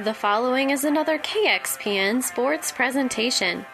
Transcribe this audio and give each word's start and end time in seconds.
The 0.00 0.12
following 0.12 0.70
is 0.70 0.82
another 0.82 1.20
KXPN 1.20 2.20
sports 2.20 2.72
presentation. 2.72 3.64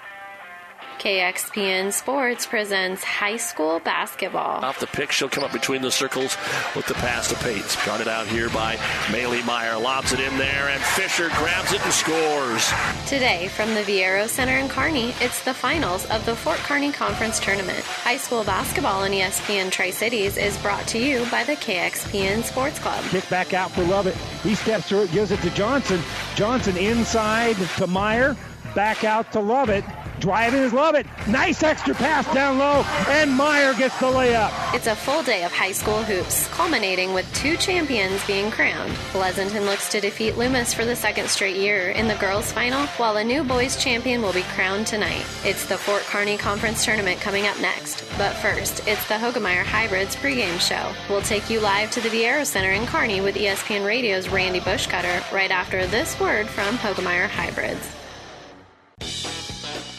KXPN 1.01 1.95
Sports 1.95 2.45
presents 2.45 3.03
high 3.03 3.39
school 3.39 3.81
basketball. 3.81 4.63
Off 4.63 4.81
the 4.81 4.87
pick, 4.87 5.11
she'll 5.13 5.31
come 5.31 5.43
up 5.43 5.51
between 5.51 5.81
the 5.81 5.91
circles 5.91 6.37
with 6.77 6.85
the 6.85 6.93
pass 6.93 7.31
to 7.31 7.37
Pates. 7.37 7.75
Got 7.87 8.03
it 8.03 8.07
out 8.07 8.27
here 8.27 8.51
by 8.51 8.77
Maylee 9.07 9.43
Meyer. 9.47 9.79
Lobs 9.79 10.13
it 10.13 10.21
in 10.21 10.37
there, 10.37 10.69
and 10.69 10.83
Fisher 10.83 11.31
grabs 11.31 11.73
it 11.73 11.83
and 11.83 11.93
scores. 11.95 12.71
Today, 13.09 13.49
from 13.49 13.73
the 13.73 13.81
Viaero 13.81 14.29
Center 14.29 14.59
in 14.59 14.69
Kearney, 14.69 15.15
it's 15.23 15.43
the 15.43 15.55
finals 15.55 16.05
of 16.11 16.27
the 16.27 16.37
Fort 16.37 16.59
Kearney 16.59 16.93
Conference 16.93 17.41
Tournament. 17.41 17.83
High 17.83 18.19
school 18.19 18.45
basketball 18.45 19.05
in 19.05 19.13
ESPN 19.13 19.71
Tri 19.71 19.89
Cities 19.89 20.37
is 20.37 20.59
brought 20.59 20.87
to 20.89 20.99
you 20.99 21.25
by 21.31 21.45
the 21.45 21.57
KXPN 21.57 22.43
Sports 22.43 22.79
Club. 22.79 23.03
Kick 23.05 23.27
back 23.31 23.55
out 23.55 23.71
for 23.71 23.85
Lovett. 23.85 24.17
He 24.43 24.55
steps 24.55 24.91
through 24.91 25.05
it, 25.05 25.13
gives 25.13 25.31
it 25.31 25.41
to 25.41 25.51
Johnson. 25.53 26.03
Johnson 26.35 26.77
inside 26.77 27.57
to 27.79 27.87
Meyer. 27.87 28.37
Back 28.75 29.03
out 29.03 29.33
to 29.33 29.41
Lovett. 29.41 29.85
Driving 30.21 30.61
is 30.61 30.75
Lovett. 30.75 31.07
Nice 31.29 31.63
extra 31.63 31.95
pass 31.95 32.31
down 32.35 32.59
low, 32.59 32.83
and 33.09 33.33
Meyer 33.33 33.73
gets 33.73 33.99
the 34.01 34.07
layup. 34.07 34.53
It's 34.75 34.87
a 34.87 34.95
full 34.95 35.23
day 35.23 35.45
of 35.45 35.53
high 35.53 35.73
school 35.73 36.03
hoops, 36.03 36.47
culminating 36.49 37.15
with 37.15 37.33
two 37.35 37.57
champions 37.57 38.23
being 38.27 38.51
crowned. 38.51 38.93
Pleasanton 39.13 39.65
looks 39.65 39.89
to 39.89 39.99
defeat 39.99 40.37
Loomis 40.37 40.75
for 40.75 40.85
the 40.85 40.95
second 40.95 41.31
straight 41.31 41.57
year 41.57 41.89
in 41.93 42.07
the 42.07 42.17
girls' 42.17 42.53
final, 42.53 42.87
while 42.99 43.17
a 43.17 43.25
new 43.25 43.43
boys' 43.43 43.83
champion 43.83 44.21
will 44.21 44.35
be 44.35 44.43
crowned 44.55 44.87
tonight. 44.87 45.25
It's 45.43 45.65
the 45.65 45.79
Fort 45.79 46.03
Kearney 46.03 46.37
Conference 46.37 46.85
Tournament 46.85 47.19
coming 47.23 47.47
up 47.47 47.59
next. 47.59 48.05
But 48.19 48.35
first, 48.35 48.87
it's 48.87 49.09
the 49.09 49.15
Hoegemeyer 49.15 49.65
Hybrids 49.65 50.17
pregame 50.17 50.61
show. 50.61 50.93
We'll 51.09 51.23
take 51.23 51.49
you 51.49 51.61
live 51.61 51.91
to 51.93 52.01
the 52.03 52.11
Viaero 52.11 52.45
Center 52.45 52.73
in 52.73 52.85
Kearney 52.87 53.23
with 53.23 53.37
ESPN 53.37 53.87
Radio's 53.87 54.29
Randy 54.29 54.61
Bushcutter 54.61 55.33
right 55.33 55.51
after 55.51 55.87
this 55.87 56.21
word 56.21 56.47
from 56.47 56.77
Hoegemeyer 56.77 57.27
Hybrids. 57.27 58.00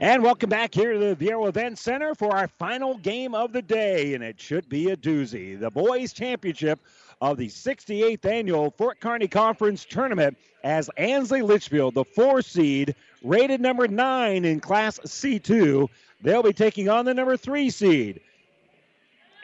And 0.00 0.22
welcome 0.22 0.48
back 0.48 0.72
here 0.72 0.92
to 0.92 0.98
the 1.00 1.16
Viaero 1.16 1.48
Event 1.48 1.76
Center 1.76 2.14
for 2.14 2.36
our 2.36 2.46
final 2.46 2.96
game 2.98 3.34
of 3.34 3.52
the 3.52 3.62
day, 3.62 4.14
and 4.14 4.22
it 4.22 4.40
should 4.40 4.68
be 4.68 4.90
a 4.90 4.96
doozy. 4.96 5.58
The 5.58 5.72
boys' 5.72 6.12
championship 6.12 6.78
of 7.20 7.36
the 7.36 7.48
68th 7.48 8.24
annual 8.24 8.70
Fort 8.70 9.00
Kearney 9.00 9.26
Conference 9.26 9.84
Tournament 9.84 10.38
as 10.62 10.88
Ansley 10.96 11.42
Litchfield, 11.42 11.94
the 11.94 12.04
four 12.04 12.42
seed, 12.42 12.94
rated 13.24 13.60
number 13.60 13.88
nine 13.88 14.44
in 14.44 14.60
Class 14.60 15.00
C2. 15.00 15.88
They'll 16.22 16.44
be 16.44 16.52
taking 16.52 16.88
on 16.88 17.04
the 17.04 17.12
number 17.12 17.36
three 17.36 17.68
seed. 17.68 18.20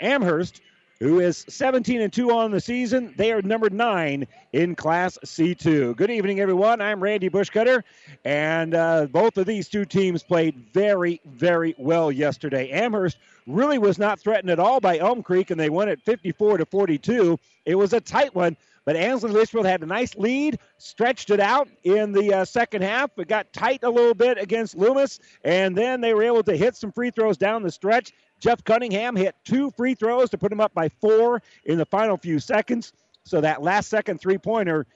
Amherst, 0.01 0.61
who 1.05 1.21
is 1.21 1.45
17 1.51 2.01
and 2.01 2.11
2 2.11 2.31
on 2.31 2.51
the 2.51 2.59
season. 2.59 3.13
They 3.19 3.31
are 3.31 3.43
number 3.43 3.69
nine 3.69 4.27
in 4.55 4.75
Class 4.75 5.19
C2. 5.23 5.95
Good 5.95 6.11
evening, 6.11 6.41
everyone. 6.41 6.81
I'm 6.81 6.99
Randy 6.99 7.29
Bushcutter, 7.29 7.83
and 8.25 8.75
uh, 8.75 9.05
both 9.13 9.37
of 9.37 9.45
these 9.45 9.69
two 9.69 9.85
teams 9.85 10.23
played 10.23 10.57
very, 10.73 11.21
very 11.27 11.75
well 11.77 12.11
yesterday. 12.11 12.71
Amherst 12.71 13.19
really 13.47 13.77
was 13.77 13.99
not 13.99 14.19
threatened 14.19 14.49
at 14.49 14.59
all 14.59 14.81
by 14.81 14.97
Elm 14.97 15.23
Creek, 15.23 15.51
and 15.51 15.61
they 15.61 15.69
won 15.69 15.91
it 15.91 16.01
54 16.01 16.57
to 16.57 16.65
42. 16.65 17.39
It 17.67 17.75
was 17.75 17.93
a 17.93 18.01
tight 18.01 18.35
one. 18.35 18.57
But 18.87 18.97
Ansley 18.97 19.31
Litchfield 19.31 19.65
had 19.65 19.83
a 19.83 19.87
nice 19.87 20.15
lead, 20.15 20.59
stretched 20.77 21.31
it 21.31 21.41
out 21.41 21.69
in 21.85 22.13
the 22.13 22.35
uh, 22.35 22.45
second 22.45 22.83
half. 22.83 23.11
It 23.19 23.29
got 23.29 23.51
tight 23.53 23.83
a 23.83 23.89
little 23.89 24.15
bit 24.15 24.37
against 24.39 24.77
Loomis, 24.77 25.21
and 25.43 25.75
then 25.75 26.03
they 26.03 26.13
were 26.13 26.23
able 26.23 26.43
to 26.43 26.57
hit 26.57 26.77
some 26.77 26.93
free 26.93 27.11
throws 27.11 27.39
down 27.39 27.63
the 27.63 27.71
stretch. 27.71 28.13
Jeff 28.45 28.63
Cunningham 28.63 29.17
hit 29.17 29.35
two 29.43 29.71
free 29.71 29.95
throws 29.95 30.29
to 30.29 30.37
put 30.37 30.53
him 30.53 30.61
up 30.61 30.75
by 30.75 30.91
four 30.91 31.41
in 31.65 31.79
the 31.79 31.87
final 31.87 32.19
few 32.19 32.39
seconds. 32.39 32.93
So 33.25 33.41
that 33.41 33.63
last 33.63 33.89
second 33.89 34.21
three 34.21 34.37
pointer 34.37 34.87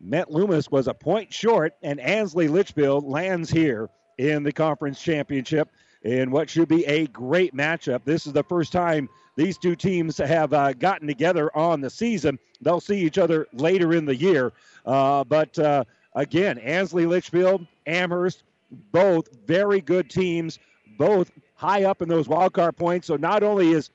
meant 0.00 0.30
Loomis 0.30 0.70
was 0.70 0.88
a 0.88 0.94
point 0.94 1.30
short, 1.30 1.74
and 1.82 2.00
Ansley 2.00 2.48
Litchfield 2.48 3.04
lands 3.04 3.50
here 3.50 3.90
in 4.16 4.42
the 4.42 4.52
conference 4.52 5.02
championship 5.02 5.68
in 6.02 6.30
what 6.30 6.48
should 6.48 6.68
be 6.68 6.86
a 6.86 7.06
great 7.08 7.54
matchup. 7.54 8.06
This 8.06 8.26
is 8.26 8.32
the 8.32 8.42
first 8.44 8.72
time 8.72 9.10
these 9.36 9.58
two 9.58 9.76
teams 9.76 10.16
have 10.16 10.54
uh, 10.54 10.72
gotten 10.72 11.06
together 11.06 11.54
on 11.54 11.82
the 11.82 11.90
season. 11.90 12.38
They'll 12.62 12.80
see 12.80 13.00
each 13.00 13.18
other 13.18 13.48
later 13.52 13.92
in 13.92 14.06
the 14.06 14.16
year. 14.16 14.54
Uh, 14.86 15.24
but 15.24 15.58
uh, 15.58 15.84
again, 16.14 16.56
Ansley 16.56 17.04
Litchfield, 17.04 17.66
Amherst, 17.86 18.44
both 18.70 19.28
very 19.46 19.82
good 19.82 20.08
teams, 20.08 20.58
both 20.96 21.30
high 21.58 21.84
up 21.84 22.00
in 22.00 22.08
those 22.08 22.28
wild 22.28 22.52
card 22.52 22.76
points. 22.76 23.08
So 23.08 23.16
not 23.16 23.42
only 23.42 23.72
is 23.72 23.90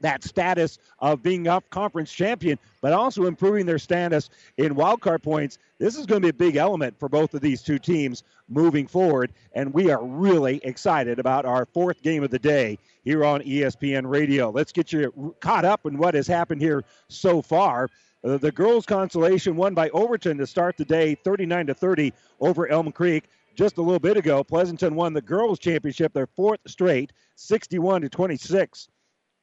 that 0.00 0.24
status 0.24 0.78
of 0.98 1.22
being 1.22 1.46
up 1.46 1.68
conference 1.70 2.10
champion, 2.10 2.58
but 2.80 2.92
also 2.92 3.26
improving 3.26 3.66
their 3.66 3.78
status 3.78 4.30
in 4.56 4.74
wild 4.74 5.00
card 5.00 5.22
points. 5.22 5.58
This 5.78 5.96
is 5.96 6.06
going 6.06 6.22
to 6.22 6.26
be 6.26 6.30
a 6.30 6.32
big 6.32 6.56
element 6.56 6.98
for 6.98 7.08
both 7.08 7.34
of 7.34 7.42
these 7.42 7.62
two 7.62 7.78
teams 7.78 8.22
moving 8.48 8.86
forward, 8.86 9.32
and 9.52 9.72
we 9.72 9.90
are 9.90 10.02
really 10.02 10.60
excited 10.64 11.18
about 11.18 11.44
our 11.44 11.66
fourth 11.66 12.02
game 12.02 12.22
of 12.22 12.30
the 12.30 12.38
day 12.38 12.78
here 13.04 13.24
on 13.24 13.42
ESPN 13.42 14.08
Radio. 14.08 14.50
Let's 14.50 14.72
get 14.72 14.92
you 14.92 15.34
caught 15.40 15.64
up 15.64 15.84
in 15.86 15.98
what 15.98 16.14
has 16.14 16.26
happened 16.26 16.62
here 16.62 16.84
so 17.08 17.42
far. 17.42 17.88
Uh, 18.24 18.38
the 18.38 18.52
girls' 18.52 18.86
consolation 18.86 19.54
won 19.56 19.74
by 19.74 19.90
Overton 19.90 20.38
to 20.38 20.46
start 20.46 20.76
the 20.76 20.84
day, 20.84 21.14
39 21.14 21.66
to 21.66 21.74
30 21.74 22.12
over 22.40 22.68
Elm 22.68 22.90
Creek 22.90 23.24
just 23.56 23.78
a 23.78 23.82
little 23.82 23.98
bit 23.98 24.16
ago. 24.16 24.44
Pleasanton 24.44 24.94
won 24.94 25.12
the 25.12 25.22
girls' 25.22 25.58
championship, 25.58 26.12
their 26.12 26.26
fourth 26.26 26.60
straight, 26.66 27.12
61 27.34 28.02
to 28.02 28.08
26 28.08 28.88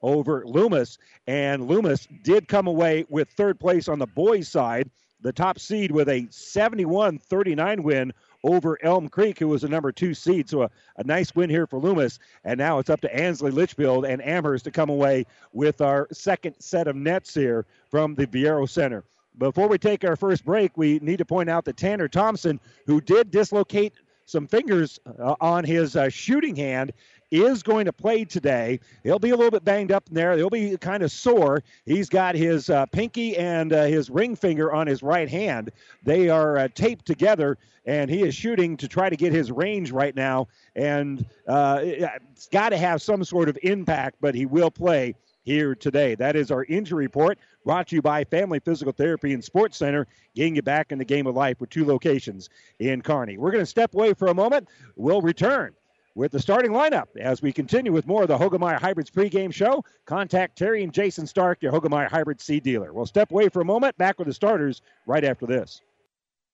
over 0.01 0.43
Loomis. 0.45 0.97
And 1.27 1.67
Loomis 1.67 2.07
did 2.23 2.47
come 2.47 2.67
away 2.67 3.05
with 3.09 3.29
third 3.29 3.59
place 3.59 3.87
on 3.87 3.99
the 3.99 4.07
boys' 4.07 4.47
side, 4.47 4.89
the 5.21 5.33
top 5.33 5.57
seed 5.57 5.91
with 5.91 6.09
a 6.09 6.27
71 6.29 7.17
39 7.17 7.83
win 7.83 8.13
over 8.43 8.77
Elm 8.83 9.07
Creek, 9.07 9.39
who 9.39 9.47
was 9.47 9.61
the 9.61 9.69
number 9.69 9.91
two 9.91 10.13
seed. 10.13 10.49
So 10.49 10.63
a, 10.63 10.69
a 10.97 11.03
nice 11.03 11.33
win 11.33 11.49
here 11.49 11.65
for 11.65 11.79
Loomis. 11.79 12.19
And 12.43 12.57
now 12.57 12.79
it's 12.79 12.89
up 12.89 13.01
to 13.01 13.15
Ansley 13.15 13.51
Litchfield 13.51 14.05
and 14.05 14.21
Amherst 14.21 14.65
to 14.65 14.71
come 14.71 14.89
away 14.89 15.25
with 15.53 15.81
our 15.81 16.07
second 16.11 16.55
set 16.59 16.87
of 16.87 16.95
nets 16.95 17.33
here 17.33 17.65
from 17.89 18.15
the 18.15 18.27
Viaero 18.27 18.69
Center. 18.69 19.05
Before 19.37 19.67
we 19.67 19.77
take 19.77 20.03
our 20.03 20.15
first 20.15 20.45
break, 20.45 20.77
we 20.77 20.99
need 20.99 21.17
to 21.17 21.25
point 21.25 21.49
out 21.49 21.65
that 21.65 21.77
Tanner 21.77 22.07
Thompson, 22.07 22.59
who 22.85 23.01
did 23.01 23.31
dislocate 23.31 23.93
some 24.25 24.47
fingers 24.47 24.99
uh, 25.19 25.35
on 25.41 25.63
his 25.63 25.95
uh, 25.95 26.09
shooting 26.09 26.55
hand, 26.55 26.93
is 27.31 27.63
going 27.63 27.85
to 27.85 27.91
play 27.91 28.23
today. 28.23 28.79
He'll 29.03 29.19
be 29.19 29.31
a 29.31 29.35
little 29.35 29.51
bit 29.51 29.65
banged 29.65 29.91
up 29.91 30.07
in 30.07 30.13
there. 30.13 30.37
He'll 30.37 30.51
be 30.51 30.77
kind 30.77 31.01
of 31.01 31.11
sore. 31.11 31.63
He's 31.85 32.07
got 32.07 32.35
his 32.35 32.69
uh, 32.69 32.85
pinky 32.87 33.35
and 33.35 33.73
uh, 33.73 33.85
his 33.85 34.09
ring 34.11 34.35
finger 34.35 34.71
on 34.71 34.85
his 34.85 35.01
right 35.01 35.27
hand. 35.27 35.71
They 36.03 36.29
are 36.29 36.57
uh, 36.57 36.67
taped 36.75 37.05
together, 37.05 37.57
and 37.85 38.09
he 38.09 38.21
is 38.21 38.35
shooting 38.35 38.77
to 38.77 38.87
try 38.87 39.09
to 39.09 39.15
get 39.15 39.33
his 39.33 39.51
range 39.51 39.91
right 39.91 40.15
now. 40.15 40.47
And 40.75 41.25
uh, 41.47 41.79
it's 41.81 42.47
got 42.47 42.69
to 42.69 42.77
have 42.77 43.01
some 43.01 43.23
sort 43.23 43.49
of 43.49 43.57
impact, 43.63 44.17
but 44.21 44.35
he 44.35 44.45
will 44.45 44.71
play 44.71 45.15
here 45.43 45.75
today. 45.75 46.15
That 46.15 46.35
is 46.35 46.51
our 46.51 46.63
injury 46.65 47.05
report 47.05 47.39
brought 47.63 47.87
to 47.87 47.95
you 47.95 48.01
by 48.01 48.23
Family 48.23 48.59
Physical 48.59 48.91
Therapy 48.91 49.33
and 49.33 49.43
Sports 49.43 49.77
Center, 49.77 50.07
getting 50.35 50.55
you 50.55 50.61
back 50.61 50.91
in 50.91 50.97
the 50.97 51.05
game 51.05 51.27
of 51.27 51.35
life 51.35 51.59
with 51.59 51.69
two 51.69 51.85
locations 51.85 52.49
in 52.79 53.01
Kearney. 53.01 53.37
We're 53.37 53.51
going 53.51 53.63
to 53.63 53.69
step 53.69 53.93
away 53.93 54.13
for 54.13 54.27
a 54.27 54.33
moment. 54.33 54.67
We'll 54.95 55.21
return 55.21 55.73
with 56.15 56.31
the 56.31 56.39
starting 56.39 56.71
lineup 56.71 57.07
as 57.19 57.41
we 57.41 57.51
continue 57.51 57.91
with 57.91 58.05
more 58.05 58.21
of 58.21 58.27
the 58.27 58.37
Hoegemeyer 58.37 58.79
Hybrids 58.79 59.09
pregame 59.09 59.53
show. 59.53 59.83
Contact 60.05 60.57
Terry 60.57 60.83
and 60.83 60.93
Jason 60.93 61.25
Stark, 61.25 61.61
your 61.61 61.71
Hoegemeyer 61.71 62.09
Hybrid 62.09 62.39
seed 62.39 62.63
dealer. 62.63 62.93
We'll 62.93 63.05
step 63.05 63.31
away 63.31 63.49
for 63.49 63.61
a 63.61 63.65
moment, 63.65 63.97
back 63.97 64.19
with 64.19 64.27
the 64.27 64.33
starters 64.33 64.81
right 65.07 65.23
after 65.23 65.45
this. 65.45 65.81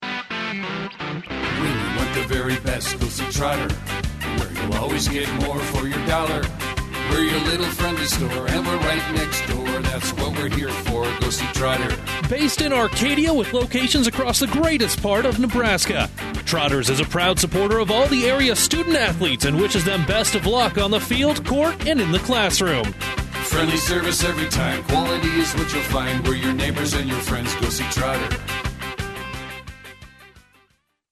When 0.01 0.11
you 0.55 1.97
want 1.97 2.13
the 2.13 2.25
very 2.27 2.59
best, 2.61 2.99
go 2.99 3.07
see 3.07 3.29
Trotter, 3.31 3.73
where 3.73 4.51
you'll 4.53 4.75
always 4.75 5.07
get 5.07 5.29
more 5.43 5.59
for 5.59 5.87
your 5.87 6.05
dollar. 6.05 6.43
We're 7.09 7.23
your 7.23 7.39
little 7.41 7.65
friendly 7.65 8.05
store, 8.05 8.47
and 8.47 8.65
we're 8.65 8.77
right 8.77 9.13
next 9.13 9.45
door. 9.47 9.67
That's 9.81 10.11
what 10.13 10.37
we're 10.37 10.49
here 10.49 10.69
for. 10.69 11.03
Go 11.19 11.29
see 11.29 11.45
Trotter. 11.53 11.95
Based 12.29 12.61
in 12.61 12.71
Arcadia 12.71 13.33
with 13.33 13.53
locations 13.53 14.07
across 14.07 14.39
the 14.39 14.47
greatest 14.47 15.01
part 15.01 15.25
of 15.25 15.39
Nebraska, 15.39 16.09
Trotters 16.45 16.89
is 16.89 16.99
a 16.99 17.05
proud 17.05 17.39
supporter 17.39 17.79
of 17.79 17.91
all 17.91 18.07
the 18.07 18.25
area 18.25 18.55
student 18.55 18.95
athletes 18.95 19.45
and 19.45 19.59
wishes 19.59 19.83
them 19.83 20.05
best 20.05 20.35
of 20.35 20.45
luck 20.45 20.77
on 20.77 20.91
the 20.91 20.99
field, 20.99 21.45
court, 21.45 21.87
and 21.87 21.99
in 21.99 22.11
the 22.11 22.19
classroom. 22.19 22.85
Friendly 23.49 23.77
service 23.77 24.23
every 24.23 24.47
time. 24.49 24.83
Quality 24.83 25.29
is 25.29 25.53
what 25.53 25.73
you'll 25.73 25.81
find. 25.83 26.27
We're 26.27 26.35
your 26.35 26.53
neighbors 26.53 26.93
and 26.93 27.09
your 27.09 27.19
friends. 27.19 27.53
Go 27.55 27.69
see 27.69 27.83
Trotter. 27.85 28.68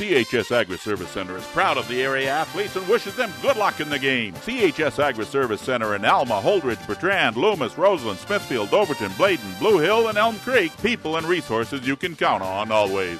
CHS 0.00 0.50
Agri 0.50 0.78
Service 0.78 1.10
Center 1.10 1.36
is 1.36 1.44
proud 1.48 1.76
of 1.76 1.86
the 1.86 2.02
area 2.02 2.30
athletes 2.30 2.74
and 2.74 2.88
wishes 2.88 3.14
them 3.16 3.30
good 3.42 3.58
luck 3.58 3.80
in 3.80 3.90
the 3.90 3.98
game. 3.98 4.32
CHS 4.32 4.98
Agri 4.98 5.26
Service 5.26 5.60
Center 5.60 5.94
in 5.94 6.06
Alma, 6.06 6.40
Holdrege, 6.40 6.86
Bertrand, 6.86 7.36
Loomis, 7.36 7.76
Roseland, 7.76 8.18
Smithfield, 8.18 8.72
Overton, 8.72 9.12
Bladen, 9.18 9.52
Blue 9.58 9.76
Hill, 9.76 10.08
and 10.08 10.16
Elm 10.16 10.38
Creek. 10.38 10.72
People 10.80 11.18
and 11.18 11.26
resources 11.26 11.86
you 11.86 11.96
can 11.96 12.16
count 12.16 12.42
on 12.42 12.72
always. 12.72 13.18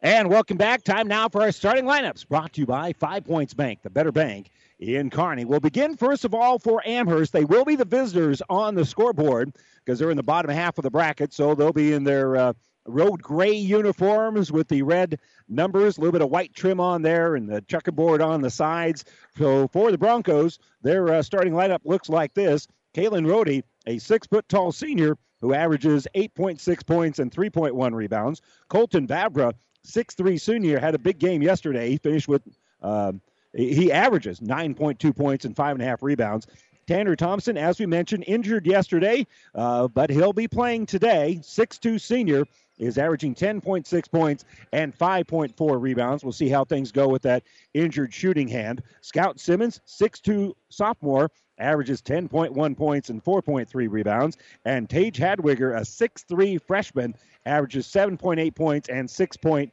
And 0.00 0.30
welcome 0.30 0.56
back. 0.56 0.84
Time 0.84 1.06
now 1.06 1.28
for 1.28 1.42
our 1.42 1.52
starting 1.52 1.84
lineups 1.84 2.26
brought 2.26 2.54
to 2.54 2.62
you 2.62 2.66
by 2.66 2.94
Five 2.94 3.26
Points 3.26 3.52
Bank, 3.52 3.82
the 3.82 3.90
better 3.90 4.12
bank 4.12 4.48
in 4.78 5.10
Kearney. 5.10 5.44
We'll 5.44 5.60
begin 5.60 5.98
first 5.98 6.24
of 6.24 6.32
all 6.32 6.58
for 6.58 6.80
Amherst. 6.86 7.34
They 7.34 7.44
will 7.44 7.66
be 7.66 7.76
the 7.76 7.84
visitors 7.84 8.40
on 8.48 8.74
the 8.74 8.86
scoreboard 8.86 9.52
because 9.84 9.98
they're 9.98 10.10
in 10.10 10.16
the 10.16 10.22
bottom 10.22 10.50
half 10.50 10.78
of 10.78 10.82
the 10.82 10.90
bracket, 10.90 11.34
so 11.34 11.54
they'll 11.54 11.74
be 11.74 11.92
in 11.92 12.04
their 12.04 12.36
uh, 12.36 12.52
road 12.86 13.22
gray 13.22 13.52
uniforms 13.52 14.52
with 14.52 14.68
the 14.68 14.82
red 14.82 15.18
numbers, 15.48 15.96
a 15.96 16.00
little 16.00 16.12
bit 16.12 16.22
of 16.22 16.30
white 16.30 16.54
trim 16.54 16.80
on 16.80 17.02
there, 17.02 17.36
and 17.36 17.48
the 17.48 17.60
checkerboard 17.62 18.20
on 18.20 18.40
the 18.40 18.50
sides. 18.50 19.04
So 19.36 19.68
for 19.68 19.90
the 19.90 19.98
Broncos, 19.98 20.58
their 20.82 21.12
uh, 21.12 21.22
starting 21.22 21.52
lineup 21.52 21.80
looks 21.84 22.08
like 22.08 22.34
this: 22.34 22.66
Kalen 22.94 23.28
Rody, 23.28 23.62
a 23.86 23.98
six 23.98 24.26
foot 24.26 24.48
tall 24.48 24.72
senior 24.72 25.16
who 25.40 25.54
averages 25.54 26.06
8.6 26.14 26.86
points 26.86 27.18
and 27.18 27.30
3.1 27.30 27.94
rebounds. 27.94 28.40
Colton 28.68 29.06
Vavra, 29.06 29.52
6'3 29.86 30.40
senior, 30.40 30.78
had 30.78 30.94
a 30.94 30.98
big 30.98 31.18
game 31.18 31.42
yesterday. 31.42 31.90
He 31.90 31.98
finished 31.98 32.28
with. 32.28 32.42
Uh, 32.82 33.12
he 33.52 33.90
averages 33.90 34.40
9.2 34.40 35.16
points 35.16 35.46
and 35.46 35.56
five 35.56 35.76
and 35.76 35.82
a 35.82 35.86
half 35.86 36.02
rebounds. 36.02 36.46
Tanner 36.86 37.16
Thompson, 37.16 37.56
as 37.56 37.80
we 37.80 37.86
mentioned, 37.86 38.24
injured 38.28 38.64
yesterday, 38.66 39.26
uh, 39.54 39.88
but 39.88 40.08
he'll 40.08 40.32
be 40.32 40.46
playing 40.46 40.86
today. 40.86 41.40
6'2 41.42 42.00
senior 42.00 42.44
is 42.78 42.96
averaging 42.96 43.34
10.6 43.34 44.10
points 44.10 44.44
and 44.72 44.96
5.4 44.96 45.80
rebounds. 45.80 46.22
We'll 46.22 46.32
see 46.32 46.48
how 46.48 46.64
things 46.64 46.92
go 46.92 47.08
with 47.08 47.22
that 47.22 47.42
injured 47.74 48.14
shooting 48.14 48.46
hand. 48.46 48.82
Scout 49.00 49.40
Simmons, 49.40 49.80
6'2 49.86 50.52
sophomore, 50.68 51.30
averages 51.58 52.02
10.1 52.02 52.76
points 52.76 53.10
and 53.10 53.24
4.3 53.24 53.90
rebounds. 53.90 54.36
And 54.64 54.88
Tage 54.88 55.18
Hadwiger, 55.18 55.76
a 55.76 55.80
6'3 55.80 56.60
freshman, 56.62 57.14
averages 57.46 57.86
7.8 57.86 58.54
points 58.54 58.88
and 58.88 59.08
6.1 59.08 59.70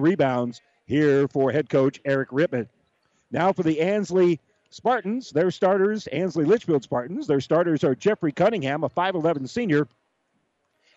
rebounds 0.00 0.60
here 0.86 1.26
for 1.26 1.50
head 1.50 1.68
coach 1.68 2.00
Eric 2.04 2.30
Rittman. 2.30 2.68
Now 3.32 3.52
for 3.52 3.62
the 3.62 3.80
Ansley 3.80 4.40
Spartans, 4.70 5.30
their 5.30 5.50
starters, 5.50 6.06
Ansley 6.08 6.44
Litchfield 6.44 6.84
Spartans, 6.84 7.26
their 7.26 7.40
starters 7.40 7.82
are 7.82 7.94
Jeffrey 7.94 8.32
Cunningham, 8.32 8.84
a 8.84 8.88
5'11 8.88 9.48
senior, 9.48 9.88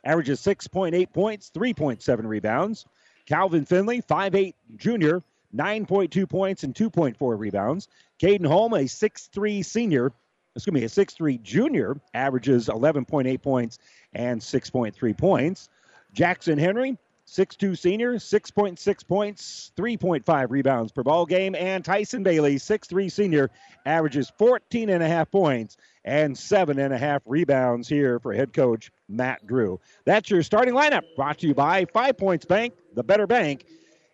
averages 0.03 0.39
6.8 0.41 1.11
points, 1.11 1.51
3.7 1.53 2.25
rebounds. 2.25 2.85
Calvin 3.25 3.65
Finley, 3.65 4.01
5'8 4.01 4.53
junior, 4.75 5.23
9.2 5.55 6.29
points 6.29 6.63
and 6.63 6.75
2.4 6.75 7.39
rebounds. 7.39 7.87
Caden 8.19 8.45
Holm, 8.45 8.73
a 8.73 8.83
6'3 8.83 9.65
senior, 9.65 10.11
excuse 10.55 10.73
me, 10.73 10.83
a 10.83 10.87
6'3 10.87 11.41
junior, 11.41 11.99
averages 12.13 12.67
11.8 12.67 13.41
points 13.41 13.79
and 14.13 14.39
6.3 14.39 15.17
points. 15.17 15.69
Jackson 16.13 16.59
Henry, 16.59 16.97
6'2 17.33 17.75
senior, 17.75 18.13
6.6 18.15 19.07
points, 19.07 19.71
3.5 19.75 20.51
rebounds 20.51 20.91
per 20.91 21.01
ball 21.01 21.25
game. 21.25 21.55
And 21.55 21.83
Tyson 21.83 22.21
Bailey, 22.21 22.57
6'3 22.57 23.11
senior, 23.11 23.49
averages 23.87 24.31
14 24.37 24.89
and 24.89 25.01
a 25.01 25.07
half 25.07 25.31
points 25.31 25.77
and 26.05 26.37
seven 26.37 26.77
and 26.77 26.93
a 26.93 26.97
half 26.97 27.23
rebounds 27.25 27.87
here 27.87 28.19
for 28.19 28.33
head 28.33 28.53
coach 28.53 28.91
Matt 29.09 29.47
Drew. 29.47 29.79
That's 30.05 30.29
your 30.29 30.43
starting 30.43 30.75
lineup 30.75 31.01
brought 31.15 31.39
to 31.39 31.47
you 31.47 31.55
by 31.55 31.85
Five 31.85 32.17
Points 32.17 32.45
Bank, 32.45 32.75
the 32.93 33.03
better 33.03 33.25
bank 33.25 33.65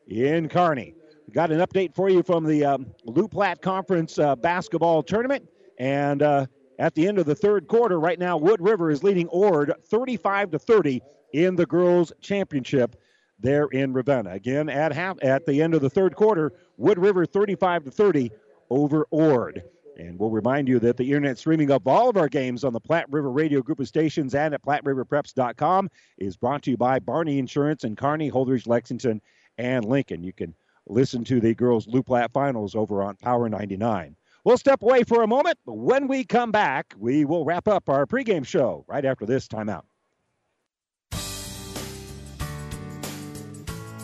in 0.07 0.47
Kearney. 0.47 0.93
Got 1.33 1.51
an 1.51 1.59
update 1.59 1.95
for 1.95 2.09
you 2.09 2.23
from 2.23 2.45
the 2.45 2.63
um, 2.63 2.85
Loup 3.03 3.31
Platte 3.31 3.61
Conference 3.61 4.17
uh, 4.17 4.37
basketball 4.37 5.03
tournament. 5.03 5.45
And 5.77 6.21
uh, 6.21 6.45
at 6.79 6.95
the 6.95 7.05
end 7.05 7.19
of 7.19 7.25
the 7.25 7.35
third 7.35 7.67
quarter, 7.67 7.99
right 7.99 8.17
now, 8.17 8.37
Wood 8.37 8.61
River 8.61 8.89
is 8.91 9.03
leading 9.03 9.27
Ord 9.27 9.73
35 9.87 10.51
to 10.51 10.59
30 10.59 11.01
in 11.33 11.57
the 11.57 11.65
girls' 11.65 12.13
championship 12.21 12.95
there 13.39 13.65
in 13.67 13.93
Ravenna. 13.93 14.31
Again, 14.31 14.69
at 14.69 14.91
half 14.91 15.17
at 15.21 15.45
the 15.45 15.61
end 15.61 15.73
of 15.73 15.81
the 15.81 15.89
third 15.89 16.15
quarter, 16.15 16.53
Wood 16.77 16.99
River 16.99 17.25
35 17.25 17.85
to 17.85 17.91
30 17.91 18.31
over 18.69 19.05
Ord. 19.11 19.63
And 19.97 20.17
we'll 20.17 20.29
remind 20.29 20.69
you 20.69 20.79
that 20.79 20.95
the 20.95 21.03
internet 21.03 21.37
streaming 21.37 21.71
of 21.71 21.85
all 21.85 22.09
of 22.09 22.15
our 22.15 22.29
games 22.29 22.63
on 22.63 22.71
the 22.71 22.79
Platte 22.79 23.11
River 23.11 23.31
Radio 23.31 23.61
Group 23.61 23.81
of 23.81 23.87
Stations 23.87 24.33
and 24.33 24.53
at 24.53 24.63
PlatteRiverPreps.com 24.63 25.89
is 26.17 26.37
brought 26.37 26.63
to 26.63 26.71
you 26.71 26.77
by 26.77 26.99
Barney 26.99 27.37
Insurance 27.37 27.83
and 27.83 27.97
Kearney, 27.97 28.31
Holdrege, 28.31 28.65
Lexington, 28.65 29.21
and 29.57 29.83
Lincoln. 29.83 30.23
You 30.23 30.31
can 30.31 30.55
listen 30.87 31.25
to 31.25 31.41
the 31.41 31.53
girls' 31.53 31.87
Loup 31.87 32.05
Platte 32.05 32.31
finals 32.31 32.75
over 32.75 33.03
on 33.03 33.17
Power 33.17 33.49
99. 33.49 34.15
We'll 34.45 34.57
step 34.57 34.81
away 34.81 35.03
for 35.03 35.21
a 35.21 35.27
moment. 35.27 35.57
But 35.65 35.73
when 35.73 36.07
we 36.07 36.23
come 36.23 36.51
back, 36.51 36.93
we 36.97 37.25
will 37.25 37.43
wrap 37.43 37.67
up 37.67 37.89
our 37.89 38.05
pregame 38.05 38.45
show 38.45 38.85
right 38.87 39.03
after 39.03 39.25
this 39.25 39.49
timeout. 39.49 39.83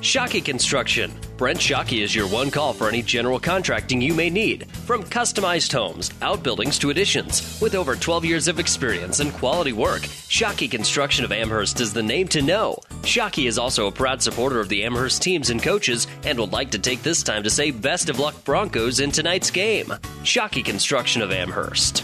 Shockey 0.06 0.46
Construction. 0.46 1.12
Brent 1.36 1.58
Shockey 1.58 2.04
is 2.04 2.14
your 2.14 2.28
one 2.28 2.52
call 2.52 2.74
for 2.74 2.88
any 2.88 3.02
general 3.02 3.40
contracting 3.40 4.00
you 4.00 4.14
may 4.14 4.30
need, 4.30 4.70
from 4.86 5.04
customized 5.04 5.74
homes, 5.74 6.12
outbuildings 6.22 6.78
to 6.78 6.92
additions. 6.92 7.60
With 7.60 7.74
over 7.74 7.96
12 7.96 8.24
years 8.24 8.48
of 8.48 8.60
experience 8.60 9.20
and 9.20 9.34
quality 9.34 9.74
work, 9.74 10.04
Shockey 10.04 10.70
Construction 10.70 11.26
of 11.26 11.32
Amherst 11.32 11.82
is 11.82 11.92
the 11.92 12.04
name 12.04 12.28
to 12.28 12.44
know. 12.44 12.78
Shockey 13.02 13.48
is 13.48 13.58
also 13.58 13.88
a 13.88 13.92
proud 13.92 14.22
supporter 14.22 14.60
of 14.60 14.70
the 14.70 14.84
Amherst 14.84 15.24
teams 15.24 15.50
and 15.50 15.62
coaches 15.62 16.06
and 16.24 16.40
would 16.40 16.54
like 16.54 16.70
to 16.70 16.80
take 16.80 17.02
this 17.02 17.24
time 17.24 17.42
to 17.42 17.50
say 17.50 17.72
best 17.72 18.08
of 18.08 18.20
luck 18.20 18.36
Broncos 18.44 19.00
in 19.00 19.10
tonight's 19.10 19.50
game. 19.50 19.88
Shockey 20.22 20.64
Construction 20.64 21.24
of 21.24 21.32
Amherst. 21.32 22.04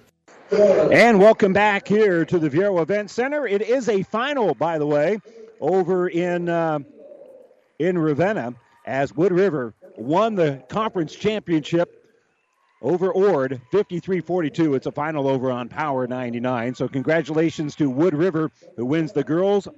And 0.51 1.17
welcome 1.17 1.53
back 1.53 1.87
here 1.87 2.25
to 2.25 2.37
the 2.37 2.49
Viaero 2.49 2.81
Event 2.81 3.09
Center. 3.09 3.47
It 3.47 3.61
is 3.61 3.87
a 3.87 4.03
final, 4.03 4.53
by 4.53 4.79
the 4.79 4.85
way, 4.85 5.19
over 5.61 6.09
in 6.09 6.49
uh, 6.49 6.79
in 7.79 7.97
Ravenna 7.97 8.55
as 8.85 9.15
Wood 9.15 9.31
River 9.31 9.73
won 9.95 10.35
the 10.35 10.61
conference 10.67 11.15
championship 11.15 11.89
over 12.81 13.13
Ord 13.13 13.61
53-42. 13.71 14.75
It's 14.75 14.87
a 14.87 14.91
final 14.91 15.25
over 15.29 15.51
on 15.51 15.69
Power 15.69 16.05
99. 16.05 16.75
So 16.75 16.89
congratulations 16.89 17.75
to 17.75 17.89
Wood 17.89 18.13
River 18.13 18.51
who 18.75 18.85
wins 18.85 19.13
the 19.13 19.23
girls 19.23 19.69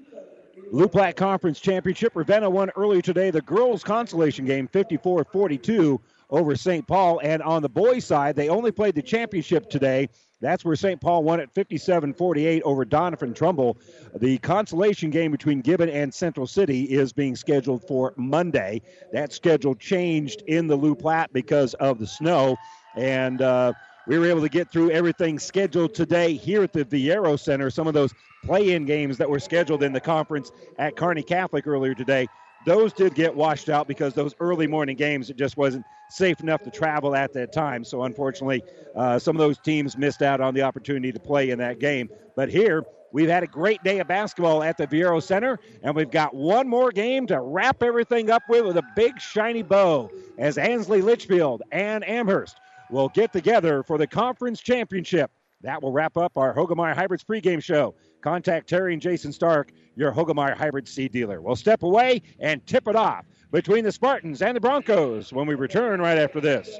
Loup 0.71 0.91
Platte 0.91 1.15
Conference 1.15 1.59
Championship. 1.59 2.15
Ravenna 2.15 2.49
won 2.49 2.71
earlier 2.75 3.01
today 3.03 3.29
the 3.29 3.43
girls 3.43 3.83
consolation 3.83 4.45
game 4.45 4.67
54-42 4.67 5.99
over 6.31 6.55
St. 6.55 6.87
Paul. 6.87 7.21
And 7.23 7.43
on 7.43 7.61
the 7.61 7.69
boys' 7.69 8.05
side, 8.05 8.35
they 8.35 8.49
only 8.49 8.71
played 8.71 8.95
the 8.95 9.03
championship 9.03 9.69
today. 9.69 10.09
That's 10.43 10.65
where 10.65 10.75
St. 10.75 10.99
Paul 10.99 11.23
won 11.23 11.39
at 11.39 11.49
57 11.53 12.13
48 12.13 12.61
over 12.63 12.85
Doniphan 12.85 13.33
Trumbull. 13.33 13.77
The 14.13 14.37
consolation 14.39 15.09
game 15.09 15.31
between 15.31 15.61
Gibbon 15.61 15.87
and 15.87 16.13
Central 16.13 16.45
City 16.45 16.83
is 16.83 17.13
being 17.13 17.37
scheduled 17.37 17.87
for 17.87 18.13
Monday. 18.17 18.81
That 19.13 19.31
schedule 19.31 19.73
changed 19.73 20.43
in 20.47 20.67
the 20.67 20.75
Loup 20.75 20.99
Platte 20.99 21.31
because 21.31 21.75
of 21.75 21.97
the 21.97 22.05
snow. 22.05 22.57
And 22.97 23.41
uh, 23.41 23.71
we 24.05 24.19
were 24.19 24.25
able 24.25 24.41
to 24.41 24.49
get 24.49 24.69
through 24.69 24.91
everything 24.91 25.39
scheduled 25.39 25.95
today 25.95 26.33
here 26.33 26.61
at 26.61 26.73
the 26.73 26.83
Viaero 26.83 27.39
Center. 27.39 27.69
Some 27.69 27.87
of 27.87 27.93
those 27.93 28.13
play 28.43 28.73
in 28.73 28.83
games 28.83 29.17
that 29.19 29.29
were 29.29 29.39
scheduled 29.39 29.81
in 29.81 29.93
the 29.93 30.01
conference 30.01 30.51
at 30.77 30.97
Kearney 30.97 31.23
Catholic 31.23 31.65
earlier 31.65 31.95
today 31.95 32.27
those 32.65 32.93
did 32.93 33.15
get 33.15 33.35
washed 33.35 33.69
out 33.69 33.87
because 33.87 34.13
those 34.13 34.35
early 34.39 34.67
morning 34.67 34.95
games 34.95 35.29
it 35.29 35.37
just 35.37 35.57
wasn't 35.57 35.85
safe 36.09 36.39
enough 36.41 36.61
to 36.63 36.71
travel 36.71 37.15
at 37.15 37.33
that 37.33 37.51
time. 37.51 37.83
So 37.83 38.03
unfortunately, 38.03 38.63
uh, 38.95 39.19
some 39.19 39.35
of 39.35 39.39
those 39.39 39.57
teams 39.59 39.97
missed 39.97 40.21
out 40.21 40.41
on 40.41 40.53
the 40.53 40.61
opportunity 40.61 41.11
to 41.11 41.19
play 41.19 41.49
in 41.49 41.59
that 41.59 41.79
game. 41.79 42.09
But 42.35 42.49
here. 42.49 42.83
We've 43.13 43.29
had 43.29 43.43
a 43.43 43.47
great 43.47 43.83
day 43.83 43.99
of 43.99 44.07
basketball 44.07 44.63
at 44.63 44.75
the 44.75 44.87
Viaero 44.87 45.21
Center, 45.21 45.59
and 45.83 45.95
we've 45.95 46.09
got 46.09 46.33
one 46.33 46.67
more 46.67 46.91
game 46.91 47.27
to 47.27 47.39
wrap 47.39 47.83
everything 47.83 48.31
up 48.31 48.41
with 48.49 48.65
with 48.65 48.75
a 48.75 48.83
big 48.95 49.21
shiny 49.21 49.61
bow 49.61 50.09
as 50.39 50.57
Ansley 50.57 51.03
Litchfield 51.03 51.61
and 51.71 52.03
Amherst 52.09 52.59
will 52.89 53.09
get 53.09 53.31
together 53.31 53.83
for 53.83 53.99
the 53.99 54.07
conference 54.07 54.61
championship. 54.61 55.29
That 55.61 55.83
will 55.83 55.91
wrap 55.91 56.17
up 56.17 56.37
our 56.37 56.55
Hoegemeyer 56.55 56.95
Hybrids 56.95 57.23
pregame 57.23 57.63
show. 57.63 57.93
Contact 58.21 58.67
Terry 58.67 58.93
and 58.93 59.01
Jason 59.01 59.31
Stark 59.31 59.71
your 59.95 60.11
Hoegemeyer 60.11 60.55
hybrid 60.55 60.87
seed 60.87 61.11
dealer. 61.11 61.41
We'll 61.41 61.55
step 61.55 61.83
away 61.83 62.21
and 62.39 62.65
tip 62.65 62.87
it 62.87 62.95
off 62.95 63.25
between 63.51 63.83
the 63.83 63.91
Spartans 63.91 64.41
and 64.41 64.55
the 64.55 64.61
Broncos 64.61 65.31
when 65.31 65.47
we 65.47 65.55
return 65.55 66.01
right 66.01 66.17
after 66.17 66.41
this. 66.41 66.79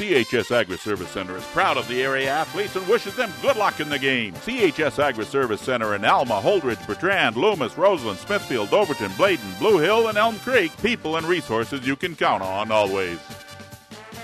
CHS 0.00 0.50
Agri 0.50 0.78
Service 0.78 1.10
Center 1.10 1.36
is 1.36 1.44
proud 1.48 1.76
of 1.76 1.86
the 1.86 2.02
area 2.02 2.30
athletes 2.30 2.74
and 2.74 2.88
wishes 2.88 3.14
them 3.16 3.30
good 3.42 3.56
luck 3.56 3.80
in 3.80 3.90
the 3.90 3.98
game. 3.98 4.32
CHS 4.32 4.98
Agri 4.98 5.26
Service 5.26 5.60
Center 5.60 5.94
in 5.94 6.06
Alma, 6.06 6.40
Holdrege, 6.40 6.86
Bertrand, 6.86 7.36
Loomis, 7.36 7.76
Roseland, 7.76 8.18
Smithfield, 8.18 8.72
Overton, 8.72 9.12
Bladen, 9.18 9.44
Blue 9.58 9.76
Hill, 9.76 10.08
and 10.08 10.16
Elm 10.16 10.38
Creek. 10.38 10.72
People 10.80 11.16
and 11.16 11.26
resources 11.26 11.86
you 11.86 11.96
can 11.96 12.16
count 12.16 12.42
on 12.42 12.72
always. 12.72 13.18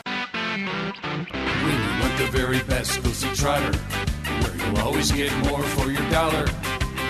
When 0.06 0.64
you 0.64 2.00
want 2.00 2.16
the 2.16 2.28
very 2.33 2.62
best, 2.62 3.02
go 3.02 3.11
see 3.11 3.35
Trotter, 3.35 3.76
where 3.76 4.56
you'll 4.56 4.78
always 4.78 5.12
get 5.12 5.30
more 5.45 5.62
for 5.62 5.90
your 5.90 6.11
dollar. 6.11 6.47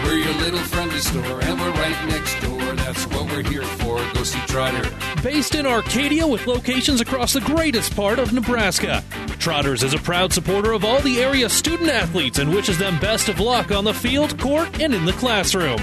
We're 0.04 0.14
your 0.14 0.34
little 0.34 0.60
friendly 0.60 0.98
store, 0.98 1.40
and 1.42 1.60
we're 1.60 1.70
right 1.72 2.06
next 2.08 2.40
door. 2.40 2.74
That's 2.74 3.06
what 3.06 3.30
we're 3.30 3.42
here 3.42 3.62
for. 3.62 3.96
Go 4.14 4.22
see 4.22 4.38
Trotter. 4.46 4.88
Based 5.22 5.54
in 5.54 5.66
Arcadia 5.66 6.26
with 6.26 6.46
locations 6.46 7.00
across 7.00 7.32
the 7.32 7.40
greatest 7.40 7.94
part 7.96 8.18
of 8.18 8.32
Nebraska. 8.32 9.02
Trotters 9.38 9.82
is 9.82 9.94
a 9.94 9.98
proud 9.98 10.32
supporter 10.32 10.72
of 10.72 10.84
all 10.84 11.00
the 11.00 11.20
area 11.20 11.48
student 11.48 11.90
athletes 11.90 12.38
and 12.38 12.54
wishes 12.54 12.78
them 12.78 12.98
best 13.00 13.28
of 13.28 13.40
luck 13.40 13.70
on 13.70 13.84
the 13.84 13.94
field, 13.94 14.38
court, 14.38 14.80
and 14.80 14.94
in 14.94 15.04
the 15.04 15.12
classroom. 15.12 15.78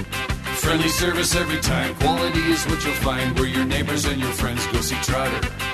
Friendly 0.56 0.88
service 0.88 1.34
every 1.34 1.60
time. 1.60 1.94
Quality 1.96 2.40
is 2.40 2.64
what 2.66 2.84
you'll 2.84 2.94
find. 2.94 3.38
We're 3.38 3.46
your 3.46 3.64
neighbors 3.64 4.04
and 4.06 4.20
your 4.20 4.32
friends. 4.32 4.66
Go 4.68 4.80
see 4.80 4.96
Trotter. 4.96 5.73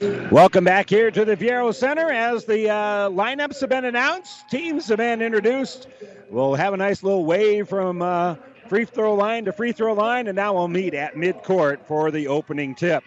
Welcome 0.00 0.62
back 0.62 0.88
here 0.88 1.10
to 1.10 1.24
the 1.24 1.36
Viaero 1.36 1.74
Center 1.74 2.08
as 2.12 2.44
the 2.44 2.70
uh, 2.70 3.10
lineups 3.10 3.60
have 3.60 3.70
been 3.70 3.84
announced, 3.84 4.48
teams 4.48 4.86
have 4.88 4.98
been 4.98 5.20
introduced. 5.20 5.88
We'll 6.30 6.54
have 6.54 6.72
a 6.72 6.76
nice 6.76 7.02
little 7.02 7.24
wave 7.24 7.68
from 7.68 8.00
uh, 8.00 8.36
free 8.68 8.84
throw 8.84 9.14
line 9.14 9.46
to 9.46 9.52
free 9.52 9.72
throw 9.72 9.94
line, 9.94 10.28
and 10.28 10.36
now 10.36 10.54
we'll 10.54 10.68
meet 10.68 10.94
at 10.94 11.16
midcourt 11.16 11.84
for 11.84 12.12
the 12.12 12.28
opening 12.28 12.76
tip. 12.76 13.02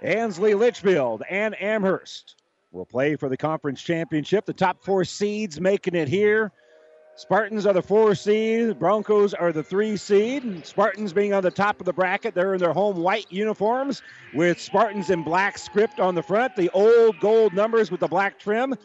Ansley 0.00 0.54
Litchfield 0.54 1.24
and 1.28 1.60
Amherst 1.60 2.36
will 2.72 2.86
play 2.86 3.16
for 3.16 3.28
the 3.28 3.36
conference 3.36 3.82
championship. 3.82 4.46
The 4.46 4.54
top 4.54 4.82
four 4.82 5.04
seeds 5.04 5.60
making 5.60 5.94
it 5.94 6.08
here. 6.08 6.52
Spartans 7.18 7.66
are 7.66 7.72
the 7.72 7.82
four 7.82 8.14
seed. 8.14 8.78
Broncos 8.78 9.34
are 9.34 9.52
the 9.52 9.64
three 9.64 9.96
seed. 9.96 10.64
Spartans 10.64 11.12
being 11.12 11.32
on 11.32 11.42
the 11.42 11.50
top 11.50 11.80
of 11.80 11.84
the 11.84 11.92
bracket. 11.92 12.32
They're 12.32 12.54
in 12.54 12.60
their 12.60 12.72
home 12.72 12.98
white 12.98 13.26
uniforms 13.28 14.02
with 14.34 14.60
Spartans 14.60 15.10
in 15.10 15.24
black 15.24 15.58
script 15.58 15.98
on 15.98 16.14
the 16.14 16.22
front. 16.22 16.54
The 16.54 16.70
old 16.70 17.18
gold 17.18 17.54
numbers 17.54 17.90
with 17.90 17.98
the 17.98 18.06
black 18.06 18.38
trim. 18.38 18.76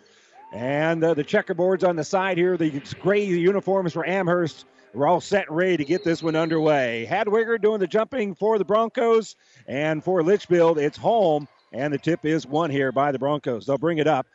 And 0.52 1.04
uh, 1.04 1.14
the 1.14 1.24
checkerboards 1.24 1.88
on 1.88 1.96
the 1.96 2.04
side 2.04 2.40
here. 2.40 2.58
The 2.58 2.82
gray 3.00 3.24
uniforms 3.24 3.94
for 3.94 4.04
Amherst 4.04 4.66
We're 4.96 5.06
all 5.06 5.22
set 5.22 5.50
and 5.50 5.56
ready 5.56 5.78
to 5.78 5.86
get 5.86 6.04
this 6.04 6.24
one 6.24 6.36
underway. 6.36 7.08
Hadwiger 7.08 7.62
doing 7.62 7.82
the 7.82 7.88
jumping 7.88 8.34
for 8.34 8.58
the 8.58 8.66
Broncos, 8.66 9.36
and 9.68 10.04
for 10.04 10.24
Litchfield, 10.24 10.80
it's 10.80 10.98
Holm, 10.98 11.48
and 11.72 11.94
the 11.94 12.00
tip 12.00 12.26
is 12.26 12.48
won 12.48 12.72
here 12.72 12.92
by 12.92 13.12
the 13.12 13.20
Broncos. 13.20 13.68
They'll 13.68 13.78
bring 13.78 14.00
it 14.00 14.08
up. 14.08 14.26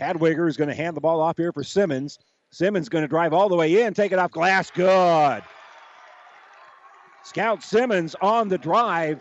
Hadwiger 0.00 0.48
is 0.48 0.56
going 0.56 0.70
to 0.70 0.74
hand 0.74 0.96
the 0.96 1.02
ball 1.02 1.20
off 1.20 1.36
here 1.36 1.52
for 1.52 1.62
Simmons. 1.62 2.18
Simmons 2.52 2.90
going 2.90 3.02
to 3.02 3.08
drive 3.08 3.32
all 3.32 3.48
the 3.48 3.56
way 3.56 3.82
in, 3.82 3.94
take 3.94 4.12
it 4.12 4.18
off 4.18 4.30
glass. 4.30 4.70
Good. 4.70 5.42
Scout 7.24 7.62
Simmons 7.62 8.14
on 8.20 8.48
the 8.48 8.58
drive 8.58 9.20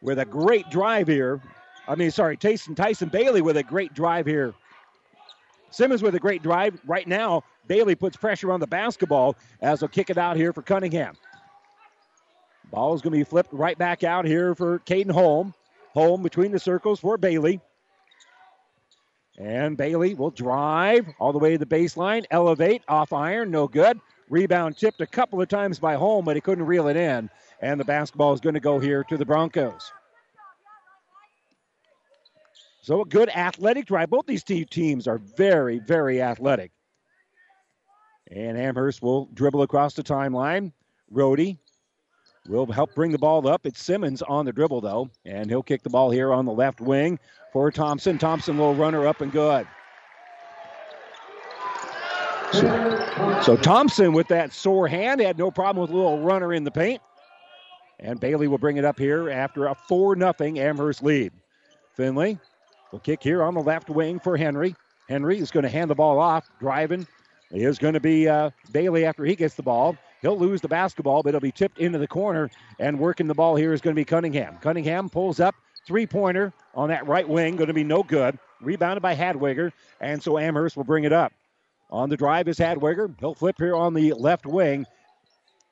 with 0.00 0.18
a 0.18 0.24
great 0.24 0.68
drive 0.70 1.06
here. 1.06 1.42
I 1.86 1.94
mean, 1.94 2.10
sorry, 2.10 2.38
Tyson, 2.38 2.74
Tyson 2.74 3.10
Bailey 3.10 3.42
with 3.42 3.58
a 3.58 3.62
great 3.62 3.92
drive 3.92 4.24
here. 4.24 4.54
Simmons 5.70 6.02
with 6.02 6.14
a 6.14 6.18
great 6.18 6.42
drive. 6.42 6.80
Right 6.86 7.06
now, 7.06 7.42
Bailey 7.66 7.94
puts 7.94 8.16
pressure 8.16 8.50
on 8.50 8.60
the 8.60 8.66
basketball 8.66 9.36
as 9.60 9.80
they'll 9.80 9.88
kick 9.88 10.08
it 10.08 10.16
out 10.16 10.36
here 10.38 10.54
for 10.54 10.62
Cunningham. 10.62 11.16
Ball 12.70 12.94
is 12.94 13.02
going 13.02 13.12
to 13.12 13.18
be 13.18 13.24
flipped 13.24 13.52
right 13.52 13.76
back 13.76 14.04
out 14.04 14.24
here 14.24 14.54
for 14.54 14.78
Caden 14.80 15.10
Holm. 15.10 15.52
Holm 15.92 16.22
between 16.22 16.50
the 16.50 16.58
circles 16.58 16.98
for 16.98 17.18
Bailey. 17.18 17.60
And 19.38 19.76
Bailey 19.76 20.14
will 20.14 20.30
drive 20.30 21.06
all 21.18 21.32
the 21.32 21.38
way 21.38 21.52
to 21.52 21.58
the 21.58 21.66
baseline, 21.66 22.24
elevate, 22.30 22.82
off 22.88 23.12
iron, 23.12 23.50
no 23.50 23.66
good. 23.66 24.00
Rebound 24.30 24.76
tipped 24.76 25.00
a 25.00 25.06
couple 25.06 25.42
of 25.42 25.48
times 25.48 25.78
by 25.78 25.94
Holm, 25.94 26.24
but 26.24 26.36
he 26.36 26.40
couldn't 26.40 26.66
reel 26.66 26.88
it 26.88 26.96
in. 26.96 27.28
And 27.60 27.78
the 27.78 27.84
basketball 27.84 28.32
is 28.32 28.40
going 28.40 28.54
to 28.54 28.60
go 28.60 28.78
here 28.78 29.04
to 29.04 29.16
the 29.16 29.24
Broncos. 29.24 29.92
So 32.82 33.00
a 33.00 33.04
good 33.06 33.28
athletic 33.30 33.86
drive. 33.86 34.10
Both 34.10 34.26
these 34.26 34.44
two 34.44 34.64
teams 34.64 35.08
are 35.08 35.18
very, 35.18 35.78
very 35.78 36.20
athletic. 36.20 36.70
And 38.30 38.58
Amherst 38.58 39.02
will 39.02 39.26
dribble 39.34 39.62
across 39.62 39.94
the 39.94 40.02
timeline. 40.02 40.72
Rhodey 41.12 41.58
will 42.48 42.70
help 42.70 42.94
bring 42.94 43.10
the 43.10 43.18
ball 43.18 43.46
up. 43.48 43.66
It's 43.66 43.82
Simmons 43.82 44.22
on 44.22 44.44
the 44.44 44.52
dribble, 44.52 44.80
though, 44.80 45.10
and 45.24 45.48
he'll 45.48 45.62
kick 45.62 45.82
the 45.82 45.90
ball 45.90 46.10
here 46.10 46.32
on 46.32 46.44
the 46.44 46.52
left 46.52 46.80
wing 46.80 47.18
for 47.52 47.70
Thompson. 47.70 48.18
Thompson 48.18 48.58
will 48.58 48.74
runner 48.74 49.06
up 49.06 49.20
and 49.20 49.32
good. 49.32 49.66
So, 52.52 53.40
so 53.42 53.56
Thompson 53.56 54.12
with 54.12 54.28
that 54.28 54.52
sore 54.52 54.86
hand 54.86 55.20
had 55.20 55.38
no 55.38 55.50
problem 55.50 55.82
with 55.82 55.90
a 55.90 55.96
little 55.96 56.20
runner 56.20 56.52
in 56.52 56.64
the 56.64 56.70
paint. 56.70 57.00
And 57.98 58.20
Bailey 58.20 58.48
will 58.48 58.58
bring 58.58 58.76
it 58.76 58.84
up 58.84 58.98
here 58.98 59.30
after 59.30 59.66
a 59.66 59.74
4 59.74 60.16
0 60.16 60.34
Amherst 60.38 61.02
lead. 61.02 61.32
Finley 61.94 62.38
will 62.92 62.98
kick 62.98 63.22
here 63.22 63.42
on 63.42 63.54
the 63.54 63.60
left 63.60 63.88
wing 63.88 64.20
for 64.20 64.36
Henry. 64.36 64.74
Henry 65.08 65.38
is 65.38 65.50
going 65.50 65.64
to 65.64 65.68
hand 65.68 65.90
the 65.90 65.94
ball 65.94 66.18
off, 66.18 66.48
driving. 66.60 67.06
is 67.50 67.78
going 67.78 67.94
to 67.94 68.00
be 68.00 68.28
uh, 68.28 68.50
Bailey 68.72 69.04
after 69.04 69.24
he 69.24 69.34
gets 69.34 69.54
the 69.54 69.62
ball. 69.62 69.96
He'll 70.24 70.38
lose 70.38 70.62
the 70.62 70.68
basketball, 70.68 71.22
but 71.22 71.28
it'll 71.28 71.40
be 71.40 71.52
tipped 71.52 71.78
into 71.78 71.98
the 71.98 72.06
corner. 72.06 72.50
And 72.78 72.98
working 72.98 73.26
the 73.26 73.34
ball 73.34 73.56
here 73.56 73.74
is 73.74 73.82
going 73.82 73.94
to 73.94 74.00
be 74.00 74.06
Cunningham. 74.06 74.56
Cunningham 74.56 75.10
pulls 75.10 75.38
up, 75.38 75.54
three 75.86 76.06
pointer 76.06 76.54
on 76.74 76.88
that 76.88 77.06
right 77.06 77.28
wing, 77.28 77.56
going 77.56 77.68
to 77.68 77.74
be 77.74 77.84
no 77.84 78.02
good. 78.02 78.38
Rebounded 78.62 79.02
by 79.02 79.14
Hadwiger, 79.14 79.70
and 80.00 80.22
so 80.22 80.38
Amherst 80.38 80.78
will 80.78 80.84
bring 80.84 81.04
it 81.04 81.12
up. 81.12 81.34
On 81.90 82.08
the 82.08 82.16
drive 82.16 82.48
is 82.48 82.58
Hadwiger. 82.58 83.14
He'll 83.20 83.34
flip 83.34 83.56
here 83.58 83.76
on 83.76 83.92
the 83.92 84.14
left 84.14 84.46
wing, 84.46 84.86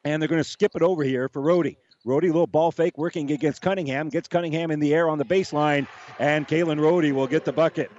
and 0.04 0.20
they're 0.20 0.28
going 0.28 0.42
to 0.42 0.48
skip 0.48 0.72
it 0.74 0.82
over 0.82 1.02
here 1.02 1.30
for 1.30 1.40
Rhodey. 1.40 1.76
Rhodey, 2.04 2.24
little 2.26 2.46
ball 2.46 2.72
fake 2.72 2.98
working 2.98 3.30
against 3.32 3.62
Cunningham. 3.62 4.10
Gets 4.10 4.28
Cunningham 4.28 4.70
in 4.70 4.80
the 4.80 4.92
air 4.92 5.08
on 5.08 5.16
the 5.16 5.24
baseline, 5.24 5.86
and 6.18 6.46
Kalen 6.46 6.78
Rhodey 6.78 7.12
will 7.12 7.26
get 7.26 7.46
the 7.46 7.54
bucket. 7.54 7.90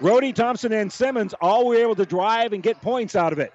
Rhodey, 0.00 0.34
Thompson, 0.34 0.72
and 0.72 0.90
Simmons 0.90 1.34
all 1.42 1.66
were 1.66 1.76
able 1.76 1.96
to 1.96 2.06
drive 2.06 2.54
and 2.54 2.62
get 2.62 2.80
points 2.80 3.14
out 3.14 3.34
of 3.34 3.38
it. 3.38 3.52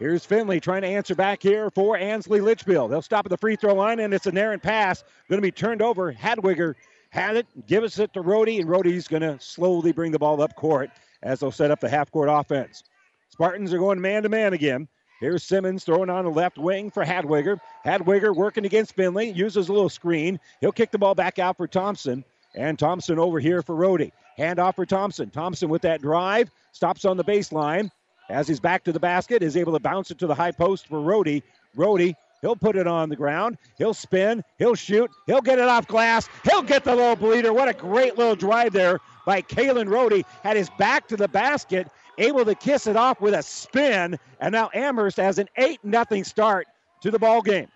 Here's 0.00 0.24
Finley 0.24 0.60
trying 0.60 0.80
to 0.80 0.88
answer 0.88 1.14
back 1.14 1.42
here 1.42 1.68
for 1.68 1.94
Ansley 1.94 2.40
Litchfield. 2.40 2.90
They'll 2.90 3.02
stop 3.02 3.26
at 3.26 3.30
the 3.30 3.36
free 3.36 3.54
throw 3.54 3.74
line, 3.74 4.00
and 4.00 4.14
it's 4.14 4.26
an 4.26 4.38
errant 4.38 4.62
pass. 4.62 5.04
Going 5.28 5.36
to 5.36 5.46
be 5.46 5.52
turned 5.52 5.82
over. 5.82 6.10
Hadwiger 6.10 6.74
had 7.10 7.36
it, 7.36 7.46
gives 7.66 7.98
it 7.98 8.14
to 8.14 8.22
Rhodey, 8.22 8.60
and 8.60 8.68
Rhodey's 8.68 9.06
going 9.06 9.20
to 9.20 9.38
slowly 9.38 9.92
bring 9.92 10.10
the 10.10 10.18
ball 10.18 10.40
up 10.40 10.56
court 10.56 10.88
as 11.22 11.40
they'll 11.40 11.52
set 11.52 11.70
up 11.70 11.80
the 11.80 11.88
half 11.90 12.10
court 12.10 12.30
offense. 12.32 12.82
Spartans 13.28 13.74
are 13.74 13.78
going 13.78 14.00
man 14.00 14.22
to 14.22 14.30
man 14.30 14.54
again. 14.54 14.88
Here's 15.20 15.44
Simmons 15.44 15.84
throwing 15.84 16.08
on 16.08 16.24
the 16.24 16.30
left 16.30 16.56
wing 16.56 16.90
for 16.90 17.04
Hadwiger. 17.04 17.60
Hadwiger 17.84 18.34
working 18.34 18.64
against 18.64 18.94
Finley, 18.94 19.28
uses 19.28 19.68
a 19.68 19.72
little 19.72 19.90
screen. 19.90 20.40
He'll 20.62 20.72
kick 20.72 20.92
the 20.92 20.98
ball 20.98 21.14
back 21.14 21.38
out 21.38 21.58
for 21.58 21.68
Thompson. 21.68 22.24
And 22.54 22.78
Thompson 22.78 23.18
over 23.18 23.38
here 23.38 23.60
for 23.60 23.74
Rhodey. 23.76 24.12
Hand 24.38 24.58
off 24.58 24.76
for 24.76 24.86
Thompson. 24.86 25.28
Thompson 25.28 25.68
with 25.68 25.82
that 25.82 26.00
drive, 26.00 26.50
stops 26.72 27.04
on 27.04 27.18
the 27.18 27.24
baseline. 27.24 27.90
As 28.30 28.46
he's 28.46 28.60
back 28.60 28.84
to 28.84 28.92
the 28.92 29.00
basket, 29.00 29.42
is 29.42 29.56
able 29.56 29.72
to 29.72 29.80
bounce 29.80 30.10
it 30.10 30.18
to 30.18 30.26
the 30.26 30.34
high 30.34 30.52
post 30.52 30.86
for 30.86 30.98
Rhodey. 30.98 31.42
Rhodey, 31.76 32.14
he'll 32.40 32.56
put 32.56 32.76
it 32.76 32.86
on 32.86 33.08
the 33.08 33.16
ground. 33.16 33.58
He'll 33.76 33.94
spin. 33.94 34.44
He'll 34.58 34.76
shoot. 34.76 35.10
He'll 35.26 35.40
get 35.40 35.58
it 35.58 35.68
off 35.68 35.86
glass. 35.86 36.28
He'll 36.44 36.62
get 36.62 36.84
the 36.84 36.94
little 36.94 37.16
bleeder. 37.16 37.52
What 37.52 37.68
a 37.68 37.74
great 37.74 38.16
little 38.16 38.36
drive 38.36 38.72
there 38.72 39.00
by 39.26 39.42
Kalen 39.42 39.88
Rhodey. 39.88 40.24
Had 40.42 40.56
his 40.56 40.70
back 40.78 41.08
to 41.08 41.16
the 41.16 41.28
basket 41.28 41.88
able 42.18 42.44
to 42.44 42.54
kiss 42.54 42.86
it 42.86 42.96
off 42.96 43.20
with 43.20 43.34
a 43.34 43.42
spin. 43.42 44.18
And 44.40 44.52
now 44.52 44.70
Amherst 44.74 45.16
has 45.16 45.38
an 45.38 45.48
8 45.56 45.80
0 45.84 46.22
start 46.22 46.68
to 47.02 47.10
the 47.10 47.18
ball 47.18 47.42
game. 47.42 47.68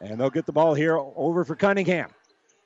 And 0.00 0.20
they'll 0.20 0.30
get 0.30 0.44
the 0.44 0.52
ball 0.52 0.74
here 0.74 0.98
over 0.98 1.44
for 1.44 1.56
Cunningham. 1.56 2.10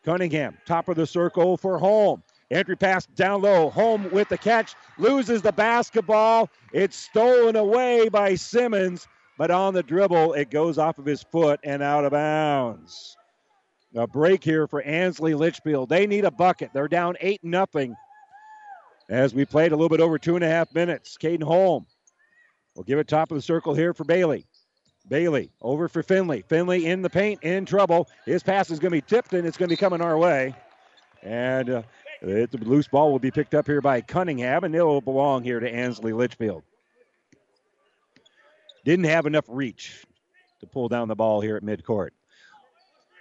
Cunningham, 0.04 0.56
top 0.66 0.88
of 0.88 0.96
the 0.96 1.06
circle 1.06 1.56
for 1.56 1.78
Holm. 1.78 2.22
Entry 2.50 2.76
pass 2.76 3.06
down 3.06 3.42
low. 3.42 3.68
Holm 3.68 4.10
with 4.10 4.28
the 4.28 4.38
catch. 4.38 4.74
Loses 4.96 5.42
the 5.42 5.52
basketball. 5.52 6.48
It's 6.72 6.96
stolen 6.96 7.56
away 7.56 8.08
by 8.08 8.36
Simmons, 8.36 9.06
but 9.36 9.50
on 9.50 9.74
the 9.74 9.82
dribble, 9.82 10.32
it 10.32 10.50
goes 10.50 10.78
off 10.78 10.98
of 10.98 11.04
his 11.04 11.22
foot 11.22 11.60
and 11.62 11.82
out 11.82 12.04
of 12.04 12.12
bounds. 12.12 13.16
A 13.94 14.06
break 14.06 14.42
here 14.44 14.66
for 14.66 14.82
Ansley 14.82 15.34
Litchfield. 15.34 15.88
They 15.88 16.06
need 16.06 16.24
a 16.24 16.30
bucket. 16.30 16.70
They're 16.72 16.88
down 16.88 17.16
8 17.20 17.42
nothing 17.42 17.96
as 19.08 19.34
we 19.34 19.44
played 19.44 19.72
a 19.72 19.76
little 19.76 19.88
bit 19.88 20.00
over 20.00 20.18
two 20.18 20.34
and 20.34 20.44
a 20.44 20.48
half 20.48 20.74
minutes. 20.74 21.16
Caden 21.20 21.42
Holm 21.42 21.86
will 22.74 22.84
give 22.84 22.98
it 22.98 23.08
top 23.08 23.30
of 23.30 23.36
the 23.36 23.42
circle 23.42 23.74
here 23.74 23.94
for 23.94 24.04
Bailey. 24.04 24.46
Bailey 25.08 25.50
over 25.62 25.88
for 25.88 26.02
Finley. 26.02 26.44
Finley 26.48 26.86
in 26.86 27.00
the 27.00 27.08
paint, 27.08 27.42
in 27.42 27.64
trouble. 27.64 28.08
His 28.26 28.42
pass 28.42 28.70
is 28.70 28.78
going 28.78 28.90
to 28.90 28.96
be 28.96 29.00
tipped, 29.00 29.32
and 29.32 29.46
it's 29.46 29.56
going 29.56 29.68
to 29.68 29.72
be 29.72 29.78
coming 29.78 30.02
our 30.02 30.18
way. 30.18 30.54
And 31.22 31.70
uh, 31.70 31.82
the 32.20 32.48
loose 32.60 32.88
ball 32.88 33.12
will 33.12 33.18
be 33.18 33.30
picked 33.30 33.54
up 33.54 33.66
here 33.66 33.80
by 33.80 34.00
Cunningham, 34.00 34.64
and 34.64 34.74
it 34.74 34.82
will 34.82 35.00
belong 35.00 35.44
here 35.44 35.60
to 35.60 35.68
Ansley 35.68 36.12
Litchfield. 36.12 36.62
Didn't 38.84 39.06
have 39.06 39.26
enough 39.26 39.44
reach 39.48 40.04
to 40.60 40.66
pull 40.66 40.88
down 40.88 41.08
the 41.08 41.14
ball 41.14 41.40
here 41.40 41.56
at 41.56 41.62
midcourt. 41.62 42.10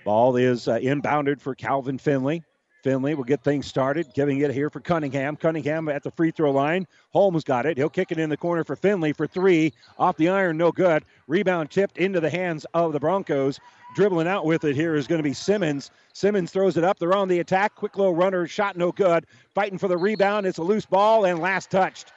Ball 0.06 0.38
is 0.38 0.68
uh, 0.68 0.78
inbounded 0.78 1.42
for 1.42 1.54
Calvin 1.54 1.98
Finley. 1.98 2.44
Finley 2.88 3.16
will 3.16 3.26
get 3.26 3.44
things 3.44 3.68
started, 3.68 4.08
giving 4.14 4.40
it 4.40 4.54
here 4.54 4.70
for 4.70 4.80
Cunningham. 4.80 5.36
Cunningham 5.36 5.90
at 5.90 6.04
the 6.04 6.12
free 6.12 6.32
throw 6.32 6.52
line. 6.52 6.88
Holm's 7.12 7.44
got 7.44 7.66
it. 7.66 7.76
He'll 7.76 7.90
kick 7.90 8.14
it 8.14 8.18
in 8.18 8.30
the 8.30 8.38
corner 8.38 8.64
for 8.64 8.78
Finley 8.78 9.12
for 9.12 9.28
three. 9.28 9.74
Off 10.00 10.16
the 10.16 10.30
iron, 10.30 10.56
no 10.56 10.72
good. 10.72 11.04
Rebound 11.28 11.70
tipped 11.70 11.98
into 11.98 12.22
the 12.22 12.30
hands 12.30 12.66
of 12.74 12.94
the 12.94 13.00
Broncos. 13.02 13.60
Dribbling 13.98 14.30
out 14.30 14.46
with 14.46 14.64
it 14.64 14.74
here 14.74 14.96
is 14.96 15.06
going 15.06 15.20
to 15.20 15.24
be 15.24 15.34
Simmons. 15.34 15.92
Simmons 16.14 16.50
throws 16.50 16.78
it 16.78 16.86
up. 16.86 16.98
They're 16.98 17.14
on 17.14 17.28
the 17.28 17.40
attack. 17.40 17.76
Quick 17.76 17.98
low 17.98 18.12
runner. 18.12 18.48
Shot 18.48 18.78
no 18.78 18.94
good. 18.94 19.26
Fighting 19.54 19.78
for 19.78 19.90
the 19.90 19.98
rebound. 19.98 20.46
It's 20.46 20.58
a 20.58 20.64
loose 20.64 20.86
ball 20.86 21.26
and 21.26 21.40
last 21.40 21.70
touched 21.70 22.14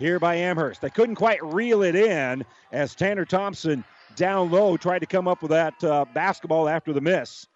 here 0.00 0.18
by 0.18 0.34
Amherst. 0.34 0.80
They 0.80 0.90
couldn't 0.90 1.14
quite 1.14 1.40
reel 1.44 1.84
it 1.84 1.94
in 1.94 2.44
as 2.72 2.96
Tanner 2.96 3.24
Thompson 3.24 3.84
down 4.16 4.50
low 4.50 4.76
tried 4.76 4.98
to 4.98 5.06
come 5.06 5.28
up 5.28 5.42
with 5.42 5.52
that 5.52 5.84
uh, 5.84 6.06
basketball 6.12 6.68
after 6.68 6.92
the 6.92 7.00
miss 7.00 7.46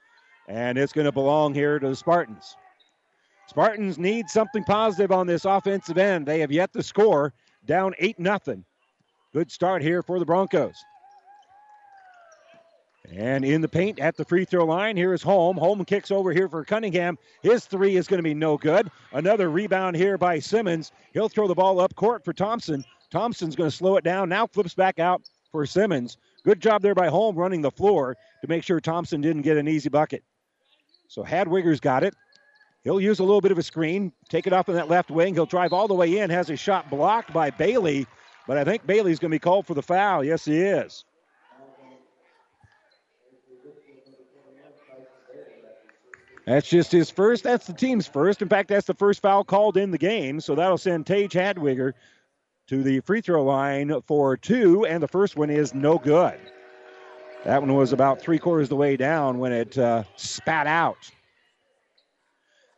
and 0.49 0.79
it's 0.79 0.93
going 0.93 1.05
to 1.05 1.13
belong 1.13 1.55
here 1.55 1.79
to 1.79 1.89
the 1.89 1.97
Spartans. 1.97 2.57
Spartans 3.49 3.99
need 3.99 4.29
something 4.29 4.65
positive 4.65 5.13
on 5.13 5.27
this 5.27 5.45
offensive 5.45 5.99
end. 5.99 6.27
They 6.27 6.41
have 6.41 6.51
yet 6.51 6.73
to 6.73 6.83
score, 6.83 7.33
down 7.65 7.95
8 7.99 8.17
0. 8.21 8.65
Good 9.33 9.51
start 9.51 9.83
here 9.83 10.03
for 10.03 10.19
the 10.19 10.25
Broncos. 10.25 10.77
And 13.15 13.45
in 13.45 13.61
the 13.61 13.69
paint 13.69 14.01
at 14.01 14.17
the 14.17 14.25
free 14.25 14.45
throw 14.45 14.65
line, 14.65 14.97
here 14.97 15.15
is 15.15 15.23
Holm. 15.23 15.57
Holm 15.57 15.85
kicks 15.85 16.11
over 16.11 16.33
here 16.33 16.49
for 16.49 16.65
Cunningham. 16.65 17.17
His 17.43 17.65
three 17.65 17.97
is 17.97 18.09
going 18.09 18.19
to 18.19 18.25
be 18.25 18.35
no 18.35 18.57
good. 18.57 18.91
Another 19.13 19.49
rebound 19.49 19.95
here 19.95 20.19
by 20.19 20.41
Simmons. 20.41 20.91
He'll 21.13 21.29
throw 21.29 21.47
the 21.47 21.55
ball 21.55 21.79
up 21.79 21.95
court 21.95 22.25
for 22.25 22.33
Thompson. 22.33 22.85
Thompson's 23.11 23.55
going 23.55 23.71
to 23.71 23.77
slow 23.77 23.97
it 23.97 24.03
down. 24.03 24.29
Now 24.29 24.47
flips 24.49 24.75
back 24.75 24.99
out 24.99 25.23
for 25.53 25.65
Simmons. 25.67 26.17
Good 26.45 26.61
job 26.61 26.83
there 26.83 26.95
by 26.95 27.09
Holm 27.09 27.37
running 27.37 27.63
the 27.63 27.71
floor 27.71 28.17
to 28.41 28.49
make 28.49 28.65
sure 28.65 28.81
Thompson 28.81 29.21
didn't 29.21 29.43
get 29.43 29.57
an 29.57 29.69
easy 29.69 29.89
bucket. 29.89 30.25
So 31.09 31.23
Hadwiger's 31.23 31.81
got 31.81 32.05
it. 32.05 32.14
He'll 32.85 33.01
use 33.01 33.19
a 33.19 33.25
little 33.25 33.40
bit 33.40 33.51
of 33.51 33.59
a 33.59 33.62
screen, 33.62 34.12
take 34.29 34.47
it 34.47 34.53
off 34.53 34.69
in 34.69 34.77
that 34.77 34.88
left 34.88 35.11
wing. 35.11 35.35
He'll 35.35 35.47
drive 35.47 35.73
all 35.73 35.88
the 35.88 35.95
way 35.95 36.19
in, 36.19 36.31
has 36.31 36.47
his 36.47 36.61
shot 36.61 36.88
blocked 36.88 37.33
by 37.33 37.51
Bailey, 37.51 38.07
but 38.47 38.57
I 38.59 38.64
think 38.64 38.87
Bailey's 38.87 39.19
going 39.19 39.31
to 39.31 39.35
be 39.35 39.40
called 39.40 39.66
for 39.66 39.75
the 39.75 39.83
foul. 39.83 40.23
Yes, 40.23 40.45
he 40.45 40.61
is. 40.61 41.05
That's 46.47 46.69
just 46.69 46.92
his 46.92 47.11
first. 47.11 47.42
That's 47.42 47.66
the 47.66 47.73
team's 47.73 48.07
first. 48.07 48.40
In 48.40 48.49
fact, 48.49 48.69
that's 48.69 48.87
the 48.87 48.95
first 48.95 49.21
foul 49.21 49.42
called 49.42 49.77
in 49.77 49.90
the 49.90 49.99
game. 49.99 50.40
So 50.40 50.55
that'll 50.55 50.79
send 50.79 51.05
Tage 51.07 51.33
Hadwiger 51.33 51.92
to 52.69 52.83
the 52.85 53.01
free 53.01 53.21
throw 53.21 53.42
line 53.45 54.01
for 54.07 54.37
two, 54.37 54.87
and 54.87 55.03
the 55.03 55.09
first 55.09 55.37
one 55.37 55.51
is 55.51 55.75
no 55.75 55.99
good. 55.99 56.38
That 57.44 57.61
one 57.61 57.75
was 57.75 57.92
about 57.92 58.20
three 58.20 58.38
quarters 58.38 58.66
of 58.66 58.70
the 58.70 58.77
way 58.77 58.96
down 58.96 59.38
when 59.38 59.53
it 59.53 59.79
uh, 59.79 60.03
spat 60.16 60.66
out. 60.66 61.11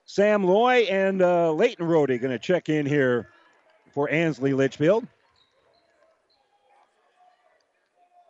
Sam 0.04 0.44
Loy 0.44 0.86
and 0.90 1.22
uh, 1.22 1.52
Leighton 1.52 1.86
Rody 1.86 2.18
going 2.18 2.32
to 2.32 2.38
check 2.38 2.68
in 2.68 2.86
here 2.86 3.28
for 3.92 4.10
Ansley 4.10 4.52
Litchfield. 4.52 5.06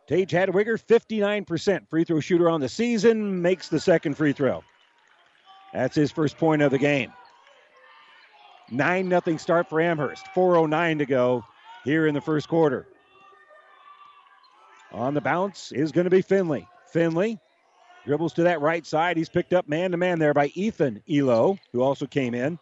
Tage 0.09 0.31
Hadwiger, 0.31 0.83
59% 0.83 1.89
free 1.89 2.05
throw 2.05 2.21
shooter 2.21 2.49
on 2.49 2.61
the 2.61 2.69
season, 2.69 3.43
makes 3.43 3.69
the 3.69 3.79
second 3.79 4.17
free 4.17 4.33
throw. 4.33 4.65
That's 5.73 5.95
his 5.95 6.11
first 6.11 6.39
point 6.39 6.63
of 6.63 6.71
the 6.71 6.79
game. 6.79 7.13
9 8.71 9.09
0 9.09 9.37
start 9.37 9.69
for 9.69 9.81
Amherst. 9.81 10.25
4.09 10.35 10.99
to 10.99 11.07
go 11.07 11.45
here 11.85 12.07
in 12.07 12.15
the 12.15 12.21
first 12.21 12.49
quarter. 12.49 12.87
On 14.93 15.15
the 15.15 15.21
bounce 15.21 15.73
is 15.73 15.93
going 15.93 16.05
to 16.05 16.11
be 16.11 16.23
Finley. 16.23 16.67
Finley 16.87 17.39
dribbles 18.07 18.33
to 18.35 18.45
that 18.45 18.61
right 18.61 18.87
side. 18.87 19.17
He's 19.17 19.29
picked 19.29 19.53
up 19.53 19.69
man 19.69 19.91
to 19.91 19.97
man 19.97 20.19
there 20.19 20.33
by 20.33 20.47
Ethan 20.55 21.03
Elo, 21.11 21.59
who 21.73 21.83
also 21.83 22.07
came 22.07 22.35
in. 22.35 22.59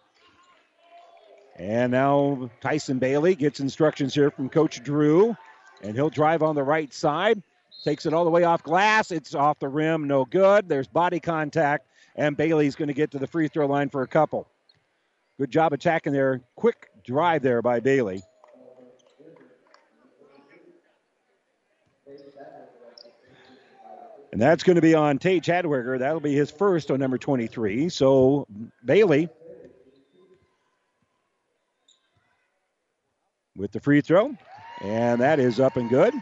And 1.57 1.93
now 1.93 2.51
Tyson 2.61 2.99
Bailey 2.99 3.35
gets 3.35 3.61
instructions 3.61 4.15
here 4.15 4.31
from 4.31 4.49
Coach 4.49 4.83
Drew, 4.83 5.37
and 5.83 5.95
he'll 5.95 6.11
drive 6.11 6.43
on 6.43 6.55
the 6.55 6.62
right 6.62 6.93
side. 6.93 7.43
Takes 7.85 8.05
it 8.05 8.12
all 8.12 8.25
the 8.25 8.31
way 8.31 8.45
off 8.45 8.62
glass. 8.62 9.11
It's 9.12 9.35
off 9.35 9.61
the 9.61 9.69
rim, 9.69 10.09
no 10.09 10.25
good. 10.25 10.69
There's 10.69 10.89
body 10.89 11.21
contact, 11.21 11.87
and 12.17 12.37
Bailey's 12.37 12.75
going 12.75 12.89
to 12.89 12.95
get 12.95 13.12
to 13.12 13.19
the 13.19 13.27
free 13.27 13.49
throw 13.49 13.67
line 13.67 13.89
for 13.89 14.03
a 14.03 14.09
couple. 14.09 14.49
Good 15.39 15.51
job 15.51 15.73
attacking 15.73 16.12
there. 16.12 16.41
Quick 16.57 16.89
drive 17.05 17.43
there 17.43 17.62
by 17.62 17.81
Bailey. 17.81 18.23
And 24.37 24.42
that's 24.42 24.62
going 24.64 24.77
to 24.77 24.83
be 24.83 24.94
on 24.94 25.18
Tage 25.18 25.46
Hadwiger. 25.46 25.99
That'll 25.99 26.20
be 26.20 26.35
his 26.35 26.51
first 26.51 26.90
on 26.90 26.99
number 26.99 27.16
23. 27.16 27.88
So 27.88 28.46
Bailey 28.85 29.31
with 33.57 33.72
the 33.72 33.81
free 33.81 34.03
throw. 34.03 34.37
And 34.83 35.22
that 35.22 35.40
is 35.40 35.59
up 35.59 35.79
and 35.79 35.88
good. 35.88 36.12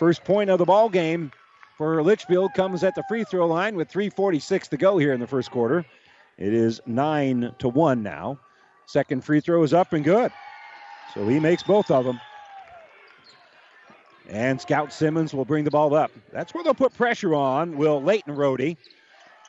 First 0.00 0.24
point 0.24 0.50
of 0.50 0.58
the 0.58 0.64
ball 0.64 0.88
game 0.88 1.30
for 1.78 2.02
Litchfield 2.02 2.54
comes 2.54 2.82
at 2.82 2.96
the 2.96 3.04
free 3.08 3.22
throw 3.22 3.46
line 3.46 3.76
with 3.76 3.88
3:46 3.88 4.66
to 4.70 4.76
go 4.76 4.98
here 4.98 5.12
in 5.12 5.20
the 5.20 5.26
first 5.28 5.52
quarter. 5.52 5.86
It 6.38 6.52
is 6.52 6.80
nine 6.86 7.54
to 7.60 7.68
one 7.68 8.02
now. 8.02 8.40
Second 8.86 9.22
free 9.24 9.38
throw 9.38 9.62
is 9.62 9.72
up 9.72 9.92
and 9.92 10.02
good. 10.04 10.32
So 11.14 11.28
he 11.28 11.38
makes 11.38 11.62
both 11.62 11.88
of 11.88 12.04
them. 12.04 12.18
And 14.28 14.60
Scout 14.60 14.92
Simmons 14.92 15.34
will 15.34 15.44
bring 15.44 15.64
the 15.64 15.70
ball 15.70 15.94
up. 15.94 16.10
That's 16.32 16.54
where 16.54 16.62
they'll 16.62 16.74
put 16.74 16.94
pressure 16.94 17.34
on, 17.34 17.76
will 17.76 18.02
Leighton 18.02 18.34
Rody. 18.34 18.76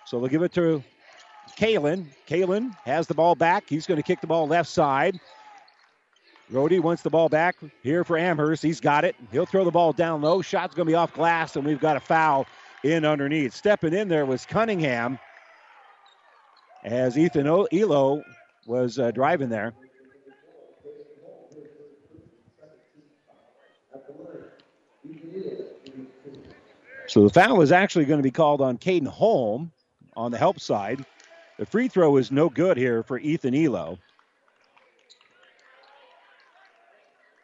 So 0.06 0.20
they'll 0.20 0.30
give 0.30 0.42
it 0.42 0.54
to 0.54 0.84
Kalen. 1.58 2.08
Kalen 2.28 2.76
has 2.86 3.08
the 3.08 3.14
ball 3.14 3.36
back. 3.36 3.66
He's 3.70 3.86
going 3.86 3.98
to 3.98 4.04
kick 4.04 4.22
the 4.22 4.28
ball 4.28 4.48
left 4.48 4.70
side. 4.70 5.20
Rody 6.50 6.80
wants 6.80 7.02
the 7.02 7.10
ball 7.10 7.30
back 7.30 7.56
here 7.82 8.04
for 8.04 8.18
Amherst. 8.18 8.62
He's 8.62 8.82
got 8.82 9.06
it. 9.06 9.16
He'll 9.32 9.46
throw 9.46 9.64
the 9.64 9.72
ball 9.72 9.94
down 9.94 10.22
low. 10.22 10.42
Shot's 10.42 10.76
going 10.76 10.86
to 10.86 10.92
be 10.92 10.96
off 10.96 11.14
glass, 11.14 11.56
and 11.56 11.66
we've 11.66 11.80
got 11.80 11.96
a 11.96 12.00
foul 12.00 12.46
in 12.84 13.06
underneath. 13.06 13.54
Stepping 13.54 13.94
in 13.94 14.08
there 14.10 14.26
was 14.26 14.46
Cunningham 14.46 15.18
as 16.84 17.18
Ethan 17.18 17.48
Elo 17.48 18.24
was 18.66 19.00
uh, 19.00 19.12
driving 19.12 19.50
there. 19.50 19.74
So 27.08 27.24
the 27.24 27.30
foul 27.30 27.62
is 27.62 27.72
actually 27.72 28.06
going 28.06 28.20
to 28.20 28.24
be 28.24 28.32
called 28.32 28.62
on 28.62 28.78
Caden 28.78 29.08
Holm 29.08 29.72
on 30.16 30.32
the 30.32 30.38
help 30.38 30.60
side. 30.60 31.06
The 31.58 31.66
free 31.66 31.88
throw 31.88 32.18
is 32.18 32.32
no 32.32 32.50
good 32.50 32.78
here 32.78 33.04
for 33.04 33.20
Ethan 33.20 33.54
Elo. 33.56 34.00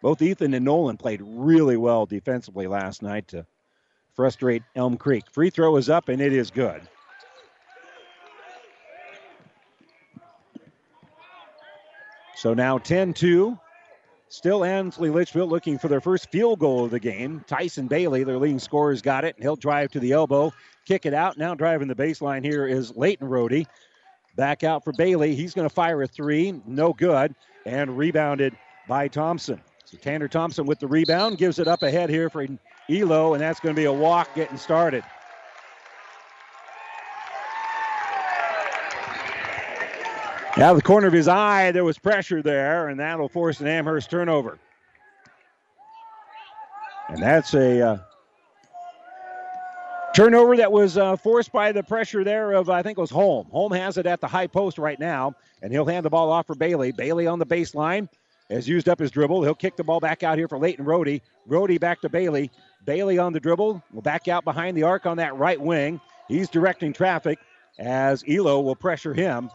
Both 0.02 0.22
Ethan 0.22 0.54
and 0.54 0.64
Nolan 0.64 0.98
played 0.98 1.22
really 1.24 1.76
well 1.76 2.06
defensively 2.06 2.68
last 2.68 3.02
night 3.02 3.28
to 3.30 3.46
frustrate 4.16 4.64
Elm 4.76 4.98
Creek. 4.98 5.26
Free 5.32 5.50
throw 5.50 5.76
is 5.76 5.90
up 5.90 6.08
and 6.08 6.22
it 6.22 6.32
is 6.32 6.52
good. 6.52 6.82
So 12.36 12.54
now 12.54 12.78
10 12.78 13.14
2. 13.14 13.60
Still 14.30 14.64
Ansley 14.64 15.10
Litchfield 15.10 15.50
looking 15.50 15.80
for 15.80 15.88
their 15.88 16.02
first 16.02 16.32
field 16.32 16.60
goal 16.60 16.86
of 16.86 16.92
the 16.92 17.00
game. 17.00 17.44
Tyson 17.48 17.88
Bailey, 17.88 18.24
their 18.24 18.38
leading 18.38 18.60
scorer, 18.60 18.92
has 18.92 19.02
got 19.02 19.26
it. 19.26 19.36
And 19.36 19.44
he'll 19.44 19.56
drive 19.56 19.92
to 19.92 20.00
the 20.00 20.12
elbow, 20.12 20.54
kick 20.86 21.08
it 21.08 21.16
out. 21.16 21.38
Now 21.38 21.56
driving 21.56 21.88
the 21.88 21.96
baseline 21.96 22.44
here 22.44 22.68
is 22.68 22.96
Leighton 22.96 23.28
Rody. 23.28 23.68
Back 24.36 24.64
out 24.64 24.84
for 24.84 24.94
Bailey. 24.94 25.36
He's 25.36 25.56
going 25.56 25.68
to 25.68 25.74
fire 25.74 26.04
a 26.04 26.08
three. 26.08 26.62
No 26.68 26.94
good. 26.94 27.34
And 27.66 27.98
rebounded 27.98 28.56
by 28.88 29.08
Thompson. 29.08 29.60
So 29.84 29.98
Tanner 29.98 30.28
Thompson 30.28 30.68
with 30.68 30.80
the 30.80 30.88
rebound 30.88 31.40
gives 31.40 31.58
it 31.58 31.68
up 31.68 31.82
ahead 31.82 32.12
here 32.12 32.30
for 32.30 32.46
Elo, 32.88 33.34
and 33.34 33.42
that's 33.42 33.60
going 33.60 33.76
to 33.76 33.80
be 33.80 33.86
a 33.86 33.92
walk 33.92 34.34
getting 34.36 34.58
started. 34.58 35.04
Out 40.60 40.72
of 40.72 40.76
the 40.76 40.84
corner 40.84 41.08
of 41.08 41.14
his 41.14 41.30
eye, 41.30 41.72
there 41.72 41.86
was 41.86 41.98
pressure 41.98 42.42
there, 42.42 42.90
and 42.90 43.00
that'll 43.00 43.30
force 43.30 43.62
an 43.62 43.68
Amherst 43.68 44.12
turnover. 44.12 44.60
And 47.08 47.24
that's 47.24 47.54
a 47.54 47.82
uh, 47.82 47.98
turnover 50.14 50.58
that 50.58 50.70
was 50.70 50.98
uh, 50.98 51.16
forced 51.16 51.54
by 51.54 51.72
the 51.72 51.82
pressure 51.82 52.26
there 52.26 52.52
of, 52.52 52.70
I 52.70 52.82
think 52.82 52.98
it 52.98 53.02
was 53.02 53.10
Holm. 53.10 53.48
Holm 53.52 53.72
has 53.72 53.98
it 53.98 54.06
at 54.06 54.20
the 54.20 54.28
high 54.28 54.48
post 54.48 54.78
right 54.78 55.00
now, 55.00 55.34
and 55.62 55.72
he'll 55.72 55.86
hand 55.86 56.04
the 56.04 56.10
ball 56.10 56.30
off 56.30 56.48
for 56.48 56.56
Bailey. 56.56 56.92
Bailey 56.92 57.26
on 57.26 57.40
the 57.40 57.46
baseline 57.46 58.10
has 58.50 58.68
used 58.68 58.90
up 58.90 59.00
his 59.00 59.12
dribble. 59.12 59.42
He'll 59.44 59.56
kick 59.56 59.78
the 59.78 59.86
ball 59.86 60.02
back 60.02 60.24
out 60.24 60.38
here 60.38 60.50
for 60.50 60.58
Leighton 60.58 60.84
Rody. 60.84 61.22
Rody 61.48 61.78
back 61.78 62.02
to 62.02 62.10
Bailey. 62.10 62.52
Bailey 62.84 63.18
on 63.18 63.32
the 63.32 63.40
dribble. 63.40 63.82
Will 63.94 64.02
back 64.02 64.28
out 64.28 64.44
behind 64.44 64.76
the 64.76 64.84
arc 64.84 65.06
on 65.06 65.16
that 65.18 65.38
right 65.38 65.62
wing. 65.62 66.02
He's 66.28 66.50
directing 66.50 66.92
traffic 66.92 67.40
as 67.80 68.26
Elo 68.28 68.60
will 68.60 68.76
pressure 68.76 69.14
him. 69.14 69.50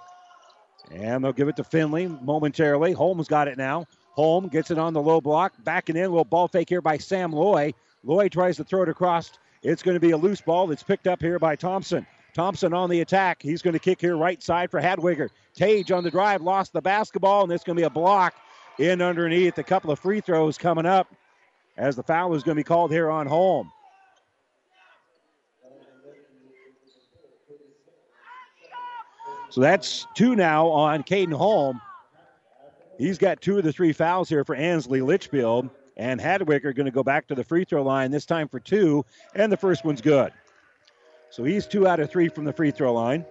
And 0.90 1.24
they'll 1.24 1.32
give 1.32 1.48
it 1.48 1.56
to 1.56 1.64
Finley 1.64 2.06
momentarily. 2.06 2.92
Holm's 2.92 3.28
got 3.28 3.48
it 3.48 3.58
now. 3.58 3.86
Holm 4.12 4.48
gets 4.48 4.70
it 4.70 4.78
on 4.78 4.92
the 4.92 5.02
low 5.02 5.20
block. 5.20 5.54
Backing 5.64 5.96
in. 5.96 6.10
Little 6.10 6.24
ball 6.24 6.48
fake 6.48 6.68
here 6.68 6.80
by 6.80 6.98
Sam 6.98 7.32
Loy. 7.32 7.74
Loy 8.04 8.28
tries 8.28 8.56
to 8.58 8.64
throw 8.64 8.82
it 8.82 8.88
across. 8.88 9.32
It's 9.62 9.82
going 9.82 9.94
to 9.94 10.00
be 10.00 10.10
a 10.10 10.16
loose 10.16 10.40
ball 10.40 10.66
that's 10.66 10.82
picked 10.82 11.06
up 11.06 11.20
here 11.20 11.38
by 11.38 11.56
Thompson. 11.56 12.06
Thompson 12.34 12.74
on 12.74 12.90
the 12.90 13.00
attack. 13.00 13.40
He's 13.40 13.62
going 13.62 13.72
to 13.72 13.78
kick 13.78 14.00
here 14.00 14.16
right 14.16 14.42
side 14.42 14.70
for 14.70 14.80
Hadwiger. 14.80 15.30
Tage 15.54 15.90
on 15.90 16.04
the 16.04 16.10
drive 16.10 16.42
lost 16.42 16.72
the 16.72 16.82
basketball, 16.82 17.44
and 17.44 17.52
it's 17.52 17.64
going 17.64 17.76
to 17.76 17.80
be 17.80 17.86
a 17.86 17.90
block 17.90 18.34
in 18.78 19.00
underneath. 19.00 19.56
A 19.58 19.62
couple 19.62 19.90
of 19.90 19.98
free 19.98 20.20
throws 20.20 20.58
coming 20.58 20.84
up 20.84 21.08
as 21.76 21.96
the 21.96 22.02
foul 22.02 22.34
is 22.34 22.42
going 22.42 22.56
to 22.56 22.60
be 22.60 22.64
called 22.64 22.90
here 22.90 23.10
on 23.10 23.26
Holm. 23.26 23.72
So 29.54 29.60
that's 29.60 30.04
two 30.14 30.34
now 30.34 30.66
on 30.66 31.04
Caden 31.04 31.32
Holm. 31.32 31.80
He's 32.98 33.18
got 33.18 33.40
two 33.40 33.56
of 33.56 33.62
the 33.62 33.72
three 33.72 33.92
fouls 33.92 34.28
here 34.28 34.44
for 34.44 34.56
Ansley 34.56 35.00
Litchfield. 35.00 35.70
And 35.96 36.20
Hadwiger 36.20 36.74
going 36.74 36.86
to 36.86 36.90
go 36.90 37.04
back 37.04 37.28
to 37.28 37.36
the 37.36 37.44
free 37.44 37.62
throw 37.62 37.84
line, 37.84 38.10
this 38.10 38.26
time 38.26 38.48
for 38.48 38.58
two, 38.58 39.04
and 39.32 39.52
the 39.52 39.56
first 39.56 39.84
one's 39.84 40.00
good. 40.00 40.32
So 41.30 41.44
he's 41.44 41.68
two 41.68 41.86
out 41.86 42.00
of 42.00 42.10
three 42.10 42.28
from 42.28 42.44
the 42.44 42.52
free 42.52 42.72
throw 42.72 42.92
line. 42.94 43.24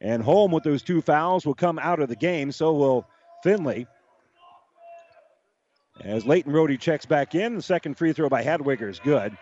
And 0.00 0.20
Holm 0.20 0.50
with 0.50 0.64
those 0.64 0.82
two 0.82 1.00
fouls 1.00 1.46
will 1.46 1.54
come 1.54 1.78
out 1.78 2.00
of 2.00 2.08
the 2.08 2.16
game. 2.16 2.50
So 2.50 2.72
will 2.72 3.06
Finley. 3.44 3.86
As 6.00 6.26
Leighton 6.26 6.52
Rody 6.52 6.76
checks 6.76 7.06
back 7.06 7.36
in, 7.36 7.54
the 7.54 7.62
second 7.62 7.96
free 7.96 8.12
throw 8.12 8.28
by 8.28 8.42
Hadwiger 8.42 8.90
is 8.90 8.98
good. 8.98 9.38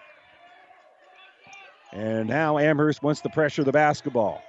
And 1.93 2.29
now 2.29 2.59
Amherst 2.59 3.03
wants 3.03 3.21
to 3.21 3.29
pressure 3.29 3.65
the 3.65 3.73
basketball. 3.73 4.43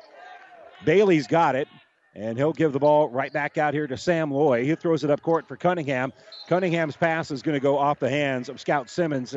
Bailey's 0.85 1.27
got 1.27 1.55
it, 1.55 1.67
and 2.15 2.37
he'll 2.37 2.53
give 2.53 2.71
the 2.71 2.79
ball 2.79 3.09
right 3.09 3.33
back 3.33 3.57
out 3.57 3.73
here 3.73 3.87
to 3.87 3.97
Sam 3.97 4.31
Loy. 4.31 4.63
He 4.63 4.75
throws 4.75 5.03
it 5.03 5.11
up 5.11 5.21
court 5.21 5.47
for 5.47 5.57
Cunningham. 5.57 6.13
Cunningham's 6.47 6.95
pass 6.95 7.31
is 7.31 7.41
going 7.41 7.55
to 7.55 7.59
go 7.59 7.77
off 7.77 7.99
the 7.99 8.09
hands 8.09 8.49
of 8.49 8.59
Scout 8.59 8.89
Simmons 8.89 9.35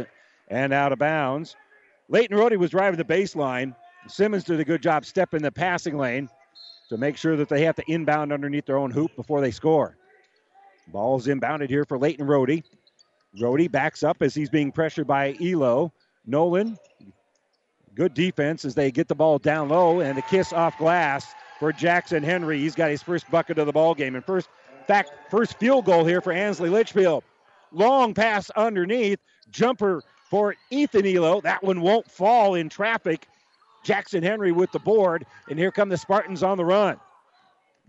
and 0.49 0.73
out 0.73 0.92
of 0.92 0.99
bounds. 0.99 1.57
Leighton 2.09 2.37
Rody 2.37 2.57
was 2.57 2.71
driving 2.71 2.99
the 2.99 3.05
baseline. 3.05 3.75
Simmons 4.07 4.45
did 4.45 4.61
a 4.61 4.64
good 4.64 4.83
job 4.83 5.05
stepping 5.05 5.42
the 5.42 5.51
passing 5.51 5.99
lane 5.99 6.29
to 6.88 6.97
make 6.97 7.16
sure 7.16 7.37
that 7.37 7.49
they 7.49 7.64
have 7.64 7.75
to 7.75 7.83
inbound 7.88 8.33
underneath 8.33 8.66
their 8.66 8.79
own 8.79 8.92
hoop 8.92 9.14
before 9.16 9.40
they 9.40 9.51
score. 9.51 9.97
Ball's 10.88 11.27
inbounded 11.27 11.69
here 11.69 11.85
for 11.85 11.99
Leighton 11.99 12.27
Rody. 12.27 12.62
Rody 13.40 13.66
backs 13.66 14.05
up 14.05 14.19
as 14.23 14.35
he's 14.35 14.51
being 14.51 14.71
pressured 14.71 15.09
by 15.09 15.37
Elo. 15.42 15.92
Nolan 16.25 16.79
Good 17.96 18.12
defense 18.12 18.66
as 18.66 18.74
they 18.74 18.90
get 18.90 19.09
the 19.09 19.14
ball 19.14 19.38
down 19.38 19.70
low 19.70 20.00
and 20.00 20.18
the 20.18 20.22
kiss 20.22 20.52
off 20.52 20.76
glass 20.76 21.35
for 21.59 21.72
Jackson 21.72 22.22
Henry. 22.22 22.61
He's 22.61 22.74
got 22.74 22.90
his 22.90 23.02
first 23.02 23.28
bucket 23.30 23.59
of 23.59 23.64
the 23.64 23.72
ball 23.72 23.94
game. 23.94 24.14
And 24.14 24.22
first 24.22 24.50
fact, 24.87 25.11
first 25.30 25.59
field 25.59 25.87
goal 25.87 26.04
here 26.04 26.20
for 26.20 26.30
Ansley 26.30 26.68
Litchfield. 26.68 27.24
Long 27.72 28.12
pass 28.12 28.50
underneath, 28.50 29.18
jumper 29.50 30.02
for 30.28 30.54
Ethan 30.70 31.06
Elo. 31.06 31.40
That 31.40 31.62
one 31.62 31.80
won't 31.80 32.11
fall 32.11 32.54
in 32.54 32.68
traffic. 32.68 33.26
Jackson 33.82 34.22
Henry 34.22 34.52
with 34.52 34.70
the 34.72 34.78
board, 34.78 35.24
and 35.48 35.59
here 35.59 35.70
come 35.70 35.88
the 35.88 35.96
Spartans 35.96 36.42
on 36.42 36.59
the 36.59 36.64
run. 36.64 36.98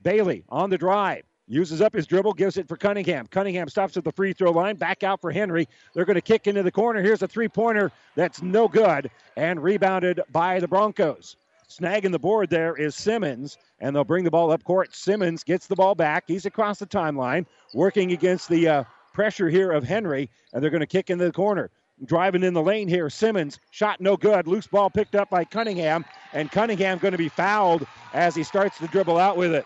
Bailey 0.01 0.43
on 0.47 0.69
the 0.69 0.77
drive. 0.77 1.23
Uses 1.49 1.81
up 1.81 1.93
his 1.93 2.05
dribble, 2.05 2.33
gives 2.33 2.57
it 2.57 2.67
for 2.67 2.75
Cunningham. 2.75 3.25
Cunningham 3.27 3.69
stops 3.69 3.95
at 3.95 4.03
the 4.03 4.11
free 4.11 4.33
throw 4.33 4.51
line, 4.51 4.75
back 4.75 5.03
out 5.03 5.21
for 5.21 5.31
Henry. 5.31 5.67
They're 5.93 6.03
going 6.03 6.15
to 6.15 6.21
kick 6.21 6.45
into 6.45 6.61
the 6.61 6.71
corner. 6.71 7.01
Here's 7.01 7.21
a 7.21 7.27
three 7.27 7.47
pointer 7.47 7.91
that's 8.15 8.41
no 8.41 8.67
good 8.67 9.09
and 9.37 9.63
rebounded 9.63 10.21
by 10.31 10.59
the 10.59 10.67
Broncos. 10.67 11.37
Snagging 11.69 12.11
the 12.11 12.19
board 12.19 12.49
there 12.49 12.75
is 12.75 12.95
Simmons, 12.95 13.57
and 13.79 13.95
they'll 13.95 14.03
bring 14.03 14.25
the 14.25 14.31
ball 14.31 14.51
up 14.51 14.63
court. 14.65 14.93
Simmons 14.93 15.43
gets 15.43 15.67
the 15.67 15.75
ball 15.75 15.95
back. 15.95 16.25
He's 16.27 16.45
across 16.45 16.79
the 16.79 16.85
timeline, 16.85 17.45
working 17.73 18.11
against 18.11 18.49
the 18.49 18.67
uh, 18.67 18.83
pressure 19.13 19.49
here 19.49 19.71
of 19.71 19.83
Henry, 19.83 20.29
and 20.53 20.61
they're 20.61 20.69
going 20.69 20.81
to 20.81 20.85
kick 20.85 21.09
into 21.09 21.25
the 21.25 21.31
corner. 21.31 21.69
Driving 22.05 22.43
in 22.43 22.53
the 22.53 22.61
lane 22.61 22.87
here, 22.87 23.09
Simmons 23.09 23.59
shot 23.71 23.99
no 23.99 24.15
good. 24.15 24.47
Loose 24.47 24.67
ball 24.67 24.89
picked 24.89 25.15
up 25.15 25.29
by 25.29 25.43
Cunningham, 25.43 26.05
and 26.33 26.51
Cunningham 26.51 26.99
going 26.99 27.13
to 27.13 27.17
be 27.17 27.29
fouled 27.29 27.87
as 28.13 28.35
he 28.35 28.43
starts 28.43 28.77
to 28.77 28.87
dribble 28.87 29.17
out 29.17 29.35
with 29.35 29.53
it. 29.53 29.65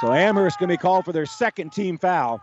So 0.00 0.12
Amherst 0.12 0.58
going 0.58 0.68
to 0.68 0.74
be 0.74 0.78
called 0.78 1.04
for 1.04 1.12
their 1.12 1.26
second 1.26 1.72
team 1.72 1.98
foul. 1.98 2.40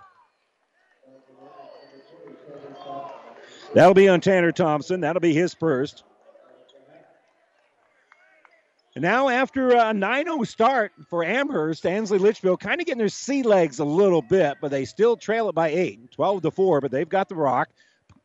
That'll 3.74 3.94
be 3.94 4.10
on 4.10 4.22
Tanner 4.22 4.52
Thompson. 4.52 5.02
That'll 5.02 5.22
be 5.22 5.34
his 5.34 5.54
first. 5.54 6.04
And 8.96 9.02
now, 9.02 9.28
after 9.28 9.72
a 9.72 9.94
9 9.94 10.26
0 10.26 10.44
start 10.44 10.94
for 11.10 11.24
Amherst, 11.24 11.86
Ansley 11.86 12.18
Litchfield 12.18 12.62
kind 12.62 12.80
of 12.80 12.88
getting 12.88 13.00
their 13.00 13.10
sea 13.10 13.44
legs 13.44 13.80
a 13.80 13.86
little 13.86 14.22
bit, 14.22 14.56
but 14.62 14.72
they 14.72 14.86
still 14.86 15.18
trail 15.18 15.50
it 15.50 15.56
by 15.56 15.68
8, 15.68 16.12
12 16.12 16.42
to 16.44 16.52
4, 16.52 16.80
but 16.82 16.92
they've 16.92 17.10
got 17.10 17.28
the 17.28 17.36
rock. 17.36 17.70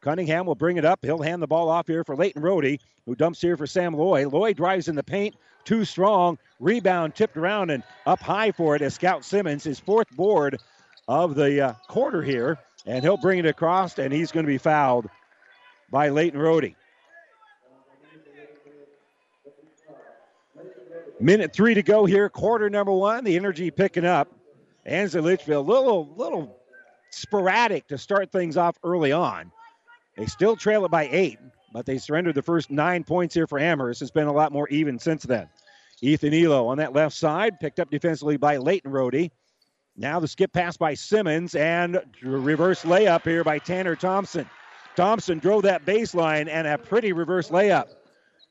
Cunningham 0.00 0.46
will 0.46 0.54
bring 0.54 0.76
it 0.76 0.84
up. 0.84 1.00
He'll 1.02 1.22
hand 1.22 1.42
the 1.42 1.46
ball 1.46 1.68
off 1.68 1.86
here 1.86 2.04
for 2.04 2.16
Leighton 2.16 2.42
Rohde, 2.42 2.80
who 3.04 3.14
dumps 3.14 3.40
here 3.40 3.56
for 3.56 3.66
Sam 3.66 3.94
Loy. 3.94 4.28
Loy 4.28 4.54
drives 4.54 4.88
in 4.88 4.94
the 4.94 5.02
paint, 5.02 5.34
too 5.64 5.84
strong. 5.84 6.38
Rebound 6.58 7.14
tipped 7.14 7.36
around 7.36 7.70
and 7.70 7.82
up 8.06 8.20
high 8.20 8.52
for 8.52 8.74
it 8.76 8.82
as 8.82 8.94
Scout 8.94 9.24
Simmons, 9.24 9.64
his 9.64 9.78
fourth 9.78 10.10
board 10.16 10.58
of 11.06 11.34
the 11.34 11.60
uh, 11.60 11.72
quarter 11.88 12.22
here. 12.22 12.58
And 12.86 13.04
he'll 13.04 13.18
bring 13.18 13.38
it 13.38 13.46
across, 13.46 13.98
and 13.98 14.12
he's 14.12 14.32
going 14.32 14.46
to 14.46 14.50
be 14.50 14.58
fouled 14.58 15.08
by 15.90 16.08
Leighton 16.08 16.40
Rohde. 16.40 16.74
Minute 21.20 21.52
three 21.52 21.74
to 21.74 21.82
go 21.82 22.06
here, 22.06 22.30
quarter 22.30 22.70
number 22.70 22.92
one. 22.92 23.24
The 23.24 23.36
energy 23.36 23.70
picking 23.70 24.06
up. 24.06 24.28
Ansley 24.86 25.20
Litchfield, 25.20 25.66
little, 25.66 26.08
little 26.16 26.56
sporadic 27.10 27.86
to 27.88 27.98
start 27.98 28.32
things 28.32 28.56
off 28.56 28.78
early 28.82 29.12
on. 29.12 29.52
They 30.20 30.26
still 30.26 30.54
trail 30.54 30.84
it 30.84 30.90
by 30.90 31.08
eight, 31.10 31.38
but 31.72 31.86
they 31.86 31.96
surrendered 31.96 32.34
the 32.34 32.42
first 32.42 32.70
nine 32.70 33.04
points 33.04 33.34
here 33.34 33.46
for 33.46 33.58
Amherst. 33.58 34.02
It's 34.02 34.10
been 34.10 34.26
a 34.26 34.32
lot 34.34 34.52
more 34.52 34.68
even 34.68 34.98
since 34.98 35.22
then. 35.22 35.48
Ethan 36.02 36.34
Elo 36.34 36.66
on 36.66 36.76
that 36.76 36.92
left 36.92 37.16
side, 37.16 37.58
picked 37.58 37.80
up 37.80 37.90
defensively 37.90 38.36
by 38.36 38.58
Leighton 38.58 38.92
Rohde. 38.92 39.30
Now 39.96 40.20
the 40.20 40.28
skip 40.28 40.52
pass 40.52 40.76
by 40.76 40.92
Simmons 40.92 41.54
and 41.54 42.02
reverse 42.22 42.82
layup 42.82 43.24
here 43.24 43.42
by 43.44 43.60
Tanner 43.60 43.96
Thompson. 43.96 44.44
Thompson 44.94 45.38
drove 45.38 45.62
that 45.62 45.86
baseline 45.86 46.50
and 46.50 46.66
a 46.66 46.76
pretty 46.76 47.14
reverse 47.14 47.48
layup. 47.48 47.86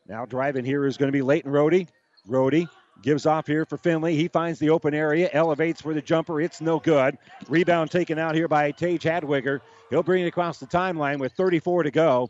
Now 0.07 0.25
driving 0.25 0.65
here 0.65 0.87
is 0.87 0.97
going 0.97 1.09
to 1.09 1.15
be 1.15 1.21
Leighton 1.21 1.51
Rohde. 1.51 1.87
Rohde 2.27 2.67
gives 3.01 3.25
off 3.25 3.47
here 3.47 3.65
for 3.65 3.77
Finley. 3.77 4.15
He 4.15 4.27
finds 4.27 4.59
the 4.59 4.69
open 4.69 4.93
area, 4.93 5.29
elevates 5.33 5.81
for 5.81 5.93
the 5.93 6.01
jumper. 6.01 6.41
It's 6.41 6.61
no 6.61 6.79
good. 6.79 7.17
Rebound 7.47 7.91
taken 7.91 8.17
out 8.17 8.35
here 8.35 8.47
by 8.47 8.71
Tage 8.71 9.03
Hadwiger. 9.03 9.61
He'll 9.89 10.03
bring 10.03 10.23
it 10.23 10.27
across 10.27 10.59
the 10.59 10.67
timeline 10.67 11.19
with 11.19 11.33
34 11.33 11.83
to 11.83 11.91
go. 11.91 12.29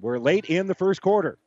We're 0.00 0.18
late 0.18 0.46
in 0.46 0.66
the 0.66 0.74
first 0.74 1.02
quarter. 1.02 1.38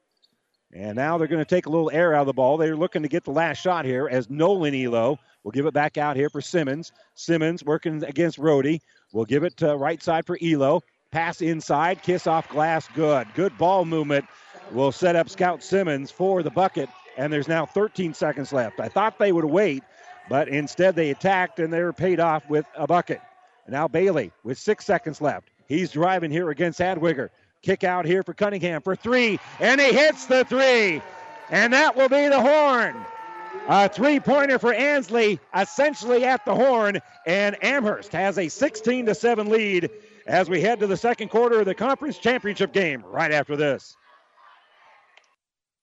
And 0.74 0.96
now 0.96 1.18
they're 1.18 1.28
going 1.28 1.44
to 1.44 1.50
take 1.50 1.68
a 1.68 1.70
little 1.70 1.92
air 1.92 2.14
out 2.14 2.22
of 2.22 2.28
the 2.28 2.34
ball. 2.34 2.58
They're 2.58 2.76
looking 2.76 3.04
to 3.04 3.08
get 3.08 3.24
the 3.24 3.32
last 3.32 3.62
shot 3.62 3.86
here 3.86 4.10
as 4.12 4.30
Nolan 4.30 4.76
Elo 4.76 5.20
will 5.44 5.52
give 5.52 5.68
it 5.68 5.74
back 5.74 5.98
out 5.98 6.18
here 6.18 6.30
for 6.30 6.42
Simmons. 6.42 6.92
Simmons 7.14 7.64
working 7.64 8.04
against 8.04 8.40
Rohde. 8.40 8.82
We'll 9.14 9.26
give 9.26 9.44
it 9.44 9.56
to 9.58 9.78
right 9.78 10.02
side 10.04 10.26
for 10.26 10.38
Elo. 10.42 10.82
Pass 11.12 11.42
inside, 11.42 12.02
kiss 12.02 12.28
off 12.28 12.50
glass, 12.50 12.90
good. 12.94 13.28
Good 13.36 13.58
ball 13.58 13.86
movement 13.86 14.26
will 14.72 14.92
set 14.92 15.16
up 15.16 15.30
Scout 15.30 15.64
Simmons 15.64 16.12
for 16.12 16.44
the 16.44 16.50
bucket. 16.50 16.90
And 17.18 17.32
there's 17.32 17.48
now 17.48 17.66
13 17.66 18.14
seconds 18.14 18.52
left. 18.52 18.80
I 18.80 18.90
thought 18.90 19.20
they 19.20 19.32
would 19.32 19.46
wait, 19.46 19.84
but 20.30 20.48
instead 20.48 20.96
they 20.96 21.12
attacked 21.12 21.60
and 21.60 21.72
they 21.72 21.82
were 21.82 21.94
paid 21.94 22.20
off 22.20 22.50
with 22.50 22.66
a 22.76 22.88
bucket. 22.88 23.22
Now 23.68 23.88
Bailey 23.88 24.32
with 24.44 24.58
six 24.58 24.86
seconds 24.86 25.22
left. 25.22 25.50
He's 25.68 25.92
driving 25.92 26.32
here 26.32 26.50
against 26.50 26.80
Hadwiger. 26.80 27.30
Kick 27.62 27.84
out 27.84 28.06
here 28.06 28.22
for 28.22 28.34
Cunningham 28.34 28.82
for 28.82 28.96
three, 28.96 29.40
and 29.60 29.82
he 29.82 29.92
hits 29.92 30.28
the 30.28 30.46
three. 30.46 31.02
And 31.50 31.74
that 31.74 31.96
will 31.96 32.10
be 32.10 32.28
the 32.28 32.40
horn. 32.40 32.96
A 33.68 33.90
three 33.90 34.20
pointer 34.20 34.60
for 34.60 34.72
Ansley, 34.72 35.40
essentially 35.56 36.24
at 36.24 36.46
the 36.46 36.54
horn, 36.54 37.00
and 37.26 37.58
Amherst 37.64 38.12
has 38.12 38.38
a 38.38 38.48
16 38.48 39.08
to 39.08 39.16
7 39.16 39.50
lead 39.50 39.90
as 40.28 40.50
we 40.50 40.62
head 40.62 40.80
to 40.82 40.88
the 40.88 40.98
second 40.98 41.30
quarter 41.30 41.60
of 41.62 41.66
the 41.66 41.74
conference 41.74 42.20
championship 42.20 42.72
game 42.74 43.04
right 43.08 43.32
after 43.32 43.56
this. 43.56 43.98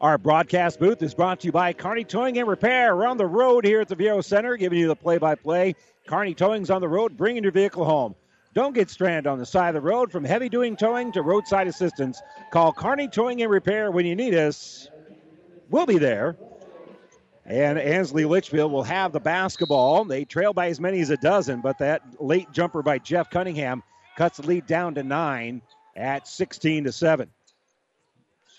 Our 0.00 0.16
broadcast 0.16 0.80
booth 0.80 1.02
is 1.02 1.12
brought 1.12 1.40
to 1.40 1.46
you 1.46 1.52
by 1.52 1.74
Kearney 1.74 2.04
Towing 2.04 2.38
and 2.38 2.48
Repair. 2.48 2.96
We're 2.96 3.06
on 3.06 3.18
the 3.18 3.26
road 3.26 3.66
here 3.66 3.82
at 3.82 3.88
the 3.88 3.96
Viaero 3.96 4.24
Center, 4.24 4.56
giving 4.56 4.78
you 4.78 4.88
the 4.88 4.96
play-by-play. 4.96 5.74
Kearney 6.06 6.32
Towing's 6.32 6.70
on 6.70 6.80
the 6.80 6.88
road, 6.88 7.18
bringing 7.18 7.42
your 7.42 7.52
vehicle 7.52 7.84
home. 7.84 8.14
Don't 8.54 8.74
get 8.74 8.88
stranded 8.88 9.26
on 9.26 9.38
the 9.38 9.44
side 9.44 9.68
of 9.68 9.82
the 9.82 9.86
road. 9.86 10.10
From 10.10 10.24
heavy 10.24 10.48
doing 10.48 10.74
towing 10.74 11.12
to 11.12 11.20
roadside 11.20 11.68
assistance, 11.68 12.22
call 12.50 12.72
Kearney 12.72 13.08
Towing 13.08 13.42
and 13.42 13.50
Repair 13.50 13.90
when 13.90 14.06
you 14.06 14.16
need 14.16 14.34
us. 14.34 14.88
We'll 15.68 15.84
be 15.84 15.98
there. 15.98 16.38
And 17.44 17.78
Ansley 17.78 18.24
Litchfield 18.24 18.72
will 18.72 18.84
have 18.84 19.12
the 19.12 19.20
basketball. 19.20 20.06
They 20.06 20.24
trail 20.24 20.54
by 20.54 20.68
as 20.68 20.80
many 20.80 21.00
as 21.00 21.10
a 21.10 21.18
dozen, 21.18 21.60
but 21.60 21.76
that 21.76 22.00
late 22.18 22.50
jumper 22.52 22.82
by 22.82 23.00
Jeff 23.00 23.28
Cunningham 23.28 23.82
cuts 24.16 24.38
the 24.38 24.46
lead 24.46 24.66
down 24.66 24.94
to 24.94 25.02
nine 25.02 25.60
at 25.94 26.26
16 26.26 26.84
to 26.84 26.92
7. 26.92 27.28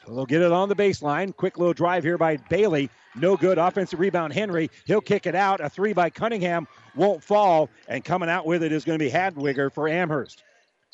So 0.06 0.16
they'll 0.16 0.26
get 0.26 0.42
it 0.42 0.52
on 0.52 0.70
the 0.70 0.76
baseline. 0.76 1.36
Quick 1.36 1.58
little 1.58 1.74
drive 1.74 2.04
here 2.04 2.18
by 2.18 2.38
Bailey. 2.38 2.90
No 3.16 3.38
good. 3.38 3.58
Offensive 3.58 4.00
rebound, 4.00 4.34
Henry. 4.34 4.70
He'll 4.86 5.02
kick 5.02 5.28
it 5.28 5.36
out. 5.36 5.62
A 5.62 5.70
three 5.70 5.94
by 5.94 6.10
Cunningham 6.10 6.68
won't 6.96 7.24
fall. 7.24 7.70
And 7.88 8.04
coming 8.04 8.30
out 8.30 8.46
with 8.46 8.64
it 8.64 8.72
is 8.72 8.84
going 8.84 8.98
to 8.98 9.06
be 9.06 9.12
Hadwiger 9.12 9.72
for 9.72 9.88
Amherst. 9.88 10.44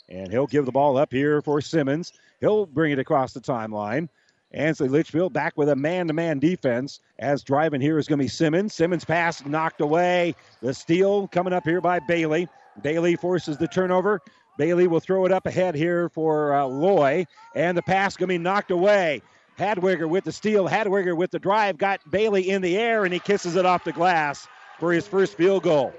And 0.10 0.32
he'll 0.32 0.48
give 0.48 0.65
the 0.65 0.72
ball 0.72 0.98
up 0.98 1.12
here 1.12 1.41
for 1.41 1.62
Simmons. 1.62 2.13
He'll 2.39 2.65
bring 2.65 2.91
it 2.91 3.00
across 3.00 3.34
the 3.34 3.41
timeline. 3.41 4.10
Ansley 4.54 4.88
Litchfield 4.88 5.34
back 5.34 5.58
with 5.58 5.70
a 5.70 5.76
man 5.76 6.08
to 6.08 6.13
man 6.13 6.39
defense. 6.39 7.02
As 7.20 7.43
driving 7.43 7.82
here 7.82 7.98
is 7.98 8.08
going 8.08 8.20
to 8.20 8.24
be 8.24 8.30
Simmons. 8.30 8.74
Simmons 8.74 9.06
pass 9.06 9.46
knocked 9.46 9.82
away. 9.82 10.36
The 10.62 10.74
steal 10.74 11.28
coming 11.28 11.54
up 11.54 11.65
here 11.65 11.82
by 11.82 12.00
Bailey. 12.00 12.48
Bailey 12.82 13.15
forces 13.15 13.58
the 13.58 13.67
turnover. 13.67 14.22
Bailey 14.58 14.88
will 14.88 15.00
throw 15.00 15.26
it 15.26 15.32
up 15.32 15.46
ahead 15.46 15.76
here 15.76 16.10
for 16.10 16.54
uh, 16.54 16.65
Loy, 16.65 17.26
and 17.56 17.78
the 17.78 17.84
pass 17.84 18.17
going 18.17 18.28
to 18.30 18.34
be 18.34 18.38
knocked 18.38 18.72
away. 18.72 19.22
Hadwiger 19.58 20.08
with 20.08 20.24
the 20.24 20.32
steal. 20.32 20.67
Hadwiger 20.67 21.15
with 21.15 21.32
the 21.32 21.39
drive 21.39 21.78
got 21.78 22.00
Bailey 22.10 22.50
in 22.50 22.62
the 22.62 22.78
air, 22.78 23.06
and 23.06 23.13
he 23.13 23.20
kisses 23.20 23.56
it 23.56 23.65
off 23.65 23.84
the 23.84 23.91
glass 23.91 24.48
for 24.80 24.91
his 24.91 25.08
first 25.08 25.36
field 25.36 25.63
goal. 25.63 25.93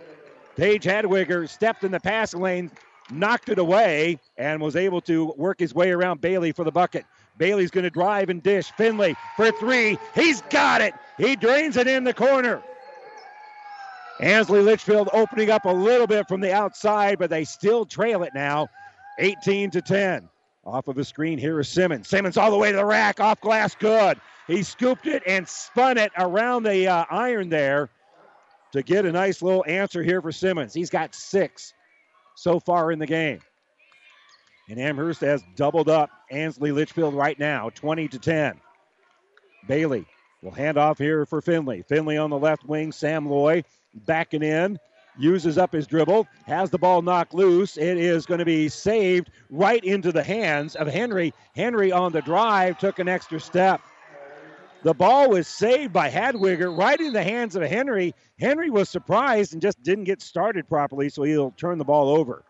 Tage 0.57 0.85
Hadwiger 0.85 1.49
stepped 1.49 1.85
in 1.85 1.93
the 1.93 2.01
passing 2.01 2.41
lane, 2.41 2.71
knocked 3.11 3.49
it 3.49 3.59
away 3.59 4.19
and 4.37 4.61
was 4.61 4.77
able 4.77 5.01
to 5.03 5.33
work 5.37 5.59
his 5.61 5.75
way 5.75 5.91
around 5.91 6.21
Bailey 6.21 6.53
for 6.53 6.65
the 6.65 6.73
bucket. 6.73 7.05
Bailey's 7.37 7.71
going 7.71 7.85
to 7.85 7.91
drive 7.91 8.29
and 8.29 8.43
dish. 8.43 8.73
Finley 8.73 9.17
for 9.37 9.53
three. 9.53 9.99
He's 10.15 10.43
got 10.51 10.81
it. 10.81 10.95
He 11.17 11.37
drains 11.37 11.77
it 11.77 11.87
in 11.87 12.05
the 12.05 12.13
corner. 12.15 12.63
Ansley 14.21 14.61
Litchfield 14.61 15.09
opening 15.13 15.51
up 15.51 15.65
a 15.65 15.73
little 15.73 16.07
bit 16.07 16.27
from 16.27 16.41
the 16.41 16.53
outside, 16.53 17.19
but 17.19 17.31
they 17.31 17.45
still 17.45 17.85
trail 17.85 18.23
it 18.25 18.33
now, 18.35 18.69
18 19.19 19.71
to 19.73 19.83
10. 19.83 20.29
Off 20.65 20.89
of 20.89 20.99
a 20.99 21.05
screen 21.05 21.39
here 21.39 21.61
is 21.61 21.69
Simmons. 21.69 22.09
Simmons 22.09 22.37
all 22.37 22.51
the 22.51 22.57
way 22.57 22.71
to 22.71 22.77
the 22.77 22.85
rack, 22.85 23.21
off 23.21 23.41
glass, 23.41 23.75
good. 23.75 24.21
He 24.47 24.63
scooped 24.63 25.07
it 25.07 25.23
and 25.27 25.49
spun 25.49 25.99
it 25.99 26.11
around 26.19 26.65
the 26.65 26.89
uh, 26.89 27.05
iron 27.11 27.49
there 27.49 27.91
to 28.73 28.83
get 28.83 29.07
a 29.07 29.13
nice 29.13 29.41
little 29.41 29.65
answer 29.67 30.03
here 30.03 30.21
for 30.21 30.33
Simmons. 30.33 30.75
He's 30.75 30.91
got 30.91 31.15
six 31.15 31.73
so 32.35 32.61
far 32.61 32.93
in 32.93 32.99
the 32.99 33.07
game. 33.07 33.41
And 34.69 34.79
Amherst 34.79 35.21
has 35.23 35.43
doubled 35.57 35.89
up 35.89 36.11
Ansley 36.31 36.73
Litchfield 36.73 37.15
right 37.15 37.39
now, 37.39 37.71
20 37.71 38.09
to 38.09 38.19
10. 38.19 38.61
Bailey 39.67 40.05
will 40.43 40.51
hand 40.51 40.77
off 40.77 40.99
here 40.99 41.25
for 41.25 41.41
Finley. 41.41 41.83
Finley 41.89 42.19
on 42.19 42.31
the 42.31 42.39
left 42.39 42.65
wing. 42.65 42.93
Sam 42.93 43.27
Loy 43.27 43.65
backing 44.07 44.43
in, 44.43 44.79
uses 45.19 45.59
up 45.59 45.73
his 45.73 45.87
dribble, 45.87 46.27
has 46.47 46.71
the 46.71 46.79
ball 46.79 47.03
knocked 47.03 47.35
loose. 47.35 47.77
It 47.77 47.99
is 47.99 48.27
going 48.27 48.39
to 48.39 48.45
be 48.45 48.69
saved 48.69 49.31
right 49.51 49.83
into 49.83 50.13
the 50.13 50.23
hands 50.23 50.77
of 50.77 50.87
Henry. 50.87 51.35
Henry 51.55 51.91
on 51.93 52.13
the 52.13 52.23
drive 52.23 52.79
took 52.79 52.99
an 52.99 53.09
extra 53.09 53.41
step. 53.41 53.81
The 54.85 54.95
ball 54.95 55.31
was 55.31 55.49
saved 55.49 55.93
by 55.93 56.09
Hadwiger 56.09 56.77
right 56.77 57.01
in 57.01 57.13
the 57.13 57.23
hands 57.23 57.57
of 57.57 57.63
Henry. 57.63 58.15
Henry 58.39 58.71
was 58.71 58.89
surprised 58.89 59.53
and 59.53 59.61
just 59.61 59.83
didn't 59.83 60.05
get 60.05 60.23
started 60.23 60.69
properly, 60.69 61.09
so 61.09 61.25
he'll 61.25 61.51
turn 61.53 61.79
the 61.79 61.85
ball 61.85 62.11
over. 62.11 62.45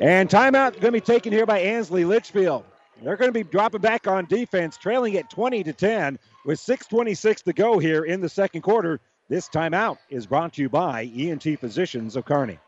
And 0.00 0.28
timeout 0.28 0.72
going 0.74 0.80
to 0.80 0.92
be 0.92 1.00
taken 1.00 1.32
here 1.32 1.46
by 1.46 1.58
Ansley 1.58 2.04
Litchfield. 2.04 2.64
They're 3.02 3.16
going 3.16 3.28
to 3.28 3.32
be 3.32 3.42
dropping 3.42 3.80
back 3.80 4.06
on 4.06 4.26
defense, 4.26 4.76
trailing 4.76 5.16
at 5.16 5.28
20 5.28 5.64
to 5.64 5.72
10 5.72 6.18
with 6.44 6.60
6:26 6.60 7.42
to 7.42 7.52
go 7.52 7.78
here 7.78 8.04
in 8.04 8.20
the 8.20 8.28
second 8.28 8.62
quarter. 8.62 9.00
This 9.26 9.48
timeout 9.48 9.96
is 10.10 10.26
brought 10.26 10.52
to 10.54 10.62
you 10.62 10.68
by 10.68 11.10
ENT 11.16 11.58
Physicians 11.58 12.14
of 12.14 12.26
Kearney. 12.26 12.58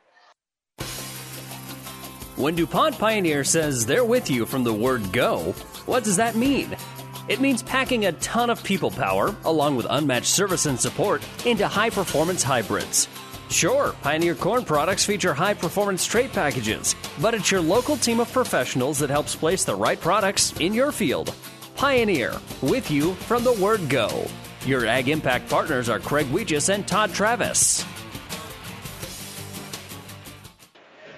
When 2.37 2.55
DuPont 2.55 2.99
Pioneer 2.99 3.45
says 3.45 3.85
they're 3.85 4.07
with 4.07 4.31
you 4.31 4.47
from 4.47 4.65
the 4.65 4.73
word 4.73 5.13
go, 5.13 5.53
what 5.85 6.03
does 6.03 6.17
that 6.17 6.35
mean? 6.35 6.75
It 7.29 7.43
means 7.43 7.63
packing 7.63 8.07
a 8.07 8.13
ton 8.13 8.49
of 8.49 8.65
people 8.65 8.91
power, 8.91 9.37
along 9.45 9.77
with 9.77 9.87
unmatched 9.91 10.33
service 10.33 10.65
and 10.65 10.81
support, 10.81 11.23
into 11.45 11.69
high 11.69 11.91
performance 11.91 12.43
hybrids. 12.43 13.07
Sure, 13.51 13.95
Pioneer 14.01 14.35
Corn 14.35 14.65
products 14.65 15.05
feature 15.05 15.35
high 15.35 15.55
performance 15.55 16.07
trait 16.07 16.33
packages, 16.33 16.97
but 17.21 17.35
it's 17.35 17.51
your 17.51 17.61
local 17.61 17.99
team 17.99 18.19
of 18.19 18.33
professionals 18.33 18.99
that 19.01 19.11
helps 19.11 19.37
place 19.37 19.65
the 19.65 19.75
right 19.75 20.01
products 20.01 20.55
in 20.59 20.73
your 20.73 20.91
field. 20.91 21.35
Pioneer, 21.77 22.33
with 22.63 22.91
you 22.91 23.13
from 23.15 23.45
the 23.45 23.53
word 23.53 23.87
go. 23.91 24.27
Your 24.67 24.85
Ag 24.85 25.09
Impact 25.09 25.49
partners 25.49 25.89
are 25.89 26.01
Craig 26.01 26.27
Weegis 26.27 26.75
and 26.75 26.87
Todd 26.89 27.15
Travis. 27.15 27.85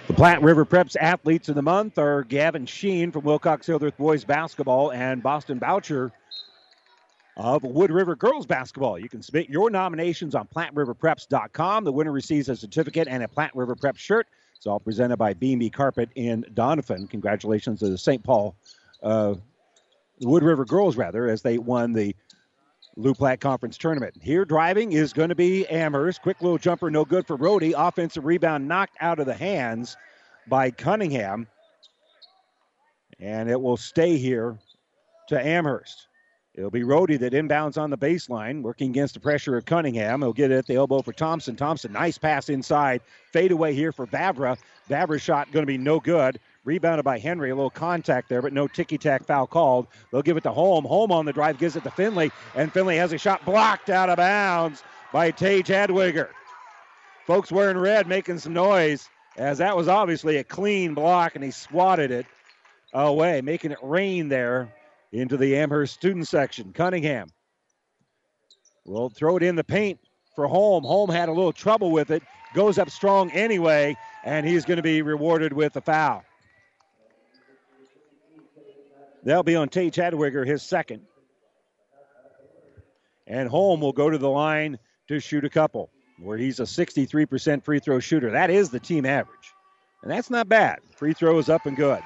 The 0.07 0.13
Platte 0.13 0.43
River 0.43 0.67
Preps 0.67 0.97
athletes 1.01 1.49
of 1.49 1.55
the 1.55 1.63
month 1.63 1.97
are 1.97 2.25
Gavin 2.25 2.67
Sheen 2.67 3.11
from 3.11 3.25
Wilcox 3.25 3.67
Hildreth 3.67 3.97
boys 3.97 4.23
basketball 4.23 4.93
and 4.93 5.23
Boston 5.23 5.59
Boucher 5.59 6.13
of 7.39 7.63
Wood 7.63 7.91
River 7.91 8.17
girls 8.17 8.45
basketball. 8.45 8.99
You 8.99 9.09
can 9.09 9.23
submit 9.23 9.49
your 9.49 9.71
nominations 9.71 10.35
on 10.35 10.47
PlatteRiverPreps.com. 10.49 11.85
The 11.85 11.93
winner 11.93 12.13
receives 12.13 12.51
a 12.51 12.57
certificate 12.57 13.09
and 13.09 13.23
a 13.23 13.29
Platte 13.29 13.57
River 13.57 13.75
Prep 13.75 13.97
shirt. 13.97 14.27
It's 14.57 14.67
all 14.67 14.81
presented 14.81 15.17
by 15.17 15.33
B&B 15.33 15.71
Carpet 15.71 16.11
in 16.17 16.45
Doniphan. 16.53 17.09
Congratulations 17.09 17.81
to 17.81 17.89
the 17.89 17.97
St. 17.97 18.23
Paul 18.23 18.57
uh, 19.03 19.37
Wood 20.21 20.43
River 20.43 20.67
girls, 20.67 20.97
rather, 20.97 21.29
as 21.29 21.41
they 21.41 21.57
won 21.57 21.93
the 21.93 22.15
Loup 22.99 23.17
Platte 23.17 23.41
Conference 23.41 23.79
tournament. 23.79 24.15
Here 24.21 24.45
driving 24.45 24.91
is 24.91 25.13
going 25.13 25.29
to 25.29 25.37
be 25.37 25.65
Amherst. 25.69 26.21
Quick 26.21 26.43
little 26.43 26.59
jumper, 26.59 26.91
no 26.91 27.05
good 27.05 27.29
for 27.29 27.37
Brody. 27.37 27.73
Offensive 27.73 28.25
rebound 28.25 28.67
knocked 28.67 28.97
out 29.01 29.21
of 29.21 29.27
the 29.27 29.35
hands 29.35 29.97
by 30.49 30.73
Cunningham. 30.73 31.47
And 33.21 33.49
it 33.49 33.61
will 33.61 33.77
stay 33.77 34.17
here 34.17 34.59
to 35.29 35.41
Amherst. 35.41 36.09
It'll 36.55 36.73
be 36.73 36.83
Rohde 36.83 37.21
that 37.21 37.35
inbounds 37.35 37.81
on 37.81 37.91
the 37.91 37.97
baseline, 37.97 38.63
working 38.63 38.91
against 38.91 39.15
the 39.15 39.21
pressure 39.21 39.57
of 39.57 39.65
Cunningham. 39.65 40.23
He'll 40.23 40.33
get 40.33 40.51
it 40.51 40.57
at 40.57 40.67
the 40.67 40.75
elbow 40.75 41.01
for 41.01 41.13
Thompson. 41.13 41.55
Thompson, 41.55 41.93
nice 41.93 42.19
pass 42.19 42.49
inside. 42.49 43.01
Fade 43.33 43.53
away 43.53 43.75
here 43.75 43.93
for 43.93 44.09
Vavra. 44.09 44.59
Vavra's 44.91 45.23
shot 45.23 45.53
going 45.53 45.63
to 45.63 45.69
be 45.69 45.79
no 45.79 46.01
good. 46.01 46.41
Rebounded 46.65 47.05
by 47.05 47.19
Henry. 47.19 47.51
A 47.51 47.55
little 47.55 47.71
contact 47.71 48.29
there, 48.29 48.43
but 48.43 48.53
no 48.53 48.69
ticky 48.69 48.99
tack 48.99 49.25
foul 49.25 49.47
called. 49.47 49.87
They'll 50.11 50.23
give 50.23 50.37
it 50.37 50.43
to 50.43 50.53
Holm. 50.53 50.85
Holm 50.85 51.13
on 51.13 51.25
the 51.25 51.33
drive 51.33 51.59
gives 51.59 51.77
it 51.77 51.85
to 51.85 51.91
Finley, 51.91 52.31
and 52.55 52.73
Finley 52.73 52.97
has 52.97 53.13
a 53.13 53.19
shot 53.19 53.45
blocked 53.45 53.91
out 53.91 54.11
of 54.11 54.17
bounds 54.17 54.83
by 55.13 55.31
Tage 55.31 55.69
Hadwiger. 55.69 56.29
Folks 57.27 57.53
wearing 57.53 57.79
red 57.79 58.07
making 58.07 58.39
some 58.39 58.53
noise 58.53 59.09
as 59.39 59.59
that 59.59 59.77
was 59.77 59.89
obviously 59.89 60.37
a 60.37 60.45
clean 60.45 60.95
block, 60.95 61.37
and 61.37 61.45
he 61.45 61.51
swatted 61.51 62.11
it 62.11 62.27
away, 62.93 63.41
making 63.41 63.71
it 63.71 63.79
rain 63.83 64.29
there 64.29 64.75
into 65.13 65.37
the 65.37 65.57
Amherst 65.57 65.95
student 65.95 66.27
section. 66.27 66.73
Cunningham 66.73 67.29
will 68.85 69.09
throw 69.09 69.37
it 69.37 69.43
in 69.43 69.55
the 69.55 69.65
paint 69.65 70.01
for 70.35 70.49
Holm. 70.49 70.83
Holm 70.83 71.09
had 71.09 71.29
a 71.29 71.33
little 71.33 71.53
trouble 71.53 71.93
with 71.93 72.11
it, 72.11 72.23
goes 72.53 72.79
up 72.79 72.91
strong 72.91 73.31
anyway, 73.31 73.97
and 74.25 74.47
he's 74.47 74.65
going 74.65 74.77
to 74.77 74.83
be 74.83 75.03
rewarded 75.03 75.53
with 75.53 75.77
a 75.77 75.81
foul. 75.81 76.25
That'll 79.29 79.43
be 79.43 79.57
on 79.57 79.69
Tage 79.69 79.95
Hadwiger, 79.95 80.47
his 80.47 80.63
second. 80.63 81.03
And 83.27 83.47
Holm 83.47 83.83
will 83.83 83.93
go 83.93 84.09
to 84.09 84.17
the 84.17 84.31
line 84.31 84.79
to 85.09 85.21
shoot 85.21 85.45
a 85.45 85.51
couple, 85.51 85.91
where 86.19 86.39
he's 86.39 86.61
a 86.61 86.63
63% 86.63 87.63
free 87.63 87.79
throw 87.79 88.01
shooter. 88.01 88.31
That 88.31 88.49
is 88.49 88.71
the 88.71 88.81
team 88.81 89.05
average. 89.05 89.53
And 90.03 90.11
that's 90.11 90.31
not 90.31 90.49
bad. 90.49 90.79
Free 90.97 91.13
throw 91.13 91.39
is 91.39 91.51
up 91.51 91.67
and 91.67 91.77
good. 91.77 92.01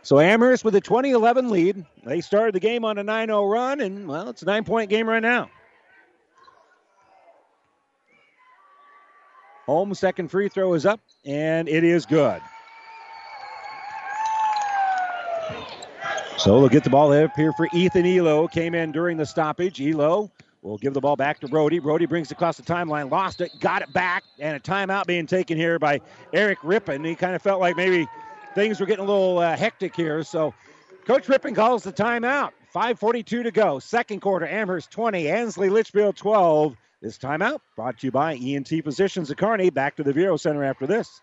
So 0.00 0.18
Amherst 0.20 0.64
with 0.64 0.74
a 0.74 0.80
2011 0.80 1.50
lead. 1.50 1.84
They 2.06 2.22
started 2.22 2.54
the 2.54 2.60
game 2.60 2.86
on 2.86 2.96
a 2.96 3.04
9 3.04 3.28
0 3.28 3.46
run, 3.46 3.80
and, 3.82 4.08
well, 4.08 4.30
it's 4.30 4.40
a 4.40 4.46
nine 4.46 4.64
point 4.64 4.88
game 4.88 5.06
right 5.06 5.22
now. 5.22 5.50
Holm's 9.66 9.98
second 9.98 10.28
free 10.28 10.48
throw 10.48 10.74
is 10.74 10.84
up, 10.84 11.00
and 11.24 11.68
it 11.68 11.84
is 11.84 12.06
good. 12.06 12.40
So 16.36 16.60
they'll 16.60 16.68
get 16.68 16.84
the 16.84 16.90
ball 16.90 17.12
up 17.12 17.34
here 17.36 17.52
for 17.54 17.68
Ethan 17.72 18.04
Elo. 18.04 18.46
Came 18.48 18.74
in 18.74 18.92
during 18.92 19.16
the 19.16 19.24
stoppage. 19.24 19.80
Elo 19.80 20.30
will 20.60 20.76
give 20.78 20.92
the 20.92 21.00
ball 21.00 21.16
back 21.16 21.40
to 21.40 21.48
Brody. 21.48 21.78
Brody 21.78 22.06
brings 22.06 22.30
it 22.30 22.34
across 22.34 22.56
the 22.56 22.62
timeline, 22.62 23.10
lost 23.10 23.40
it, 23.40 23.50
got 23.60 23.82
it 23.82 23.92
back, 23.92 24.24
and 24.38 24.56
a 24.56 24.60
timeout 24.60 25.06
being 25.06 25.26
taken 25.26 25.56
here 25.56 25.78
by 25.78 26.00
Eric 26.32 26.58
Rippon. 26.62 27.04
He 27.04 27.14
kind 27.14 27.34
of 27.34 27.42
felt 27.42 27.60
like 27.60 27.76
maybe 27.76 28.06
things 28.54 28.80
were 28.80 28.86
getting 28.86 29.04
a 29.04 29.08
little 29.08 29.38
uh, 29.38 29.56
hectic 29.56 29.94
here. 29.94 30.22
So 30.22 30.52
Coach 31.06 31.28
Rippon 31.28 31.54
calls 31.54 31.82
the 31.82 31.92
timeout. 31.92 32.50
5.42 32.74 33.24
to 33.44 33.50
go. 33.52 33.78
Second 33.78 34.20
quarter, 34.20 34.46
Amherst 34.46 34.90
20, 34.90 35.28
Ansley 35.28 35.70
Litchfield 35.70 36.16
12. 36.16 36.76
This 37.04 37.18
timeout 37.18 37.58
brought 37.76 37.98
to 37.98 38.06
you 38.06 38.10
by 38.10 38.34
ENT 38.36 38.82
Physicians 38.82 39.30
of 39.30 39.36
Kearney. 39.36 39.68
Back 39.68 39.94
to 39.96 40.02
the 40.02 40.14
Viaero 40.14 40.40
Center 40.40 40.64
after 40.64 40.86
this. 40.86 41.20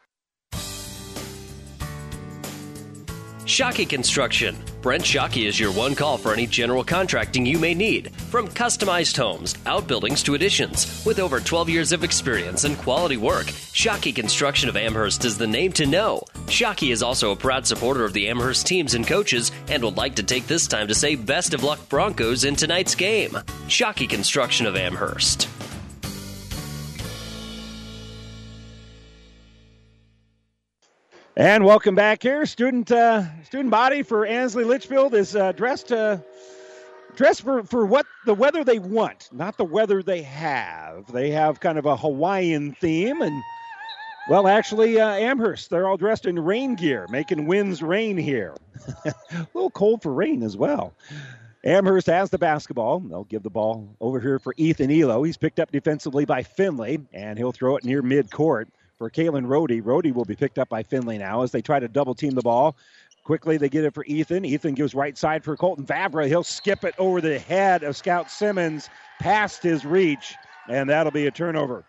Shockey 3.45 3.89
Construction. 3.89 4.55
Brent 4.83 5.03
Shockey 5.03 5.47
is 5.47 5.59
your 5.59 5.71
one 5.71 5.95
call 5.95 6.19
for 6.19 6.33
any 6.33 6.45
general 6.45 6.83
contracting 6.83 7.47
you 7.47 7.57
may 7.57 7.73
need. 7.73 8.13
From 8.29 8.47
customized 8.47 9.17
homes, 9.17 9.55
outbuildings 9.65 10.21
to 10.23 10.35
additions. 10.35 11.03
With 11.03 11.19
over 11.19 11.39
12 11.39 11.67
years 11.67 11.91
of 11.91 12.03
experience 12.03 12.63
and 12.63 12.77
quality 12.77 13.17
work, 13.17 13.47
Shockey 13.47 14.13
Construction 14.15 14.69
of 14.69 14.77
Amherst 14.77 15.25
is 15.25 15.35
the 15.35 15.47
name 15.47 15.71
to 15.73 15.87
know. 15.87 16.21
Shockey 16.45 16.91
is 16.91 17.01
also 17.01 17.31
a 17.31 17.35
proud 17.35 17.65
supporter 17.65 18.05
of 18.05 18.13
the 18.13 18.29
Amherst 18.29 18.67
teams 18.67 18.93
and 18.93 19.07
coaches 19.07 19.51
and 19.67 19.83
would 19.83 19.97
like 19.97 20.13
to 20.17 20.23
take 20.23 20.45
this 20.45 20.67
time 20.67 20.87
to 20.87 20.93
say 20.93 21.15
best 21.15 21.55
of 21.55 21.63
luck 21.63 21.79
Broncos 21.89 22.43
in 22.43 22.55
tonight's 22.55 22.93
game. 22.93 23.31
Shockey 23.67 24.07
Construction 24.07 24.67
of 24.67 24.75
Amherst. 24.75 25.49
And 31.37 31.63
welcome 31.63 31.95
back 31.95 32.21
here. 32.21 32.45
Student 32.45 32.91
uh, 32.91 33.23
student 33.45 33.71
body 33.71 34.03
for 34.03 34.25
Ansley 34.25 34.65
Litchfield 34.65 35.13
is 35.13 35.33
uh, 35.33 35.53
dressed 35.53 35.93
uh, 35.93 36.17
dressed 37.15 37.43
for, 37.43 37.63
for 37.63 37.85
what 37.85 38.05
the 38.25 38.33
weather 38.33 38.65
they 38.65 38.79
want, 38.79 39.29
not 39.31 39.55
the 39.55 39.63
weather 39.63 40.03
they 40.03 40.23
have. 40.23 41.09
They 41.13 41.31
have 41.31 41.61
kind 41.61 41.77
of 41.77 41.85
a 41.85 41.95
Hawaiian 41.95 42.73
theme, 42.73 43.21
and 43.21 43.41
well, 44.29 44.45
actually, 44.45 44.99
uh, 44.99 45.07
Amherst 45.07 45.69
they're 45.69 45.87
all 45.87 45.95
dressed 45.95 46.25
in 46.25 46.37
rain 46.37 46.75
gear, 46.75 47.07
making 47.09 47.47
winds 47.47 47.81
rain 47.81 48.17
here. 48.17 48.53
a 49.05 49.47
little 49.53 49.71
cold 49.71 50.03
for 50.03 50.11
rain 50.11 50.43
as 50.43 50.57
well. 50.57 50.93
Amherst 51.63 52.07
has 52.07 52.29
the 52.29 52.39
basketball. 52.39 52.99
They'll 52.99 53.23
give 53.23 53.43
the 53.43 53.49
ball 53.49 53.95
over 54.01 54.19
here 54.19 54.37
for 54.37 54.53
Ethan 54.57 54.91
Elo. 54.91 55.23
He's 55.23 55.37
picked 55.37 55.61
up 55.61 55.71
defensively 55.71 56.25
by 56.25 56.43
Finley, 56.43 56.99
and 57.13 57.37
he'll 57.37 57.53
throw 57.53 57.77
it 57.77 57.85
near 57.85 58.03
midcourt 58.03 58.65
for 59.01 59.09
Kalen 59.09 59.47
Rohde. 59.47 59.81
Rohde 59.81 60.13
will 60.13 60.25
be 60.25 60.35
picked 60.35 60.59
up 60.59 60.69
by 60.69 60.83
Finley 60.83 61.17
now 61.17 61.41
as 61.41 61.51
they 61.51 61.59
try 61.59 61.79
to 61.79 61.87
double 61.87 62.13
team 62.13 62.35
the 62.35 62.41
ball. 62.43 62.75
Quickly, 63.23 63.57
they 63.57 63.67
get 63.67 63.83
it 63.83 63.95
for 63.95 64.05
Ethan. 64.05 64.45
Ethan 64.45 64.75
gives 64.75 64.93
right 64.93 65.17
side 65.17 65.43
for 65.43 65.57
Colton 65.57 65.83
Vavra. 65.83 66.27
He'll 66.27 66.43
skip 66.43 66.83
it 66.83 66.93
over 66.99 67.19
the 67.19 67.39
head 67.39 67.81
of 67.81 67.97
Scout 67.97 68.29
Simmons, 68.29 68.91
past 69.19 69.63
his 69.63 69.85
reach, 69.85 70.35
and 70.69 70.87
that'll 70.87 71.11
be 71.11 71.25
a 71.25 71.31
turnover. 71.31 71.83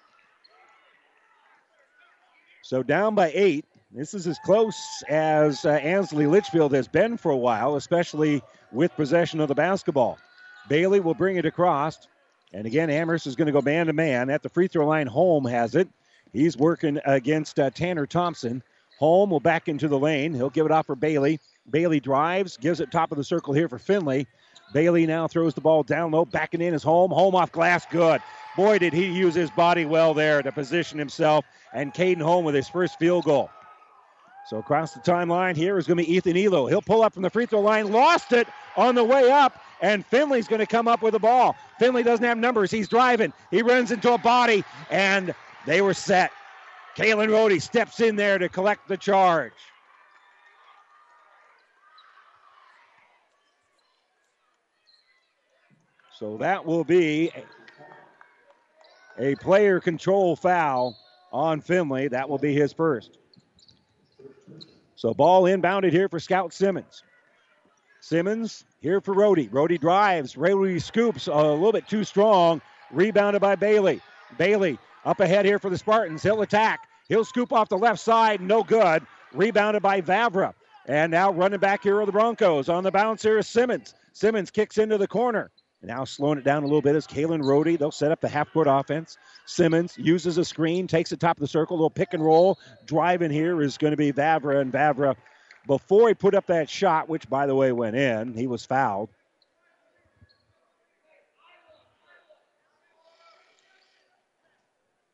So 2.62 2.82
down 2.82 3.14
by 3.14 3.30
eight. 3.34 3.66
This 3.90 4.14
is 4.14 4.26
as 4.26 4.38
close 4.38 5.02
as 5.06 5.66
uh, 5.66 5.72
Ansley 5.72 6.26
Litchfield 6.26 6.72
has 6.72 6.88
been 6.88 7.18
for 7.18 7.30
a 7.30 7.36
while, 7.36 7.76
especially 7.76 8.40
with 8.70 8.90
possession 8.96 9.38
of 9.38 9.48
the 9.48 9.54
basketball. 9.54 10.16
Bailey 10.66 11.00
will 11.00 11.12
bring 11.12 11.36
it 11.36 11.44
across. 11.44 12.08
And 12.54 12.66
again, 12.66 12.88
Amherst 12.88 13.26
is 13.26 13.36
going 13.36 13.48
to 13.48 13.52
go 13.52 13.60
man 13.60 13.88
to 13.88 13.92
man 13.92 14.30
at 14.30 14.42
the 14.42 14.48
free 14.48 14.66
throw 14.66 14.86
line. 14.86 15.06
Holm 15.06 15.44
has 15.44 15.74
it. 15.74 15.90
He's 16.32 16.56
working 16.56 16.98
against 17.04 17.58
uh, 17.58 17.70
Tanner 17.70 18.06
Thompson. 18.06 18.62
Holm 18.98 19.30
will 19.30 19.40
back 19.40 19.68
into 19.68 19.88
the 19.88 19.98
lane. 19.98 20.32
He'll 20.32 20.50
give 20.50 20.66
it 20.66 20.72
off 20.72 20.86
for 20.86 20.94
Bailey. 20.94 21.40
Bailey 21.70 22.00
drives, 22.00 22.56
gives 22.56 22.80
it 22.80 22.90
top 22.90 23.12
of 23.12 23.18
the 23.18 23.24
circle 23.24 23.52
here 23.52 23.68
for 23.68 23.78
Finley. 23.78 24.26
Bailey 24.72 25.06
now 25.06 25.28
throws 25.28 25.54
the 25.54 25.60
ball 25.60 25.82
down 25.82 26.10
low, 26.10 26.24
backing 26.24 26.60
in 26.60 26.72
his 26.72 26.82
Holm. 26.82 27.10
Holm 27.10 27.34
off 27.34 27.52
glass, 27.52 27.84
good. 27.90 28.20
Boy, 28.56 28.78
did 28.78 28.92
he 28.92 29.06
use 29.06 29.34
his 29.34 29.50
body 29.50 29.84
well 29.84 30.14
there 30.14 30.42
to 30.42 30.52
position 30.52 30.98
himself. 30.98 31.44
And 31.74 31.92
Caden 31.92 32.22
Holm 32.22 32.44
with 32.44 32.54
his 32.54 32.68
first 32.68 32.98
field 32.98 33.24
goal. 33.24 33.50
So 34.46 34.58
across 34.58 34.92
the 34.92 35.00
timeline 35.00 35.56
here 35.56 35.78
is 35.78 35.86
going 35.86 35.98
to 35.98 36.04
be 36.04 36.14
Ethan 36.14 36.36
Elo. 36.36 36.66
He'll 36.66 36.82
pull 36.82 37.02
up 37.02 37.14
from 37.14 37.22
the 37.22 37.30
free 37.30 37.46
throw 37.46 37.60
line, 37.60 37.92
lost 37.92 38.32
it 38.32 38.48
on 38.76 38.94
the 38.94 39.04
way 39.04 39.30
up, 39.30 39.62
and 39.80 40.04
Finley's 40.04 40.48
going 40.48 40.58
to 40.58 40.66
come 40.66 40.88
up 40.88 41.00
with 41.00 41.12
the 41.12 41.20
ball. 41.20 41.54
Finley 41.78 42.02
doesn't 42.02 42.24
have 42.24 42.38
numbers. 42.38 42.70
He's 42.70 42.88
driving. 42.88 43.32
He 43.50 43.62
runs 43.62 43.92
into 43.92 44.12
a 44.12 44.18
body, 44.18 44.64
and 44.90 45.32
they 45.66 45.80
were 45.80 45.94
set. 45.94 46.30
Kalen 46.96 47.28
Rohde 47.28 47.60
steps 47.60 48.00
in 48.00 48.16
there 48.16 48.38
to 48.38 48.48
collect 48.48 48.86
the 48.88 48.96
charge. 48.96 49.52
So 56.18 56.36
that 56.36 56.64
will 56.64 56.84
be 56.84 57.32
a 59.18 59.34
player 59.36 59.80
control 59.80 60.36
foul 60.36 60.96
on 61.32 61.60
Finley. 61.60 62.08
That 62.08 62.28
will 62.28 62.38
be 62.38 62.54
his 62.54 62.72
first. 62.72 63.18
So 64.94 65.12
ball 65.14 65.44
inbounded 65.44 65.90
here 65.90 66.08
for 66.08 66.20
Scout 66.20 66.52
Simmons. 66.52 67.02
Simmons 68.00 68.64
here 68.80 69.00
for 69.00 69.14
Rohde. 69.14 69.50
Rohde 69.50 69.80
drives. 69.80 70.34
Rohde 70.34 70.80
scoops 70.80 71.26
a 71.26 71.34
little 71.34 71.72
bit 71.72 71.88
too 71.88 72.04
strong. 72.04 72.60
Rebounded 72.92 73.40
by 73.40 73.56
Bailey. 73.56 74.00
Bailey 74.38 74.78
up 75.04 75.20
ahead 75.20 75.44
here 75.44 75.58
for 75.58 75.70
the 75.70 75.78
Spartans. 75.78 76.22
He'll 76.22 76.42
attack. 76.42 76.88
He'll 77.08 77.24
scoop 77.24 77.52
off 77.52 77.68
the 77.68 77.78
left 77.78 78.00
side. 78.00 78.40
No 78.40 78.62
good. 78.62 79.04
Rebounded 79.32 79.82
by 79.82 80.00
Vavra. 80.00 80.54
And 80.86 81.10
now 81.10 81.32
running 81.32 81.60
back 81.60 81.82
here 81.82 82.00
are 82.00 82.06
the 82.06 82.12
Broncos. 82.12 82.68
On 82.68 82.84
the 82.84 82.90
bounce 82.90 83.22
here 83.22 83.38
is 83.38 83.46
Simmons. 83.46 83.94
Simmons 84.12 84.50
kicks 84.50 84.78
into 84.78 84.98
the 84.98 85.06
corner. 85.06 85.50
Now 85.84 86.04
slowing 86.04 86.38
it 86.38 86.44
down 86.44 86.62
a 86.62 86.66
little 86.66 86.82
bit 86.82 86.94
is 86.94 87.06
Kalen 87.06 87.42
Rohde. 87.42 87.78
They'll 87.78 87.90
set 87.90 88.12
up 88.12 88.20
the 88.20 88.28
half 88.28 88.52
court 88.52 88.68
offense. 88.70 89.18
Simmons 89.46 89.94
uses 89.98 90.38
a 90.38 90.44
screen, 90.44 90.86
takes 90.86 91.10
the 91.10 91.16
top 91.16 91.36
of 91.36 91.40
the 91.40 91.48
circle, 91.48 91.76
little 91.76 91.90
pick 91.90 92.14
and 92.14 92.24
roll. 92.24 92.58
Driving 92.86 93.32
here 93.32 93.60
is 93.60 93.78
going 93.78 93.90
to 93.90 93.96
be 93.96 94.12
Vavra, 94.12 94.60
and 94.60 94.72
Vavra, 94.72 95.16
before 95.66 96.08
he 96.08 96.14
put 96.14 96.34
up 96.34 96.46
that 96.46 96.70
shot, 96.70 97.08
which 97.08 97.28
by 97.28 97.46
the 97.46 97.54
way 97.54 97.72
went 97.72 97.96
in, 97.96 98.34
he 98.34 98.46
was 98.46 98.64
fouled. 98.64 99.08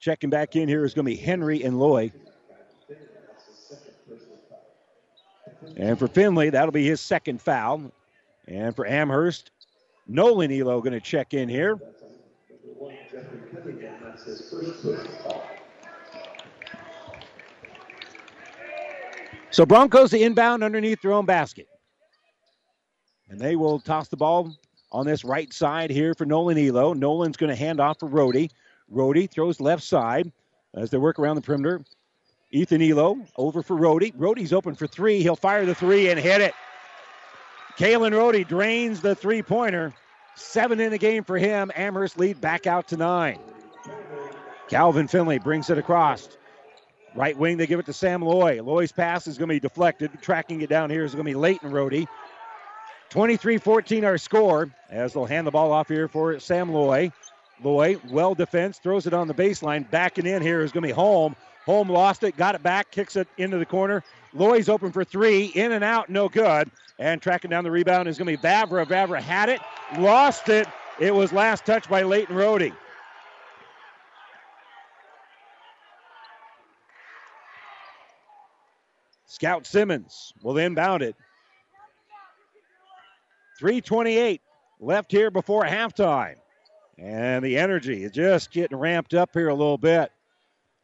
Checking 0.01 0.30
back 0.30 0.55
in 0.55 0.68
here 0.68 0.84
is 0.84 0.94
going 0.94 1.05
to 1.05 1.11
be 1.11 1.16
Henry 1.16 1.62
and 1.62 1.78
Loy. 1.78 2.12
And 5.76 5.99
for 5.99 6.09
Finley, 6.09 6.51
that'll 6.51 6.72
be 6.72 6.86
his 6.86 7.01
second 7.01 7.40
foul. 7.40 7.92
And 8.46 8.74
for 8.74 8.86
Amherst, 8.86 9.51
Nolan 10.07 10.51
Elo 10.51 10.80
going 10.80 10.92
to 10.92 11.01
check 11.01 11.34
in 11.34 11.49
here. 11.49 11.78
So 19.51 19.66
Broncos 19.66 20.11
the 20.11 20.22
inbound 20.22 20.62
underneath 20.62 21.03
their 21.03 21.12
own 21.12 21.26
basket. 21.26 21.66
And 23.28 23.40
they 23.40 23.57
will 23.57 23.80
toss 23.80 24.09
the 24.09 24.16
ball 24.16 24.57
on 24.90 25.07
this 25.07 25.24
right 25.24 25.53
side 25.53 25.90
here 25.90 26.14
for 26.14 26.24
Nolan 26.24 26.57
Elo. 26.57 26.94
Nolan's 26.94 27.36
going 27.36 27.51
to 27.51 27.57
hand 27.57 27.80
off 27.80 27.99
for 27.99 28.09
Rohde. 28.09 28.51
Rohde 28.93 29.30
throws 29.30 29.61
left 29.61 29.82
side 29.82 30.30
as 30.74 30.91
they 30.91 30.99
work 30.99 31.18
around 31.18 31.36
the 31.36 31.43
perimeter. 31.43 31.80
Ethan 32.51 32.82
Elo 32.82 33.18
over 33.36 33.62
for 33.62 33.76
Rohde. 33.76 34.14
Rohde's 34.16 34.53
open 34.53 34.74
for 34.74 34.86
three. 34.86 35.22
He'll 35.22 35.36
fire 35.36 35.66
the 35.66 35.74
three 35.74 36.11
and 36.11 36.18
hit 36.18 36.41
it. 36.41 36.55
Kalen 37.76 38.12
Rohde 38.12 38.49
drains 38.49 39.01
the 39.01 39.14
three 39.14 39.43
pointer. 39.43 39.93
Seven 40.34 40.80
in 40.80 40.91
the 40.91 40.99
game 40.99 41.24
for 41.24 41.36
him. 41.36 41.70
Amherst 41.74 42.18
lead 42.18 42.41
back 42.41 42.66
out 42.66 42.89
to 42.89 42.97
nine. 42.97 43.39
Calvin 44.68 45.09
Finley 45.09 45.39
brings 45.39 45.68
it 45.70 45.78
across. 45.78 46.28
Right 47.14 47.36
wing, 47.36 47.57
they 47.57 47.66
give 47.66 47.80
it 47.80 47.86
to 47.86 47.93
Sam 47.93 48.22
Loy. 48.22 48.62
Loy's 48.62 48.93
pass 48.93 49.26
is 49.26 49.39
going 49.39 49.49
to 49.49 49.55
be 49.55 49.61
deflected. 49.61 50.11
Tracking 50.20 50.61
it 50.61 50.68
down 50.68 50.91
here 50.91 51.05
is 51.05 51.14
going 51.14 51.24
to 51.24 51.30
be 51.30 51.34
Leighton 51.34 51.70
Rohde. 51.70 52.07
23 53.11 53.59
14 53.59 54.05
our 54.05 54.18
score 54.18 54.70
as 54.91 55.14
they'll 55.14 55.24
hand 55.24 55.47
the 55.47 55.51
ball 55.51 55.72
off 55.72 55.89
here 55.89 56.09
for 56.09 56.39
Sam 56.39 56.70
Loy. 56.70 57.11
Loy, 57.63 57.97
well 58.11 58.35
defense, 58.35 58.79
throws 58.79 59.07
it 59.07 59.15
on 59.15 59.27
the 59.27 59.35
baseline. 59.35 59.91
Backing 59.91 60.27
in 60.27 60.43
here 60.43 60.61
is 60.61 60.73
going 60.73 60.83
to 60.83 60.89
be 60.89 60.93
Holm. 60.93 61.35
Holm 61.67 61.89
lost 61.89 62.23
it, 62.23 62.37
got 62.37 62.55
it 62.55 62.63
back, 62.63 62.91
kicks 62.91 63.17
it 63.17 63.29
into 63.37 63.59
the 63.59 63.67
corner. 63.67 64.03
Loy's 64.33 64.69
open 64.69 64.93
for 64.93 65.05
three, 65.05 65.47
in 65.47 65.73
and 65.73 65.85
out, 65.85 66.09
no 66.09 66.29
good. 66.29 66.71
And 66.99 67.21
tracking 67.21 67.51
down 67.51 67.65
the 67.65 67.71
rebound 67.71 68.09
is 68.09 68.19
going 68.19 68.35
to 68.35 68.41
be 68.41 68.49
Vavra. 68.49 68.87
Vavra 68.87 69.21
had 69.21 69.49
it, 69.49 69.61
lost 69.99 70.49
it. 70.49 70.67
It 70.99 71.15
was 71.15 71.33
last 71.33 71.65
touched 71.65 71.89
by 71.89 72.03
Leighton 72.03 72.35
Rohde. 72.35 72.73
Scout 79.27 79.67
Simmons 79.67 80.33
will 80.43 80.59
inbound 80.59 81.03
it. 81.03 81.15
328 83.59 84.41
left 84.81 85.13
here 85.13 85.31
before 85.31 85.65
halftime. 85.65 86.37
And 86.99 87.44
the 87.44 87.59
energy 87.59 88.03
is 88.03 88.12
just 88.12 88.51
getting 88.51 88.76
ramped 88.76 89.14
up 89.14 89.30
here 89.32 89.49
a 89.49 89.55
little 89.55 89.78
bit. 89.78 90.11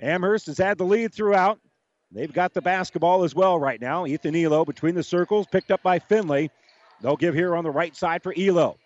Amherst 0.00 0.46
has 0.46 0.58
had 0.58 0.78
the 0.78 0.84
lead 0.84 1.12
throughout. 1.12 1.58
They've 2.12 2.32
got 2.32 2.54
the 2.54 2.62
basketball 2.62 3.24
as 3.24 3.34
well 3.34 3.58
right 3.58 3.80
now. 3.80 4.06
Ethan 4.06 4.36
Elo 4.36 4.64
between 4.64 4.94
the 4.94 5.02
circles, 5.02 5.46
picked 5.50 5.72
up 5.72 5.82
by 5.82 5.98
Finley. 5.98 6.50
They'll 7.00 7.16
give 7.16 7.34
here 7.34 7.56
on 7.56 7.64
the 7.64 7.70
right 7.70 7.94
side 7.96 8.22
for 8.22 8.32
Elo. 8.38 8.76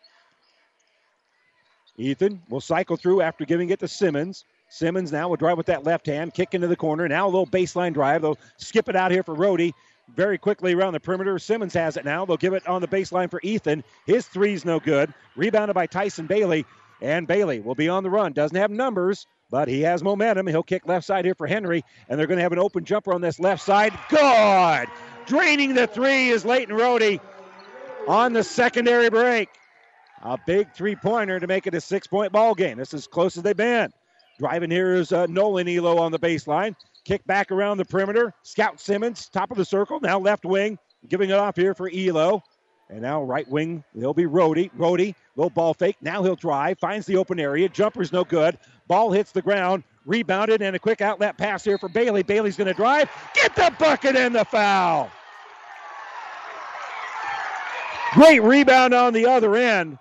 Ethan 1.99 2.41
will 2.49 2.61
cycle 2.61 2.97
through 2.97 3.21
after 3.21 3.45
giving 3.45 3.69
it 3.71 3.81
to 3.81 3.89
Simmons. 3.89 4.45
Simmons 4.71 5.13
now 5.13 5.29
will 5.29 5.37
drive 5.37 5.57
with 5.57 5.67
that 5.67 5.85
left 5.85 6.07
hand, 6.07 6.33
kick 6.33 6.55
into 6.55 6.69
the 6.69 6.77
corner. 6.77 7.07
Now 7.09 7.27
a 7.27 7.31
little 7.31 7.47
baseline 7.47 7.93
drive. 7.93 8.23
They'll 8.23 8.39
skip 8.57 8.89
it 8.89 8.97
out 8.97 9.11
here 9.11 9.23
for 9.23 9.35
Rohde. 9.35 9.73
Very 10.15 10.39
quickly 10.39 10.73
around 10.73 10.95
the 10.95 11.01
perimeter. 11.01 11.39
Simmons 11.39 11.75
has 11.75 11.99
it 11.99 12.05
now. 12.05 12.25
They'll 12.25 12.39
give 12.39 12.55
it 12.55 12.67
on 12.67 12.81
the 12.81 12.89
baseline 12.89 13.31
for 13.31 13.41
Ethan. 13.43 13.85
His 14.07 14.27
three's 14.27 14.65
no 14.65 14.81
good. 14.81 15.13
Rebounded 15.37 15.75
by 15.75 15.87
Tyson 15.87 16.27
Bailey. 16.27 16.65
And 17.01 17.27
Bailey 17.27 17.61
will 17.61 17.75
be 17.75 17.89
on 17.89 18.03
the 18.03 18.11
run. 18.11 18.33
Doesn't 18.33 18.57
have 18.57 18.71
numbers, 18.71 19.27
but 19.51 19.69
he 19.69 19.83
has 19.83 20.03
momentum. 20.03 20.47
He'll 20.47 20.63
kick 20.63 20.87
left 20.87 21.07
side 21.07 21.25
here 21.25 21.35
for 21.35 21.47
Henry, 21.47 21.85
and 22.09 22.19
they're 22.19 22.27
going 22.27 22.39
to 22.39 22.43
have 22.43 22.53
an 22.53 22.59
open 22.59 22.85
jumper 22.85 23.13
on 23.13 23.21
this 23.21 23.39
left 23.39 23.63
side. 23.63 23.93
Good! 24.09 24.89
Draining 25.27 25.75
the 25.75 25.87
three 25.87 26.29
is 26.31 26.45
Leighton 26.45 26.77
Rohde 26.77 27.21
on 28.09 28.33
the 28.33 28.43
secondary 28.43 29.11
break. 29.11 29.49
A 30.23 30.37
big 30.47 30.73
three 30.73 30.97
pointer 30.97 31.39
to 31.39 31.47
make 31.47 31.67
it 31.67 31.75
a 31.75 31.81
six 31.81 32.07
point 32.07 32.33
ball 32.33 32.55
game. 32.55 32.79
This 32.79 32.93
is 32.93 33.07
close 33.07 33.37
as 33.37 33.43
they've 33.43 33.57
been. 33.57 33.93
Driving 34.39 34.71
here 34.71 34.95
is 34.95 35.13
uh, 35.13 35.27
Nolan 35.27 35.69
Elo 35.69 35.99
on 35.99 36.13
the 36.13 36.19
baseline. 36.19 36.75
Kick 37.05 37.25
back 37.27 37.53
around 37.53 37.79
the 37.79 37.85
perimeter. 37.85 38.33
Scout 38.43 38.81
Simmons, 38.81 39.29
top 39.29 39.51
of 39.51 39.57
the 39.57 39.65
circle. 39.65 40.01
Now 40.01 40.19
left 40.19 40.45
wing, 40.45 40.79
giving 41.09 41.31
it 41.31 41.37
off 41.37 41.57
here 41.57 41.75
for 41.75 41.91
Elo. 41.93 42.43
And 42.91 43.03
now 43.03 43.23
right 43.23 43.47
wing, 43.49 43.85
he'll 43.95 44.15
be 44.15 44.25
Rohde. 44.25 44.71
Rohde, 44.79 45.15
little 45.37 45.51
ball 45.51 45.75
fake. 45.75 45.97
Now 46.01 46.23
he'll 46.23 46.37
drive, 46.37 46.79
finds 46.79 47.07
the 47.07 47.17
open 47.17 47.39
area. 47.39 47.69
Jumper's 47.69 48.13
no 48.13 48.25
good. 48.25 48.59
Ball 48.87 49.13
hits 49.13 49.33
the 49.33 49.43
ground. 49.43 49.85
Rebounded 50.07 50.63
and 50.63 50.75
a 50.75 50.79
quick 50.79 51.03
outlet 51.03 51.37
pass 51.37 51.63
here 51.63 51.77
for 51.77 51.91
Bailey. 51.91 52.23
Bailey's 52.23 52.57
going 52.57 52.69
to 52.69 52.75
drive. 52.75 53.11
Get 53.35 53.55
the 53.55 53.75
bucket 53.79 54.17
and 54.17 54.35
the 54.35 54.45
foul. 54.47 55.11
Great 58.15 58.43
rebound 58.43 58.95
on 58.95 59.13
the 59.13 59.27
other 59.27 59.55
end. 59.55 59.99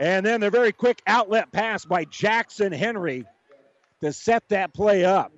And 0.00 0.24
then 0.24 0.40
the 0.40 0.48
very 0.48 0.72
quick 0.72 1.02
outlet 1.06 1.52
pass 1.52 1.84
by 1.84 2.04
Jackson 2.06 2.72
Henry 2.72 3.26
to 4.00 4.12
set 4.12 4.48
that 4.48 4.72
play 4.72 5.04
up. 5.04 5.32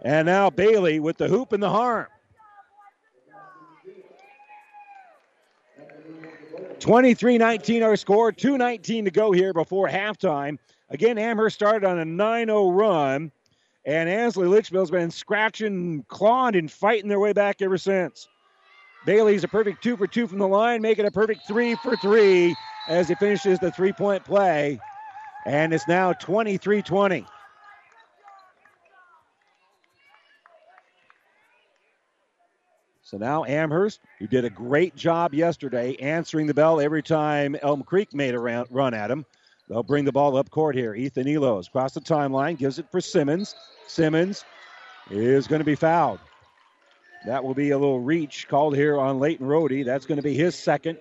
And 0.00 0.26
now 0.26 0.48
Bailey 0.48 1.00
with 1.00 1.18
the 1.18 1.28
hoop 1.28 1.52
and 1.52 1.62
the 1.62 1.68
harm. 1.68 2.06
23 6.80 7.38
19 7.38 7.82
our 7.82 7.96
score, 7.96 8.32
2.19 8.32 9.04
to 9.04 9.10
go 9.10 9.32
here 9.32 9.52
before 9.52 9.88
halftime. 9.88 10.58
Again, 10.90 11.18
Amherst 11.18 11.56
started 11.56 11.86
on 11.86 11.98
a 11.98 12.04
9 12.04 12.46
0 12.46 12.70
run, 12.70 13.32
and 13.84 14.08
Ansley 14.08 14.46
Litchfield's 14.46 14.90
been 14.90 15.10
scratching, 15.10 16.04
clawing, 16.08 16.56
and 16.56 16.70
fighting 16.70 17.08
their 17.08 17.20
way 17.20 17.32
back 17.32 17.60
ever 17.62 17.78
since. 17.78 18.28
Bailey's 19.04 19.44
a 19.44 19.48
perfect 19.48 19.82
two 19.82 19.96
for 19.96 20.06
two 20.06 20.26
from 20.26 20.38
the 20.38 20.48
line, 20.48 20.82
making 20.82 21.06
a 21.06 21.10
perfect 21.10 21.46
three 21.46 21.74
for 21.76 21.96
three 21.96 22.54
as 22.88 23.08
he 23.08 23.14
finishes 23.16 23.58
the 23.58 23.70
three 23.70 23.92
point 23.92 24.24
play. 24.24 24.78
And 25.46 25.72
it's 25.72 25.88
now 25.88 26.12
23 26.12 26.82
20. 26.82 27.26
So 33.08 33.16
now 33.16 33.46
Amherst, 33.46 34.00
who 34.18 34.26
did 34.26 34.44
a 34.44 34.50
great 34.50 34.94
job 34.94 35.32
yesterday 35.32 35.96
answering 35.96 36.46
the 36.46 36.52
bell 36.52 36.78
every 36.78 37.02
time 37.02 37.56
Elm 37.62 37.82
Creek 37.82 38.12
made 38.12 38.34
a 38.34 38.38
run 38.38 38.92
at 38.92 39.10
him, 39.10 39.24
they'll 39.66 39.82
bring 39.82 40.04
the 40.04 40.12
ball 40.12 40.36
up 40.36 40.50
court 40.50 40.76
here. 40.76 40.94
Ethan 40.94 41.26
Elo's 41.26 41.68
across 41.68 41.94
the 41.94 42.02
timeline, 42.02 42.58
gives 42.58 42.78
it 42.78 42.84
for 42.90 43.00
Simmons. 43.00 43.54
Simmons 43.86 44.44
is 45.10 45.46
going 45.46 45.60
to 45.60 45.64
be 45.64 45.74
fouled. 45.74 46.20
That 47.24 47.42
will 47.42 47.54
be 47.54 47.70
a 47.70 47.78
little 47.78 48.00
reach 48.00 48.46
called 48.46 48.76
here 48.76 48.98
on 48.98 49.18
Leighton 49.18 49.46
Rohde. 49.46 49.86
That's 49.86 50.04
going 50.04 50.16
to 50.16 50.22
be 50.22 50.34
his 50.34 50.54
second. 50.54 50.98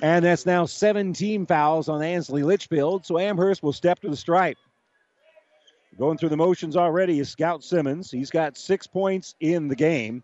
And 0.00 0.24
that's 0.24 0.46
now 0.46 0.66
17 0.66 1.44
fouls 1.44 1.88
on 1.88 2.04
Ansley 2.04 2.44
Litchfield. 2.44 3.04
So 3.04 3.18
Amherst 3.18 3.64
will 3.64 3.72
step 3.72 3.98
to 4.02 4.08
the 4.08 4.16
stripe. 4.16 4.58
Going 5.98 6.18
through 6.18 6.28
the 6.28 6.36
motions 6.36 6.76
already 6.76 7.18
is 7.18 7.30
Scout 7.30 7.64
Simmons. 7.64 8.12
He's 8.12 8.30
got 8.30 8.56
six 8.56 8.86
points 8.86 9.34
in 9.40 9.66
the 9.66 9.74
game. 9.74 10.22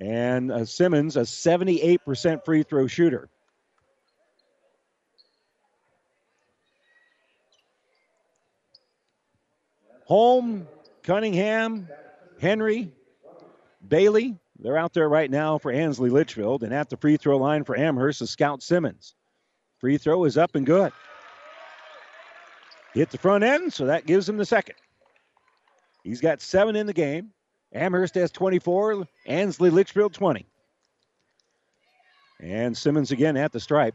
And 0.00 0.50
uh, 0.50 0.64
Simmons, 0.64 1.16
a 1.16 1.20
78% 1.20 2.44
free 2.44 2.62
throw 2.62 2.86
shooter. 2.86 3.28
Holm, 10.06 10.66
Cunningham, 11.02 11.88
Henry, 12.38 12.92
Bailey, 13.86 14.36
they're 14.58 14.76
out 14.76 14.92
there 14.94 15.08
right 15.08 15.30
now 15.30 15.58
for 15.58 15.70
Ansley 15.70 16.10
Litchfield. 16.10 16.62
And 16.62 16.72
at 16.72 16.88
the 16.88 16.96
free 16.96 17.16
throw 17.16 17.36
line 17.36 17.64
for 17.64 17.76
Amherst 17.76 18.22
is 18.22 18.30
Scout 18.30 18.62
Simmons. 18.62 19.14
Free 19.78 19.98
throw 19.98 20.24
is 20.24 20.38
up 20.38 20.54
and 20.54 20.64
good. 20.64 20.92
Hit 22.94 23.10
the 23.10 23.18
front 23.18 23.44
end, 23.44 23.72
so 23.72 23.86
that 23.86 24.06
gives 24.06 24.28
him 24.28 24.36
the 24.38 24.46
second. 24.46 24.76
He's 26.02 26.20
got 26.20 26.40
seven 26.40 26.76
in 26.76 26.86
the 26.86 26.92
game. 26.92 27.33
Amherst 27.74 28.14
has 28.14 28.30
24, 28.30 29.06
Ansley 29.26 29.70
Litchfield 29.70 30.14
20. 30.14 30.46
And 32.40 32.76
Simmons 32.76 33.10
again 33.10 33.36
at 33.36 33.52
the 33.52 33.60
stripe. 33.60 33.94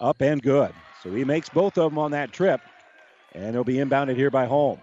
Up 0.00 0.20
and 0.20 0.42
good. 0.42 0.72
So 1.02 1.12
he 1.12 1.24
makes 1.24 1.48
both 1.48 1.78
of 1.78 1.90
them 1.90 1.98
on 1.98 2.10
that 2.10 2.32
trip. 2.32 2.60
And 3.32 3.54
he'll 3.54 3.64
be 3.64 3.76
inbounded 3.76 4.16
here 4.16 4.30
by 4.30 4.46
Holm. 4.46 4.80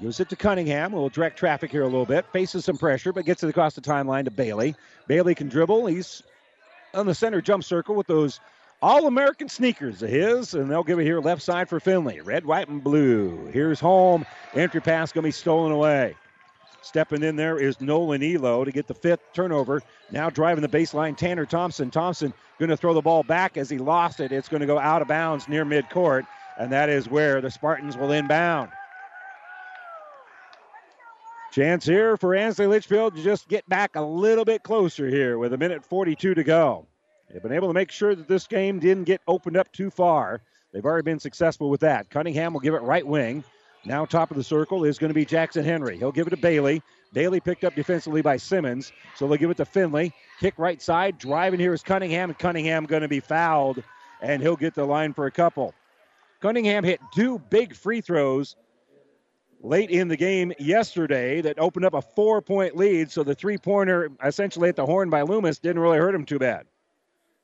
Gives 0.00 0.20
it 0.20 0.28
to 0.28 0.36
Cunningham. 0.36 0.92
We'll 0.92 1.08
direct 1.08 1.38
traffic 1.38 1.70
here 1.70 1.82
a 1.82 1.86
little 1.86 2.04
bit. 2.04 2.26
Faces 2.32 2.66
some 2.66 2.76
pressure, 2.76 3.12
but 3.12 3.24
gets 3.24 3.42
it 3.42 3.48
across 3.48 3.74
the 3.74 3.80
timeline 3.80 4.24
to 4.24 4.30
Bailey. 4.30 4.74
Bailey 5.06 5.34
can 5.34 5.48
dribble. 5.48 5.86
He's 5.86 6.22
on 6.92 7.06
the 7.06 7.14
center 7.14 7.40
jump 7.40 7.64
circle 7.64 7.94
with 7.94 8.06
those 8.06 8.40
all 8.82 9.06
American 9.06 9.48
sneakers 9.48 10.02
of 10.02 10.10
his, 10.10 10.52
and 10.52 10.70
they'll 10.70 10.84
give 10.84 10.98
it 10.98 11.04
here 11.04 11.20
left 11.20 11.40
side 11.40 11.70
for 11.70 11.80
Finley. 11.80 12.20
Red, 12.20 12.44
white, 12.44 12.68
and 12.68 12.84
blue. 12.84 13.46
Here's 13.52 13.80
Holm. 13.80 14.26
Entry 14.54 14.82
pass 14.82 15.12
going 15.12 15.22
to 15.22 15.28
be 15.28 15.32
stolen 15.32 15.72
away. 15.72 16.14
Stepping 16.86 17.24
in 17.24 17.34
there 17.34 17.58
is 17.58 17.80
Nolan 17.80 18.22
Elo 18.22 18.64
to 18.64 18.70
get 18.70 18.86
the 18.86 18.94
fifth 18.94 19.32
turnover. 19.34 19.82
Now 20.12 20.30
driving 20.30 20.62
the 20.62 20.68
baseline, 20.68 21.16
Tanner 21.16 21.44
Thompson. 21.44 21.90
Thompson 21.90 22.32
going 22.60 22.68
to 22.68 22.76
throw 22.76 22.94
the 22.94 23.02
ball 23.02 23.24
back 23.24 23.56
as 23.56 23.68
he 23.68 23.78
lost 23.78 24.20
it. 24.20 24.30
It's 24.30 24.48
going 24.48 24.60
to 24.60 24.68
go 24.68 24.78
out 24.78 25.02
of 25.02 25.08
bounds 25.08 25.48
near 25.48 25.64
midcourt, 25.64 26.28
and 26.56 26.70
that 26.70 26.88
is 26.88 27.08
where 27.08 27.40
the 27.40 27.50
Spartans 27.50 27.96
will 27.96 28.12
inbound. 28.12 28.70
Chance 31.50 31.86
here 31.86 32.16
for 32.16 32.36
Ansley 32.36 32.68
Litchfield 32.68 33.16
to 33.16 33.22
just 33.22 33.48
get 33.48 33.68
back 33.68 33.96
a 33.96 34.02
little 34.02 34.44
bit 34.44 34.62
closer 34.62 35.08
here 35.08 35.38
with 35.38 35.52
a 35.52 35.58
minute 35.58 35.84
42 35.84 36.34
to 36.34 36.44
go. 36.44 36.86
They've 37.28 37.42
been 37.42 37.52
able 37.52 37.68
to 37.68 37.74
make 37.74 37.90
sure 37.90 38.14
that 38.14 38.28
this 38.28 38.46
game 38.46 38.78
didn't 38.78 39.04
get 39.04 39.22
opened 39.26 39.56
up 39.56 39.72
too 39.72 39.90
far. 39.90 40.40
They've 40.72 40.84
already 40.84 41.04
been 41.04 41.18
successful 41.18 41.68
with 41.68 41.80
that. 41.80 42.10
Cunningham 42.10 42.52
will 42.52 42.60
give 42.60 42.74
it 42.74 42.82
right 42.82 43.04
wing. 43.04 43.42
Now, 43.84 44.04
top 44.04 44.30
of 44.30 44.36
the 44.36 44.44
circle 44.44 44.84
is 44.84 44.98
going 44.98 45.10
to 45.10 45.14
be 45.14 45.24
Jackson 45.24 45.64
Henry. 45.64 45.96
He'll 45.96 46.12
give 46.12 46.26
it 46.26 46.30
to 46.30 46.36
Bailey. 46.36 46.82
Bailey 47.12 47.40
picked 47.40 47.64
up 47.64 47.74
defensively 47.74 48.20
by 48.20 48.36
Simmons, 48.36 48.92
so 49.14 49.28
they'll 49.28 49.38
give 49.38 49.50
it 49.50 49.56
to 49.58 49.64
Finley. 49.64 50.12
Kick 50.40 50.54
right 50.58 50.82
side. 50.82 51.18
Driving 51.18 51.60
here 51.60 51.72
is 51.72 51.82
Cunningham, 51.82 52.30
and 52.30 52.38
Cunningham 52.38 52.84
going 52.84 53.02
to 53.02 53.08
be 53.08 53.20
fouled, 53.20 53.82
and 54.20 54.42
he'll 54.42 54.56
get 54.56 54.74
the 54.74 54.84
line 54.84 55.14
for 55.14 55.26
a 55.26 55.30
couple. 55.30 55.72
Cunningham 56.40 56.84
hit 56.84 57.00
two 57.14 57.38
big 57.50 57.74
free 57.74 58.00
throws 58.00 58.56
late 59.62 59.90
in 59.90 60.08
the 60.08 60.16
game 60.16 60.52
yesterday 60.58 61.40
that 61.40 61.58
opened 61.58 61.84
up 61.84 61.94
a 61.94 62.02
four 62.02 62.42
point 62.42 62.76
lead. 62.76 63.10
So 63.10 63.22
the 63.22 63.34
three 63.34 63.58
pointer, 63.58 64.10
essentially 64.24 64.68
at 64.68 64.76
the 64.76 64.86
horn 64.86 65.10
by 65.10 65.22
Loomis, 65.22 65.58
didn't 65.58 65.80
really 65.80 65.98
hurt 65.98 66.14
him 66.14 66.24
too 66.24 66.38
bad. 66.38 66.66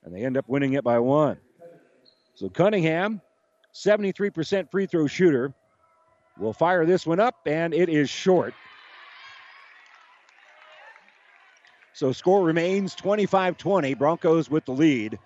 And 0.05 0.15
they 0.15 0.25
end 0.25 0.37
up 0.37 0.49
winning 0.49 0.75
it 0.75 0.85
by 0.85 0.99
one. 0.99 1.39
So 2.35 2.49
Cunningham, 2.49 3.21
73% 3.75 4.71
free 4.71 4.87
throw 4.87 5.07
shooter, 5.07 5.55
will 6.39 6.53
fire 6.53 6.87
this 6.87 7.07
one 7.07 7.21
up, 7.21 7.37
and 7.47 7.75
it 7.75 7.89
is 7.89 8.09
short. 8.09 8.55
So 11.95 12.13
score 12.13 12.43
remains 12.43 12.95
25 12.95 13.57
20. 13.57 13.95
Broncos 13.95 14.51
with 14.51 14.65
the 14.65 14.73
lead. 14.73 15.19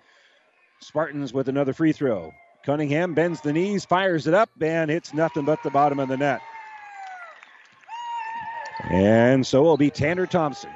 Spartans 0.81 1.33
with 1.33 1.49
another 1.49 1.73
free 1.73 1.91
throw. 1.91 2.31
Cunningham 2.63 3.13
bends 3.13 3.41
the 3.41 3.53
knees, 3.53 3.85
fires 3.85 4.27
it 4.27 4.33
up, 4.33 4.49
and 4.61 4.91
hits 4.91 5.13
nothing 5.13 5.45
but 5.45 5.63
the 5.63 5.69
bottom 5.69 5.99
of 5.99 6.09
the 6.09 6.17
net. 6.17 6.41
And 8.89 9.45
so 9.45 9.63
will 9.63 9.77
be 9.77 9.89
Tanner 9.89 10.27
Thompson. 10.27 10.69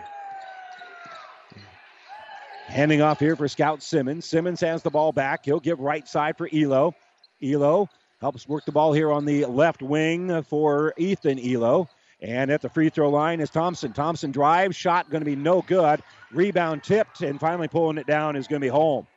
Handing 2.67 3.01
off 3.01 3.19
here 3.19 3.35
for 3.35 3.47
Scout 3.49 3.83
Simmons. 3.83 4.25
Simmons 4.25 4.61
has 4.61 4.81
the 4.81 4.89
ball 4.89 5.11
back. 5.11 5.43
He'll 5.43 5.59
give 5.59 5.79
right 5.79 6.07
side 6.07 6.37
for 6.37 6.49
Elo. 6.53 6.95
Elo 7.43 7.89
helps 8.21 8.47
work 8.47 8.63
the 8.65 8.71
ball 8.71 8.93
here 8.93 9.11
on 9.11 9.25
the 9.25 9.45
left 9.45 9.81
wing 9.81 10.43
for 10.43 10.93
Ethan 10.97 11.39
Elo. 11.39 11.89
And 12.21 12.51
at 12.51 12.61
the 12.61 12.69
free 12.69 12.89
throw 12.89 13.09
line 13.09 13.39
is 13.39 13.49
Thompson. 13.49 13.93
Thompson 13.93 14.31
drives, 14.31 14.75
shot 14.75 15.09
going 15.09 15.21
to 15.21 15.25
be 15.25 15.35
no 15.35 15.63
good. 15.63 16.01
Rebound 16.31 16.83
tipped, 16.83 17.21
and 17.21 17.39
finally 17.39 17.67
pulling 17.67 17.97
it 17.97 18.05
down 18.05 18.35
is 18.35 18.47
going 18.47 18.61
to 18.61 18.65
be 18.65 18.69
Holm. 18.69 19.07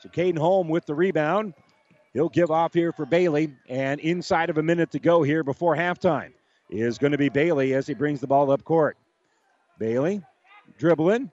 So 0.00 0.10
Caden 0.10 0.36
Holm 0.36 0.68
with 0.68 0.84
the 0.84 0.94
rebound. 0.94 1.54
He'll 2.12 2.28
give 2.28 2.50
off 2.50 2.74
here 2.74 2.92
for 2.92 3.06
Bailey, 3.06 3.54
and 3.68 3.98
inside 4.00 4.50
of 4.50 4.58
a 4.58 4.62
minute 4.62 4.90
to 4.92 4.98
go 4.98 5.22
here 5.22 5.42
before 5.42 5.74
halftime 5.74 6.32
is 6.68 6.98
going 6.98 7.12
to 7.12 7.18
be 7.18 7.30
Bailey 7.30 7.72
as 7.72 7.86
he 7.86 7.94
brings 7.94 8.20
the 8.20 8.26
ball 8.26 8.50
up 8.50 8.64
court. 8.64 8.98
Bailey 9.78 10.22
dribbling, 10.78 11.30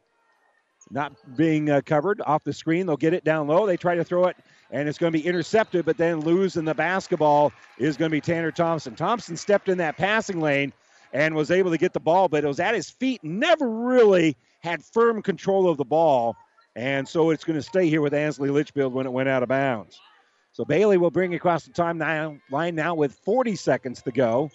not 0.89 1.13
being 1.35 1.69
uh, 1.69 1.81
covered 1.85 2.21
off 2.21 2.43
the 2.43 2.53
screen. 2.53 2.85
They'll 2.85 2.97
get 2.97 3.13
it 3.13 3.23
down 3.23 3.47
low. 3.47 3.67
They 3.67 3.77
try 3.77 3.95
to 3.95 4.03
throw 4.03 4.25
it, 4.25 4.37
and 4.71 4.87
it's 4.87 4.97
going 4.97 5.11
to 5.11 5.19
be 5.19 5.25
intercepted, 5.25 5.85
but 5.85 5.97
then 5.97 6.21
losing 6.21 6.65
the 6.65 6.73
basketball 6.73 7.51
is 7.77 7.97
going 7.97 8.09
to 8.09 8.13
be 8.13 8.21
Tanner 8.21 8.51
Thompson. 8.51 8.95
Thompson 8.95 9.35
stepped 9.35 9.69
in 9.69 9.77
that 9.79 9.97
passing 9.97 10.39
lane 10.39 10.71
and 11.13 11.35
was 11.35 11.51
able 11.51 11.71
to 11.71 11.77
get 11.77 11.93
the 11.93 11.99
ball, 11.99 12.29
but 12.29 12.43
it 12.43 12.47
was 12.47 12.59
at 12.59 12.73
his 12.73 12.89
feet, 12.89 13.21
never 13.23 13.69
really 13.69 14.37
had 14.61 14.81
firm 14.83 15.21
control 15.21 15.69
of 15.69 15.77
the 15.77 15.83
ball. 15.83 16.35
And 16.75 17.07
so 17.07 17.31
it's 17.31 17.43
going 17.43 17.59
to 17.59 17.63
stay 17.63 17.89
here 17.89 18.01
with 18.01 18.13
Ansley 18.13 18.49
Litchfield 18.49 18.93
when 18.93 19.05
it 19.05 19.11
went 19.11 19.27
out 19.27 19.43
of 19.43 19.49
bounds. 19.49 19.99
So 20.53 20.63
Bailey 20.63 20.97
will 20.97 21.11
bring 21.11 21.33
across 21.33 21.65
the 21.65 21.73
time 21.73 22.41
line 22.49 22.75
now 22.75 22.95
with 22.95 23.13
40 23.25 23.55
seconds 23.55 24.01
to 24.03 24.11
go. 24.11 24.49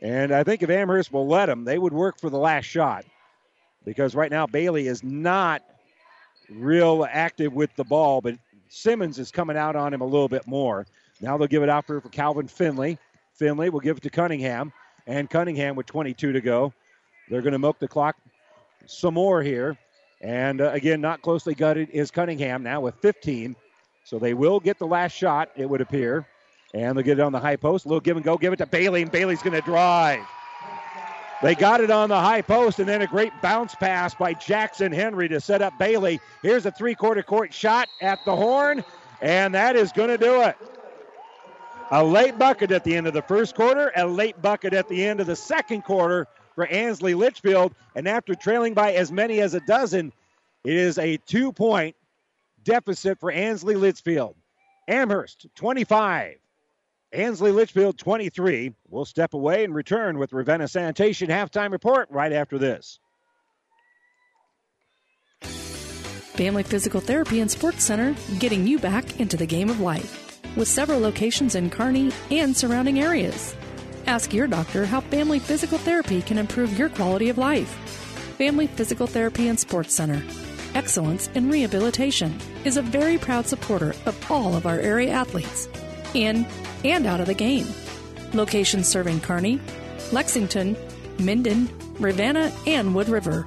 And 0.00 0.32
I 0.32 0.44
think 0.44 0.62
if 0.62 0.70
Amherst 0.70 1.12
will 1.12 1.26
let 1.26 1.46
them, 1.46 1.64
they 1.64 1.78
would 1.78 1.92
work 1.92 2.20
for 2.20 2.30
the 2.30 2.38
last 2.38 2.64
shot. 2.64 3.04
Because 3.84 4.14
right 4.14 4.30
now 4.30 4.46
Bailey 4.46 4.88
is 4.88 5.02
not 5.02 5.62
real 6.50 7.06
active 7.10 7.52
with 7.52 7.74
the 7.76 7.84
ball, 7.84 8.20
but 8.20 8.36
Simmons 8.68 9.18
is 9.18 9.30
coming 9.30 9.56
out 9.56 9.76
on 9.76 9.92
him 9.92 10.00
a 10.00 10.04
little 10.04 10.28
bit 10.28 10.46
more. 10.46 10.86
Now 11.20 11.36
they'll 11.36 11.46
give 11.46 11.62
it 11.62 11.68
out 11.68 11.86
for, 11.86 12.00
for 12.00 12.08
Calvin 12.08 12.48
Finley. 12.48 12.98
Finley 13.34 13.70
will 13.70 13.80
give 13.80 13.96
it 13.96 14.02
to 14.02 14.10
Cunningham. 14.10 14.72
And 15.06 15.30
Cunningham 15.30 15.76
with 15.76 15.86
22 15.86 16.32
to 16.32 16.40
go. 16.40 16.72
They're 17.28 17.42
going 17.42 17.52
to 17.52 17.58
milk 17.58 17.78
the 17.78 17.88
clock 17.88 18.16
some 18.86 19.14
more 19.14 19.42
here. 19.42 19.78
And 20.20 20.60
uh, 20.60 20.70
again, 20.72 21.00
not 21.00 21.22
closely 21.22 21.54
gutted 21.54 21.90
is 21.90 22.10
Cunningham 22.10 22.62
now 22.62 22.80
with 22.80 22.96
15. 22.96 23.54
So 24.04 24.18
they 24.18 24.34
will 24.34 24.60
get 24.60 24.78
the 24.78 24.86
last 24.86 25.12
shot, 25.12 25.50
it 25.56 25.68
would 25.68 25.80
appear. 25.80 26.26
And 26.74 26.96
they'll 26.96 27.04
get 27.04 27.18
it 27.18 27.22
on 27.22 27.32
the 27.32 27.40
high 27.40 27.56
post. 27.56 27.84
A 27.84 27.88
little 27.88 28.00
give 28.00 28.16
and 28.16 28.24
go. 28.24 28.36
Give 28.36 28.52
it 28.52 28.56
to 28.56 28.66
Bailey, 28.66 29.02
and 29.02 29.10
Bailey's 29.10 29.42
going 29.42 29.54
to 29.54 29.60
drive. 29.60 30.24
They 31.42 31.54
got 31.54 31.80
it 31.80 31.90
on 31.90 32.08
the 32.08 32.20
high 32.20 32.42
post, 32.42 32.78
and 32.78 32.88
then 32.88 33.02
a 33.02 33.06
great 33.06 33.32
bounce 33.42 33.74
pass 33.74 34.14
by 34.14 34.34
Jackson 34.34 34.92
Henry 34.92 35.28
to 35.28 35.40
set 35.40 35.62
up 35.62 35.78
Bailey. 35.78 36.20
Here's 36.42 36.66
a 36.66 36.72
three 36.72 36.94
quarter 36.94 37.22
court 37.22 37.52
shot 37.52 37.88
at 38.00 38.24
the 38.24 38.34
horn, 38.34 38.84
and 39.20 39.54
that 39.54 39.76
is 39.76 39.92
going 39.92 40.08
to 40.08 40.18
do 40.18 40.42
it. 40.42 40.56
A 41.92 42.02
late 42.02 42.38
bucket 42.38 42.72
at 42.72 42.84
the 42.84 42.96
end 42.96 43.06
of 43.06 43.14
the 43.14 43.22
first 43.22 43.54
quarter, 43.54 43.92
a 43.96 44.06
late 44.06 44.40
bucket 44.42 44.72
at 44.74 44.88
the 44.88 45.04
end 45.04 45.20
of 45.20 45.26
the 45.26 45.36
second 45.36 45.82
quarter 45.82 46.26
for 46.54 46.66
Ansley 46.66 47.14
Litchfield. 47.14 47.74
And 47.94 48.08
after 48.08 48.34
trailing 48.34 48.74
by 48.74 48.94
as 48.94 49.12
many 49.12 49.40
as 49.40 49.54
a 49.54 49.60
dozen, 49.60 50.12
It 50.64 50.74
is 50.74 50.98
a 50.98 51.18
two 51.18 51.52
point 51.52 51.94
deficit 52.64 53.20
for 53.20 53.30
Ansley 53.30 53.76
Litchfield. 53.76 54.34
Amherst 54.88 55.46
25. 55.54 56.38
Ansley 57.16 57.50
Litchfield 57.50 57.96
23. 57.96 58.74
We'll 58.90 59.06
step 59.06 59.32
away 59.32 59.64
and 59.64 59.74
return 59.74 60.18
with 60.18 60.34
Ravenna 60.34 60.68
Sanitation 60.68 61.30
halftime 61.30 61.72
report 61.72 62.08
right 62.10 62.32
after 62.32 62.58
this. 62.58 63.00
Family 65.40 66.62
Physical 66.62 67.00
Therapy 67.00 67.40
and 67.40 67.50
Sports 67.50 67.82
Center, 67.84 68.14
getting 68.38 68.66
you 68.66 68.78
back 68.78 69.18
into 69.18 69.38
the 69.38 69.46
game 69.46 69.70
of 69.70 69.80
life. 69.80 70.38
With 70.56 70.68
several 70.68 71.00
locations 71.00 71.54
in 71.54 71.70
Kearney 71.70 72.12
and 72.30 72.54
surrounding 72.54 73.00
areas. 73.00 73.56
Ask 74.06 74.34
your 74.34 74.46
doctor 74.46 74.84
how 74.84 75.00
Family 75.00 75.38
Physical 75.38 75.78
Therapy 75.78 76.20
can 76.20 76.36
improve 76.36 76.78
your 76.78 76.90
quality 76.90 77.30
of 77.30 77.38
life. 77.38 77.70
Family 78.36 78.66
Physical 78.66 79.06
Therapy 79.06 79.48
and 79.48 79.58
Sports 79.58 79.94
Center. 79.94 80.22
Excellence 80.74 81.30
in 81.34 81.50
Rehabilitation 81.50 82.38
is 82.66 82.76
a 82.76 82.82
very 82.82 83.16
proud 83.16 83.46
supporter 83.46 83.94
of 84.04 84.30
all 84.30 84.54
of 84.54 84.66
our 84.66 84.78
area 84.78 85.10
athletes, 85.10 85.68
in 86.16 86.46
and 86.84 87.06
out 87.06 87.20
of 87.20 87.26
the 87.26 87.34
game. 87.34 87.66
Locations 88.32 88.88
serving 88.88 89.20
Kearney, 89.20 89.60
Lexington, 90.12 90.76
Minden, 91.18 91.68
Ravenna, 91.98 92.52
and 92.66 92.94
Wood 92.94 93.08
River. 93.08 93.46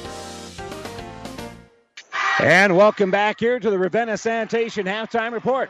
And 2.41 2.75
welcome 2.75 3.11
back 3.11 3.39
here 3.39 3.59
to 3.59 3.69
the 3.69 3.77
Ravenna 3.77 4.17
Sanitation 4.17 4.87
halftime 4.87 5.31
report. 5.31 5.69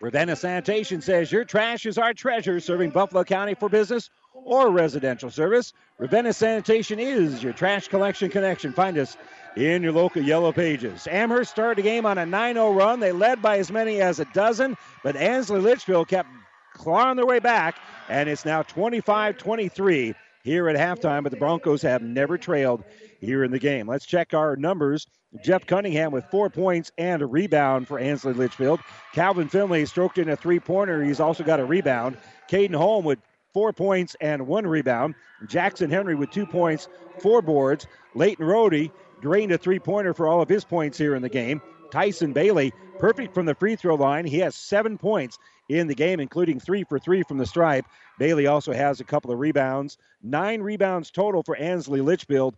Ravenna 0.00 0.34
Sanitation 0.34 1.00
says 1.00 1.30
your 1.30 1.44
trash 1.44 1.86
is 1.86 1.96
our 1.96 2.12
treasure, 2.12 2.58
serving 2.58 2.90
Buffalo 2.90 3.22
County 3.22 3.54
for 3.54 3.68
business 3.68 4.10
or 4.34 4.72
residential 4.72 5.30
service. 5.30 5.72
Ravenna 5.98 6.32
Sanitation 6.32 6.98
is 6.98 7.40
your 7.40 7.52
trash 7.52 7.86
collection 7.86 8.30
connection. 8.30 8.72
Find 8.72 8.98
us 8.98 9.16
in 9.56 9.84
your 9.84 9.92
local 9.92 10.22
yellow 10.22 10.50
pages. 10.50 11.06
Amherst 11.06 11.52
started 11.52 11.78
the 11.78 11.88
game 11.88 12.04
on 12.04 12.18
a 12.18 12.26
9 12.26 12.56
0 12.56 12.72
run. 12.72 12.98
They 12.98 13.12
led 13.12 13.40
by 13.40 13.58
as 13.58 13.70
many 13.70 14.00
as 14.00 14.18
a 14.18 14.24
dozen, 14.34 14.76
but 15.04 15.14
Ansley 15.14 15.60
Litchfield 15.60 16.08
kept 16.08 16.28
clawing 16.74 17.14
their 17.14 17.26
way 17.26 17.38
back, 17.38 17.76
and 18.08 18.28
it's 18.28 18.44
now 18.44 18.62
25 18.62 19.38
23 19.38 20.14
here 20.42 20.68
at 20.68 20.76
halftime, 20.76 21.22
but 21.22 21.30
the 21.30 21.38
Broncos 21.38 21.82
have 21.82 22.02
never 22.02 22.38
trailed 22.38 22.82
here 23.20 23.44
in 23.44 23.52
the 23.52 23.58
game. 23.58 23.88
Let's 23.88 24.06
check 24.06 24.34
our 24.34 24.56
numbers. 24.56 25.06
Jeff 25.42 25.66
Cunningham 25.66 26.12
with 26.12 26.24
four 26.26 26.50
points 26.50 26.92
and 26.98 27.22
a 27.22 27.26
rebound 27.26 27.88
for 27.88 27.98
Ansley 27.98 28.32
Litchfield. 28.32 28.80
Calvin 29.12 29.48
Finley 29.48 29.86
stroked 29.86 30.18
in 30.18 30.28
a 30.28 30.36
three 30.36 30.60
pointer. 30.60 31.02
He's 31.02 31.20
also 31.20 31.44
got 31.44 31.60
a 31.60 31.64
rebound. 31.64 32.16
Caden 32.50 32.74
Holm 32.74 33.04
with 33.04 33.18
four 33.52 33.72
points 33.72 34.16
and 34.20 34.46
one 34.46 34.66
rebound. 34.66 35.14
Jackson 35.46 35.90
Henry 35.90 36.14
with 36.14 36.30
two 36.30 36.46
points, 36.46 36.88
four 37.20 37.42
boards. 37.42 37.86
Leighton 38.14 38.46
Rohde 38.46 38.90
drained 39.20 39.52
a 39.52 39.58
three 39.58 39.78
pointer 39.78 40.14
for 40.14 40.28
all 40.28 40.42
of 40.42 40.48
his 40.48 40.64
points 40.64 40.98
here 40.98 41.14
in 41.14 41.22
the 41.22 41.28
game. 41.28 41.60
Tyson 41.90 42.32
Bailey, 42.32 42.72
perfect 42.98 43.34
from 43.34 43.46
the 43.46 43.54
free 43.54 43.76
throw 43.76 43.94
line. 43.94 44.24
He 44.24 44.38
has 44.40 44.54
seven 44.54 44.98
points 44.98 45.38
in 45.68 45.86
the 45.86 45.94
game, 45.94 46.20
including 46.20 46.60
three 46.60 46.84
for 46.84 46.98
three 46.98 47.22
from 47.22 47.38
the 47.38 47.46
stripe. 47.46 47.86
Bailey 48.18 48.46
also 48.46 48.72
has 48.72 49.00
a 49.00 49.04
couple 49.04 49.30
of 49.30 49.38
rebounds. 49.38 49.98
Nine 50.22 50.60
rebounds 50.60 51.10
total 51.10 51.42
for 51.42 51.56
Ansley 51.56 52.00
Litchfield. 52.00 52.56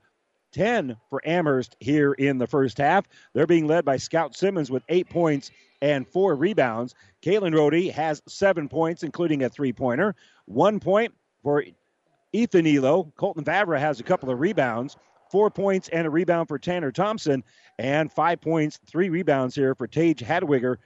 10 0.52 0.96
for 1.10 1.20
Amherst 1.26 1.76
here 1.80 2.12
in 2.12 2.38
the 2.38 2.46
first 2.46 2.78
half. 2.78 3.06
They're 3.34 3.46
being 3.46 3.66
led 3.66 3.84
by 3.84 3.96
Scout 3.96 4.36
Simmons 4.36 4.70
with 4.70 4.82
eight 4.88 5.08
points 5.08 5.50
and 5.80 6.06
four 6.06 6.34
rebounds. 6.34 6.94
Kalen 7.22 7.54
Rohde 7.54 7.92
has 7.92 8.22
seven 8.26 8.68
points, 8.68 9.02
including 9.02 9.42
a 9.42 9.48
three 9.48 9.72
pointer. 9.72 10.14
One 10.46 10.80
point 10.80 11.12
for 11.42 11.64
Ethan 12.32 12.66
Elo. 12.66 13.12
Colton 13.16 13.44
Vavra 13.44 13.78
has 13.78 14.00
a 14.00 14.04
couple 14.04 14.30
of 14.30 14.40
rebounds. 14.40 14.96
Four 15.30 15.50
points 15.50 15.88
and 15.90 16.06
a 16.06 16.10
rebound 16.10 16.48
for 16.48 16.58
Tanner 16.58 16.90
Thompson. 16.90 17.44
And 17.78 18.10
five 18.10 18.40
points, 18.40 18.80
three 18.86 19.08
rebounds 19.08 19.54
here 19.54 19.74
for 19.74 19.86
Tage 19.86 20.20
Hadwiger. 20.20 20.76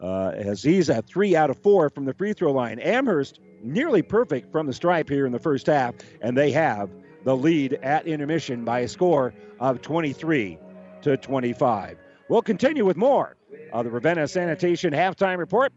Uh, 0.00 0.30
as 0.36 0.62
he's 0.62 0.88
at 0.88 1.08
three 1.08 1.34
out 1.34 1.50
of 1.50 1.58
four 1.58 1.90
from 1.90 2.04
the 2.04 2.14
free 2.14 2.32
throw 2.32 2.52
line. 2.52 2.78
Amherst 2.78 3.40
nearly 3.64 4.00
perfect 4.00 4.52
from 4.52 4.66
the 4.66 4.72
stripe 4.72 5.08
here 5.08 5.26
in 5.26 5.32
the 5.32 5.40
first 5.40 5.66
half, 5.66 5.94
and 6.20 6.36
they 6.36 6.52
have 6.52 6.88
the 7.28 7.36
lead 7.36 7.74
at 7.82 8.06
intermission 8.06 8.64
by 8.64 8.80
a 8.80 8.88
score 8.88 9.34
of 9.60 9.82
23 9.82 10.58
to 11.02 11.14
25. 11.18 11.98
We'll 12.30 12.40
continue 12.40 12.86
with 12.86 12.96
more 12.96 13.36
of 13.70 13.84
the 13.84 13.90
Ravenna 13.90 14.26
Sanitation 14.26 14.94
halftime 14.94 15.36
report. 15.36 15.74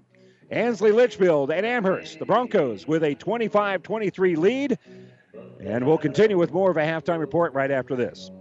Ansley 0.49 0.93
Litchfield 0.93 1.51
and 1.51 1.65
Amherst, 1.65 2.19
the 2.19 2.25
Broncos, 2.25 2.87
with 2.87 3.03
a 3.03 3.15
25 3.15 3.83
23 3.83 4.35
lead. 4.37 4.79
And 5.59 5.85
we'll 5.85 5.97
continue 5.97 6.37
with 6.37 6.53
more 6.53 6.71
of 6.71 6.77
a 6.77 6.83
halftime 6.83 7.19
report 7.19 7.53
right 7.53 7.69
after 7.69 7.97
this. 7.97 8.31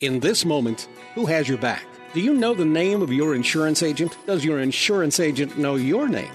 In 0.00 0.18
this 0.18 0.44
moment, 0.44 0.88
who 1.14 1.26
has 1.26 1.48
your 1.48 1.58
back? 1.58 1.84
Do 2.14 2.20
you 2.20 2.34
know 2.34 2.52
the 2.52 2.64
name 2.64 3.00
of 3.00 3.12
your 3.12 3.36
insurance 3.36 3.84
agent? 3.84 4.18
Does 4.26 4.44
your 4.44 4.58
insurance 4.58 5.20
agent 5.20 5.56
know 5.56 5.76
your 5.76 6.08
name? 6.08 6.34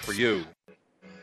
for 0.00 0.12
you. 0.12 0.44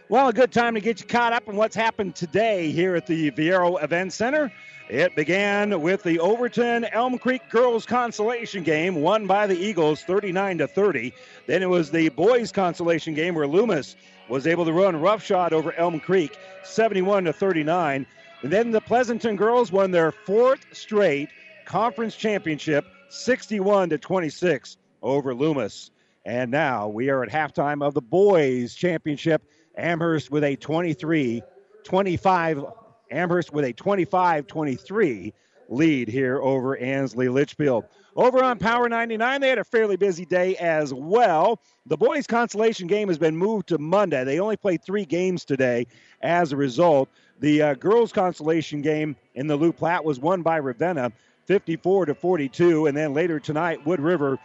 Well, 0.09 0.27
a 0.27 0.33
good 0.33 0.51
time 0.51 0.75
to 0.75 0.81
get 0.81 0.99
you 0.99 1.07
caught 1.07 1.33
up 1.33 1.47
on 1.47 1.55
what's 1.55 1.75
happened 1.75 2.15
today 2.15 2.71
here 2.71 2.95
at 2.95 3.07
the 3.07 3.31
Viaero 3.31 3.81
Event 3.81 4.13
Center. 4.13 4.51
It 4.89 5.15
began 5.15 5.81
with 5.81 6.03
the 6.03 6.19
Overton 6.19 6.85
Elm 6.85 7.17
Creek 7.17 7.41
girls 7.49 7.85
consolation 7.85 8.63
game 8.63 8.95
won 8.95 9.25
by 9.27 9.47
the 9.47 9.57
Eagles 9.57 10.03
39 10.03 10.57
to 10.59 10.67
30. 10.67 11.13
Then 11.47 11.63
it 11.63 11.69
was 11.69 11.89
the 11.89 12.09
boys 12.09 12.51
consolation 12.51 13.13
game 13.13 13.33
where 13.33 13.47
Loomis 13.47 13.95
was 14.27 14.45
able 14.45 14.65
to 14.65 14.73
run 14.73 14.99
roughshod 14.99 15.53
over 15.53 15.73
Elm 15.73 15.99
Creek 15.99 16.37
71 16.63 17.23
to 17.23 17.33
39. 17.33 18.05
And 18.41 18.51
then 18.51 18.71
the 18.71 18.81
Pleasanton 18.81 19.37
girls 19.37 19.71
won 19.71 19.91
their 19.91 20.11
fourth 20.11 20.65
straight 20.73 21.29
conference 21.65 22.15
championship 22.15 22.85
61 23.09 23.89
to 23.89 23.97
26 23.97 24.77
over 25.01 25.33
Loomis. 25.33 25.91
And 26.25 26.51
now 26.51 26.87
we 26.87 27.09
are 27.09 27.23
at 27.23 27.29
halftime 27.29 27.85
of 27.85 27.93
the 27.93 28.01
boys 28.01 28.73
championship. 28.73 29.43
Amherst 29.75 30.29
with 30.31 30.43
a 30.43 30.55
23 30.55 31.41
25 31.83 32.65
Amherst 33.11 33.53
with 33.53 33.65
a 33.65 33.73
25 33.73 34.47
23 34.47 35.33
lead 35.69 36.07
here 36.07 36.41
over 36.41 36.77
Ansley 36.77 37.29
Litchfield. 37.29 37.85
Over 38.15 38.43
on 38.43 38.59
Power 38.59 38.87
99, 38.87 39.41
they 39.41 39.49
had 39.49 39.57
a 39.57 39.63
fairly 39.63 39.95
busy 39.95 40.25
day 40.25 40.55
as 40.57 40.93
well. 40.93 41.59
The 41.87 41.97
boys' 41.97 42.27
consolation 42.27 42.87
game 42.87 43.07
has 43.07 43.17
been 43.17 43.35
moved 43.35 43.67
to 43.69 43.79
Monday. 43.79 44.23
They 44.23 44.39
only 44.39 44.57
played 44.57 44.83
three 44.83 45.05
games 45.05 45.45
today 45.45 45.87
as 46.21 46.51
a 46.51 46.57
result. 46.57 47.09
The 47.39 47.61
uh, 47.61 47.73
girls' 47.75 48.11
consolation 48.11 48.81
game 48.81 49.15
in 49.33 49.47
the 49.47 49.55
Loup 49.55 49.77
Platte 49.77 50.05
was 50.05 50.19
won 50.19 50.43
by 50.43 50.57
Ravenna 50.57 51.11
54 51.45 52.05
to 52.07 52.15
42. 52.15 52.85
And 52.85 52.95
then 52.95 53.13
later 53.13 53.39
tonight, 53.39 53.85
Wood 53.85 53.99
River 53.99 54.37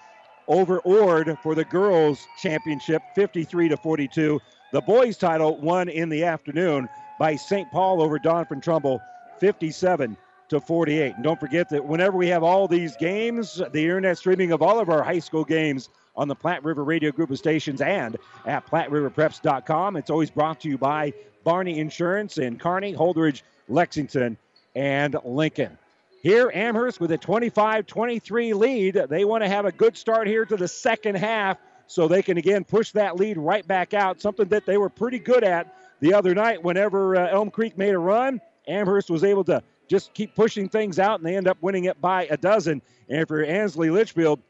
over 0.49 0.81
Ord 0.81 1.37
for 1.43 1.55
the 1.55 1.65
girls' 1.65 2.27
championship 2.41 3.03
53 3.15 3.69
to 3.69 3.77
42. 3.77 4.41
The 4.73 4.81
boys' 4.81 5.17
title 5.17 5.57
won 5.59 5.89
in 5.89 6.09
the 6.09 6.25
afternoon 6.25 6.89
by 7.19 7.37
St. 7.37 7.71
Paul 7.71 8.03
over 8.03 8.19
Doniphan 8.19 8.63
Trumbull 8.63 9.01
57 9.39 10.17
to 10.49 10.61
48. 10.61 11.15
And 11.15 11.25
don't 11.25 11.39
forget 11.39 11.69
that 11.71 11.85
whenever 11.85 12.17
we 12.17 12.29
have 12.29 12.43
all 12.43 12.67
these 12.67 12.97
games, 12.97 13.61
the 13.73 13.83
internet 13.83 14.19
streaming 14.19 14.53
of 14.53 14.63
all 14.63 14.81
of 14.81 14.89
our 14.89 15.03
high 15.03 15.19
school 15.19 15.45
games 15.45 15.91
on 16.17 16.29
the 16.29 16.35
Platte 16.35 16.65
River 16.65 16.85
Radio 16.85 17.13
Group 17.13 17.31
of 17.31 17.39
stations 17.39 17.81
and 17.81 18.17
at 18.47 18.67
PlatteRiverPreps.com. 18.67 19.97
It's 19.97 20.11
always 20.11 20.31
brought 20.31 20.61
to 20.61 20.69
you 20.69 20.79
by 20.79 21.13
Barney 21.45 21.79
Insurance 21.79 22.39
in 22.39 22.59
Kearney, 22.59 22.93
Holdrege, 22.95 23.43
Lexington, 23.69 24.37
and 24.75 25.17
Lincoln. 25.25 25.79
Here, 26.21 26.51
Amherst 26.53 27.01
with 27.01 27.13
a 27.13 27.19
25 27.19 27.87
23 27.87 28.55
lead. 28.55 28.95
They 29.09 29.25
want 29.25 29.45
to 29.45 29.49
have 29.49 29.67
a 29.67 29.73
good 29.73 29.97
start 29.97 30.27
here 30.27 30.45
to 30.45 30.57
the 30.57 30.67
second 30.67 31.17
half 31.17 31.59
so 31.87 32.09
they 32.09 32.23
can 32.23 32.39
again 32.39 32.65
push 32.65 32.91
that 32.93 33.17
lead 33.17 33.39
right 33.39 33.67
back 33.67 33.95
out, 33.95 34.21
something 34.21 34.49
that 34.49 34.67
they 34.67 34.79
were 34.79 34.89
pretty 34.89 35.21
good 35.21 35.45
at 35.45 35.75
the 36.01 36.15
other 36.15 36.35
night 36.35 36.63
whenever 36.63 37.17
uh, 37.17 37.29
Elm 37.29 37.51
Creek 37.51 37.79
made 37.79 37.95
a 37.95 37.99
run. 37.99 38.41
Amherst 38.67 39.11
was 39.11 39.23
able 39.23 39.45
to 39.45 39.63
just 39.89 40.13
keep 40.13 40.35
pushing 40.35 40.69
things 40.69 40.99
out, 40.99 41.21
and 41.21 41.27
they 41.27 41.37
end 41.37 41.49
up 41.49 41.57
winning 41.61 41.85
it 41.85 42.01
by 42.01 42.27
a 42.27 42.37
dozen. 42.37 42.83
And 43.09 43.27
for 43.27 43.43
Ansley 43.43 43.89
Litchfield, 43.89 44.41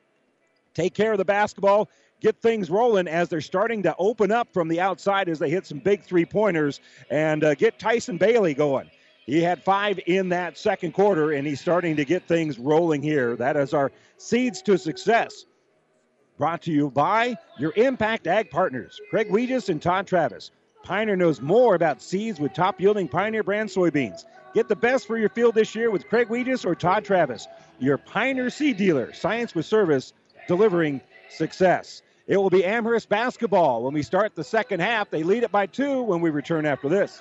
take 0.74 0.94
care 0.94 1.12
of 1.12 1.18
the 1.18 1.24
basketball, 1.24 1.88
get 2.20 2.40
things 2.40 2.70
rolling 2.70 3.06
as 3.06 3.28
they're 3.28 3.40
starting 3.40 3.82
to 3.84 3.94
open 3.98 4.32
up 4.32 4.48
from 4.52 4.68
the 4.68 4.80
outside 4.80 5.28
as 5.28 5.38
they 5.38 5.50
hit 5.50 5.66
some 5.66 5.78
big 5.78 6.02
three 6.02 6.24
pointers 6.24 6.80
and 7.10 7.44
uh, 7.44 7.54
get 7.54 7.78
Tyson 7.78 8.16
Bailey 8.16 8.54
going. 8.54 8.90
He 9.28 9.42
had 9.42 9.62
five 9.62 10.00
in 10.06 10.30
that 10.30 10.56
second 10.56 10.92
quarter, 10.92 11.32
and 11.32 11.46
he's 11.46 11.60
starting 11.60 11.96
to 11.96 12.06
get 12.06 12.26
things 12.26 12.58
rolling 12.58 13.02
here. 13.02 13.36
That 13.36 13.58
is 13.58 13.74
our 13.74 13.92
seeds 14.16 14.62
to 14.62 14.78
success. 14.78 15.44
Brought 16.38 16.62
to 16.62 16.72
you 16.72 16.90
by 16.90 17.36
your 17.58 17.74
Impact 17.76 18.26
Ag 18.26 18.48
partners, 18.48 18.98
Craig 19.10 19.28
Weegis 19.28 19.68
and 19.68 19.82
Todd 19.82 20.06
Travis. 20.06 20.50
Pioneer 20.82 21.14
knows 21.14 21.42
more 21.42 21.74
about 21.74 22.00
seeds 22.00 22.40
with 22.40 22.54
top 22.54 22.80
yielding 22.80 23.06
Pioneer 23.06 23.42
brand 23.42 23.68
soybeans. 23.68 24.24
Get 24.54 24.66
the 24.66 24.76
best 24.76 25.06
for 25.06 25.18
your 25.18 25.28
field 25.28 25.54
this 25.54 25.74
year 25.74 25.90
with 25.90 26.08
Craig 26.08 26.28
Weegis 26.28 26.64
or 26.64 26.74
Todd 26.74 27.04
Travis, 27.04 27.46
your 27.80 27.98
Pioneer 27.98 28.48
seed 28.48 28.78
dealer. 28.78 29.12
Science 29.12 29.54
with 29.54 29.66
service, 29.66 30.14
delivering 30.46 31.02
success. 31.28 32.00
It 32.28 32.38
will 32.38 32.48
be 32.48 32.64
Amherst 32.64 33.10
basketball 33.10 33.82
when 33.82 33.92
we 33.92 34.02
start 34.02 34.34
the 34.34 34.44
second 34.44 34.80
half. 34.80 35.10
They 35.10 35.22
lead 35.22 35.42
it 35.42 35.52
by 35.52 35.66
two 35.66 36.02
when 36.02 36.22
we 36.22 36.30
return 36.30 36.64
after 36.64 36.88
this. 36.88 37.20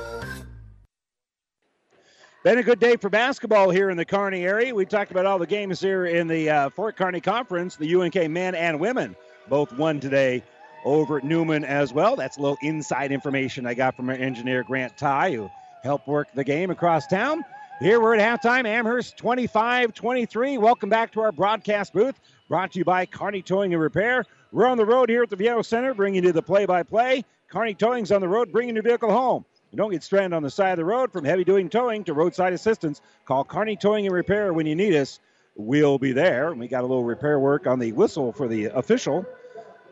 Been 2.43 2.57
a 2.57 2.63
good 2.63 2.79
day 2.79 2.95
for 2.95 3.07
basketball 3.07 3.69
here 3.69 3.91
in 3.91 3.97
the 3.97 4.03
Kearney 4.03 4.45
area. 4.45 4.73
We 4.73 4.83
talked 4.83 5.11
about 5.11 5.27
all 5.27 5.37
the 5.37 5.45
games 5.45 5.79
here 5.79 6.07
in 6.07 6.27
the 6.27 6.49
uh, 6.49 6.69
Fort 6.71 6.97
Kearney 6.97 7.21
Conference. 7.21 7.75
The 7.75 7.93
UNK 7.93 8.15
men 8.31 8.55
and 8.55 8.79
women 8.79 9.15
both 9.47 9.71
won 9.73 9.99
today 9.99 10.41
over 10.83 11.19
at 11.19 11.23
Newman 11.23 11.63
as 11.63 11.93
well. 11.93 12.15
That's 12.15 12.37
a 12.37 12.41
little 12.41 12.57
inside 12.63 13.11
information 13.11 13.67
I 13.67 13.75
got 13.75 13.95
from 13.95 14.09
our 14.09 14.15
engineer 14.15 14.63
Grant 14.63 14.97
Ty, 14.97 15.33
who 15.35 15.51
helped 15.83 16.07
work 16.07 16.29
the 16.33 16.43
game 16.43 16.71
across 16.71 17.05
town. 17.05 17.45
Here 17.79 18.01
we're 18.01 18.15
at 18.15 18.41
halftime. 18.41 18.65
Amherst 18.65 19.17
25 19.17 19.93
23. 19.93 20.57
Welcome 20.57 20.89
back 20.89 21.11
to 21.11 21.21
our 21.21 21.31
broadcast 21.31 21.93
booth, 21.93 22.19
brought 22.49 22.71
to 22.71 22.79
you 22.79 22.85
by 22.85 23.05
Kearney 23.05 23.43
Towing 23.43 23.71
and 23.71 23.81
Repair. 23.83 24.25
We're 24.51 24.65
on 24.65 24.77
the 24.77 24.85
road 24.85 25.09
here 25.09 25.21
at 25.21 25.29
the 25.29 25.37
Viaero 25.37 25.63
Center, 25.63 25.93
bringing 25.93 26.23
you 26.23 26.31
the 26.31 26.41
play 26.41 26.65
by 26.65 26.81
play. 26.81 27.23
Kearney 27.49 27.75
Towing's 27.75 28.11
on 28.11 28.19
the 28.19 28.27
road, 28.27 28.51
bringing 28.51 28.73
your 28.73 28.83
vehicle 28.83 29.11
home. 29.11 29.45
You 29.71 29.77
don't 29.77 29.91
get 29.91 30.03
stranded 30.03 30.33
on 30.33 30.43
the 30.43 30.49
side 30.49 30.71
of 30.71 30.77
the 30.77 30.85
road 30.85 31.13
from 31.13 31.23
heavy 31.23 31.45
duty 31.45 31.67
towing 31.69 32.03
to 32.03 32.13
roadside 32.13 32.51
assistance. 32.51 33.01
Call 33.25 33.45
Kearney 33.45 33.77
Towing 33.77 34.05
and 34.05 34.13
Repair 34.13 34.51
when 34.51 34.65
you 34.65 34.75
need 34.75 34.95
us. 34.95 35.19
We'll 35.55 35.97
be 35.97 36.11
there. 36.11 36.53
We 36.53 36.67
got 36.67 36.83
a 36.83 36.87
little 36.87 37.05
repair 37.05 37.39
work 37.39 37.67
on 37.67 37.79
the 37.79 37.93
whistle 37.93 38.33
for 38.33 38.49
the 38.49 38.65
official. 38.65 39.25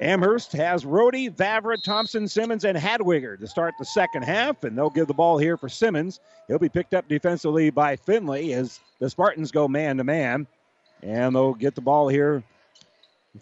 Amherst 0.02 0.54
has 0.54 0.86
Rohde, 0.86 1.36
Vavra, 1.36 1.82
Thompson, 1.82 2.28
Simmons, 2.28 2.64
and 2.64 2.78
Hadwiger 2.78 3.38
to 3.40 3.48
start 3.48 3.74
the 3.78 3.86
second 3.86 4.24
half, 4.24 4.64
and 4.64 4.78
they'll 4.78 4.90
give 4.90 5.08
the 5.08 5.14
ball 5.14 5.38
here 5.38 5.58
for 5.58 5.68
Simmons. 5.68 6.20
He'll 6.48 6.60
be 6.60 6.70
picked 6.70 6.94
up 6.94 7.08
defensively 7.08 7.70
by 7.70 7.98
Finley 7.98 8.54
as 8.54 8.80
the 9.00 9.10
Spartans 9.10 9.52
go 9.52 9.68
man 9.68 9.98
to 9.98 10.06
man, 10.06 10.48
and 11.04 11.36
they'll 11.36 11.54
get 11.54 11.76
the 11.76 11.82
ball 11.82 12.08
here 12.08 12.44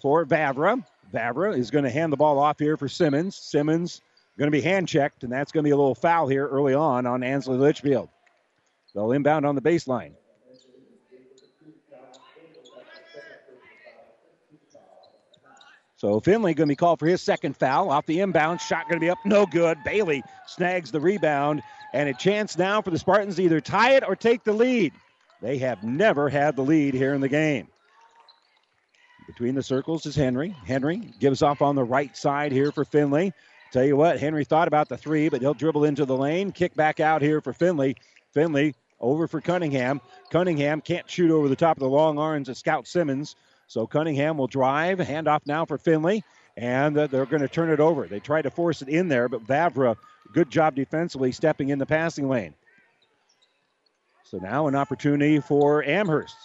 for 0.01 0.25
Vavra. 0.25 0.83
Vavra 1.13 1.57
is 1.57 1.71
going 1.71 1.83
to 1.83 1.91
hand 1.91 2.11
the 2.11 2.17
ball 2.17 2.39
off 2.39 2.57
here 2.59 2.77
for 2.77 2.87
Simmons. 2.87 3.35
Simmons 3.35 4.01
going 4.37 4.51
to 4.51 4.57
be 4.57 4.61
hand 4.61 4.87
checked, 4.87 5.23
and 5.23 5.31
that's 5.31 5.51
going 5.51 5.63
to 5.63 5.67
be 5.67 5.71
a 5.71 5.77
little 5.77 5.95
foul 5.95 6.27
here 6.27 6.47
early 6.47 6.73
on 6.73 7.05
on 7.05 7.23
Ansley 7.23 7.57
Litchfield. 7.57 8.09
They'll 8.93 9.11
inbound 9.11 9.45
on 9.45 9.55
the 9.55 9.61
baseline. 9.61 10.13
So 15.97 16.19
Finley 16.19 16.53
going 16.53 16.67
to 16.67 16.71
be 16.71 16.75
called 16.75 16.99
for 16.99 17.07
his 17.07 17.23
second 17.23 17.57
foul 17.57 17.89
off 17.89 18.05
the 18.05 18.19
inbound. 18.19 18.61
Shot 18.61 18.83
going 18.87 18.99
to 18.99 19.03
be 19.03 19.09
up, 19.09 19.17
no 19.25 19.47
good. 19.47 19.79
Bailey 19.83 20.23
snags 20.45 20.91
the 20.91 20.99
rebound, 20.99 21.63
and 21.91 22.07
a 22.07 22.13
chance 22.13 22.55
now 22.55 22.83
for 22.83 22.91
the 22.91 22.99
Spartans 22.99 23.37
to 23.37 23.43
either 23.43 23.59
tie 23.59 23.93
it 23.93 24.03
or 24.07 24.15
take 24.15 24.43
the 24.43 24.53
lead. 24.53 24.93
They 25.41 25.57
have 25.57 25.83
never 25.83 26.29
had 26.29 26.55
the 26.55 26.61
lead 26.61 26.93
here 26.93 27.15
in 27.15 27.21
the 27.21 27.29
game. 27.29 27.67
Between 29.25 29.55
the 29.55 29.63
circles 29.63 30.05
is 30.05 30.15
Henry. 30.15 30.55
Henry 30.65 30.97
gives 31.19 31.41
off 31.41 31.63
on 31.63 31.75
the 31.75 31.83
right 31.83 32.15
side 32.15 32.51
here 32.51 32.71
for 32.71 32.85
Finley. 32.85 33.33
Tell 33.71 33.83
you 33.83 33.97
what, 33.97 34.19
Henry 34.19 34.45
thought 34.45 34.67
about 34.67 34.87
the 34.87 34.97
three, 34.97 35.29
but 35.29 35.41
he'll 35.41 35.53
dribble 35.53 35.83
into 35.83 36.05
the 36.05 36.15
lane, 36.15 36.51
kick 36.51 36.73
back 36.75 36.99
out 36.99 37.21
here 37.21 37.41
for 37.41 37.53
Finley. 37.53 37.95
Finley 38.33 38.75
over 38.99 39.27
for 39.27 39.41
Cunningham. 39.41 40.01
Cunningham 40.31 40.81
can't 40.81 41.09
shoot 41.09 41.31
over 41.31 41.49
the 41.49 41.55
top 41.55 41.77
of 41.77 41.81
the 41.81 41.89
long 41.89 42.17
arms 42.17 42.49
of 42.49 42.57
Scout 42.57 42.87
Simmons. 42.87 43.35
So 43.67 43.85
Cunningham 43.85 44.37
will 44.37 44.47
drive, 44.47 44.99
hand 44.99 45.27
off 45.27 45.45
now 45.45 45.65
for 45.65 45.77
Finley, 45.77 46.23
and 46.55 46.95
they're 46.95 47.25
going 47.25 47.41
to 47.41 47.49
turn 47.49 47.69
it 47.69 47.79
over. 47.81 48.07
They 48.07 48.19
tried 48.19 48.43
to 48.43 48.51
force 48.51 48.81
it 48.81 48.87
in 48.87 49.09
there, 49.09 49.27
but 49.27 49.45
Vavra, 49.45 49.97
good 50.33 50.49
job 50.49 50.75
defensively, 50.75 51.33
stepping 51.33 51.69
in 51.69 51.77
the 51.77 51.85
passing 51.85 52.29
lane. 52.29 52.53
So 54.23 54.37
now 54.37 54.67
an 54.67 54.75
opportunity 54.75 55.39
for 55.39 55.83
Amherst 55.83 56.35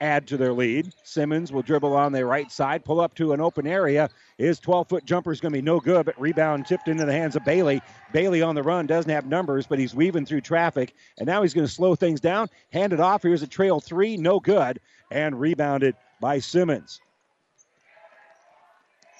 add 0.00 0.26
to 0.28 0.36
their 0.36 0.52
lead. 0.52 0.92
Simmons 1.02 1.52
will 1.52 1.62
dribble 1.62 1.94
on 1.96 2.12
the 2.12 2.24
right 2.24 2.50
side, 2.50 2.84
pull 2.84 3.00
up 3.00 3.14
to 3.14 3.32
an 3.32 3.40
open 3.40 3.66
area. 3.66 4.10
His 4.38 4.58
12 4.58 4.88
foot 4.88 5.04
jumper 5.04 5.32
is 5.32 5.40
going 5.40 5.52
to 5.52 5.58
be 5.58 5.62
no 5.62 5.80
good, 5.80 6.06
but 6.06 6.20
rebound 6.20 6.66
tipped 6.66 6.88
into 6.88 7.04
the 7.04 7.12
hands 7.12 7.36
of 7.36 7.44
Bailey. 7.44 7.80
Bailey 8.12 8.42
on 8.42 8.54
the 8.54 8.62
run 8.62 8.86
doesn't 8.86 9.10
have 9.10 9.26
numbers, 9.26 9.66
but 9.66 9.78
he's 9.78 9.94
weaving 9.94 10.26
through 10.26 10.40
traffic. 10.40 10.94
And 11.18 11.26
now 11.26 11.42
he's 11.42 11.54
going 11.54 11.66
to 11.66 11.72
slow 11.72 11.94
things 11.94 12.20
down, 12.20 12.48
hand 12.72 12.92
it 12.92 13.00
off. 13.00 13.22
Here's 13.22 13.42
a 13.42 13.46
trail 13.46 13.80
three, 13.80 14.16
no 14.16 14.40
good, 14.40 14.80
and 15.10 15.38
rebounded 15.38 15.94
by 16.20 16.38
Simmons. 16.38 17.00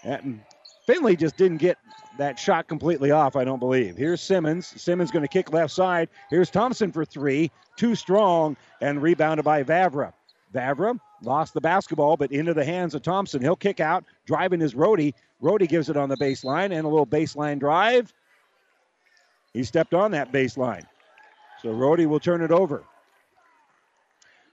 And 0.03 0.41
Finley 0.87 1.16
just 1.16 1.37
didn't 1.37 1.59
get 1.59 1.79
that 2.18 2.39
shot 2.39 2.68
completely 2.68 3.11
off, 3.11 3.37
I 3.37 3.45
don't 3.45 3.59
believe. 3.59 3.97
Here's 3.97 4.20
Simmons. 4.20 4.81
Simmons 4.81 5.11
going 5.11 5.25
to 5.25 5.29
kick 5.29 5.53
left 5.53 5.72
side. 5.72 6.09
Here's 6.31 6.51
Thompson 6.51 6.93
for 6.93 7.05
three. 7.05 7.51
Too 7.77 7.95
strong 7.95 8.57
and 8.81 9.03
rebounded 9.03 9.45
by 9.45 9.62
Vavra. 9.62 10.12
Vavra 10.55 10.98
lost 11.22 11.55
the 11.55 11.61
basketball, 11.61 12.16
but 12.16 12.32
into 12.32 12.55
the 12.55 12.64
hands 12.64 12.94
of 12.94 13.02
Thompson. 13.02 13.42
He'll 13.42 13.57
kick 13.57 13.80
out, 13.80 14.05
driving 14.26 14.61
his 14.61 14.74
Rohde. 14.74 15.12
Rohde 15.42 15.68
gives 15.68 15.88
it 15.88 15.96
on 15.96 16.09
the 16.09 16.16
baseline 16.16 16.72
and 16.72 16.84
a 16.84 16.88
little 16.88 17.07
baseline 17.07 17.59
drive. 17.59 18.12
He 19.52 19.64
stepped 19.64 19.94
on 19.94 20.12
that 20.12 20.32
baseline. 20.32 20.84
So 21.62 21.68
Rohde 21.70 22.07
will 22.07 22.20
turn 22.20 22.42
it 22.42 22.50
over. 22.50 22.84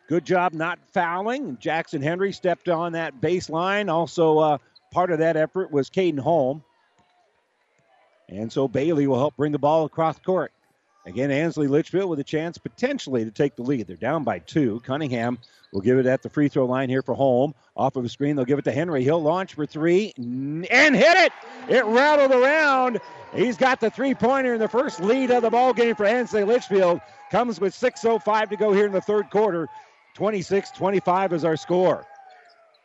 Good 0.08 0.26
job 0.26 0.54
not 0.54 0.80
fouling. 0.94 1.58
Jackson 1.60 2.02
Henry 2.02 2.34
stepped 2.34 2.68
on 2.68 2.94
that 2.94 3.22
baseline. 3.22 3.90
Also, 3.90 4.40
uh, 4.40 4.58
part 4.92 5.12
of 5.12 5.20
that 5.20 5.38
effort 5.38 5.72
was 5.72 5.90
Caden 5.90 6.20
Holm. 6.20 6.64
And 8.28 8.52
so 8.52 8.68
Bailey 8.68 9.08
will 9.08 9.18
help 9.18 9.36
bring 9.36 9.52
the 9.52 9.60
ball 9.60 9.86
across 9.86 10.20
court. 10.20 10.52
Again, 11.06 11.32
Ansley 11.32 11.68
Litchfield 11.68 12.10
with 12.10 12.20
a 12.20 12.24
chance 12.24 12.58
potentially 12.58 13.26
to 13.26 13.32
take 13.32 13.56
the 13.56 13.64
lead. 13.64 13.88
They're 13.88 13.96
down 13.96 14.24
by 14.24 14.40
two. 14.40 14.82
Cunningham 14.82 15.40
will 15.74 15.82
give 15.82 15.98
it 15.98 16.06
at 16.06 16.22
the 16.22 16.30
free 16.30 16.48
throw 16.48 16.66
line 16.66 16.90
here 16.90 17.02
for 17.02 17.16
Holm. 17.16 17.56
Off 17.76 17.96
of 17.96 18.06
a 18.06 18.10
screen, 18.10 18.36
they'll 18.36 18.46
give 18.46 18.60
it 18.60 18.66
to 18.66 18.72
Henry. 18.72 19.04
He'll 19.04 19.22
launch 19.22 19.56
for 19.56 19.66
three 19.66 20.14
and 20.18 20.66
hit 20.66 21.18
it. 21.18 21.32
It 21.70 21.86
rattled 21.86 22.32
around. 22.32 23.00
He's 23.34 23.58
got 23.58 23.80
the 23.80 23.90
three 23.90 24.14
pointer 24.14 24.54
in 24.54 24.60
the 24.60 24.68
first 24.68 25.00
lead 25.00 25.32
of 25.32 25.42
the 25.42 25.50
ball 25.50 25.74
game 25.74 25.96
for 25.96 26.06
Ansley 26.06 26.44
Litchfield. 26.44 27.02
Comes 27.32 27.60
with 27.60 27.74
6.05 27.74 28.50
to 28.50 28.58
go 28.58 28.74
here 28.74 28.86
in 28.86 28.92
the 28.92 29.02
third 29.02 29.30
quarter. 29.32 29.68
26 30.14 30.72
25 30.72 31.34
is 31.34 31.46
our 31.46 31.56
score. 31.56 32.06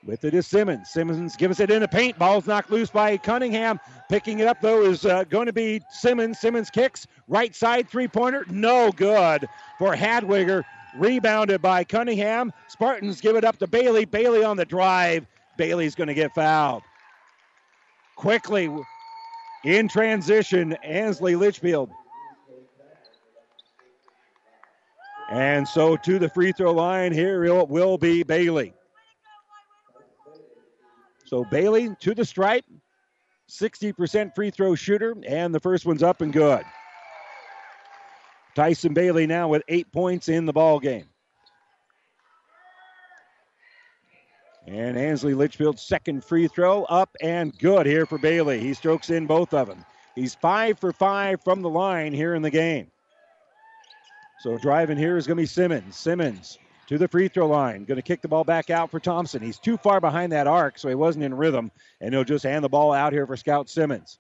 With 0.05 0.25
it 0.25 0.35
is 0.35 0.47
Simmons. 0.47 0.91
Simmons 0.91 1.37
gives 1.37 1.59
it 1.59 1.71
in 1.71 1.83
a 1.83 1.89
paint. 1.89 2.19
Ball's 2.19 2.47
knocked 2.47 2.71
loose 2.71 2.91
by 2.91 3.17
Cunningham. 3.17 3.81
Picking 4.09 4.39
it 4.39 4.47
up, 4.47 4.61
though, 4.61 4.83
is 4.83 5.05
uh, 5.05 5.25
going 5.25 5.47
to 5.47 5.53
be 5.53 5.83
Simmons. 5.91 6.39
Simmons 6.39 6.71
kicks. 6.71 7.07
Right 7.27 7.55
side 7.55 7.89
three 7.89 8.07
pointer. 8.07 8.45
No 8.49 8.93
good 8.93 9.49
for 9.79 9.97
Hadwiger. 9.97 10.63
Rebounded 10.97 11.61
by 11.61 11.83
Cunningham. 11.83 12.53
Spartans 12.69 13.21
give 13.21 13.37
it 13.37 13.45
up 13.45 13.59
to 13.59 13.67
Bailey. 13.67 14.05
Bailey 14.05 14.45
on 14.45 14.57
the 14.57 14.65
drive. 14.65 15.27
Bailey's 15.57 15.95
going 15.95 16.09
to 16.09 16.15
get 16.15 16.35
fouled. 16.35 16.83
Quickly 18.15 18.71
in 19.65 19.89
transition, 19.89 20.75
Ansley 20.85 21.35
Litchfield. 21.35 21.91
And 25.29 25.67
so 25.67 25.97
to 25.97 26.19
the 26.21 26.29
free 26.29 26.53
throw 26.53 26.73
line 26.73 27.13
here 27.13 27.43
will 27.65 27.99
be 27.99 28.23
Bailey. 28.23 28.76
So 31.27 31.45
Bailey 31.45 31.95
to 32.01 32.15
the 32.15 32.25
stripe, 32.25 32.65
60% 33.51 34.35
free 34.35 34.51
throw 34.51 34.75
shooter, 34.75 35.15
and 35.27 35.55
the 35.55 35.61
first 35.61 35.85
one's 35.85 36.03
up 36.03 36.21
and 36.21 36.33
good. 36.33 36.63
Tyson 38.55 38.95
Bailey 38.95 39.27
now 39.27 39.49
with 39.49 39.63
eight 39.69 39.93
points 39.93 40.29
in 40.29 40.47
the 40.47 40.53
ball 40.53 40.79
game. 40.79 41.07
And 44.67 44.97
Ansley 44.97 45.35
Litchfield's 45.35 45.83
second 45.83 46.25
free 46.25 46.49
throw 46.49 46.85
up 46.85 47.15
and 47.21 47.57
good 47.59 47.87
here 47.87 48.07
for 48.07 48.19
Bailey. 48.19 48.59
He 48.59 48.75
strokes 48.75 49.11
in 49.11 49.27
both 49.27 49.53
of 49.53 49.69
them. 49.69 49.85
He's 50.15 50.35
five 50.35 50.79
for 50.79 50.93
five 50.93 51.43
from 51.45 51.61
the 51.61 51.69
line 51.69 52.13
here 52.13 52.35
in 52.35 52.43
the 52.43 52.51
game. 52.51 52.91
So 54.41 54.59
driving 54.59 54.97
here 54.97 55.17
is 55.17 55.27
going 55.27 55.37
to 55.37 55.43
be 55.43 55.47
Simmons. 55.47 55.97
Simmons 55.97 56.59
to 56.89 56.99
the 56.99 57.09
free 57.09 57.29
throw 57.29 57.47
line. 57.47 57.85
Going 57.85 57.97
to 57.97 58.03
kick 58.03 58.23
the 58.23 58.29
ball 58.29 58.45
back 58.45 58.71
out 58.71 58.91
for 58.91 59.01
Thompson. 59.01 59.43
He's 59.43 59.59
too 59.59 59.77
far 59.77 60.01
behind 60.01 60.33
that 60.33 60.47
arc, 60.47 60.79
so 60.79 60.89
he 60.89 60.95
wasn't 60.95 61.25
in 61.25 61.35
rhythm, 61.35 61.71
and 62.01 62.15
he'll 62.15 62.25
just 62.25 62.45
hand 62.45 62.65
the 62.65 62.69
ball 62.69 62.93
out 62.93 63.13
here 63.13 63.27
for 63.27 63.37
Scout 63.37 63.69
Simmons. 63.69 64.19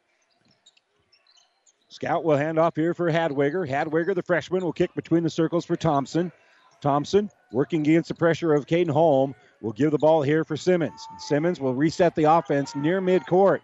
Scout 1.88 2.24
will 2.24 2.36
hand 2.36 2.58
off 2.58 2.76
here 2.76 2.94
for 2.94 3.10
Hadwiger. 3.10 3.68
Hadwiger, 3.68 4.14
the 4.14 4.22
freshman, 4.22 4.62
will 4.62 4.72
kick 4.72 4.94
between 4.94 5.22
the 5.22 5.30
circles 5.30 5.64
for 5.64 5.76
Thompson. 5.76 6.32
Thompson, 6.80 7.30
working 7.52 7.80
against 7.80 8.08
the 8.08 8.14
pressure 8.14 8.52
of 8.52 8.66
Caden 8.66 8.90
Holm, 8.90 9.34
will 9.62 9.72
give 9.72 9.92
the 9.92 9.98
ball 9.98 10.20
here 10.20 10.44
for 10.44 10.56
Simmons. 10.56 11.06
Simmons 11.18 11.60
will 11.60 11.74
reset 11.74 12.14
the 12.14 12.24
offense 12.24 12.74
near 12.74 13.00
midcourt. 13.00 13.60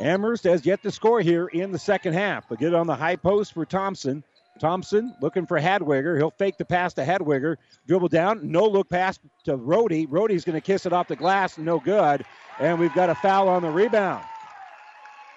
Amherst 0.00 0.44
has 0.44 0.66
yet 0.66 0.82
to 0.82 0.90
score 0.90 1.20
here 1.20 1.46
in 1.46 1.70
the 1.70 1.78
second 1.78 2.14
half. 2.14 2.48
But 2.48 2.58
get 2.58 2.74
on 2.74 2.86
the 2.86 2.96
high 2.96 3.16
post 3.16 3.54
for 3.54 3.64
Thompson. 3.64 4.24
Thompson 4.58 5.14
looking 5.20 5.46
for 5.46 5.58
Hadwiger. 5.58 6.16
He'll 6.16 6.30
fake 6.30 6.58
the 6.58 6.64
pass 6.64 6.94
to 6.94 7.04
Hadwiger. 7.04 7.56
Dribble 7.86 8.08
down. 8.08 8.50
No 8.50 8.64
look 8.64 8.88
pass 8.88 9.18
to 9.44 9.56
Rohde. 9.56 10.08
Rohde's 10.08 10.44
going 10.44 10.54
to 10.54 10.60
kiss 10.60 10.86
it 10.86 10.92
off 10.92 11.08
the 11.08 11.16
glass. 11.16 11.58
No 11.58 11.80
good. 11.80 12.24
And 12.60 12.78
we've 12.78 12.94
got 12.94 13.10
a 13.10 13.14
foul 13.16 13.48
on 13.48 13.62
the 13.62 13.70
rebound. 13.70 14.24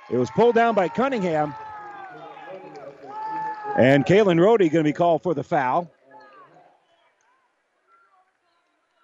It 0.10 0.18
was 0.18 0.30
pulled 0.32 0.56
down 0.56 0.76
by 0.76 0.88
Cunningham. 0.88 1.54
And 3.78 4.06
Kalen 4.06 4.40
Rohde 4.40 4.72
going 4.72 4.72
to 4.72 4.84
be 4.84 4.94
called 4.94 5.24
for 5.24 5.34
the 5.34 5.44
foul. 5.44 5.92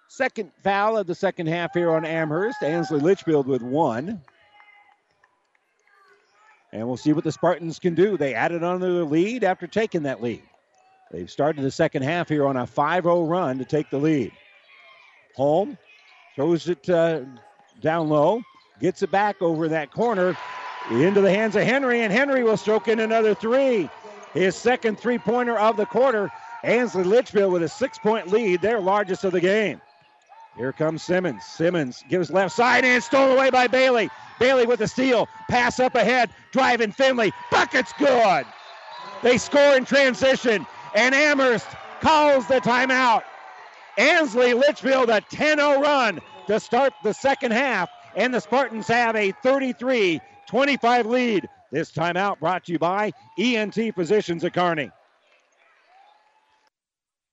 Second 0.08 0.52
foul 0.62 0.96
of 0.96 1.08
the 1.08 1.14
second 1.14 1.48
half 1.48 1.74
here 1.74 1.90
on 1.90 2.04
Amherst. 2.04 2.62
Ansley 2.62 3.00
Litchfield 3.00 3.48
with 3.48 3.62
one. 3.62 4.22
And 6.74 6.88
we'll 6.88 6.96
see 6.96 7.12
what 7.12 7.22
the 7.22 7.30
Spartans 7.30 7.78
can 7.78 7.94
do. 7.94 8.16
They 8.16 8.34
added 8.34 8.60
their 8.60 9.04
lead 9.04 9.44
after 9.44 9.68
taking 9.68 10.02
that 10.02 10.20
lead. 10.20 10.42
They've 11.12 11.30
started 11.30 11.62
the 11.62 11.70
second 11.70 12.02
half 12.02 12.28
here 12.28 12.44
on 12.46 12.56
a 12.56 12.66
5 12.66 13.04
0 13.04 13.24
run 13.26 13.58
to 13.58 13.64
take 13.64 13.90
the 13.90 13.98
lead. 13.98 14.32
Holm 15.36 15.78
throws 16.34 16.68
it 16.68 16.90
uh, 16.90 17.20
down 17.80 18.08
low, 18.08 18.42
gets 18.80 19.02
it 19.02 19.12
back 19.12 19.40
over 19.40 19.68
that 19.68 19.92
corner 19.92 20.36
into 20.90 21.20
the 21.20 21.30
hands 21.30 21.54
of 21.54 21.62
Henry, 21.62 22.00
and 22.00 22.12
Henry 22.12 22.42
will 22.42 22.56
stroke 22.56 22.88
in 22.88 22.98
another 22.98 23.36
three. 23.36 23.88
His 24.32 24.56
second 24.56 24.98
three 24.98 25.18
pointer 25.18 25.56
of 25.56 25.76
the 25.76 25.86
quarter. 25.86 26.30
Ansley 26.64 27.04
Litchfield 27.04 27.52
with 27.52 27.62
a 27.62 27.68
six 27.68 27.98
point 27.98 28.32
lead, 28.32 28.62
their 28.62 28.80
largest 28.80 29.22
of 29.22 29.30
the 29.30 29.40
game. 29.40 29.80
Here 30.56 30.72
comes 30.72 31.02
Simmons. 31.02 31.44
Simmons 31.44 32.04
gives 32.08 32.30
left 32.30 32.54
side 32.54 32.84
and 32.84 33.02
stolen 33.02 33.36
away 33.36 33.50
by 33.50 33.66
Bailey. 33.66 34.08
Bailey 34.38 34.66
with 34.66 34.80
a 34.80 34.88
steal. 34.88 35.28
Pass 35.48 35.80
up 35.80 35.94
ahead. 35.96 36.30
Driving 36.52 36.92
Finley. 36.92 37.32
Bucket's 37.50 37.92
good. 37.98 38.46
They 39.22 39.38
score 39.38 39.76
in 39.76 39.84
transition. 39.84 40.66
And 40.94 41.14
Amherst 41.14 41.66
calls 42.00 42.46
the 42.46 42.60
timeout. 42.60 43.22
Ansley 43.98 44.54
Litchfield 44.54 45.10
a 45.10 45.20
10 45.20 45.58
0 45.58 45.80
run 45.80 46.20
to 46.46 46.60
start 46.60 46.92
the 47.02 47.12
second 47.12 47.52
half. 47.52 47.88
And 48.14 48.32
the 48.32 48.40
Spartans 48.40 48.86
have 48.86 49.16
a 49.16 49.32
33 49.42 50.20
25 50.46 51.06
lead. 51.06 51.48
This 51.72 51.90
timeout 51.90 52.38
brought 52.38 52.64
to 52.66 52.72
you 52.72 52.78
by 52.78 53.12
ENT 53.36 53.94
Physicians 53.96 54.44
at 54.44 54.54
Kearney. 54.54 54.92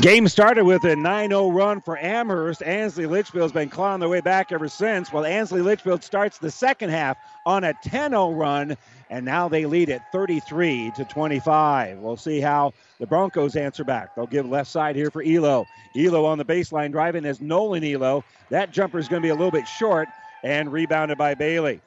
Game 0.00 0.26
started 0.26 0.64
with 0.64 0.84
a 0.84 0.96
9 0.96 1.28
0 1.28 1.50
run 1.50 1.82
for 1.82 1.98
Amherst. 1.98 2.62
Ansley 2.62 3.04
Litchfield's 3.04 3.52
been 3.52 3.68
clawing 3.68 4.00
their 4.00 4.08
way 4.08 4.22
back 4.22 4.50
ever 4.50 4.66
since. 4.66 5.12
While 5.12 5.26
Ansley 5.26 5.60
Litchfield 5.60 6.02
starts 6.02 6.38
the 6.38 6.50
second 6.50 6.88
half 6.88 7.18
on 7.44 7.62
a 7.62 7.74
10 7.84 8.12
0 8.12 8.32
run, 8.32 8.74
and 9.10 9.22
now 9.26 9.48
they 9.48 9.66
lead 9.66 9.90
at 9.90 10.10
33 10.10 10.92
to 10.96 11.04
25. 11.04 11.98
We'll 11.98 12.16
see 12.16 12.40
how 12.40 12.72
the 13.00 13.06
Broncos 13.06 13.54
answer 13.54 13.84
back. 13.84 14.14
They'll 14.14 14.26
give 14.26 14.48
left 14.48 14.70
side 14.70 14.96
here 14.96 15.10
for 15.10 15.22
Elo. 15.22 15.66
Elo 15.94 16.24
on 16.24 16.38
the 16.38 16.44
baseline 16.44 16.90
driving 16.90 17.26
as 17.26 17.42
Nolan 17.42 17.84
Elo. 17.84 18.24
That 18.48 18.72
jumper 18.72 18.98
is 18.98 19.08
going 19.08 19.20
to 19.20 19.26
be 19.26 19.30
a 19.30 19.34
little 19.34 19.50
bit 19.50 19.68
short 19.68 20.08
and 20.42 20.72
rebounded 20.72 21.18
by 21.18 21.34
Bailey. 21.34 21.82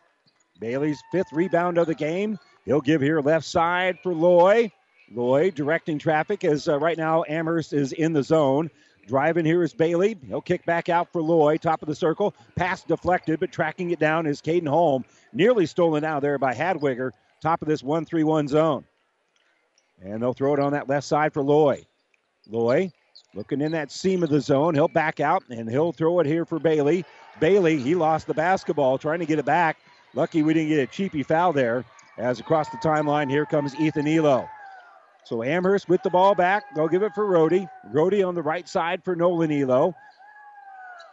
Bailey's 0.59 1.01
fifth 1.11 1.33
rebound 1.33 1.79
of 1.79 1.87
the 1.87 1.95
game. 1.95 2.37
He'll 2.65 2.81
give 2.81 3.01
here 3.01 3.19
left 3.19 3.45
side 3.45 3.97
for 4.03 4.13
Loy. 4.13 4.71
Loy 5.13 5.51
directing 5.51 5.99
traffic 5.99 6.43
as 6.43 6.67
uh, 6.67 6.79
right 6.79 6.97
now 6.97 7.23
Amherst 7.27 7.73
is 7.73 7.91
in 7.93 8.13
the 8.13 8.23
zone. 8.23 8.69
Driving 9.07 9.45
here 9.45 9.61
is 9.61 9.73
Bailey. 9.73 10.17
He'll 10.27 10.41
kick 10.41 10.65
back 10.65 10.89
out 10.89 11.11
for 11.11 11.21
Loy, 11.21 11.57
top 11.57 11.83
of 11.83 11.87
the 11.87 11.95
circle. 11.95 12.33
Pass 12.55 12.83
deflected, 12.83 13.39
but 13.39 13.51
tracking 13.51 13.91
it 13.91 13.99
down 13.99 14.25
is 14.25 14.41
Caden 14.41 14.67
Holm. 14.67 15.05
Nearly 15.31 15.67
stolen 15.67 16.03
out 16.03 16.23
there 16.23 16.39
by 16.39 16.55
Hadwiger, 16.55 17.11
top 17.39 17.61
of 17.61 17.67
this 17.67 17.83
1 17.83 18.05
3 18.05 18.23
1 18.23 18.47
zone. 18.47 18.83
And 20.01 20.21
they'll 20.21 20.33
throw 20.33 20.53
it 20.53 20.59
on 20.59 20.73
that 20.73 20.89
left 20.89 21.05
side 21.05 21.33
for 21.33 21.43
Loy. 21.43 21.85
Loy 22.49 22.91
looking 23.35 23.61
in 23.61 23.71
that 23.73 23.91
seam 23.91 24.23
of 24.23 24.29
the 24.29 24.41
zone. 24.41 24.73
He'll 24.73 24.87
back 24.87 25.19
out 25.19 25.43
and 25.49 25.69
he'll 25.69 25.91
throw 25.91 26.19
it 26.19 26.25
here 26.25 26.45
for 26.45 26.57
Bailey. 26.57 27.05
Bailey, 27.39 27.77
he 27.77 27.93
lost 27.93 28.25
the 28.27 28.33
basketball, 28.33 28.97
trying 28.97 29.19
to 29.19 29.25
get 29.25 29.39
it 29.39 29.45
back. 29.45 29.77
Lucky 30.15 30.41
we 30.41 30.53
didn't 30.53 30.69
get 30.69 30.79
a 30.79 30.87
cheapy 30.87 31.21
foul 31.21 31.53
there. 31.53 31.85
As 32.17 32.39
across 32.39 32.69
the 32.69 32.77
timeline, 32.77 33.29
here 33.29 33.45
comes 33.45 33.75
Ethan 33.75 34.07
Elo. 34.07 34.49
So 35.25 35.43
Amherst 35.43 35.89
with 35.89 36.03
the 36.03 36.09
ball 36.09 36.35
back. 36.35 36.63
They'll 36.75 36.87
give 36.87 37.03
it 37.03 37.13
for 37.15 37.25
Rohde. 37.25 37.67
Rohde 37.91 38.25
on 38.25 38.35
the 38.35 38.43
right 38.43 38.67
side 38.69 39.03
for 39.03 39.15
Nolan 39.15 39.51
Elo. 39.51 39.95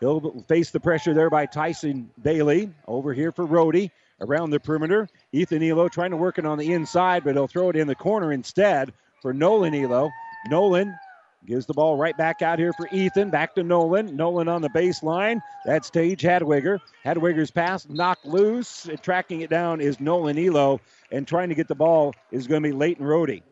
He'll 0.00 0.44
face 0.48 0.70
the 0.70 0.80
pressure 0.80 1.14
there 1.14 1.30
by 1.30 1.46
Tyson 1.46 2.10
Bailey. 2.20 2.72
Over 2.86 3.14
here 3.14 3.32
for 3.32 3.46
Rohde 3.46 3.90
around 4.20 4.50
the 4.50 4.60
perimeter. 4.60 5.08
Ethan 5.32 5.62
Elo 5.62 5.88
trying 5.88 6.10
to 6.10 6.16
work 6.16 6.38
it 6.38 6.46
on 6.46 6.58
the 6.58 6.72
inside, 6.72 7.24
but 7.24 7.34
he'll 7.34 7.46
throw 7.46 7.70
it 7.70 7.76
in 7.76 7.86
the 7.86 7.94
corner 7.94 8.32
instead 8.32 8.92
for 9.20 9.32
Nolan 9.32 9.74
Elo. 9.74 10.10
Nolan 10.48 10.94
gives 11.46 11.66
the 11.66 11.74
ball 11.74 11.96
right 11.96 12.16
back 12.16 12.42
out 12.42 12.58
here 12.58 12.72
for 12.72 12.88
Ethan. 12.92 13.30
Back 13.30 13.54
to 13.54 13.62
Nolan. 13.62 14.16
Nolan 14.16 14.48
on 14.48 14.60
the 14.60 14.68
baseline. 14.70 15.40
That's 15.64 15.88
Tage 15.88 16.22
Hadwiger. 16.22 16.78
Hadwiger's 17.04 17.50
pass 17.50 17.88
knocked 17.88 18.26
loose. 18.26 18.88
Tracking 19.02 19.40
it 19.40 19.50
down 19.50 19.80
is 19.80 20.00
Nolan 20.00 20.38
Elo. 20.38 20.80
And 21.10 21.26
trying 21.26 21.48
to 21.48 21.54
get 21.54 21.68
the 21.68 21.74
ball 21.74 22.14
is 22.30 22.46
going 22.46 22.62
to 22.62 22.68
be 22.68 22.74
Leighton 22.74 23.06
Rohde. 23.06 23.42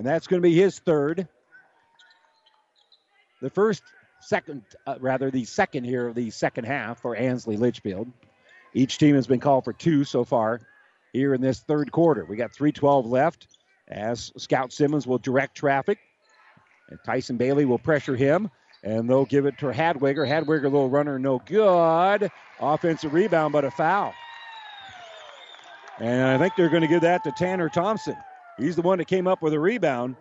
And 0.00 0.06
that's 0.06 0.26
going 0.26 0.40
to 0.40 0.48
be 0.48 0.54
his 0.54 0.78
third. 0.78 1.28
The 3.42 3.50
first, 3.50 3.82
second, 4.22 4.62
uh, 4.86 4.94
rather, 4.98 5.30
the 5.30 5.44
second 5.44 5.84
here 5.84 6.08
of 6.08 6.14
the 6.14 6.30
second 6.30 6.64
half 6.64 7.02
for 7.02 7.14
Ansley 7.14 7.58
Litchfield. 7.58 8.10
Each 8.72 8.96
team 8.96 9.14
has 9.14 9.26
been 9.26 9.40
called 9.40 9.64
for 9.64 9.74
two 9.74 10.04
so 10.04 10.24
far 10.24 10.62
here 11.12 11.34
in 11.34 11.42
this 11.42 11.60
third 11.60 11.92
quarter. 11.92 12.24
We 12.24 12.36
got 12.36 12.50
312 12.50 13.04
left 13.04 13.46
as 13.88 14.32
Scout 14.38 14.72
Simmons 14.72 15.06
will 15.06 15.18
direct 15.18 15.54
traffic. 15.54 15.98
And 16.88 16.98
Tyson 17.04 17.36
Bailey 17.36 17.66
will 17.66 17.78
pressure 17.78 18.16
him. 18.16 18.50
And 18.82 19.06
they'll 19.06 19.26
give 19.26 19.44
it 19.44 19.58
to 19.58 19.66
Hadwiger. 19.66 20.26
Hadwiger, 20.26 20.62
little 20.62 20.88
runner, 20.88 21.18
no 21.18 21.42
good. 21.44 22.30
Offensive 22.58 23.12
rebound, 23.12 23.52
but 23.52 23.66
a 23.66 23.70
foul. 23.70 24.14
And 25.98 26.22
I 26.22 26.38
think 26.38 26.56
they're 26.56 26.70
going 26.70 26.80
to 26.80 26.88
give 26.88 27.02
that 27.02 27.22
to 27.24 27.32
Tanner 27.32 27.68
Thompson. 27.68 28.16
He's 28.60 28.76
the 28.76 28.82
one 28.82 28.98
that 28.98 29.06
came 29.06 29.26
up 29.26 29.40
with 29.40 29.54
a 29.54 29.60
rebound. 29.60 30.16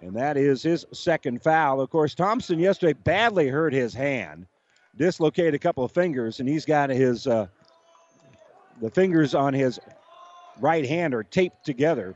And 0.00 0.14
that 0.16 0.36
is 0.36 0.62
his 0.62 0.86
second 0.92 1.42
foul. 1.42 1.80
Of 1.80 1.90
course, 1.90 2.14
Thompson 2.14 2.58
yesterday 2.58 2.92
badly 2.92 3.48
hurt 3.48 3.72
his 3.72 3.92
hand, 3.92 4.46
dislocated 4.96 5.54
a 5.54 5.58
couple 5.58 5.84
of 5.84 5.92
fingers, 5.92 6.40
and 6.40 6.48
he's 6.48 6.64
got 6.64 6.88
his 6.88 7.26
uh, 7.26 7.48
the 8.80 8.90
fingers 8.90 9.34
on 9.34 9.52
his 9.52 9.80
right 10.60 10.86
hand 10.86 11.14
are 11.14 11.24
taped 11.24 11.66
together, 11.66 12.14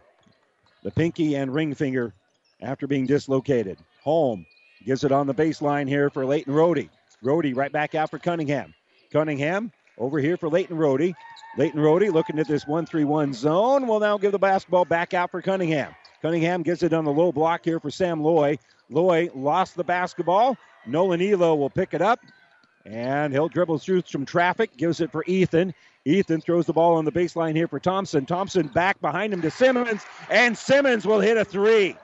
the 0.85 0.93
pinky 0.93 1.35
and 1.35 1.53
ring 1.53 1.75
finger, 1.75 2.15
after 2.61 2.87
being 2.87 3.05
dislocated. 3.05 3.79
Holm 4.03 4.47
gives 4.85 5.03
it 5.03 5.13
on 5.13 5.27
the 5.27 5.35
baseline 5.35 5.89
here 5.89 6.09
for 6.09 6.25
Leighton 6.25 6.55
Rohde. 6.55 6.89
Rohde 7.23 7.57
right 7.57 7.73
back 7.73 7.97
out 7.97 8.11
for 8.11 8.19
Cunningham. 8.19 8.73
Cunningham 9.13 9.73
over 9.99 10.19
here 10.19 10.37
for 10.37 10.49
Leighton 10.49 10.77
Rohde. 10.77 11.15
Leighton 11.57 11.81
Rohde 11.81 12.13
looking 12.13 12.39
at 12.39 12.49
this 12.49 12.67
1 12.67 12.87
3 12.87 13.05
1 13.05 13.33
zone. 13.35 13.87
Will 13.87 14.01
now 14.01 14.19
give 14.19 14.33
the 14.33 14.39
basketball 14.39 14.85
back 14.85 15.15
out 15.15 15.31
for 15.31 15.43
Cunningham. 15.43 15.95
Cunningham 16.23 16.63
gets 16.63 16.83
it 16.83 16.93
on 16.93 17.05
the 17.05 17.13
low 17.13 17.33
block 17.33 17.65
here 17.65 17.81
for 17.81 17.91
Sam 17.91 18.23
Loy. 18.23 18.59
Loy 18.89 19.29
lost 19.35 19.75
the 19.75 19.85
basketball. 19.85 20.57
Nolan 20.87 21.21
Elo 21.21 21.55
will 21.55 21.71
pick 21.71 21.95
it 21.95 22.03
up. 22.03 22.21
And 22.85 23.33
he'll 23.33 23.49
dribble 23.49 23.79
through 23.79 24.03
some 24.07 24.27
traffic, 24.27 24.77
gives 24.77 25.01
it 25.01 25.13
for 25.13 25.25
Ethan. 25.27 25.73
Ethan 26.05 26.41
throws 26.41 26.67
the 26.67 26.73
ball 26.73 26.97
on 26.97 27.05
the 27.05 27.13
baseline 27.13 27.55
here 27.55 27.69
for 27.69 27.79
Thompson. 27.79 28.27
Thompson 28.27 28.67
back 28.67 29.01
behind 29.01 29.33
him 29.33 29.41
to 29.43 29.51
Simmons, 29.51 30.03
and 30.31 30.59
Simmons 30.59 31.07
will 31.07 31.21
hit 31.21 31.37
a 31.37 31.45
three. 31.45 31.97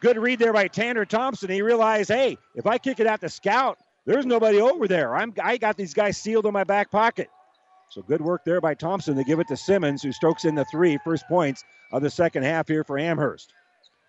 Good 0.00 0.18
read 0.18 0.40
there 0.40 0.52
by 0.52 0.66
Tanner 0.66 1.04
Thompson. 1.04 1.50
He 1.50 1.62
realized, 1.62 2.10
hey, 2.10 2.36
if 2.54 2.66
I 2.66 2.78
kick 2.78 2.98
it 2.98 3.06
out 3.06 3.20
to 3.20 3.28
Scout, 3.28 3.78
there's 4.06 4.26
nobody 4.26 4.60
over 4.60 4.86
there. 4.86 5.14
I'm 5.14 5.32
I 5.42 5.56
got 5.56 5.76
these 5.76 5.94
guys 5.94 6.16
sealed 6.16 6.46
in 6.46 6.52
my 6.52 6.64
back 6.64 6.90
pocket. 6.90 7.28
So 7.90 8.02
good 8.02 8.20
work 8.20 8.44
there 8.44 8.60
by 8.60 8.74
Thompson 8.74 9.16
to 9.16 9.24
give 9.24 9.40
it 9.40 9.48
to 9.48 9.56
Simmons, 9.56 10.02
who 10.02 10.12
strokes 10.12 10.44
in 10.44 10.54
the 10.54 10.64
three, 10.64 10.98
first 11.04 11.26
points 11.28 11.64
of 11.92 12.02
the 12.02 12.10
second 12.10 12.42
half 12.42 12.66
here 12.66 12.82
for 12.82 12.98
Amherst. 12.98 13.52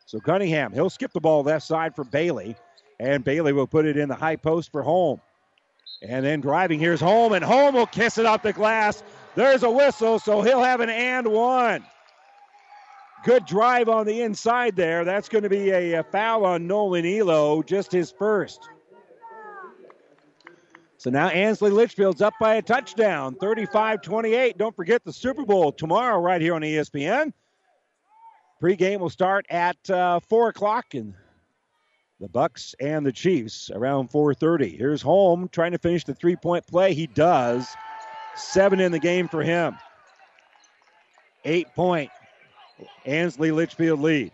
So 0.07 0.19
Cunningham, 0.19 0.71
he'll 0.73 0.89
skip 0.89 1.11
the 1.13 1.19
ball 1.19 1.43
left 1.43 1.65
side 1.65 1.95
for 1.95 2.03
Bailey, 2.03 2.55
and 2.99 3.23
Bailey 3.23 3.53
will 3.53 3.67
put 3.67 3.85
it 3.85 3.97
in 3.97 4.09
the 4.09 4.15
high 4.15 4.35
post 4.35 4.71
for 4.71 4.81
Holm. 4.81 5.21
And 6.01 6.25
then 6.25 6.41
driving 6.41 6.79
here's 6.79 7.01
Holm, 7.01 7.33
and 7.33 7.43
Holm 7.43 7.75
will 7.75 7.85
kiss 7.85 8.17
it 8.17 8.25
off 8.25 8.43
the 8.43 8.53
glass. 8.53 9.03
There's 9.35 9.63
a 9.63 9.71
whistle, 9.71 10.19
so 10.19 10.41
he'll 10.41 10.63
have 10.63 10.79
an 10.79 10.89
and 10.89 11.27
one. 11.27 11.83
Good 13.23 13.45
drive 13.45 13.89
on 13.89 14.05
the 14.05 14.21
inside 14.21 14.75
there. 14.75 15.03
That's 15.03 15.29
going 15.29 15.43
to 15.43 15.49
be 15.49 15.71
a 15.71 16.03
foul 16.03 16.45
on 16.45 16.67
Nolan 16.67 17.05
Elo, 17.05 17.63
just 17.63 17.91
his 17.91 18.11
first. 18.11 18.69
So 21.05 21.11
now 21.11 21.27
Ansley 21.27 21.69
Litchfield's 21.69 22.23
up 22.23 22.33
by 22.39 22.55
a 22.55 22.63
touchdown, 22.63 23.35
35 23.35 24.01
28. 24.01 24.57
Don't 24.57 24.75
forget 24.75 25.03
the 25.03 25.13
Super 25.13 25.45
Bowl 25.45 25.71
tomorrow, 25.71 26.19
right 26.19 26.41
here 26.41 26.55
on 26.55 26.63
ESPN. 26.63 27.31
Pre-game 28.59 29.01
will 29.01 29.11
start 29.11 29.45
at 29.51 29.77
uh, 29.87 30.19
4 30.19 30.49
o'clock, 30.49 30.95
and 30.95 31.13
the 32.19 32.27
Bucks 32.27 32.73
and 32.79 33.05
the 33.05 33.11
Chiefs 33.11 33.69
around 33.69 34.09
4:30. 34.09 34.75
Here's 34.79 35.03
Holm 35.03 35.47
trying 35.49 35.73
to 35.73 35.77
finish 35.77 36.03
the 36.05 36.15
three-point 36.15 36.65
play. 36.65 36.95
He 36.95 37.05
does. 37.05 37.67
Seven 38.35 38.79
in 38.79 38.91
the 38.91 38.97
game 38.97 39.27
for 39.27 39.43
him. 39.43 39.77
Eight-point 41.43 42.09
Ansley 43.05 43.51
Litchfield 43.51 43.99
lead. 43.99 44.31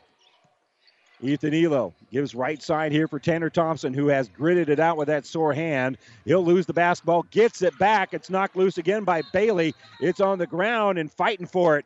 Ethan 1.21 1.53
Elo 1.53 1.93
gives 2.11 2.33
right 2.33 2.61
side 2.61 2.91
here 2.91 3.07
for 3.07 3.19
Tanner 3.19 3.49
Thompson, 3.49 3.93
who 3.93 4.07
has 4.07 4.29
gritted 4.29 4.69
it 4.69 4.79
out 4.79 4.97
with 4.97 5.07
that 5.07 5.25
sore 5.25 5.53
hand. 5.53 5.97
He'll 6.25 6.43
lose 6.43 6.65
the 6.65 6.73
basketball, 6.73 7.23
gets 7.31 7.61
it 7.61 7.77
back. 7.77 8.13
It's 8.13 8.29
knocked 8.29 8.55
loose 8.55 8.77
again 8.77 9.03
by 9.03 9.21
Bailey. 9.31 9.75
It's 9.99 10.19
on 10.19 10.39
the 10.39 10.47
ground 10.47 10.97
and 10.97 11.11
fighting 11.11 11.45
for 11.45 11.77
it 11.77 11.85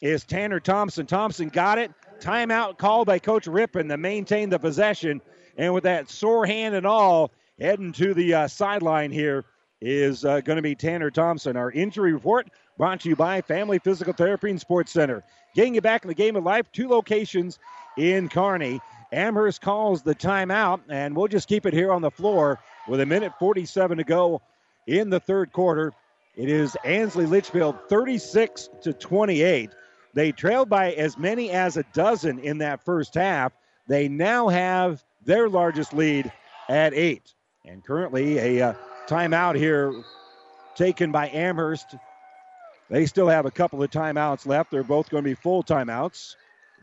is 0.00 0.24
Tanner 0.24 0.60
Thompson. 0.60 1.06
Thompson 1.06 1.48
got 1.48 1.78
it. 1.78 1.92
Timeout 2.20 2.78
called 2.78 3.06
by 3.06 3.18
Coach 3.18 3.46
Rippon 3.46 3.88
to 3.88 3.96
maintain 3.96 4.50
the 4.50 4.58
possession. 4.58 5.20
And 5.56 5.74
with 5.74 5.84
that 5.84 6.10
sore 6.10 6.46
hand 6.46 6.74
and 6.74 6.86
all, 6.86 7.30
heading 7.58 7.92
to 7.92 8.14
the 8.14 8.34
uh, 8.34 8.48
sideline 8.48 9.10
here 9.10 9.44
is 9.80 10.24
uh, 10.24 10.40
going 10.40 10.56
to 10.56 10.62
be 10.62 10.74
Tanner 10.74 11.10
Thompson. 11.10 11.56
Our 11.56 11.70
injury 11.70 12.12
report 12.12 12.48
brought 12.76 13.00
to 13.00 13.08
you 13.08 13.16
by 13.16 13.40
Family 13.40 13.78
Physical 13.78 14.12
Therapy 14.12 14.50
and 14.50 14.60
Sports 14.60 14.92
Center. 14.92 15.22
Getting 15.54 15.74
you 15.74 15.80
back 15.80 16.04
in 16.04 16.08
the 16.08 16.14
game 16.14 16.36
of 16.36 16.44
life, 16.44 16.70
two 16.72 16.88
locations 16.88 17.58
in 17.96 18.28
Kearney. 18.28 18.80
Amherst 19.12 19.60
calls 19.60 20.02
the 20.02 20.14
timeout, 20.14 20.80
and 20.88 21.16
we'll 21.16 21.28
just 21.28 21.48
keep 21.48 21.66
it 21.66 21.72
here 21.74 21.92
on 21.92 22.02
the 22.02 22.10
floor 22.10 22.60
with 22.86 23.00
a 23.00 23.06
minute 23.06 23.32
47 23.38 23.98
to 23.98 24.04
go 24.04 24.40
in 24.86 25.10
the 25.10 25.20
third 25.20 25.52
quarter. 25.52 25.92
It 26.36 26.48
is 26.48 26.76
Ansley 26.84 27.26
Litchfield 27.26 27.76
36 27.88 28.68
to 28.82 28.92
28. 28.92 29.70
They 30.14 30.32
trailed 30.32 30.68
by 30.68 30.92
as 30.92 31.18
many 31.18 31.50
as 31.50 31.76
a 31.76 31.84
dozen 31.92 32.38
in 32.38 32.58
that 32.58 32.84
first 32.84 33.14
half. 33.14 33.52
They 33.88 34.08
now 34.08 34.48
have 34.48 35.04
their 35.24 35.48
largest 35.48 35.92
lead 35.92 36.32
at 36.68 36.94
eight. 36.94 37.34
And 37.64 37.84
currently, 37.84 38.38
a 38.38 38.70
uh, 38.70 38.74
timeout 39.10 39.56
here 39.56 39.92
taken 40.76 41.10
by 41.10 41.28
Amherst. 41.28 41.96
They 42.88 43.06
still 43.06 43.28
have 43.28 43.44
a 43.44 43.50
couple 43.50 43.82
of 43.82 43.90
timeouts 43.90 44.46
left. 44.46 44.70
They're 44.70 44.82
both 44.84 45.10
going 45.10 45.24
to 45.24 45.30
be 45.30 45.34
full 45.34 45.62
timeouts. 45.62 46.36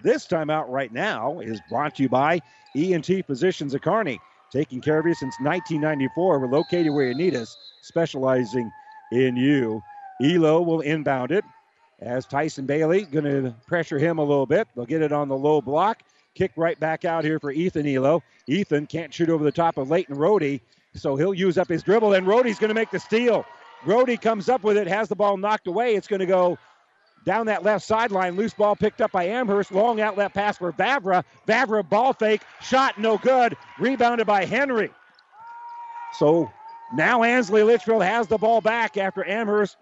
This 0.04 0.28
timeout 0.28 0.66
right 0.68 0.92
now 0.92 1.40
is 1.40 1.60
brought 1.70 1.96
to 1.96 2.04
you 2.04 2.10
by 2.10 2.42
ENT 2.76 3.26
Physicians 3.26 3.74
of 3.74 3.82
Kearney, 3.82 4.20
taking 4.52 4.82
care 4.82 5.00
of 5.00 5.06
you 5.06 5.14
since 5.14 5.36
1994. 5.40 6.40
We're 6.40 6.48
located 6.48 6.94
where 6.94 7.08
you 7.08 7.16
need 7.16 7.36
us, 7.36 7.56
specializing 7.82 8.72
in 9.12 9.36
you. 9.36 9.82
Elo 10.22 10.62
will 10.62 10.82
inbound 10.82 11.32
it 11.32 11.46
as 12.00 12.26
Tyson 12.26 12.66
Bailey 12.66 13.04
going 13.04 13.26
to 13.26 13.56
pressure 13.66 13.98
him 13.98 14.18
a 14.20 14.24
little 14.24 14.46
bit. 14.46 14.68
They'll 14.76 14.86
get 14.86 15.02
it 15.02 15.12
on 15.12 15.30
the 15.30 15.38
low 15.38 15.62
block. 15.62 16.04
Kick 16.36 16.52
right 16.56 16.80
back 16.80 17.06
out 17.06 17.24
here 17.24 17.40
for 17.40 17.52
Ethan 17.52 17.88
Elo. 17.88 18.22
Ethan 18.46 18.86
can't 18.86 19.14
shoot 19.14 19.30
over 19.30 19.44
the 19.44 19.52
top 19.52 19.78
of 19.78 19.90
Leighton 19.90 20.16
Rohde, 20.16 20.62
so 20.98 21.16
he'll 21.16 21.34
use 21.34 21.58
up 21.58 21.68
his 21.68 21.84
dribble, 21.84 22.14
and 22.14 22.26
Rohde's 22.26 22.60
going 22.60 22.70
to 22.70 22.76
make 22.76 22.92
the 22.92 23.00
steal. 23.00 23.46
Rohde 23.86 24.20
comes 24.22 24.50
up 24.50 24.64
with 24.64 24.78
it, 24.78 24.88
has 24.88 25.08
the 25.08 25.16
ball 25.16 25.38
knocked 25.38 25.68
away. 25.68 25.96
It's 25.96 26.08
going 26.08 26.20
to 26.20 26.26
go 26.26 26.58
down 27.26 27.48
that 27.48 27.64
left 27.64 27.86
sideline. 27.86 28.36
Loose 28.36 28.54
ball 28.54 28.76
picked 28.76 29.02
up 29.02 29.12
by 29.12 29.26
Amherst. 29.26 29.72
Long 29.72 30.00
outlet 30.00 30.34
pass 30.34 30.58
for 30.58 30.72
Vavra. 30.72 31.24
Vavra 31.48 31.88
ball 31.88 32.14
fake. 32.14 32.42
Shot 32.62 32.98
no 32.98 33.18
good. 33.18 33.56
Rebounded 33.80 34.26
by 34.26 34.46
Henry. 34.46 34.90
So 36.14 36.52
now 36.94 37.24
Ansley 37.24 37.64
Litchfield 37.64 38.04
has 38.04 38.28
the 38.28 38.38
ball 38.38 38.62
back 38.62 38.98
after 38.98 39.28
Amherst 39.28 39.78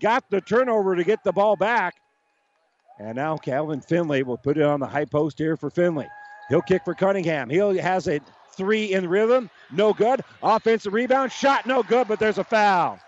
got 0.00 0.28
the 0.30 0.40
turnover 0.40 0.96
to 0.96 1.04
get 1.04 1.22
the 1.22 1.32
ball 1.32 1.56
back. 1.56 1.94
And 2.98 3.16
now 3.16 3.36
Calvin 3.36 3.82
Finley 3.82 4.22
will 4.22 4.38
put 4.38 4.56
it 4.56 4.62
on 4.62 4.80
the 4.80 4.86
high 4.86 5.04
post 5.04 5.38
here 5.38 5.56
for 5.56 5.68
Finley. 5.68 6.08
He'll 6.48 6.62
kick 6.62 6.82
for 6.84 6.94
Cunningham. 6.94 7.50
He 7.50 7.58
has 7.58 8.08
a 8.08 8.20
three 8.56 8.92
in 8.92 9.08
rhythm. 9.08 9.50
No 9.70 9.92
good. 9.92 10.22
Offensive 10.42 10.92
rebound. 10.92 11.32
Shot 11.32 11.66
no 11.66 11.82
good, 11.82 12.08
but 12.08 12.18
there's 12.18 12.38
a 12.38 12.44
foul. 12.44 12.98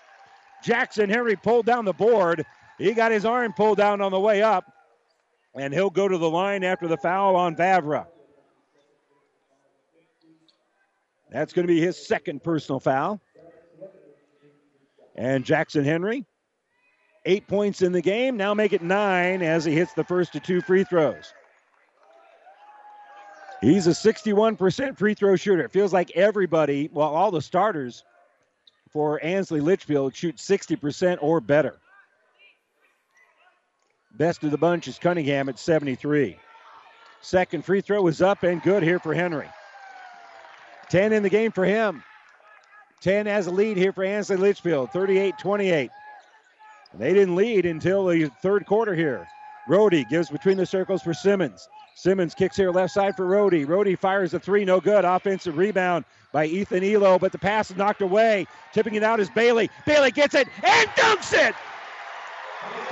Jackson 0.62 1.08
Henry 1.08 1.36
pulled 1.36 1.66
down 1.66 1.84
the 1.84 1.92
board. 1.92 2.44
He 2.78 2.92
got 2.92 3.12
his 3.12 3.24
arm 3.24 3.52
pulled 3.52 3.78
down 3.78 4.00
on 4.00 4.12
the 4.12 4.20
way 4.20 4.42
up. 4.42 4.72
And 5.54 5.72
he'll 5.72 5.90
go 5.90 6.06
to 6.06 6.18
the 6.18 6.30
line 6.30 6.62
after 6.62 6.86
the 6.86 6.96
foul 6.96 7.34
on 7.34 7.56
Vavra. 7.56 8.06
That's 11.30 11.52
going 11.52 11.66
to 11.66 11.72
be 11.72 11.80
his 11.80 12.06
second 12.06 12.42
personal 12.42 12.80
foul. 12.80 13.20
And 15.16 15.44
Jackson 15.44 15.84
Henry 15.84 16.24
Eight 17.28 17.46
points 17.46 17.82
in 17.82 17.92
the 17.92 18.00
game. 18.00 18.38
Now 18.38 18.54
make 18.54 18.72
it 18.72 18.82
nine 18.82 19.42
as 19.42 19.64
he 19.64 19.74
hits 19.74 19.92
the 19.92 20.02
first 20.02 20.34
of 20.34 20.42
two 20.42 20.62
free 20.62 20.82
throws. 20.82 21.34
He's 23.60 23.86
a 23.86 23.90
61% 23.90 24.96
free 24.96 25.14
throw 25.14 25.36
shooter. 25.36 25.64
It 25.64 25.72
feels 25.72 25.92
like 25.92 26.12
everybody, 26.12 26.88
well, 26.92 27.08
all 27.08 27.30
the 27.30 27.42
starters 27.42 28.04
for 28.90 29.22
Ansley 29.22 29.60
Litchfield 29.60 30.14
shoot 30.14 30.36
60% 30.36 31.18
or 31.20 31.40
better. 31.40 31.76
Best 34.16 34.44
of 34.44 34.50
the 34.50 34.58
bunch 34.58 34.88
is 34.88 34.98
Cunningham 34.98 35.48
at 35.48 35.58
73. 35.58 36.38
Second 37.20 37.64
free 37.64 37.80
throw 37.80 38.06
is 38.06 38.22
up 38.22 38.42
and 38.44 38.62
good 38.62 38.82
here 38.82 38.98
for 38.98 39.12
Henry. 39.12 39.48
10 40.88 41.12
in 41.12 41.22
the 41.22 41.28
game 41.28 41.52
for 41.52 41.64
him. 41.64 42.02
10 43.00 43.26
has 43.26 43.46
a 43.46 43.50
lead 43.50 43.76
here 43.76 43.92
for 43.92 44.04
Ansley 44.04 44.36
Litchfield, 44.36 44.90
38 44.92 45.34
28. 45.38 45.90
They 46.94 47.12
didn't 47.12 47.36
lead 47.36 47.66
until 47.66 48.06
the 48.06 48.30
third 48.42 48.66
quarter 48.66 48.94
here. 48.94 49.26
Rohde 49.68 50.08
gives 50.08 50.30
between 50.30 50.56
the 50.56 50.64
circles 50.64 51.02
for 51.02 51.12
Simmons. 51.12 51.68
Simmons 51.98 52.32
kicks 52.32 52.56
here 52.56 52.70
left 52.70 52.94
side 52.94 53.16
for 53.16 53.26
Rohde. 53.26 53.66
Rohde 53.66 53.98
fires 53.98 54.32
a 54.32 54.38
three, 54.38 54.64
no 54.64 54.80
good. 54.80 55.04
Offensive 55.04 55.56
rebound 55.56 56.04
by 56.30 56.46
Ethan 56.46 56.84
Elo, 56.84 57.18
but 57.18 57.32
the 57.32 57.38
pass 57.38 57.72
is 57.72 57.76
knocked 57.76 58.02
away. 58.02 58.46
Tipping 58.72 58.94
it 58.94 59.02
out 59.02 59.18
is 59.18 59.28
Bailey. 59.30 59.68
Bailey 59.84 60.12
gets 60.12 60.36
it 60.36 60.46
and 60.62 60.88
dunks 60.90 61.32
it 61.32 61.56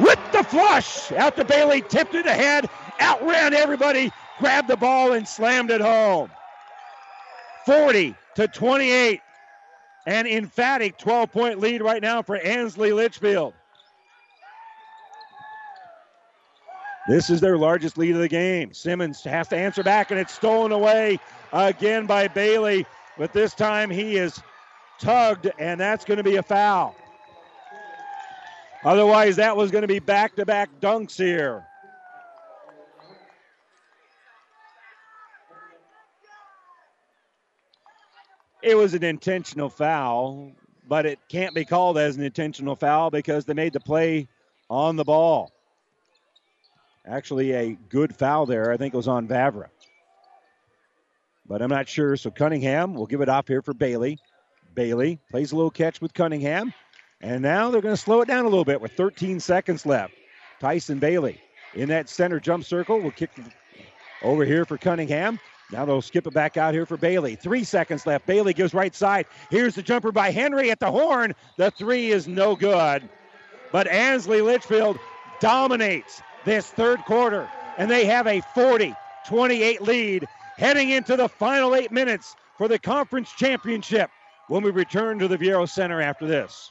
with 0.01 0.19
the 0.33 0.43
flush. 0.43 1.13
Out 1.13 1.37
to 1.37 1.45
Bailey, 1.45 1.83
tipped 1.83 2.17
it 2.17 2.27
ahead, 2.27 2.69
outran 3.01 3.55
everybody, 3.55 4.11
grabbed 4.41 4.67
the 4.67 4.77
ball 4.77 5.13
and 5.13 5.29
slammed 5.29 5.71
it 5.71 5.80
home. 5.80 6.29
40 7.64 8.13
to 8.35 8.49
28. 8.49 9.21
An 10.07 10.26
emphatic 10.26 10.99
12 10.99 11.30
point 11.30 11.61
lead 11.61 11.80
right 11.80 12.03
now 12.03 12.22
for 12.22 12.39
Ansley 12.39 12.93
Litchfield. 12.93 13.55
This 17.08 17.30
is 17.30 17.41
their 17.41 17.57
largest 17.57 17.96
lead 17.99 18.16
of 18.16 18.20
the 18.20 18.28
game. 18.28 18.72
Simmons 18.72 19.22
has 19.22 19.46
to 19.49 19.57
answer 19.57 19.84
back, 19.84 20.11
and 20.11 20.18
it's 20.18 20.34
stolen 20.34 20.72
away 20.72 21.20
again 21.53 22.07
by 22.07 22.26
Bailey. 22.26 22.84
But 23.16 23.33
this 23.33 23.54
time 23.54 23.91
he 23.91 24.16
is 24.16 24.41
tugged, 24.99 25.49
and 25.58 25.78
that's 25.78 26.04
going 26.04 26.18
to 26.18 26.24
be 26.24 26.37
a 26.37 26.42
foul. 26.42 26.96
Otherwise, 28.84 29.37
that 29.37 29.57
was 29.57 29.70
going 29.70 29.83
to 29.83 29.88
be 29.88 30.00
back 30.00 30.34
to 30.37 30.45
back 30.45 30.68
dunks 30.80 31.16
here. 31.16 31.64
It 38.62 38.76
was 38.76 38.95
an 38.95 39.04
intentional 39.04 39.70
foul, 39.70 40.50
but 40.88 41.07
it 41.07 41.20
can't 41.28 41.54
be 41.54 41.64
called 41.64 41.99
as 41.99 42.16
an 42.16 42.24
intentional 42.24 42.74
foul 42.74 43.11
because 43.11 43.45
they 43.45 43.54
made 43.54 43.72
the 43.72 43.80
play 43.80 44.26
on 44.68 44.96
the 44.96 45.04
ball. 45.04 45.55
Actually, 47.07 47.53
a 47.53 47.78
good 47.88 48.14
foul 48.14 48.46
there. 48.46 48.72
I 48.72 48.76
think 48.76 48.92
it 48.92 48.96
was 48.96 49.08
on 49.08 49.28
Vavra. 49.28 49.66
But 51.49 51.62
I'm 51.62 51.70
not 51.70 51.88
sure. 51.88 52.16
So 52.16 52.30
Cunningham 52.30 52.95
will 52.95 53.07
give 53.07 53.20
it 53.20 53.28
off 53.28 53.46
here 53.46 53.62
for 53.62 53.72
Bailey. 53.72 54.18
Bailey 54.74 55.20
plays 55.30 55.53
a 55.53 55.57
little 55.57 55.70
catch 55.70 56.00
with 56.00 56.12
Cunningham. 56.12 56.72
And 57.20 57.42
now 57.42 57.70
they're 57.70 57.80
going 57.80 57.95
to 57.95 58.00
slow 58.00 58.20
it 58.20 58.28
down 58.28 58.45
a 58.45 58.49
little 58.49 58.64
bit 58.64 58.80
with 58.80 58.92
13 58.92 59.41
seconds 59.41 59.87
left. 59.87 60.12
Tyson 60.61 60.99
Bailey 60.99 61.41
in 61.74 61.88
that 61.88 62.08
center 62.08 62.41
jump 62.41 62.64
circle 62.64 63.00
will 63.00 63.11
kick 63.11 63.30
over 64.22 64.45
here 64.45 64.64
for 64.64 64.76
Cunningham. 64.76 65.38
Now 65.72 65.84
they'll 65.84 66.03
skip 66.03 66.26
it 66.26 66.34
back 66.34 66.57
out 66.57 66.74
here 66.74 66.87
for 66.87 66.96
Bailey. 66.96 67.37
Three 67.37 67.64
seconds 67.64 68.07
left. 68.07 68.26
Bailey 68.26 68.53
gives 68.53 68.74
right 68.74 68.95
side. 68.95 69.26
Here's 69.50 69.74
the 69.74 69.83
jumper 69.83 70.12
by 70.12 70.30
Henry 70.30 70.70
at 70.70 70.80
the 70.80 70.91
horn. 70.91 71.34
The 71.57 71.70
three 71.70 72.11
is 72.11 72.28
no 72.28 72.54
good. 72.54 73.08
But 73.72 73.88
Ansley 73.88 74.42
Litchfield 74.42 74.99
dominates 75.41 76.22
this 76.47 76.68
third 76.68 77.05
quarter, 77.05 77.47
and 77.77 77.91
they 77.91 78.07
have 78.07 78.27
a 78.27 78.41
40 78.41 78.95
28 79.27 79.83
lead 79.83 80.29
heading 80.57 80.91
into 80.91 81.17
the 81.17 81.29
final 81.29 81.75
eight 81.75 81.91
minutes 81.91 82.37
for 82.57 82.68
the 82.68 82.79
conference 82.79 83.31
championship 83.33 84.09
when 84.49 84.63
we 84.63 84.71
return 84.71 85.18
to 85.18 85.29
the 85.29 85.37
Viaero 85.37 85.68
Center 85.68 86.01
after 86.01 86.27
this. 86.27 86.71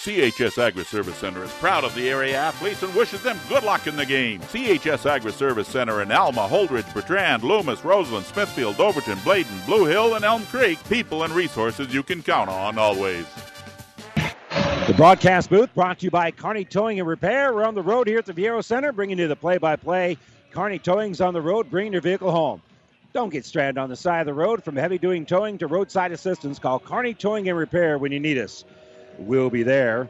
CHS 0.00 0.56
Agri 0.56 0.82
Service 0.86 1.18
Center 1.18 1.44
is 1.44 1.52
proud 1.52 1.84
of 1.84 1.94
the 1.94 2.08
area 2.08 2.34
athletes 2.34 2.82
and 2.82 2.94
wishes 2.94 3.22
them 3.22 3.38
good 3.50 3.62
luck 3.64 3.86
in 3.86 3.96
the 3.96 4.06
game. 4.06 4.40
CHS 4.40 5.04
Agri 5.04 5.30
Service 5.30 5.68
Center 5.68 6.00
in 6.00 6.10
Alma, 6.10 6.48
Holdrege, 6.48 6.90
Bertrand, 6.94 7.42
Loomis, 7.42 7.84
Roseland, 7.84 8.24
Smithfield, 8.24 8.80
Overton, 8.80 9.18
Bladen, 9.24 9.60
Blue 9.66 9.84
Hill, 9.84 10.14
and 10.14 10.24
Elm 10.24 10.42
Creek. 10.46 10.78
People 10.88 11.24
and 11.24 11.34
resources 11.34 11.92
you 11.92 12.02
can 12.02 12.22
count 12.22 12.48
on 12.48 12.78
always. 12.78 13.26
The 14.86 14.94
broadcast 14.96 15.50
booth 15.50 15.68
brought 15.74 15.98
to 15.98 16.06
you 16.06 16.10
by 16.10 16.30
Kearney 16.30 16.64
Towing 16.64 16.98
and 16.98 17.06
Repair. 17.06 17.52
We're 17.52 17.64
on 17.64 17.74
the 17.74 17.82
road 17.82 18.06
here 18.06 18.20
at 18.20 18.24
the 18.24 18.32
Viaero 18.32 18.64
Center, 18.64 18.92
bringing 18.92 19.18
you 19.18 19.28
the 19.28 19.36
play-by-play. 19.36 20.16
Kearney 20.50 20.78
Towing's 20.78 21.20
on 21.20 21.34
the 21.34 21.42
road, 21.42 21.68
bringing 21.68 21.92
your 21.92 22.00
vehicle 22.00 22.30
home. 22.30 22.62
Don't 23.12 23.28
get 23.28 23.44
stranded 23.44 23.76
on 23.76 23.90
the 23.90 23.96
side 23.96 24.20
of 24.20 24.26
the 24.26 24.32
road. 24.32 24.64
From 24.64 24.76
heavy-duty 24.76 25.26
towing 25.26 25.58
to 25.58 25.66
roadside 25.66 26.12
assistance, 26.12 26.58
call 26.58 26.78
Kearney 26.80 27.12
Towing 27.12 27.50
and 27.50 27.58
Repair 27.58 27.98
when 27.98 28.12
you 28.12 28.20
need 28.20 28.38
us 28.38 28.64
will 29.20 29.50
be 29.50 29.62
there. 29.62 30.08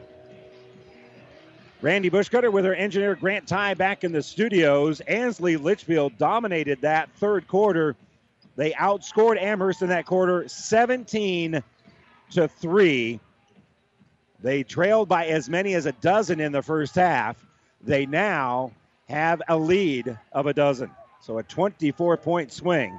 Randy 1.81 2.09
Bushcutter 2.09 2.51
with 2.51 2.65
our 2.65 2.75
engineer 2.75 3.15
Grant 3.15 3.47
Ty 3.47 3.73
back 3.73 4.03
in 4.03 4.11
the 4.11 4.21
studios. 4.21 4.99
Ansley 5.01 5.57
Litchfield 5.57 6.17
dominated 6.19 6.81
that 6.81 7.09
third 7.15 7.47
quarter. 7.47 7.95
They 8.55 8.71
outscored 8.73 9.41
Amherst 9.41 9.81
in 9.81 9.89
that 9.89 10.05
quarter 10.05 10.47
17 10.47 11.63
to 12.31 12.47
3. 12.47 13.19
They 14.43 14.63
trailed 14.63 15.09
by 15.09 15.27
as 15.27 15.49
many 15.49 15.73
as 15.73 15.87
a 15.87 15.91
dozen 15.93 16.39
in 16.39 16.51
the 16.51 16.61
first 16.61 16.93
half. 16.95 17.43
They 17.81 18.05
now 18.05 18.71
have 19.09 19.41
a 19.47 19.57
lead 19.57 20.17
of 20.33 20.45
a 20.45 20.53
dozen. 20.53 20.91
So 21.19 21.39
a 21.39 21.43
24 21.43 22.17
point 22.17 22.51
swing. 22.51 22.97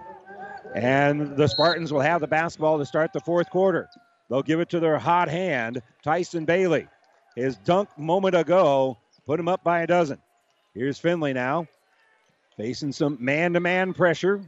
And 0.75 1.37
the 1.37 1.47
Spartans 1.47 1.93
will 1.93 2.01
have 2.01 2.21
the 2.21 2.27
basketball 2.27 2.79
to 2.79 2.87
start 2.87 3.13
the 3.13 3.21
fourth 3.21 3.51
quarter. 3.51 3.89
They'll 4.33 4.43
give 4.43 4.61
it 4.61 4.71
to 4.71 4.81
their 4.81 4.99
hot 4.99 5.29
hand, 5.29 5.83
Tyson 6.03 6.47
Bailey. 6.47 6.89
His 7.37 7.59
dunk 7.59 7.91
moment 7.99 8.35
ago 8.35 8.97
put 9.27 9.39
him 9.39 9.47
up 9.47 9.63
by 9.63 9.83
a 9.83 9.87
dozen. 9.87 10.17
Here's 10.73 10.99
Finley 10.99 11.35
now, 11.35 11.67
facing 12.57 12.93
some 12.93 13.19
man 13.21 13.53
to 13.53 13.61
man 13.61 13.93
pressure. 13.93 14.41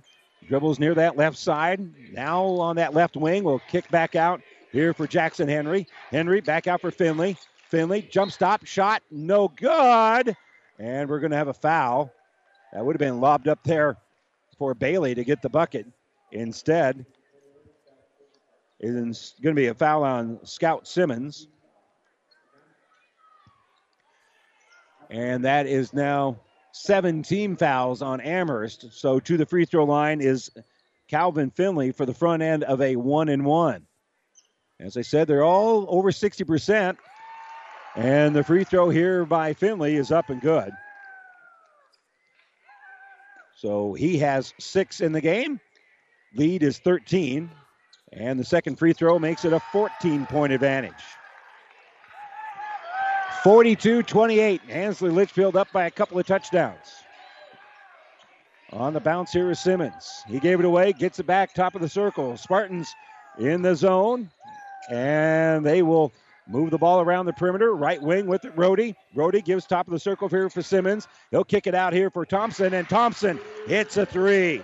Dribbles 0.48 0.78
near 0.78 0.94
that 0.94 1.19
left 1.19 1.36
side. 1.36 1.86
Now 2.15 2.44
on 2.47 2.77
that 2.77 2.94
left 2.94 3.15
wing, 3.15 3.44
will 3.44 3.61
kick 3.69 3.90
back 3.90 4.16
out 4.16 4.40
here 4.73 4.94
for 4.94 5.06
Jackson 5.06 5.48
Henry. 5.48 5.86
Henry 6.11 6.40
back 6.40 6.66
out 6.66 6.81
for 6.81 6.90
Finley. 6.90 7.36
Finley 7.69 8.01
jump 8.01 8.32
stop 8.32 8.65
shot, 8.65 9.02
no 9.11 9.48
good. 9.48 10.35
And 10.78 11.11
we're 11.11 11.20
going 11.20 11.32
to 11.32 11.36
have 11.36 11.48
a 11.48 11.52
foul. 11.52 12.11
That 12.73 12.86
would 12.86 12.94
have 12.94 13.01
been 13.01 13.20
lobbed 13.20 13.48
up 13.48 13.62
there 13.65 13.98
for 14.56 14.73
Bailey 14.73 15.15
to 15.15 15.24
get 15.24 15.43
the 15.43 15.51
bucket. 15.51 15.86
Instead, 16.32 17.05
it's 18.85 19.35
going 19.43 19.55
to 19.55 19.61
be 19.61 19.69
a 19.69 19.74
foul 19.74 20.05
on 20.05 20.44
Scout 20.44 20.86
Simmons. 20.86 21.48
And 25.11 25.44
that 25.44 25.66
is 25.66 25.93
now 25.93 26.40
seven 26.73 27.23
team 27.23 27.56
fouls 27.56 28.02
on 28.02 28.20
Amherst. 28.20 28.93
So 28.93 29.20
to 29.20 29.36
the 29.36 29.47
free 29.47 29.65
throw 29.65 29.85
line 29.85 30.20
is 30.20 30.51
Calvin 31.09 31.51
Finley 31.51 31.93
for 31.93 32.05
the 32.05 32.15
front 32.15 32.43
end 32.43 32.65
of 32.65 32.81
a 32.81 32.97
one 32.97 33.28
and 33.28 33.44
one. 33.44 33.86
As 34.81 34.97
I 34.97 35.02
said, 35.02 35.28
they're 35.28 35.44
all 35.44 35.86
over 35.89 36.11
60%. 36.11 36.97
And 37.97 38.35
the 38.35 38.43
free 38.43 38.65
throw 38.65 38.90
here 38.90 39.24
by 39.24 39.52
Finley 39.55 39.94
is 39.94 40.11
up 40.11 40.31
and 40.31 40.40
good. 40.40 40.73
So 43.56 43.94
he 43.94 44.19
has 44.19 44.52
six 44.59 45.01
in 45.01 45.12
the 45.12 45.20
game. 45.20 45.61
Lead 46.35 46.65
is 46.65 46.78
13. 46.78 47.51
And 48.16 48.39
the 48.39 48.45
second 48.45 48.78
free 48.78 48.93
throw 48.93 49.19
makes 49.19 49.45
it 49.45 49.53
a 49.53 49.61
14 49.73 50.27
point 50.27 50.53
advantage. 50.53 50.93
42 53.43 54.03
28. 54.05 54.61
Ansley 54.70 55.11
Litchfield 55.11 55.57
up 55.57 55.69
by 55.73 55.86
a 55.86 55.91
couple 55.91 56.19
of 56.19 56.27
touchdowns. 56.27 57.05
On 58.73 58.93
the 58.93 59.01
bounce 59.01 59.32
here 59.32 59.51
is 59.51 59.61
Simmons. 59.61 60.24
He 60.27 60.41
gave 60.41 60.59
it 60.59 60.65
away, 60.65 60.93
gets 60.93 61.19
it 61.19 61.27
back, 61.27 61.55
top 61.55 61.74
of 61.74 61.81
the 61.81 61.89
circle. 61.89 62.36
Spartans 62.36 62.93
in 63.39 63.62
the 63.62 63.77
zone, 63.77 64.31
and 64.91 65.65
they 65.65 65.82
will 65.82 66.12
move 66.49 66.70
the 66.70 66.78
ball 66.78 67.01
around 67.01 67.27
the 67.27 67.32
perimeter. 67.32 67.74
Right 67.74 68.01
wing 68.01 68.27
with 68.27 68.45
it, 68.45 68.57
Rohde. 68.57 68.95
Rohde 69.15 69.45
gives 69.45 69.66
top 69.66 69.86
of 69.86 69.93
the 69.93 70.01
circle 70.01 70.28
here 70.28 70.49
for 70.49 70.62
Simmons. 70.62 71.07
He'll 71.31 71.45
kick 71.45 71.66
it 71.66 71.74
out 71.74 71.93
here 71.93 72.11
for 72.11 72.24
Thompson, 72.24 72.74
and 72.74 72.89
Thompson 72.89 73.39
hits 73.66 73.97
a 73.97 74.07
three. 74.07 74.62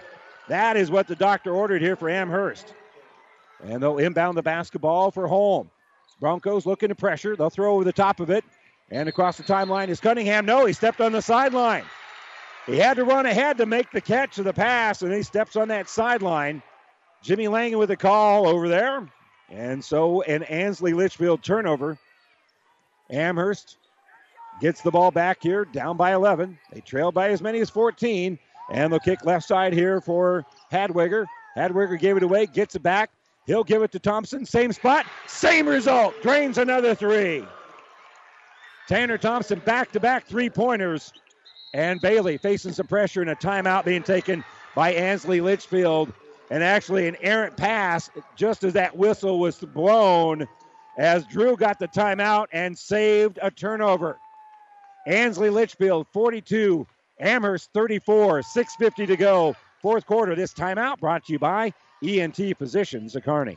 That 0.49 0.77
is 0.77 0.91
what 0.91 1.07
the 1.07 1.15
doctor 1.17 1.53
ordered 1.53 1.83
here 1.83 1.97
for 1.97 2.09
Amherst. 2.09 2.75
And 3.65 3.83
they'll 3.83 3.99
inbound 3.99 4.37
the 4.37 4.43
basketball 4.43 5.11
for 5.11 5.27
Holm. 5.27 5.71
Broncos 6.21 6.67
looking 6.67 6.89
to 6.91 6.95
pressure. 6.95 7.37
They'll 7.37 7.51
throw 7.51 7.75
over 7.75 7.85
the 7.85 7.93
top 7.93 8.21
of 8.21 8.31
it. 8.31 8.45
And 8.91 9.09
across 9.09 9.37
the 9.37 9.43
timeline 9.43 9.89
is 9.89 10.01
Cunningham. 10.01 10.45
No, 10.45 10.67
he 10.67 10.73
stepped 10.73 11.01
on 11.01 11.13
the 11.13 11.23
sideline. 11.23 11.85
He 12.67 12.77
had 12.77 12.95
to 12.97 13.05
run 13.05 13.27
ahead 13.27 13.57
to 13.59 13.67
make 13.67 13.91
the 13.91 14.01
catch 14.01 14.39
of 14.39 14.45
the 14.45 14.53
pass, 14.53 15.03
and 15.03 15.13
he 15.13 15.23
steps 15.23 15.57
on 15.57 15.69
that 15.69 15.89
sideline. 15.89 16.63
Jimmy 17.23 17.49
Langen 17.49 17.79
with 17.79 17.91
a 17.91 17.97
call 17.97 18.47
over 18.47 18.69
there. 18.69 19.09
And 19.49 19.85
so 19.85 20.23
an 20.23 20.43
Ansley 20.45 20.93
Litchfield 20.93 21.43
turnover. 21.43 21.99
Amherst 23.11 23.79
gets 24.61 24.83
the 24.83 24.91
ball 24.91 25.11
back 25.11 25.43
here, 25.43 25.65
down 25.65 25.97
by 25.97 26.15
11. 26.15 26.59
They 26.73 26.81
trail 26.81 27.11
by 27.11 27.31
as 27.31 27.43
many 27.43 27.61
as 27.61 27.71
14. 27.71 28.39
And 28.73 28.93
they'll 28.93 29.01
kick 29.01 29.25
left 29.25 29.47
side 29.47 29.73
here 29.73 30.01
for 30.01 30.45
Hadwiger. 30.71 31.27
Hadwiger 31.57 31.99
gave 31.99 32.17
it 32.17 32.23
away, 32.23 32.47
gets 32.47 32.77
it 32.77 32.83
back. 32.83 33.11
He'll 33.47 33.65
give 33.65 33.83
it 33.83 33.93
to 33.93 33.99
Thompson. 33.99 34.45
Same 34.47 34.73
spot, 34.73 35.07
same 35.27 35.69
result. 35.69 36.15
Drains 36.23 36.59
another 36.59 36.95
three. 36.95 37.45
Tanner 38.89 39.19
Thompson 39.19 39.61
back 39.61 39.93
to 39.93 40.01
back 40.01 40.27
three 40.27 40.51
pointers. 40.51 41.13
And 41.73 42.01
Bailey 42.01 42.37
facing 42.37 42.73
some 42.73 42.87
pressure 42.87 43.21
and 43.21 43.31
a 43.31 43.37
timeout 43.37 43.85
being 43.85 44.03
taken 44.03 44.45
by 44.75 44.93
Ansley 44.93 45.41
Litchfield. 45.41 46.13
And 46.51 46.65
actually, 46.65 47.07
an 47.07 47.17
errant 47.21 47.57
pass 47.57 48.11
just 48.35 48.65
as 48.65 48.73
that 48.73 48.97
whistle 48.97 49.39
was 49.39 49.59
blown 49.59 50.49
as 50.99 51.25
Drew 51.27 51.57
got 51.57 51.79
the 51.79 51.87
timeout 51.89 52.47
and 52.53 52.77
saved 52.77 53.39
a 53.41 53.51
turnover. 53.51 54.19
Ansley 55.07 55.51
Litchfield 55.51 56.09
42, 56.13 56.87
Amherst 57.21 57.71
34, 57.73 58.41
6.50 58.41 59.07
to 59.07 59.17
go. 59.17 59.55
Fourth 59.81 60.05
quarter. 60.05 60.35
This 60.35 60.53
timeout 60.53 60.99
brought 60.99 61.25
to 61.25 61.33
you 61.33 61.39
by 61.39 61.73
ENT 62.05 62.39
Physicians 62.59 63.17
of 63.17 63.23
Kearney. 63.23 63.57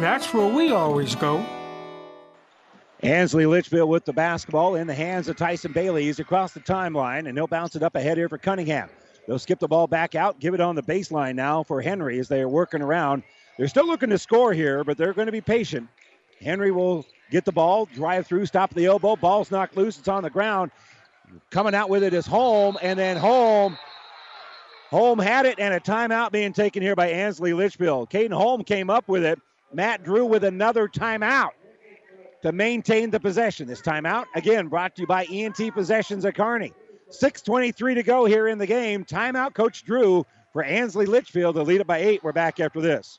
that's 0.00 0.32
where 0.34 0.52
we 0.52 0.72
always 0.72 1.14
go. 1.14 1.44
Ansley 3.00 3.44
Litchfield 3.44 3.90
with 3.90 4.04
the 4.04 4.12
basketball 4.12 4.76
in 4.76 4.86
the 4.86 4.94
hands 4.94 5.28
of 5.28 5.36
Tyson 5.36 5.72
Bailey. 5.72 6.04
He's 6.04 6.20
across 6.20 6.52
the 6.52 6.60
timeline, 6.60 7.28
and 7.28 7.36
he'll 7.36 7.46
bounce 7.46 7.76
it 7.76 7.82
up 7.82 7.94
ahead 7.96 8.16
here 8.16 8.28
for 8.28 8.38
Cunningham. 8.38 8.88
They'll 9.26 9.38
skip 9.38 9.58
the 9.58 9.68
ball 9.68 9.86
back 9.86 10.14
out, 10.14 10.40
give 10.40 10.54
it 10.54 10.60
on 10.60 10.74
the 10.74 10.82
baseline 10.82 11.34
now 11.34 11.62
for 11.62 11.80
Henry 11.80 12.18
as 12.18 12.28
they 12.28 12.40
are 12.40 12.48
working 12.48 12.82
around. 12.82 13.22
They're 13.58 13.68
still 13.68 13.86
looking 13.86 14.10
to 14.10 14.18
score 14.18 14.52
here, 14.52 14.84
but 14.84 14.96
they're 14.96 15.12
going 15.12 15.26
to 15.26 15.32
be 15.32 15.40
patient. 15.40 15.88
Henry 16.40 16.70
will 16.70 17.06
get 17.30 17.44
the 17.44 17.52
ball, 17.52 17.86
drive 17.86 18.26
through, 18.26 18.46
stop 18.46 18.72
the 18.74 18.86
elbow. 18.86 19.16
Ball's 19.16 19.50
knocked 19.50 19.76
loose. 19.76 19.98
It's 19.98 20.08
on 20.08 20.22
the 20.22 20.30
ground. 20.30 20.70
Coming 21.50 21.74
out 21.74 21.88
with 21.88 22.02
it 22.02 22.14
is 22.14 22.26
Holm, 22.26 22.76
and 22.82 22.98
then 22.98 23.16
Holm. 23.16 23.78
Holm 24.90 25.18
had 25.18 25.46
it, 25.46 25.58
and 25.58 25.74
a 25.74 25.80
timeout 25.80 26.32
being 26.32 26.52
taken 26.52 26.82
here 26.82 26.94
by 26.94 27.08
Ansley 27.08 27.52
Litchfield. 27.52 28.10
Caden 28.10 28.32
Holm 28.32 28.62
came 28.64 28.90
up 28.90 29.08
with 29.08 29.24
it. 29.24 29.40
Matt 29.74 30.04
Drew 30.04 30.24
with 30.24 30.44
another 30.44 30.88
timeout 30.88 31.50
to 32.42 32.52
maintain 32.52 33.10
the 33.10 33.20
possession. 33.20 33.66
This 33.66 33.80
timeout, 33.80 34.26
again, 34.34 34.68
brought 34.68 34.94
to 34.96 35.02
you 35.02 35.06
by 35.06 35.24
ENT 35.24 35.56
Physicians 35.74 36.24
at 36.24 36.36
Kearney. 36.36 36.72
6.23 37.10 37.94
to 37.94 38.02
go 38.02 38.24
here 38.24 38.48
in 38.48 38.58
the 38.58 38.66
game. 38.66 39.04
Timeout, 39.04 39.54
Coach 39.54 39.84
Drew 39.84 40.24
for 40.52 40.62
Ansley 40.62 41.06
Litchfield 41.06 41.56
to 41.56 41.62
lead 41.62 41.80
it 41.80 41.86
by 41.86 41.98
eight. 41.98 42.22
We're 42.22 42.32
back 42.32 42.60
after 42.60 42.80
this. 42.80 43.18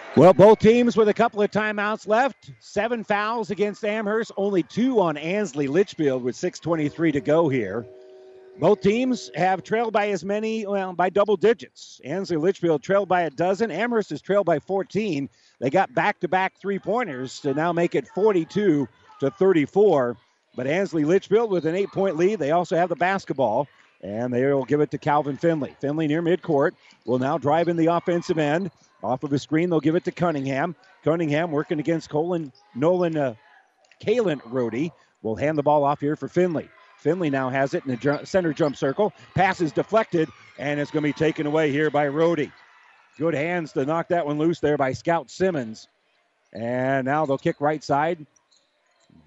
Well, 0.17 0.33
both 0.33 0.59
teams 0.59 0.97
with 0.97 1.07
a 1.07 1.13
couple 1.13 1.41
of 1.41 1.51
timeouts 1.51 2.05
left. 2.05 2.51
Seven 2.59 3.05
fouls 3.05 3.49
against 3.49 3.85
Amherst, 3.85 4.33
only 4.35 4.61
two 4.61 4.99
on 4.99 5.15
Ansley 5.15 5.67
Litchfield 5.67 6.21
with 6.21 6.35
6.23 6.35 7.13
to 7.13 7.21
go 7.21 7.47
here. 7.47 7.85
Both 8.59 8.81
teams 8.81 9.31
have 9.35 9.63
trailed 9.63 9.93
by 9.93 10.09
as 10.09 10.25
many, 10.25 10.67
well, 10.67 10.91
by 10.91 11.09
double 11.09 11.37
digits. 11.37 12.01
Ansley 12.03 12.35
Litchfield 12.35 12.83
trailed 12.83 13.07
by 13.07 13.21
a 13.21 13.29
dozen. 13.29 13.71
Amherst 13.71 14.11
is 14.11 14.21
trailed 14.21 14.45
by 14.45 14.59
14. 14.59 15.29
They 15.61 15.69
got 15.69 15.93
back 15.95 16.19
to 16.19 16.27
back 16.27 16.59
three 16.59 16.77
pointers 16.77 17.39
to 17.39 17.53
now 17.53 17.71
make 17.71 17.95
it 17.95 18.05
42 18.09 18.89
to 19.21 19.31
34. 19.31 20.17
But 20.57 20.67
Ansley 20.67 21.05
Litchfield 21.05 21.49
with 21.49 21.65
an 21.65 21.75
eight 21.75 21.91
point 21.93 22.17
lead. 22.17 22.39
They 22.39 22.51
also 22.51 22.75
have 22.75 22.89
the 22.89 22.97
basketball, 22.97 23.69
and 24.01 24.33
they 24.33 24.45
will 24.51 24.65
give 24.65 24.81
it 24.81 24.91
to 24.91 24.97
Calvin 24.97 25.37
Finley. 25.37 25.73
Finley 25.79 26.07
near 26.07 26.21
midcourt 26.21 26.71
will 27.05 27.19
now 27.19 27.37
drive 27.37 27.69
in 27.69 27.77
the 27.77 27.87
offensive 27.87 28.37
end. 28.37 28.71
Off 29.03 29.23
of 29.23 29.33
a 29.33 29.39
screen, 29.39 29.69
they'll 29.69 29.79
give 29.79 29.95
it 29.95 30.03
to 30.05 30.11
Cunningham. 30.11 30.75
Cunningham 31.03 31.51
working 31.51 31.79
against 31.79 32.09
Colin 32.09 32.51
Nolan 32.75 33.17
uh, 33.17 33.33
Kalen 34.01 34.41
Rohde 34.41 34.91
will 35.21 35.35
hand 35.35 35.57
the 35.57 35.63
ball 35.63 35.83
off 35.83 35.99
here 35.99 36.15
for 36.15 36.27
Finley. 36.27 36.69
Finley 36.97 37.29
now 37.31 37.49
has 37.49 37.73
it 37.73 37.85
in 37.85 37.95
the 37.95 38.21
center 38.25 38.53
jump 38.53 38.75
circle. 38.75 39.11
Pass 39.33 39.59
is 39.59 39.71
deflected, 39.71 40.29
and 40.59 40.79
it's 40.79 40.91
going 40.91 41.01
to 41.01 41.09
be 41.09 41.13
taken 41.13 41.47
away 41.47 41.71
here 41.71 41.89
by 41.89 42.07
Rohde. 42.07 42.51
Good 43.17 43.33
hands 43.33 43.71
to 43.73 43.85
knock 43.85 44.09
that 44.09 44.25
one 44.25 44.37
loose 44.37 44.59
there 44.59 44.77
by 44.77 44.93
Scout 44.93 45.29
Simmons. 45.29 45.87
And 46.53 47.05
now 47.05 47.25
they'll 47.25 47.37
kick 47.37 47.59
right 47.59 47.83
side. 47.83 48.25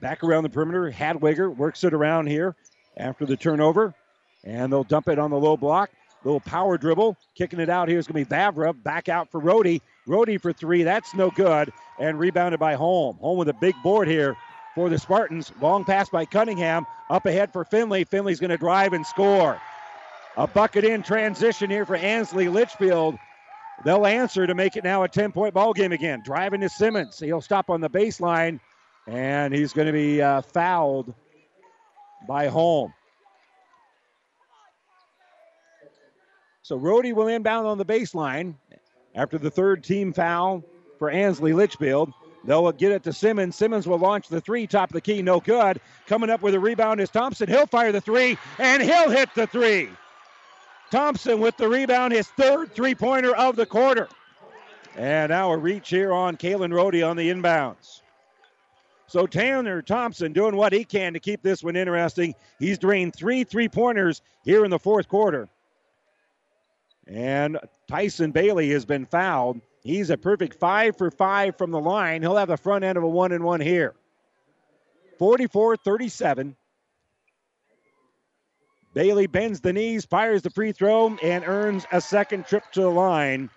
Back 0.01 0.23
around 0.23 0.45
the 0.45 0.51
perimeter. 0.51 0.91
Hadwiger 0.91 1.55
works 1.55 1.85
it 1.85 1.95
around 1.95 2.29
here 2.29 2.55
after 2.97 3.27
the 3.27 3.37
turnover. 3.37 3.95
And 4.45 4.73
they'll 4.73 4.85
dump 4.85 5.09
it 5.09 5.19
on 5.19 5.31
the 5.31 5.39
low 5.39 5.57
block. 5.57 5.91
Little 6.25 6.41
power 6.41 6.79
dribble. 6.79 7.17
Kicking 7.35 7.61
it 7.61 7.69
out 7.69 7.89
here 7.89 7.99
is 7.99 8.07
going 8.07 8.25
to 8.25 8.29
be 8.29 8.35
Vavra. 8.35 8.75
Back 8.83 9.09
out 9.09 9.31
for 9.31 9.41
Rohde. 9.41 9.81
Rohde 10.09 10.41
for 10.41 10.53
three. 10.53 10.83
That's 10.83 11.15
no 11.15 11.31
good. 11.31 11.73
And 11.99 12.19
rebounded 12.19 12.59
by 12.59 12.75
Holm. 12.75 13.17
Holm 13.19 13.39
with 13.39 13.49
a 13.49 13.55
big 13.55 13.75
board 13.83 14.09
here 14.09 14.37
for 14.75 14.89
the 14.89 14.99
Spartans. 14.99 15.53
Long 15.61 15.85
pass 15.85 16.09
by 16.09 16.25
Cunningham. 16.25 16.87
Up 17.11 17.27
ahead 17.27 17.53
for 17.53 17.65
Finley. 17.65 18.05
Finley's 18.05 18.41
going 18.41 18.51
to 18.51 18.57
drive 18.57 18.95
and 18.95 19.07
score. 19.07 19.61
A 20.37 20.47
bucket 20.47 20.85
in 20.85 21.03
transition 21.03 21.71
here 21.71 21.87
for 21.87 21.95
Ansley 21.95 22.49
Litchfield. 22.49 23.17
They'll 23.85 24.07
answer 24.07 24.47
to 24.47 24.55
make 24.55 24.77
it 24.77 24.85
now 24.85 25.03
a 25.03 25.09
10 25.09 25.33
point 25.33 25.55
ball 25.55 25.73
game 25.73 25.93
again. 25.93 26.23
Driving 26.25 26.61
to 26.63 26.69
Simmons. 26.69 27.19
He'll 27.19 27.41
stop 27.41 27.71
on 27.71 27.81
the 27.81 27.91
baseline, 27.91 28.61
and 29.07 29.55
he's 29.55 29.73
going 29.73 29.87
to 29.87 29.93
be 29.93 30.23
uh, 30.23 30.41
fouled 30.41 31.13
by 32.27 32.49
Holm. 32.49 32.93
So 36.65 36.81
Rohde 36.81 37.13
will 37.13 37.27
inbound 37.27 37.67
on 37.67 37.77
the 37.77 37.85
baseline 37.85 38.55
after 39.15 39.37
the 39.37 39.51
third 39.51 39.85
team 39.85 40.15
foul 40.15 40.65
for 40.99 41.11
Ansley 41.11 41.53
Litchfield. 41.53 42.11
They'll 42.43 42.73
get 42.73 42.91
it 42.91 43.03
to 43.03 43.13
Simmons. 43.13 43.55
Simmons 43.55 43.87
will 43.87 43.99
launch 43.99 44.29
the 44.29 44.41
three, 44.41 44.67
top 44.67 44.89
of 44.89 44.95
the 44.95 45.03
key, 45.03 45.21
no 45.21 45.41
good. 45.41 45.79
Coming 46.07 46.31
up 46.31 46.41
with 46.41 46.55
a 46.55 46.61
rebound 46.61 47.03
is 47.03 47.11
Thompson. 47.11 47.49
He'll 47.49 47.67
fire 47.67 47.93
the 47.93 48.01
three, 48.01 48.39
and 48.59 48.83
he'll 48.83 49.11
hit 49.11 49.29
the 49.35 49.47
three. 49.47 49.91
Thompson 50.91 51.39
with 51.39 51.55
the 51.59 51.69
rebound, 51.69 52.15
his 52.15 52.29
third 52.29 52.75
three 52.75 52.95
pointer 52.95 53.37
of 53.37 53.57
the 53.57 53.67
quarter. 53.67 54.09
And 54.97 55.29
now 55.29 55.53
a 55.53 55.59
reach 55.59 55.91
here 55.91 56.15
on 56.15 56.39
Kalen 56.39 56.73
Rohde 56.73 57.07
on 57.07 57.19
the 57.19 57.29
inbounds. 57.29 58.01
So 59.07 59.27
Tanner 59.27 59.83
Thompson 59.83 60.33
doing 60.33 60.57
what 60.57 60.73
he 60.73 60.85
can 60.85 61.13
to 61.13 61.21
keep 61.21 61.43
this 61.43 61.63
one 61.63 61.77
interesting. 61.77 62.35
He's 62.59 62.79
drained 62.79 63.15
three 63.15 63.45
three 63.45 63.69
pointers 63.69 64.23
here 64.45 64.65
in 64.65 64.71
the 64.71 64.79
fourth 64.79 65.09
quarter. 65.09 65.51
And 67.07 67.59
Tyson 67.89 68.31
Bailey 68.31 68.71
has 68.71 68.85
been 68.85 69.07
fouled. 69.07 69.61
He's 69.83 70.11
a 70.11 70.17
perfect 70.17 70.59
five 70.59 70.97
for 70.97 71.11
five 71.11 71.59
from 71.59 71.71
the 71.71 71.81
line. 71.81 72.23
He'll 72.23 72.37
have 72.37 72.49
the 72.49 72.57
front 72.57 72.85
end 72.85 72.97
of 72.97 73.05
a 73.05 73.09
one 73.09 73.33
and 73.33 73.45
one 73.45 73.61
here. 73.61 73.95
44 75.19 75.77
37. 75.77 76.57
Bailey 78.95 79.27
bends 79.27 79.61
the 79.61 79.73
knees, 79.73 80.05
fires 80.05 80.43
the 80.43 80.51
free 80.51 80.73
throw, 80.73 81.17
and 81.23 81.45
earns 81.45 81.85
a 81.91 82.01
second 82.01 82.47
trip 82.47 82.63
to 82.73 82.83
the 82.83 82.91
line 82.91 83.51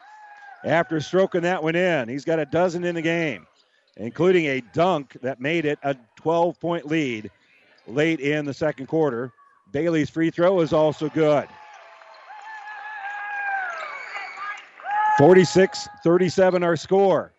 after 0.63 0.99
stroking 0.99 1.41
that 1.41 1.61
one 1.61 1.75
in. 1.75 2.09
He's 2.09 2.25
got 2.25 2.39
a 2.39 2.45
dozen 2.45 2.83
in 2.83 2.95
the 2.95 3.01
game, 3.03 3.45
including 3.97 4.47
a 4.47 4.61
dunk 4.73 5.15
that 5.21 5.39
made 5.39 5.65
it 5.65 5.77
a 5.83 5.95
12 6.17 6.59
point 6.59 6.87
lead 6.87 7.29
late 7.85 8.19
in 8.19 8.45
the 8.45 8.53
second 8.53 8.87
quarter. 8.87 9.31
Bailey's 9.71 10.09
free 10.09 10.31
throw 10.31 10.59
is 10.61 10.73
also 10.73 11.07
good. 11.09 11.47
46 15.17 15.87
37 16.03 16.63
our 16.63 16.75
score. 16.75 17.33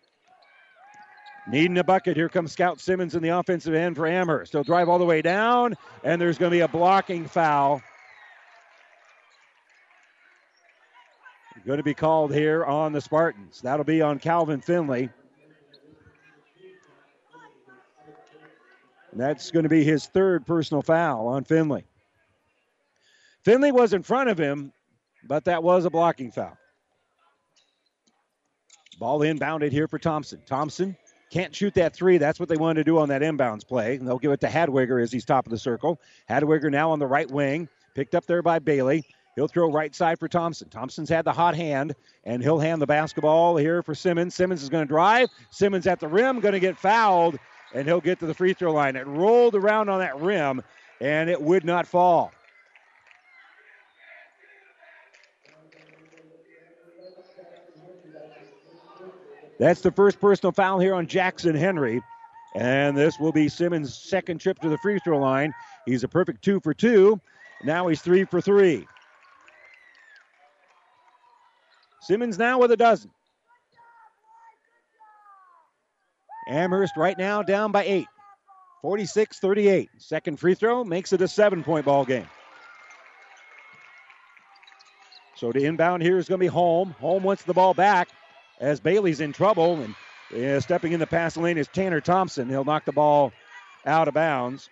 Needing 1.47 1.77
a 1.77 1.83
bucket. 1.83 2.15
Here 2.15 2.29
comes 2.29 2.51
Scout 2.51 2.79
Simmons 2.79 3.15
in 3.15 3.23
the 3.23 3.29
offensive 3.29 3.73
end 3.73 3.95
for 3.95 4.05
Amherst. 4.05 4.51
He'll 4.51 4.63
drive 4.63 4.87
all 4.87 4.99
the 4.99 5.05
way 5.05 5.21
down, 5.21 5.75
and 6.03 6.21
there's 6.21 6.37
going 6.37 6.51
to 6.51 6.55
be 6.55 6.61
a 6.61 6.67
blocking 6.67 7.25
foul. 7.25 7.81
Going 11.65 11.77
to 11.77 11.83
be 11.83 11.93
called 11.93 12.33
here 12.33 12.65
on 12.65 12.93
the 12.93 13.01
Spartans. 13.01 13.61
That'll 13.61 13.83
be 13.83 14.01
on 14.01 14.17
Calvin 14.17 14.61
Finley. 14.61 15.09
And 19.11 19.19
that's 19.19 19.51
going 19.51 19.63
to 19.63 19.69
be 19.69 19.83
his 19.83 20.07
third 20.07 20.45
personal 20.45 20.81
foul 20.81 21.27
on 21.27 21.43
Finley. 21.43 21.85
Finley 23.43 23.71
was 23.71 23.93
in 23.93 24.01
front 24.03 24.29
of 24.29 24.37
him, 24.39 24.71
but 25.27 25.45
that 25.45 25.61
was 25.61 25.85
a 25.85 25.89
blocking 25.89 26.31
foul. 26.31 26.57
Ball 28.99 29.21
inbounded 29.21 29.71
here 29.71 29.87
for 29.87 29.97
Thompson. 29.97 30.41
Thompson 30.45 30.95
can't 31.31 31.55
shoot 31.55 31.73
that 31.75 31.93
three. 31.93 32.17
That's 32.17 32.39
what 32.39 32.49
they 32.49 32.57
wanted 32.57 32.81
to 32.81 32.83
do 32.83 32.97
on 32.97 33.09
that 33.09 33.21
inbounds 33.21 33.65
play. 33.65 33.95
And 33.95 34.05
they'll 34.05 34.19
give 34.19 34.31
it 34.31 34.41
to 34.41 34.47
Hadwiger 34.47 35.01
as 35.01 35.11
he's 35.11 35.23
top 35.23 35.45
of 35.45 35.51
the 35.51 35.57
circle. 35.57 36.01
Hadwiger 36.29 36.69
now 36.69 36.91
on 36.91 36.99
the 36.99 37.07
right 37.07 37.29
wing, 37.29 37.69
picked 37.95 38.13
up 38.13 38.25
there 38.25 38.41
by 38.41 38.59
Bailey. 38.59 39.05
He'll 39.35 39.47
throw 39.47 39.71
right 39.71 39.95
side 39.95 40.19
for 40.19 40.27
Thompson. 40.27 40.67
Thompson's 40.67 41.07
had 41.07 41.23
the 41.23 41.31
hot 41.31 41.55
hand, 41.55 41.95
and 42.25 42.43
he'll 42.43 42.59
hand 42.59 42.81
the 42.81 42.87
basketball 42.87 43.55
here 43.55 43.81
for 43.81 43.95
Simmons. 43.95 44.35
Simmons 44.35 44.61
is 44.61 44.69
going 44.69 44.85
to 44.85 44.89
drive. 44.89 45.29
Simmons 45.49 45.87
at 45.87 46.01
the 46.01 46.07
rim, 46.09 46.41
going 46.41 46.53
to 46.53 46.59
get 46.59 46.77
fouled, 46.77 47.39
and 47.73 47.87
he'll 47.87 48.01
get 48.01 48.19
to 48.19 48.25
the 48.25 48.33
free 48.33 48.53
throw 48.53 48.73
line. 48.73 48.97
It 48.97 49.07
rolled 49.07 49.55
around 49.55 49.87
on 49.87 49.99
that 49.99 50.19
rim, 50.19 50.61
and 50.99 51.29
it 51.29 51.41
would 51.41 51.63
not 51.63 51.87
fall. 51.87 52.33
That's 59.59 59.81
the 59.81 59.91
first 59.91 60.21
personal 60.21 60.53
foul 60.53 60.79
here 60.79 60.95
on 60.95 61.05
Jackson 61.05 61.53
Henry. 61.53 62.01
And 62.55 62.97
this 62.97 63.19
will 63.19 63.33
be 63.33 63.49
Simmons' 63.49 63.95
second 63.95 64.39
trip 64.39 64.57
to 64.59 64.69
the 64.69 64.77
free 64.79 64.99
throw 65.03 65.19
line. 65.19 65.53
He's 65.85 66.03
a 66.03 66.07
perfect 66.07 66.43
two 66.43 66.59
for 66.61 66.73
two. 66.73 67.19
Now 67.63 67.87
he's 67.87 68.01
three 68.01 68.23
for 68.23 68.41
three. 68.41 68.87
Simmons 72.01 72.39
now 72.39 72.57
with 72.57 72.71
a 72.71 72.77
dozen. 72.77 73.11
Amherst 76.47 76.97
right 76.97 77.17
now 77.17 77.43
down 77.43 77.71
by 77.71 77.83
eight. 77.83 78.07
46 78.81 79.39
38. 79.39 79.89
Second 79.97 80.39
free 80.39 80.55
throw 80.55 80.85
makes 80.85 81.11
it 81.11 81.21
a 81.21 81.27
seven 81.27 81.63
point 81.63 81.85
ball 81.85 82.05
game. 82.05 82.27
So 85.35 85.51
to 85.51 85.63
inbound 85.63 86.01
here 86.01 86.17
is 86.17 86.27
going 86.27 86.39
to 86.39 86.43
be 86.43 86.47
Holm. 86.47 86.95
Holm 86.99 87.23
wants 87.23 87.43
the 87.43 87.53
ball 87.53 87.73
back 87.73 88.09
as 88.59 88.79
Bailey's 88.79 89.19
in 89.19 89.33
trouble. 89.33 89.85
And 90.33 90.63
stepping 90.63 90.91
in 90.91 90.99
the 90.99 91.07
pass 91.07 91.37
lane 91.37 91.57
is 91.57 91.67
Tanner 91.67 92.01
Thompson. 92.01 92.49
He'll 92.49 92.65
knock 92.65 92.85
the 92.85 92.91
ball 92.91 93.31
out 93.85 94.07
of 94.07 94.13
bounds. 94.13 94.69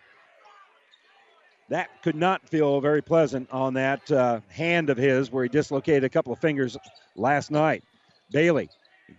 That 1.69 1.89
could 2.01 2.15
not 2.15 2.47
feel 2.47 2.80
very 2.80 3.01
pleasant 3.01 3.49
on 3.51 3.73
that 3.73 4.09
uh, 4.09 4.39
hand 4.47 4.89
of 4.89 4.97
his 4.97 5.31
where 5.31 5.43
he 5.43 5.49
dislocated 5.49 6.05
a 6.05 6.09
couple 6.09 6.31
of 6.31 6.39
fingers 6.39 6.77
last 7.15 7.51
night. 7.51 7.84
Bailey 8.31 8.69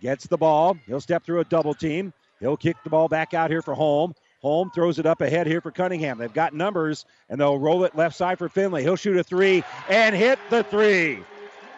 gets 0.00 0.26
the 0.26 0.38
ball. 0.38 0.76
He'll 0.86 1.00
step 1.00 1.24
through 1.24 1.40
a 1.40 1.44
double 1.44 1.74
team. 1.74 2.12
He'll 2.40 2.56
kick 2.56 2.76
the 2.84 2.90
ball 2.90 3.08
back 3.08 3.34
out 3.34 3.50
here 3.50 3.62
for 3.62 3.74
Holm. 3.74 4.14
Holm 4.40 4.70
throws 4.70 4.98
it 4.98 5.06
up 5.06 5.20
ahead 5.20 5.46
here 5.46 5.60
for 5.60 5.72
Cunningham. 5.72 6.18
They've 6.18 6.32
got 6.32 6.54
numbers, 6.54 7.04
and 7.28 7.40
they'll 7.40 7.58
roll 7.58 7.84
it 7.84 7.96
left 7.96 8.16
side 8.16 8.38
for 8.38 8.48
Finley. 8.48 8.82
He'll 8.82 8.96
shoot 8.96 9.16
a 9.16 9.24
three 9.24 9.64
and 9.88 10.14
hit 10.14 10.38
the 10.48 10.62
three. 10.62 11.18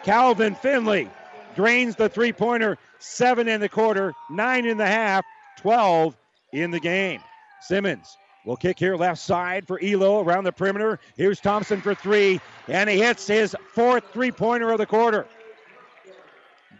Calvin 0.03 0.55
Finley 0.55 1.09
drains 1.55 1.95
the 1.95 2.09
three 2.09 2.33
pointer. 2.33 2.77
Seven 2.99 3.47
in 3.47 3.61
the 3.61 3.69
quarter, 3.69 4.13
nine 4.29 4.65
in 4.65 4.77
the 4.77 4.85
half, 4.85 5.25
12 5.57 6.15
in 6.53 6.71
the 6.71 6.79
game. 6.79 7.21
Simmons 7.61 8.17
will 8.45 8.55
kick 8.55 8.79
here 8.79 8.95
left 8.95 9.21
side 9.21 9.67
for 9.67 9.79
Elo 9.83 10.21
around 10.21 10.43
the 10.43 10.51
perimeter. 10.51 10.99
Here's 11.15 11.39
Thompson 11.39 11.81
for 11.81 11.95
three, 11.95 12.39
and 12.67 12.89
he 12.89 12.97
hits 12.97 13.27
his 13.27 13.55
fourth 13.73 14.03
three 14.13 14.31
pointer 14.31 14.71
of 14.71 14.77
the 14.77 14.85
quarter. 14.85 15.25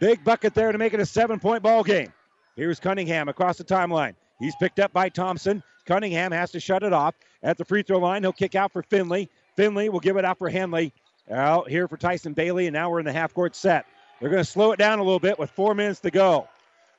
Big 0.00 0.24
bucket 0.24 0.54
there 0.54 0.72
to 0.72 0.78
make 0.78 0.94
it 0.94 1.00
a 1.00 1.06
seven 1.06 1.38
point 1.38 1.62
ball 1.62 1.84
game. 1.84 2.12
Here's 2.56 2.80
Cunningham 2.80 3.28
across 3.28 3.56
the 3.56 3.64
timeline. 3.64 4.14
He's 4.38 4.56
picked 4.56 4.80
up 4.80 4.92
by 4.92 5.08
Thompson. 5.08 5.62
Cunningham 5.86 6.32
has 6.32 6.50
to 6.52 6.60
shut 6.60 6.82
it 6.82 6.92
off 6.92 7.14
at 7.42 7.58
the 7.58 7.64
free 7.64 7.82
throw 7.82 7.98
line. 7.98 8.22
He'll 8.22 8.32
kick 8.32 8.54
out 8.54 8.72
for 8.72 8.82
Finley. 8.82 9.28
Finley 9.56 9.88
will 9.88 10.00
give 10.00 10.16
it 10.16 10.24
out 10.24 10.38
for 10.38 10.48
Henry. 10.48 10.92
Out 11.30 11.68
here 11.68 11.86
for 11.86 11.96
Tyson 11.96 12.32
Bailey, 12.32 12.66
and 12.66 12.74
now 12.74 12.90
we're 12.90 12.98
in 12.98 13.06
the 13.06 13.12
half 13.12 13.32
court 13.32 13.54
set. 13.54 13.86
They're 14.22 14.30
going 14.30 14.44
to 14.44 14.48
slow 14.48 14.70
it 14.70 14.78
down 14.78 15.00
a 15.00 15.02
little 15.02 15.18
bit 15.18 15.36
with 15.36 15.50
four 15.50 15.74
minutes 15.74 15.98
to 16.00 16.10
go. 16.12 16.48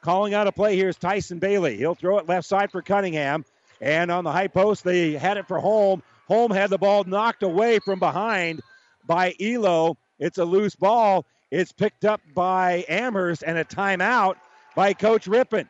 Calling 0.02 0.34
out 0.34 0.46
a 0.46 0.52
play 0.52 0.76
here 0.76 0.90
is 0.90 0.98
Tyson 0.98 1.40
Bailey. 1.40 1.78
He'll 1.78 1.96
throw 1.96 2.18
it 2.18 2.28
left 2.28 2.46
side 2.46 2.70
for 2.70 2.82
Cunningham. 2.82 3.46
And 3.80 4.12
on 4.12 4.26
the 4.26 4.32
high 4.34 4.50
post, 4.50 4.84
they 4.84 5.14
had 5.14 5.38
it 5.38 5.48
for 5.48 5.58
Holm. 5.58 6.04
Holm 6.28 6.52
had 6.52 6.70
the 6.70 6.78
ball 6.78 7.06
knocked 7.06 7.42
away 7.42 7.80
from 7.80 7.98
behind 7.98 8.60
by 9.08 9.34
Elo. 9.40 9.96
It's 10.20 10.38
a 10.38 10.44
loose 10.44 10.76
ball. 10.76 11.26
It's 11.50 11.72
picked 11.72 12.04
up 12.04 12.20
by 12.36 12.84
Amherst 12.90 13.42
and 13.48 13.58
a 13.58 13.64
timeout 13.64 14.36
by 14.76 14.94
Coach 14.94 15.26
Rippon. 15.26 15.70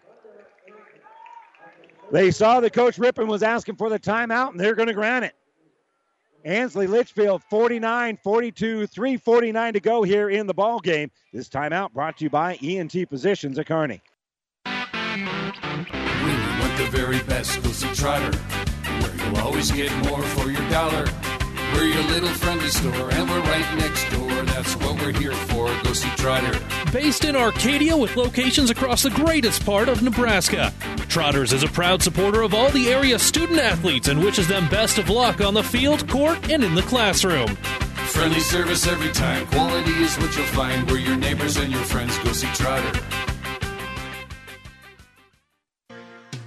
They 2.11 2.31
saw 2.31 2.61
that 2.61 2.73
Coach 2.73 2.97
Rippon 2.97 3.27
was 3.27 3.43
asking 3.43 3.75
for 3.75 3.91
the 3.91 3.99
timeout, 3.99 4.49
and 4.49 4.59
they're 4.59 4.73
going 4.73 4.87
to 4.87 4.93
grant 4.95 5.25
it. 5.25 5.35
Ansley 6.43 6.87
Litchfield 6.87 7.43
49 7.43 8.17
42, 8.23 8.87
349 8.87 9.73
to 9.73 9.79
go 9.79 10.03
here 10.03 10.29
in 10.29 10.47
the 10.47 10.53
ball 10.53 10.79
game. 10.79 11.11
This 11.31 11.49
timeout 11.49 11.93
brought 11.93 12.17
to 12.17 12.25
you 12.25 12.29
by 12.29 12.55
ENT 12.55 13.09
Physicians 13.09 13.57
at 13.59 13.67
Kearney. 13.67 14.01
When 14.65 14.73
want 16.59 16.77
the 16.77 16.87
very 16.91 17.21
best, 17.23 17.61
go 17.63 17.69
see 17.69 17.93
Trotter, 17.93 18.37
where 18.37 19.15
you'll 19.15 19.37
always 19.39 19.71
get 19.71 19.91
more 20.05 20.21
for 20.21 20.49
your 20.49 20.67
dollar. 20.69 21.05
We're 21.73 21.85
your 21.85 22.03
little 22.03 22.29
friendly 22.29 22.67
store, 22.67 23.11
and 23.11 23.29
we're 23.29 23.39
right 23.41 23.77
next 23.77 24.09
door. 24.11 24.22
That's 24.63 24.77
what 24.77 25.01
we're 25.01 25.11
here 25.11 25.33
for. 25.33 25.67
Go 25.83 25.91
see 25.91 26.09
Trotter. 26.11 26.57
Based 26.93 27.25
in 27.25 27.35
Arcadia 27.35 27.97
with 27.97 28.15
locations 28.15 28.69
across 28.69 29.03
the 29.03 29.09
greatest 29.09 29.65
part 29.65 29.89
of 29.89 30.01
Nebraska. 30.01 30.73
Trotters 31.09 31.51
is 31.51 31.63
a 31.63 31.67
proud 31.67 32.01
supporter 32.01 32.43
of 32.43 32.53
all 32.53 32.69
the 32.69 32.87
area 32.87 33.19
student 33.19 33.59
athletes 33.59 34.07
and 34.07 34.23
wishes 34.23 34.47
them 34.47 34.69
best 34.69 34.99
of 34.99 35.09
luck 35.09 35.41
on 35.41 35.53
the 35.53 35.63
field, 35.63 36.07
court, 36.07 36.49
and 36.49 36.63
in 36.63 36.75
the 36.75 36.81
classroom. 36.83 37.57
Friendly 38.07 38.39
service 38.39 38.87
every 38.87 39.11
time. 39.11 39.45
Quality 39.47 39.91
is 39.91 40.15
what 40.17 40.33
you'll 40.37 40.45
find. 40.45 40.89
We're 40.89 40.99
your 40.99 41.17
neighbors 41.17 41.57
and 41.57 41.69
your 41.69 41.83
friends. 41.83 42.17
Go 42.19 42.31
see 42.31 42.47
Trotter. 42.53 43.22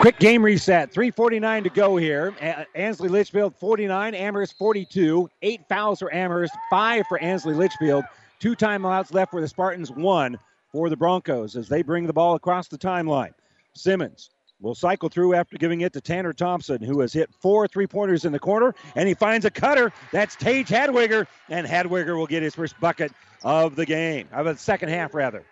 Quick 0.00 0.18
game 0.18 0.42
reset. 0.42 0.90
349 0.90 1.64
to 1.64 1.68
go 1.68 1.98
here. 1.98 2.34
Ansley 2.74 3.10
Litchfield 3.10 3.54
49, 3.54 4.14
Amherst 4.14 4.56
42. 4.56 5.28
Eight 5.42 5.60
fouls 5.68 5.98
for 5.98 6.10
Amherst, 6.14 6.54
five 6.70 7.04
for 7.06 7.18
Ansley 7.18 7.52
Litchfield. 7.52 8.04
Two 8.38 8.56
timeouts 8.56 9.12
left 9.12 9.30
for 9.30 9.42
the 9.42 9.48
Spartans, 9.48 9.90
one 9.90 10.38
for 10.72 10.88
the 10.88 10.96
Broncos 10.96 11.54
as 11.54 11.68
they 11.68 11.82
bring 11.82 12.06
the 12.06 12.14
ball 12.14 12.34
across 12.34 12.66
the 12.68 12.78
timeline. 12.78 13.34
Simmons 13.74 14.30
will 14.62 14.74
cycle 14.74 15.10
through 15.10 15.34
after 15.34 15.58
giving 15.58 15.82
it 15.82 15.92
to 15.92 16.00
Tanner 16.00 16.32
Thompson, 16.32 16.80
who 16.80 17.00
has 17.00 17.12
hit 17.12 17.28
four 17.38 17.68
three 17.68 17.86
pointers 17.86 18.24
in 18.24 18.32
the 18.32 18.38
corner, 18.38 18.74
and 18.96 19.06
he 19.06 19.12
finds 19.12 19.44
a 19.44 19.50
cutter. 19.50 19.92
That's 20.12 20.34
Tage 20.34 20.68
Hadwiger, 20.68 21.26
and 21.50 21.66
Hadwiger 21.66 22.16
will 22.16 22.26
get 22.26 22.42
his 22.42 22.54
first 22.54 22.80
bucket 22.80 23.12
of 23.44 23.76
the 23.76 23.84
game, 23.84 24.28
of 24.32 24.46
the 24.46 24.56
second 24.56 24.88
half, 24.88 25.12
rather. 25.12 25.44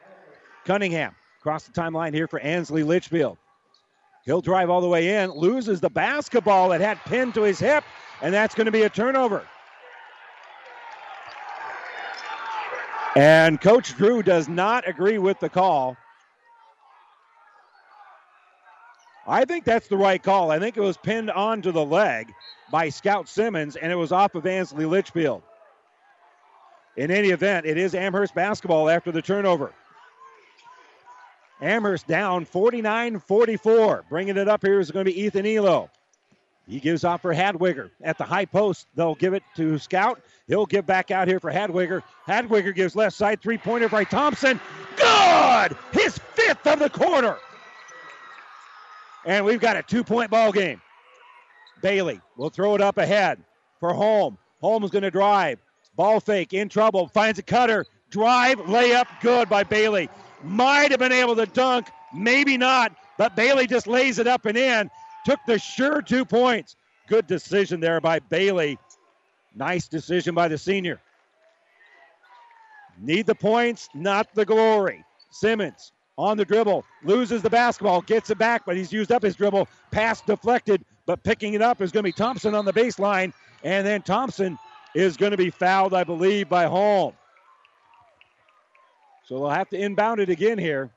Cunningham 0.65 1.15
across 1.39 1.65
the 1.65 1.73
timeline 1.79 2.15
here 2.15 2.27
for 2.27 2.41
Ansley 2.41 2.83
Litchfield. 2.83 3.37
He'll 4.29 4.43
drive 4.43 4.69
all 4.69 4.83
the 4.83 4.89
way 4.89 5.23
in, 5.23 5.31
loses 5.31 5.81
the 5.81 5.89
basketball 5.89 6.69
that 6.69 6.83
had 6.83 7.03
pinned 7.07 7.33
to 7.33 7.45
his 7.45 7.59
hip, 7.59 7.83
and 8.21 8.35
that's 8.35 8.55
going 8.55 8.67
to 8.67 8.71
be 8.71 8.83
a 8.83 8.91
turnover. 8.91 9.49
And 13.17 13.59
Coach 13.59 13.97
Drew 13.97 14.23
does 14.23 14.47
not 14.47 14.87
agree 14.87 15.17
with 15.17 15.41
the 15.41 15.49
call. 15.49 15.97
I 19.27 19.47
think 19.47 19.65
that's 19.65 19.89
the 19.89 19.97
right 19.97 20.23
call. 20.23 20.51
I 20.51 20.59
think 20.59 20.77
it 20.77 20.83
was 20.83 20.99
pinned 20.99 21.31
onto 21.31 21.73
the 21.73 21.87
leg 21.87 22.35
by 22.71 22.91
Scout 22.91 23.31
Simmons, 23.31 23.77
and 23.77 23.91
it 23.91 23.97
was 23.97 24.13
off 24.13 24.35
of 24.35 24.45
Ansley 24.45 24.85
Litchfield. 24.85 25.41
In 26.99 27.11
any 27.11 27.31
event, 27.31 27.65
it 27.65 27.79
is 27.79 27.95
Amherst 27.95 28.35
basketball 28.35 28.91
after 28.91 29.11
the 29.11 29.23
turnover. 29.23 29.73
Amherst 31.61 32.07
down 32.07 32.45
49 32.45 33.21
44. 33.21 34.05
Bringing 34.09 34.37
it 34.37 34.49
up 34.49 34.65
here 34.65 34.81
is 34.81 34.91
going 34.91 35.05
to 35.07 35.13
be 35.13 35.23
Ethan 35.23 35.47
Elo. 35.47 35.91
He 36.69 36.81
gives 36.81 37.03
off 37.03 37.23
for 37.23 37.35
Hadwiger 37.35 37.91
at 38.03 38.19
the 38.19 38.25
high 38.25 38.45
post. 38.45 38.87
They'll 38.95 39.15
give 39.15 39.33
it 39.33 39.43
to 39.57 39.79
Scout. 39.79 40.21
He'll 40.47 40.67
give 40.67 40.87
back 40.87 41.11
out 41.11 41.27
here 41.27 41.41
for 41.41 41.51
Hadwiger. 41.51 42.03
Hadwiger 42.27 42.75
gives 42.75 42.95
left 42.95 43.17
side 43.17 43.41
three 43.41 43.57
pointer 43.57 43.89
by 43.89 44.05
Thompson. 44.05 44.61
Good! 44.97 45.77
His 45.93 46.19
fifth 46.35 46.67
of 46.67 46.79
the 46.79 46.91
quarter. 46.91 47.39
And 49.25 49.45
we've 49.47 49.61
got 49.61 49.77
a 49.77 49.83
two 49.83 50.05
point 50.05 50.31
ball 50.31 50.53
game. 50.53 50.81
Bailey 51.81 52.21
will 52.37 52.51
throw 52.51 52.75
it 52.75 52.81
up 52.81 52.99
ahead 52.99 53.43
for 53.81 53.95
Holm. 53.95 54.37
Holm 54.61 54.85
is 54.85 54.91
going 54.91 55.03
to 55.03 55.11
drive. 55.11 55.59
Ball 55.97 56.21
fake 56.21 56.53
in 56.53 56.69
trouble. 56.69 57.09
Finds 57.09 57.39
a 57.39 57.43
cutter. 57.43 57.87
Drive, 58.11 58.59
layup, 58.59 59.07
good 59.21 59.49
by 59.49 59.65
Bailey. 59.65 60.09
Might 60.43 60.91
have 60.91 61.01
been 61.01 61.13
able 61.13 61.37
to 61.37 61.47
dunk, 61.47 61.89
maybe 62.15 62.57
not, 62.57 62.93
but 63.17 63.35
Bailey 63.35 63.67
just 63.67 63.87
lays 63.87 64.19
it 64.19 64.27
up 64.27 64.47
and 64.47 64.57
in. 64.57 64.91
Took 65.25 65.41
the 65.47 65.59
sure 65.59 66.01
two 66.01 66.25
points. 66.25 66.77
Good 67.09 67.27
decision 67.27 67.81
there 67.81 68.01
by 68.01 68.21
Bailey. 68.21 68.79
Nice 69.55 69.89
decision 69.89 70.35
by 70.35 70.49
the 70.49 70.59
senior. 70.59 71.01
Need 73.01 73.27
the 73.27 73.35
points, 73.35 73.89
not 73.95 74.33
the 74.35 74.45
glory. 74.45 75.05
Simmons 75.31 75.93
on 76.17 76.37
the 76.37 76.45
dribble, 76.45 76.85
loses 77.05 77.43
the 77.43 77.51
basketball, 77.51 78.03
gets 78.03 78.29
it 78.29 78.39
back, 78.39 78.67
but 78.67 78.77
he's 78.77 78.93
used 78.93 79.13
up 79.13 79.23
his 79.23 79.37
dribble. 79.37 79.69
Pass 79.93 80.21
deflected, 80.21 80.85
but 81.07 81.23
picking 81.23 81.55
it 81.55 81.63
up 81.63 81.81
is 81.81 81.93
going 81.93 82.03
to 82.03 82.09
be 82.09 82.13
Thompson 82.13 82.55
on 82.55 82.65
the 82.65 82.73
baseline. 82.73 83.33
And 83.63 83.87
then 83.87 84.03
Thompson 84.03 84.59
is 84.95 85.17
going 85.17 85.31
to 85.31 85.37
be 85.37 85.51
fouled, 85.51 85.95
I 85.95 86.03
believe, 86.03 86.49
by 86.49 86.65
Holm. 86.65 87.13
So 89.29 89.35
they'll 89.35 89.51
have 89.51 89.69
to 89.69 89.79
inbound 89.79 90.21
it 90.21 90.31
again 90.31 90.57
here. 90.57 90.91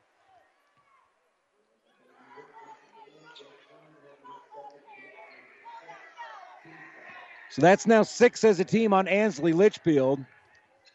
So 7.50 7.62
that's 7.62 7.86
now 7.86 8.04
six 8.04 8.46
as 8.46 8.62
a 8.62 8.64
team 8.64 8.94
on 8.94 9.10
Ansley 9.10 9.52
Litchfield, 9.52 10.24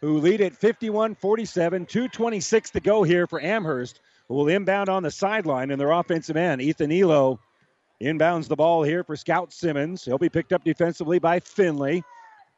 who 0.01 0.17
lead 0.17 0.41
at 0.41 0.57
51 0.57 1.15
47, 1.17 1.85
226 1.85 2.71
to 2.71 2.81
go 2.81 3.03
here 3.03 3.27
for 3.27 3.39
Amherst, 3.39 4.01
who 4.29 4.35
will 4.35 4.49
inbound 4.49 4.89
on 4.89 5.03
the 5.03 5.11
sideline 5.11 5.71
in 5.71 5.79
their 5.79 5.91
offensive 5.91 6.39
end. 6.39 6.63
Ethan 6.63 6.91
Elo 6.91 7.39
Inbounds 8.03 8.49
the 8.49 8.57
ball 8.57 8.83
here 8.83 9.05
for 9.05 9.17
Scout 9.17 9.53
Simmons. 9.53 10.05
He'll 10.05 10.19
be 10.19 10.29
picked 10.29 10.53
up 10.53 10.65
defensively 10.65 11.19
by 11.19 11.41
Finley. 11.41 12.03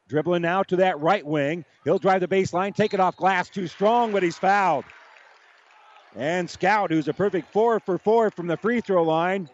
Dribbling 0.08 0.42
now 0.42 0.62
to 0.64 0.76
that 0.76 0.98
right 1.00 1.24
wing. 1.24 1.64
He'll 1.84 1.98
drive 1.98 2.20
the 2.20 2.28
baseline, 2.28 2.74
take 2.74 2.94
it 2.94 3.00
off 3.00 3.16
glass. 3.16 3.48
Too 3.50 3.66
strong, 3.66 4.10
but 4.10 4.22
he's 4.22 4.38
fouled. 4.38 4.84
And 6.16 6.48
Scout, 6.48 6.90
who's 6.90 7.08
a 7.08 7.12
perfect 7.12 7.52
four 7.52 7.78
for 7.78 7.98
four 7.98 8.30
from 8.30 8.46
the 8.46 8.56
free 8.56 8.80
throw 8.80 9.02
line, 9.02 9.48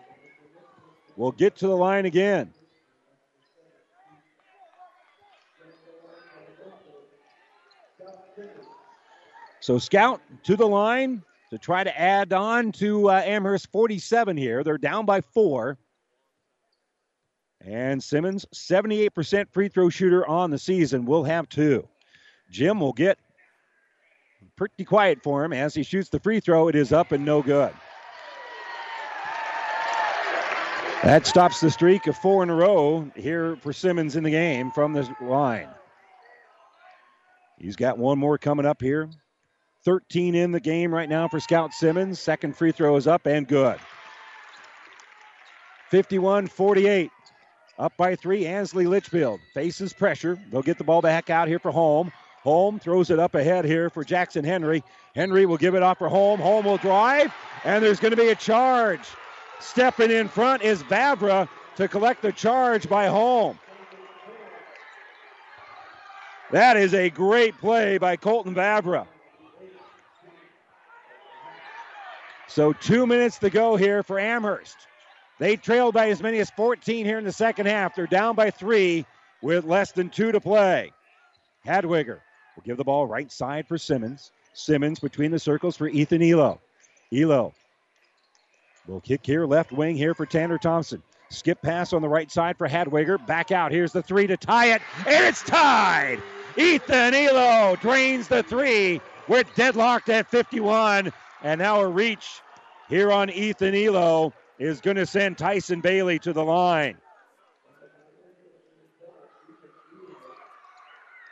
will 1.16 1.32
get 1.32 1.56
to 1.56 1.66
the 1.66 1.76
line 1.76 2.06
again. 2.06 2.52
So 9.60 9.78
Scout 9.78 10.20
to 10.44 10.56
the 10.56 10.66
line 10.66 11.22
to 11.50 11.58
try 11.58 11.84
to 11.84 12.00
add 12.00 12.32
on 12.32 12.70
to 12.72 13.10
uh, 13.10 13.22
Amherst 13.24 13.72
47 13.72 14.36
here. 14.36 14.62
They're 14.62 14.76
down 14.76 15.06
by 15.06 15.20
four. 15.20 15.78
And 17.66 18.02
Simmons, 18.02 18.44
78% 18.54 19.48
free 19.50 19.68
throw 19.68 19.88
shooter 19.88 20.26
on 20.26 20.50
the 20.50 20.58
season, 20.58 21.06
will 21.06 21.24
have 21.24 21.48
two. 21.48 21.88
Gym 22.50 22.78
will 22.78 22.92
get 22.92 23.18
pretty 24.56 24.84
quiet 24.84 25.22
for 25.22 25.44
him 25.44 25.52
as 25.52 25.74
he 25.74 25.82
shoots 25.82 26.10
the 26.10 26.20
free 26.20 26.40
throw. 26.40 26.68
It 26.68 26.74
is 26.74 26.92
up 26.92 27.12
and 27.12 27.24
no 27.24 27.42
good. 27.42 27.72
That 31.02 31.26
stops 31.26 31.60
the 31.60 31.70
streak 31.70 32.06
of 32.06 32.16
four 32.16 32.42
in 32.42 32.50
a 32.50 32.54
row 32.54 33.10
here 33.14 33.56
for 33.56 33.72
Simmons 33.72 34.16
in 34.16 34.24
the 34.24 34.30
game 34.30 34.70
from 34.70 34.92
the 34.92 35.08
line. 35.20 35.68
He's 37.58 37.76
got 37.76 37.98
one 37.98 38.18
more 38.18 38.38
coming 38.38 38.66
up 38.66 38.80
here. 38.80 39.08
13 39.84 40.34
in 40.34 40.50
the 40.50 40.60
game 40.60 40.92
right 40.94 41.08
now 41.08 41.28
for 41.28 41.40
Scout 41.40 41.74
Simmons. 41.74 42.18
Second 42.18 42.56
free 42.56 42.72
throw 42.72 42.96
is 42.96 43.06
up 43.06 43.26
and 43.26 43.46
good. 43.46 43.78
51 45.90 46.46
48. 46.46 47.10
Up 47.78 47.96
by 47.96 48.14
three, 48.14 48.46
Ansley 48.46 48.86
Litchfield 48.86 49.40
faces 49.52 49.92
pressure. 49.92 50.38
They'll 50.50 50.62
get 50.62 50.78
the 50.78 50.84
ball 50.84 51.02
back 51.02 51.28
out 51.28 51.48
here 51.48 51.58
for 51.58 51.72
Holm. 51.72 52.12
Holm 52.42 52.78
throws 52.78 53.10
it 53.10 53.18
up 53.18 53.34
ahead 53.34 53.64
here 53.64 53.90
for 53.90 54.04
Jackson 54.04 54.44
Henry. 54.44 54.84
Henry 55.14 55.46
will 55.46 55.56
give 55.56 55.74
it 55.74 55.82
off 55.82 55.98
for 55.98 56.08
Holm. 56.08 56.38
Holm 56.38 56.64
will 56.66 56.76
drive, 56.76 57.34
and 57.64 57.82
there's 57.82 57.98
going 57.98 58.12
to 58.12 58.16
be 58.16 58.28
a 58.28 58.34
charge. 58.34 59.00
Stepping 59.60 60.10
in 60.10 60.28
front 60.28 60.62
is 60.62 60.82
Vavra 60.84 61.48
to 61.76 61.88
collect 61.88 62.22
the 62.22 62.32
charge 62.32 62.88
by 62.88 63.06
Holm. 63.06 63.58
That 66.52 66.76
is 66.76 66.94
a 66.94 67.10
great 67.10 67.58
play 67.58 67.98
by 67.98 68.16
Colton 68.16 68.54
Vavra. 68.54 69.06
So 72.46 72.72
two 72.72 73.06
minutes 73.06 73.38
to 73.38 73.50
go 73.50 73.74
here 73.74 74.04
for 74.04 74.20
Amherst. 74.20 74.76
They 75.38 75.56
trailed 75.56 75.94
by 75.94 76.10
as 76.10 76.22
many 76.22 76.38
as 76.38 76.50
14 76.50 77.04
here 77.04 77.18
in 77.18 77.24
the 77.24 77.32
second 77.32 77.66
half. 77.66 77.94
They're 77.94 78.06
down 78.06 78.36
by 78.36 78.50
three 78.50 79.04
with 79.42 79.64
less 79.64 79.92
than 79.92 80.10
two 80.10 80.32
to 80.32 80.40
play. 80.40 80.92
Hadwiger 81.66 82.20
will 82.56 82.62
give 82.64 82.76
the 82.76 82.84
ball 82.84 83.06
right 83.06 83.30
side 83.30 83.66
for 83.66 83.78
Simmons. 83.78 84.30
Simmons 84.52 85.00
between 85.00 85.30
the 85.30 85.38
circles 85.38 85.76
for 85.76 85.88
Ethan 85.88 86.22
Elo. 86.22 86.60
Elo 87.12 87.52
will 88.86 89.00
kick 89.00 89.24
here, 89.24 89.46
left 89.46 89.72
wing 89.72 89.96
here 89.96 90.14
for 90.14 90.26
Tanner 90.26 90.58
Thompson. 90.58 91.02
Skip 91.30 91.60
pass 91.62 91.92
on 91.92 92.02
the 92.02 92.08
right 92.08 92.30
side 92.30 92.56
for 92.56 92.68
Hadwiger. 92.68 93.24
Back 93.26 93.50
out. 93.50 93.72
Here's 93.72 93.92
the 93.92 94.02
three 94.02 94.26
to 94.28 94.36
tie 94.36 94.74
it, 94.74 94.82
and 94.98 95.24
it's 95.24 95.42
tied. 95.42 96.22
Ethan 96.56 97.14
Elo 97.14 97.76
drains 97.76 98.28
the 98.28 98.42
three. 98.44 99.00
We're 99.26 99.42
deadlocked 99.56 100.08
at 100.10 100.30
51, 100.30 101.12
and 101.42 101.58
now 101.58 101.80
a 101.80 101.88
reach 101.88 102.40
here 102.88 103.10
on 103.10 103.30
Ethan 103.30 103.74
Elo 103.74 104.32
is 104.58 104.80
going 104.80 104.96
to 104.96 105.06
send 105.06 105.38
Tyson 105.38 105.80
Bailey 105.80 106.18
to 106.20 106.32
the 106.32 106.44
line. 106.44 106.96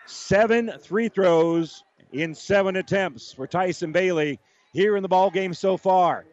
Seven 0.07 0.73
free 0.85 1.09
throws 1.09 1.85
in 2.13 2.35
seven 2.35 2.77
attempts 2.77 3.33
for 3.33 3.47
Tyson 3.47 3.93
Bailey 3.93 4.39
here 4.73 4.97
in 4.97 5.03
the 5.03 5.09
ball 5.09 5.31
game 5.31 5.55
so 5.55 5.77
far. 5.77 6.25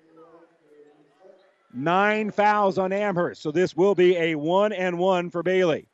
Nine 1.73 2.31
fouls 2.31 2.77
on 2.77 2.91
Amherst, 2.91 3.41
so 3.41 3.51
this 3.51 3.75
will 3.75 3.93
be 3.93 4.17
a 4.17 4.35
one 4.35 4.73
and 4.73 4.97
one 4.97 5.29
for 5.29 5.43
Bailey. 5.43 5.87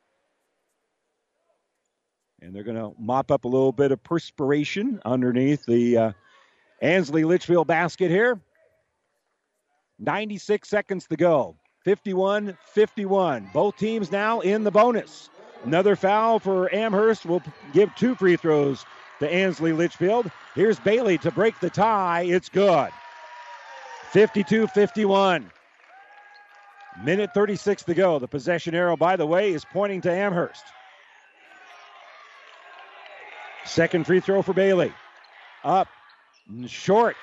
And 2.40 2.54
they're 2.54 2.64
going 2.64 2.76
to 2.76 2.92
mop 2.98 3.30
up 3.30 3.44
a 3.44 3.48
little 3.48 3.72
bit 3.72 3.92
of 3.92 4.02
perspiration 4.02 5.00
underneath 5.04 5.66
the 5.66 5.98
uh, 5.98 6.12
Ansley 6.80 7.24
Litchfield 7.24 7.66
basket 7.66 8.10
here. 8.10 8.40
96 9.98 10.68
seconds 10.68 11.06
to 11.08 11.16
go. 11.16 11.56
51 11.84 12.56
51. 12.72 13.50
Both 13.52 13.76
teams 13.76 14.10
now 14.10 14.40
in 14.40 14.64
the 14.64 14.70
bonus. 14.70 15.30
Another 15.64 15.96
foul 15.96 16.38
for 16.38 16.72
Amherst 16.74 17.24
will 17.26 17.42
give 17.72 17.94
two 17.94 18.14
free 18.14 18.36
throws 18.36 18.84
to 19.20 19.32
Ansley 19.32 19.72
Litchfield. 19.72 20.30
Here's 20.54 20.78
Bailey 20.80 21.18
to 21.18 21.30
break 21.30 21.58
the 21.60 21.70
tie. 21.70 22.22
It's 22.22 22.48
good. 22.48 22.90
52 24.12 24.66
51. 24.68 25.50
Minute 27.04 27.30
36 27.34 27.84
to 27.84 27.94
go. 27.94 28.18
The 28.18 28.28
possession 28.28 28.74
arrow, 28.74 28.96
by 28.96 29.16
the 29.16 29.26
way, 29.26 29.52
is 29.52 29.64
pointing 29.64 30.00
to 30.02 30.10
Amherst. 30.10 30.64
Second 33.64 34.06
free 34.06 34.20
throw 34.20 34.42
for 34.42 34.54
Bailey. 34.54 34.92
Up, 35.64 35.88
short, 36.66 37.16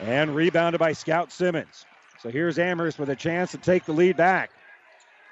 and 0.00 0.34
rebounded 0.34 0.78
by 0.78 0.92
Scout 0.92 1.32
Simmons. 1.32 1.86
So 2.26 2.32
here's 2.32 2.58
Amherst 2.58 2.98
with 2.98 3.08
a 3.08 3.14
chance 3.14 3.52
to 3.52 3.58
take 3.58 3.84
the 3.84 3.92
lead 3.92 4.16
back. 4.16 4.50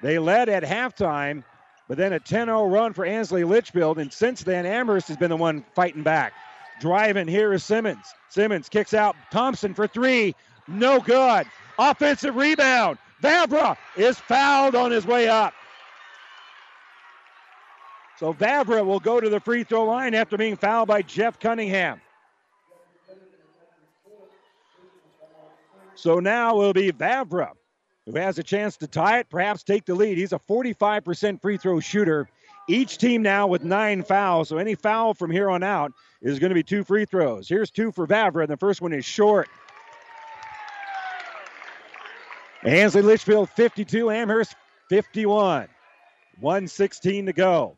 They 0.01 0.17
led 0.17 0.47
at 0.47 0.63
halftime, 0.63 1.43
but 1.89 1.97
then 1.97 2.13
a 2.13 2.21
10 2.21 2.47
0 2.47 2.67
run 2.67 2.93
for 2.93 3.03
Ansley 3.03 3.43
Litchfield, 3.43 3.99
and 3.99 4.13
since 4.13 4.43
then, 4.43 4.65
Amherst 4.65 5.09
has 5.09 5.17
been 5.17 5.29
the 5.29 5.35
one 5.35 5.65
fighting 5.75 6.03
back. 6.03 6.31
Driving 6.79 7.27
here 7.27 7.51
is 7.51 7.65
Simmons. 7.65 8.13
Simmons 8.29 8.69
kicks 8.69 8.93
out 8.93 9.17
Thompson 9.29 9.73
for 9.73 9.87
three. 9.87 10.35
No 10.69 11.01
good. 11.01 11.47
Offensive 11.77 12.37
rebound. 12.37 12.97
Vavra 13.21 13.75
is 13.97 14.17
fouled 14.17 14.75
on 14.75 14.89
his 14.89 15.05
way 15.05 15.27
up. 15.27 15.53
So 18.19 18.33
Vavra 18.33 18.85
will 18.85 19.01
go 19.01 19.19
to 19.19 19.27
the 19.27 19.41
free 19.41 19.65
throw 19.65 19.83
line 19.83 20.13
after 20.13 20.37
being 20.37 20.55
fouled 20.55 20.87
by 20.87 21.01
Jeff 21.01 21.41
Cunningham. 21.41 21.99
So 25.95 26.19
now 26.19 26.59
it'll 26.59 26.73
be 26.73 26.91
Vavra 26.91 27.51
who 28.05 28.15
has 28.17 28.37
a 28.37 28.43
chance 28.43 28.77
to 28.77 28.87
tie 28.87 29.19
it, 29.19 29.29
perhaps 29.29 29.63
take 29.63 29.85
the 29.85 29.95
lead. 29.95 30.17
He's 30.17 30.33
a 30.33 30.39
45% 30.39 31.41
free 31.41 31.57
throw 31.57 31.79
shooter. 31.79 32.29
Each 32.67 32.97
team 32.97 33.21
now 33.21 33.47
with 33.47 33.63
nine 33.63 34.03
fouls, 34.03 34.49
so 34.49 34.57
any 34.57 34.75
foul 34.75 35.13
from 35.13 35.31
here 35.31 35.49
on 35.49 35.63
out 35.63 35.91
is 36.21 36.39
going 36.39 36.49
to 36.49 36.55
be 36.55 36.63
two 36.63 36.83
free 36.83 37.05
throws. 37.05 37.47
Here's 37.47 37.69
two 37.69 37.91
for 37.91 38.07
Vavra, 38.07 38.43
and 38.43 38.49
the 38.49 38.57
first 38.57 38.81
one 38.81 38.93
is 38.93 39.05
short. 39.05 39.49
Ansley 42.63 43.03
Litchfield 43.03 43.49
52, 43.51 44.09
Amherst 44.09 44.55
51. 44.89 45.67
116 46.39 47.27
to 47.27 47.33
go. 47.33 47.77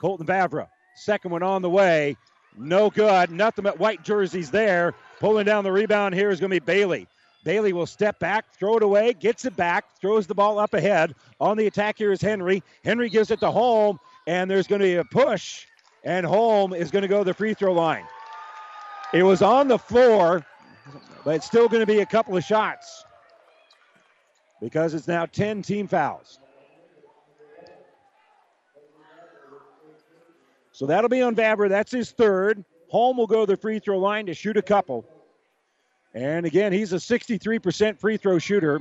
Colton 0.00 0.26
Vavra, 0.26 0.68
second 0.94 1.32
one 1.32 1.42
on 1.42 1.62
the 1.62 1.68
way. 1.68 2.16
No 2.60 2.90
good. 2.90 3.30
Nothing 3.30 3.64
but 3.64 3.78
white 3.78 4.02
jerseys 4.02 4.50
there. 4.50 4.94
Pulling 5.18 5.46
down 5.46 5.64
the 5.64 5.72
rebound 5.72 6.14
here 6.14 6.30
is 6.30 6.40
going 6.40 6.50
to 6.50 6.60
be 6.60 6.64
Bailey. 6.64 7.08
Bailey 7.42 7.72
will 7.72 7.86
step 7.86 8.18
back, 8.18 8.44
throw 8.52 8.76
it 8.76 8.82
away, 8.82 9.14
gets 9.14 9.46
it 9.46 9.56
back, 9.56 9.96
throws 9.98 10.26
the 10.26 10.34
ball 10.34 10.58
up 10.58 10.74
ahead. 10.74 11.14
On 11.40 11.56
the 11.56 11.66
attack 11.66 11.96
here 11.96 12.12
is 12.12 12.20
Henry. 12.20 12.62
Henry 12.84 13.08
gives 13.08 13.30
it 13.30 13.40
to 13.40 13.50
Holm, 13.50 13.98
and 14.26 14.50
there's 14.50 14.66
going 14.66 14.80
to 14.80 14.86
be 14.86 14.96
a 14.96 15.04
push, 15.04 15.64
and 16.04 16.26
Holm 16.26 16.74
is 16.74 16.90
going 16.90 17.00
to 17.02 17.08
go 17.08 17.18
to 17.18 17.24
the 17.24 17.32
free 17.32 17.54
throw 17.54 17.72
line. 17.72 18.04
It 19.14 19.22
was 19.22 19.40
on 19.40 19.68
the 19.68 19.78
floor, 19.78 20.44
but 21.24 21.36
it's 21.36 21.46
still 21.46 21.66
going 21.66 21.80
to 21.80 21.86
be 21.86 22.00
a 22.00 22.06
couple 22.06 22.36
of 22.36 22.44
shots 22.44 23.06
because 24.60 24.92
it's 24.92 25.08
now 25.08 25.24
10 25.24 25.62
team 25.62 25.86
fouls. 25.86 26.39
So 30.80 30.86
that'll 30.86 31.10
be 31.10 31.20
on 31.20 31.36
Vavra. 31.36 31.68
That's 31.68 31.92
his 31.92 32.10
third. 32.12 32.64
Holm 32.88 33.18
will 33.18 33.26
go 33.26 33.44
to 33.44 33.52
the 33.52 33.58
free 33.58 33.80
throw 33.80 33.98
line 33.98 34.24
to 34.24 34.32
shoot 34.32 34.56
a 34.56 34.62
couple. 34.62 35.04
And 36.14 36.46
again, 36.46 36.72
he's 36.72 36.94
a 36.94 36.96
63% 36.96 38.00
free 38.00 38.16
throw 38.16 38.38
shooter. 38.38 38.80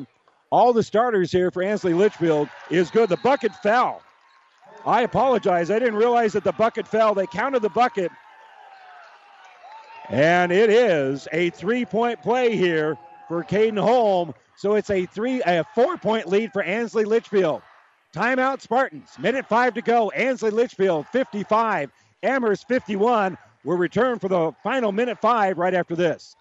All 0.50 0.72
the 0.72 0.82
starters 0.82 1.30
here 1.30 1.52
for 1.52 1.62
Ansley 1.62 1.94
Litchfield 1.94 2.48
is 2.70 2.90
good. 2.90 3.10
The 3.10 3.18
bucket 3.18 3.54
fell. 3.56 4.02
I 4.86 5.02
apologize. 5.02 5.70
I 5.70 5.78
didn't 5.78 5.96
realize 5.96 6.32
that 6.32 6.46
the 6.46 6.54
bucket 6.54 6.88
fell. 6.88 7.14
They 7.14 7.28
counted 7.28 7.64
the 7.64 7.70
bucket. 7.70 8.14
And 10.08 10.54
it 10.54 10.70
is 10.70 11.28
a 11.34 11.50
three 11.50 11.84
point 11.84 12.22
play 12.22 12.56
here 12.56 12.98
for 13.28 13.44
Caden 13.44 13.78
Holm. 13.78 14.34
So 14.56 14.76
it's 14.76 14.90
a 14.90 15.06
three, 15.06 15.42
a 15.42 15.66
four 15.76 15.98
point 15.98 16.30
lead 16.30 16.54
for 16.54 16.64
Ansley 16.64 17.04
Litchfield. 17.04 17.62
Timeout 18.14 18.62
Spartans. 18.62 19.10
Minute 19.20 19.46
five 19.48 19.74
to 19.76 19.82
go. 19.82 20.10
Ansley 20.12 20.52
Litchfield 20.52 21.08
55, 21.08 21.92
Amherst 22.24 22.68
51. 22.68 23.38
We'll 23.64 23.78
return 23.78 24.20
for 24.20 24.28
the 24.30 24.54
final 24.64 24.92
minute 24.92 25.20
five 25.20 25.58
right 25.58 25.74
after 25.74 25.96
this. 25.96 26.36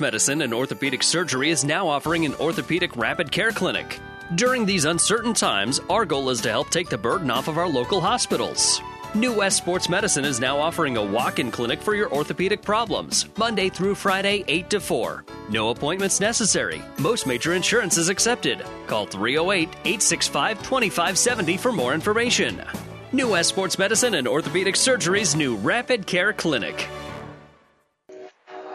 Medicine 0.00 0.42
and 0.42 0.52
Orthopedic 0.52 1.02
Surgery 1.02 1.50
is 1.50 1.64
now 1.64 1.88
offering 1.88 2.26
an 2.26 2.34
orthopedic 2.34 2.96
rapid 2.96 3.32
care 3.32 3.50
clinic. 3.50 3.98
During 4.34 4.66
these 4.66 4.84
uncertain 4.84 5.32
times, 5.32 5.80
our 5.88 6.04
goal 6.04 6.28
is 6.30 6.40
to 6.42 6.50
help 6.50 6.68
take 6.70 6.88
the 6.88 6.98
burden 6.98 7.30
off 7.30 7.48
of 7.48 7.56
our 7.56 7.68
local 7.68 8.00
hospitals. 8.00 8.82
New 9.16 9.32
West 9.32 9.56
Sports 9.56 9.88
Medicine 9.88 10.26
is 10.26 10.40
now 10.40 10.58
offering 10.58 10.98
a 10.98 11.02
walk 11.02 11.38
in 11.38 11.50
clinic 11.50 11.80
for 11.80 11.94
your 11.94 12.12
orthopedic 12.12 12.60
problems, 12.60 13.24
Monday 13.38 13.70
through 13.70 13.94
Friday, 13.94 14.44
8 14.46 14.68
to 14.68 14.78
4. 14.78 15.24
No 15.48 15.70
appointments 15.70 16.20
necessary. 16.20 16.82
Most 16.98 17.26
major 17.26 17.54
insurance 17.54 17.96
is 17.96 18.10
accepted. 18.10 18.62
Call 18.86 19.06
308 19.06 19.70
865 19.70 20.58
2570 20.58 21.56
for 21.56 21.72
more 21.72 21.94
information. 21.94 22.62
New 23.10 23.30
West 23.30 23.48
Sports 23.48 23.78
Medicine 23.78 24.16
and 24.16 24.28
Orthopedic 24.28 24.76
Surgery's 24.76 25.34
new 25.34 25.56
Rapid 25.56 26.06
Care 26.06 26.34
Clinic. 26.34 26.86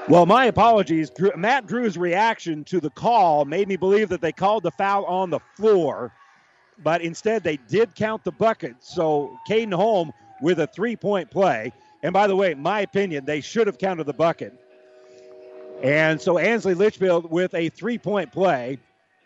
Well, 0.10 0.26
my 0.26 0.46
apologies. 0.46 1.12
Matt 1.36 1.68
Drew's 1.68 2.00
reaction 2.00 2.64
to 2.64 2.80
the 2.80 2.90
call 2.90 3.46
made 3.46 3.68
me 3.68 3.76
believe 3.76 4.10
that 4.10 4.22
they 4.22 4.32
called 4.32 4.64
the 4.64 4.72
foul 4.72 5.06
on 5.06 5.30
the 5.30 5.40
floor, 5.56 6.12
but 6.84 7.04
instead 7.04 7.44
they 7.44 7.58
did 7.70 7.94
count 7.94 8.24
the 8.24 8.32
bucket. 8.32 8.78
So 8.80 9.38
Caden 9.48 9.76
Holm 9.76 10.12
with 10.42 10.60
a 10.60 10.68
three 10.68 10.96
point 10.96 11.30
play. 11.30 11.72
And 12.04 12.14
by 12.14 12.28
the 12.28 12.36
way, 12.36 12.54
my 12.54 12.82
opinion, 12.82 13.26
they 13.26 13.42
should 13.42 13.68
have 13.68 13.78
counted 13.78 14.06
the 14.06 14.14
bucket. 14.14 14.54
And 15.84 16.22
so 16.22 16.38
Ansley 16.38 16.74
Litchfield 16.74 17.30
with 17.30 17.54
a 17.54 17.70
three 17.70 17.98
point 17.98 18.32
play. 18.32 18.80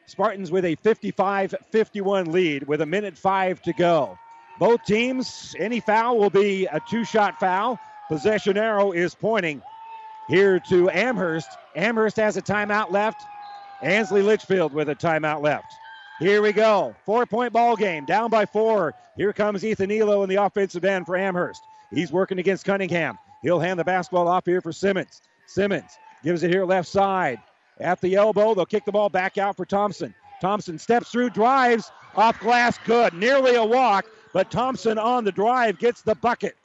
Spartans 0.08 0.52
with 0.52 0.66
a 0.66 0.76
55 0.76 1.56
51 1.72 2.32
lead 2.32 2.68
with 2.68 2.82
a 2.82 2.86
minute 2.86 3.18
five 3.18 3.62
to 3.64 3.74
go. 3.74 4.18
Both 4.60 4.84
teams, 4.86 5.56
any 5.60 5.80
foul 5.80 6.18
will 6.18 6.30
be 6.30 6.66
a 6.66 6.80
two 6.90 7.04
shot 7.04 7.40
foul. 7.40 7.80
Possession 8.08 8.58
arrow 8.58 8.92
is 8.92 9.16
pointing 9.16 9.62
here 10.28 10.60
to 10.70 10.90
Amherst. 10.90 11.50
Amherst 11.76 12.18
has 12.18 12.38
a 12.38 12.42
timeout 12.42 12.92
left. 12.92 13.24
Ansley 13.82 14.22
Litchfield 14.22 14.74
with 14.74 14.90
a 14.90 14.96
timeout 14.96 15.42
left. 15.42 15.74
Here 16.20 16.42
we 16.42 16.54
go. 16.54 16.96
Four 17.06 17.26
point 17.26 17.52
ball 17.52 17.76
game. 17.76 18.06
Down 18.06 18.30
by 18.30 18.46
four. 18.46 18.94
Here 19.18 19.34
comes 19.34 19.66
Ethan 19.66 19.92
Elo 19.92 20.24
in 20.24 20.30
the 20.30 20.36
offensive 20.36 20.86
end 20.86 21.06
for 21.06 21.18
Amherst. 21.18 21.62
He's 21.92 22.12
working 22.12 22.40
against 22.40 22.66
Cunningham. 22.66 23.18
He'll 23.42 23.60
hand 23.60 23.80
the 23.80 23.84
basketball 23.84 24.28
off 24.28 24.46
here 24.46 24.62
for 24.62 24.72
Simmons. 24.72 25.22
Simmons 25.46 25.98
gives 26.24 26.44
it 26.44 26.50
here 26.50 26.66
left 26.66 26.88
side. 26.88 27.40
At 27.80 28.00
the 28.02 28.16
elbow, 28.16 28.54
they'll 28.54 28.66
kick 28.66 28.86
the 28.86 28.92
ball 28.92 29.10
back 29.10 29.38
out 29.38 29.58
for 29.58 29.66
Thompson. 29.66 30.14
Thompson 30.42 30.80
steps 30.80 31.10
through, 31.12 31.30
drives 31.32 31.92
off 32.16 32.40
glass, 32.40 32.80
good. 32.86 33.14
Nearly 33.14 33.56
a 33.56 33.64
walk, 33.64 34.06
but 34.34 34.50
Thompson 34.50 34.98
on 34.98 35.24
the 35.24 35.32
drive 35.32 35.80
gets 35.80 36.02
the 36.02 36.16
bucket. 36.16 36.56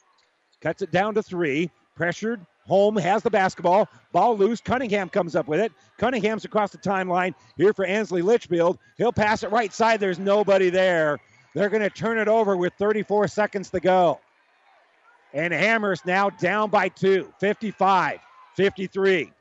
Cuts 0.60 0.82
it 0.82 0.92
down 0.92 1.14
to 1.14 1.22
three. 1.22 1.70
Pressured, 1.96 2.44
Holm 2.70 2.96
has 2.98 3.24
the 3.24 3.30
basketball. 3.30 3.88
Ball 4.12 4.36
loose. 4.36 4.60
Cunningham 4.60 5.08
comes 5.08 5.34
up 5.34 5.48
with 5.48 5.58
it. 5.58 5.72
Cunningham's 5.98 6.44
across 6.44 6.70
the 6.70 6.78
timeline 6.78 7.34
here 7.56 7.74
for 7.74 7.84
Ansley 7.84 8.22
Litchfield. 8.22 8.78
He'll 8.96 9.12
pass 9.12 9.42
it 9.42 9.50
right 9.50 9.72
side. 9.72 9.98
There's 9.98 10.20
nobody 10.20 10.70
there. 10.70 11.18
They're 11.52 11.68
going 11.68 11.82
to 11.82 11.90
turn 11.90 12.16
it 12.16 12.28
over 12.28 12.56
with 12.56 12.72
34 12.74 13.26
seconds 13.26 13.70
to 13.70 13.80
go. 13.80 14.20
And 15.34 15.52
Amherst 15.52 16.06
now 16.06 16.30
down 16.30 16.70
by 16.70 16.90
two 16.90 17.32
55, 17.40 18.20
53, 18.54 19.32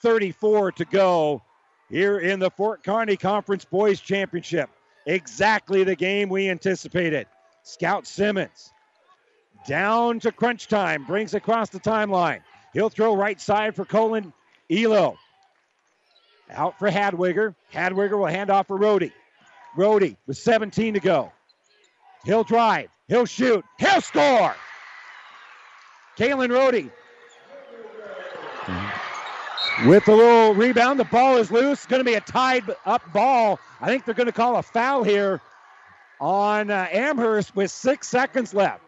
34 0.00 0.72
to 0.72 0.84
go 0.86 1.42
here 1.90 2.20
in 2.20 2.40
the 2.40 2.48
Fort 2.48 2.82
Kearney 2.82 3.18
Conference 3.18 3.66
Boys 3.66 4.00
Championship. 4.00 4.70
Exactly 5.04 5.84
the 5.84 5.96
game 5.96 6.30
we 6.30 6.48
anticipated. 6.48 7.26
Scout 7.62 8.06
Simmons 8.06 8.72
down 9.66 10.18
to 10.20 10.32
crunch 10.32 10.68
time, 10.68 11.04
brings 11.04 11.34
across 11.34 11.68
the 11.68 11.80
timeline. 11.80 12.40
He'll 12.74 12.90
throw 12.90 13.16
right 13.16 13.40
side 13.40 13.74
for 13.76 13.84
Colin 13.84 14.32
Elo. 14.68 15.16
Out 16.50 16.78
for 16.78 16.90
Hadwiger. 16.90 17.54
Hadwiger 17.72 18.18
will 18.18 18.26
hand 18.26 18.50
off 18.50 18.66
for 18.66 18.78
Rohde. 18.78 19.12
Rohde 19.76 20.16
with 20.26 20.36
17 20.36 20.94
to 20.94 21.00
go. 21.00 21.32
He'll 22.24 22.44
drive. 22.44 22.90
He'll 23.08 23.26
shoot. 23.26 23.64
He'll 23.78 24.00
score. 24.00 24.54
Kalen 26.18 26.50
Rohde 26.50 26.90
with 29.86 30.06
a 30.08 30.14
little 30.14 30.54
rebound. 30.54 31.00
The 31.00 31.04
ball 31.04 31.36
is 31.36 31.50
loose. 31.50 31.80
It's 31.80 31.86
going 31.86 32.00
to 32.00 32.04
be 32.04 32.14
a 32.14 32.20
tied 32.20 32.64
up 32.84 33.02
ball. 33.12 33.58
I 33.80 33.86
think 33.86 34.04
they're 34.04 34.14
going 34.14 34.26
to 34.26 34.32
call 34.32 34.56
a 34.56 34.62
foul 34.62 35.02
here 35.02 35.40
on 36.20 36.70
uh, 36.70 36.86
Amherst 36.90 37.54
with 37.56 37.70
six 37.70 38.08
seconds 38.08 38.54
left. 38.54 38.83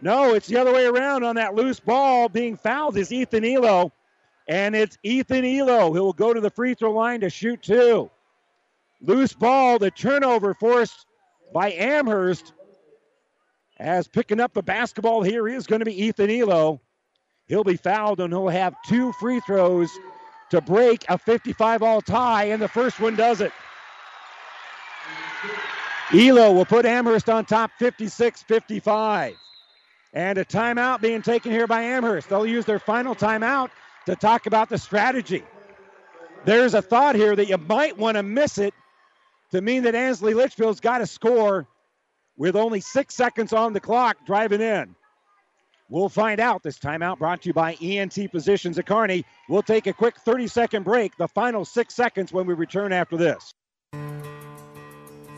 No, 0.00 0.34
it's 0.34 0.46
the 0.46 0.58
other 0.58 0.72
way 0.72 0.86
around 0.86 1.24
on 1.24 1.36
that 1.36 1.54
loose 1.54 1.80
ball. 1.80 2.28
Being 2.28 2.56
fouled 2.56 2.96
is 2.96 3.12
Ethan 3.12 3.44
Elo. 3.44 3.92
And 4.46 4.74
it's 4.74 4.96
Ethan 5.02 5.44
Elo 5.44 5.92
who 5.92 6.02
will 6.02 6.12
go 6.12 6.32
to 6.32 6.40
the 6.40 6.50
free 6.50 6.74
throw 6.74 6.92
line 6.92 7.20
to 7.20 7.30
shoot 7.30 7.62
two. 7.62 8.10
Loose 9.00 9.32
ball, 9.32 9.78
the 9.78 9.90
turnover 9.90 10.54
forced 10.54 11.06
by 11.52 11.72
Amherst. 11.72 12.52
As 13.78 14.08
picking 14.08 14.40
up 14.40 14.54
the 14.54 14.62
basketball 14.62 15.22
here 15.22 15.46
is 15.46 15.66
going 15.66 15.80
to 15.80 15.84
be 15.84 16.04
Ethan 16.04 16.30
Elo. 16.30 16.80
He'll 17.46 17.64
be 17.64 17.76
fouled 17.76 18.20
and 18.20 18.32
he'll 18.32 18.48
have 18.48 18.74
two 18.86 19.12
free 19.12 19.40
throws 19.40 19.90
to 20.50 20.60
break 20.60 21.04
a 21.08 21.18
55 21.18 21.82
all 21.82 22.00
tie, 22.00 22.44
and 22.44 22.60
the 22.60 22.68
first 22.68 23.00
one 23.00 23.16
does 23.16 23.40
it. 23.40 23.52
Elo 26.12 26.52
will 26.52 26.64
put 26.64 26.86
Amherst 26.86 27.28
on 27.28 27.44
top 27.44 27.70
56 27.78 28.42
55. 28.42 29.36
And 30.14 30.38
a 30.38 30.44
timeout 30.44 31.00
being 31.00 31.22
taken 31.22 31.52
here 31.52 31.66
by 31.66 31.82
Amherst. 31.82 32.28
They'll 32.28 32.46
use 32.46 32.64
their 32.64 32.78
final 32.78 33.14
timeout 33.14 33.70
to 34.06 34.16
talk 34.16 34.46
about 34.46 34.68
the 34.68 34.78
strategy. 34.78 35.44
There's 36.44 36.74
a 36.74 36.82
thought 36.82 37.14
here 37.14 37.36
that 37.36 37.48
you 37.48 37.58
might 37.58 37.98
want 37.98 38.16
to 38.16 38.22
miss 38.22 38.58
it 38.58 38.72
to 39.50 39.60
mean 39.60 39.82
that 39.82 39.94
Ansley 39.94 40.34
Litchfield's 40.34 40.80
got 40.80 40.98
to 40.98 41.06
score 41.06 41.66
with 42.36 42.56
only 42.56 42.80
six 42.80 43.14
seconds 43.14 43.52
on 43.52 43.72
the 43.72 43.80
clock 43.80 44.16
driving 44.24 44.60
in. 44.60 44.94
We'll 45.90 46.08
find 46.08 46.38
out. 46.38 46.62
This 46.62 46.78
timeout 46.78 47.18
brought 47.18 47.42
to 47.42 47.48
you 47.48 47.54
by 47.54 47.74
ENT 47.82 48.30
Physicians 48.30 48.78
at 48.78 48.86
Kearney. 48.86 49.24
We'll 49.48 49.62
take 49.62 49.86
a 49.86 49.92
quick 49.92 50.16
30 50.18 50.46
second 50.46 50.82
break, 50.84 51.16
the 51.16 51.28
final 51.28 51.64
six 51.64 51.94
seconds 51.94 52.32
when 52.32 52.46
we 52.46 52.54
return 52.54 52.92
after 52.92 53.16
this. 53.16 53.52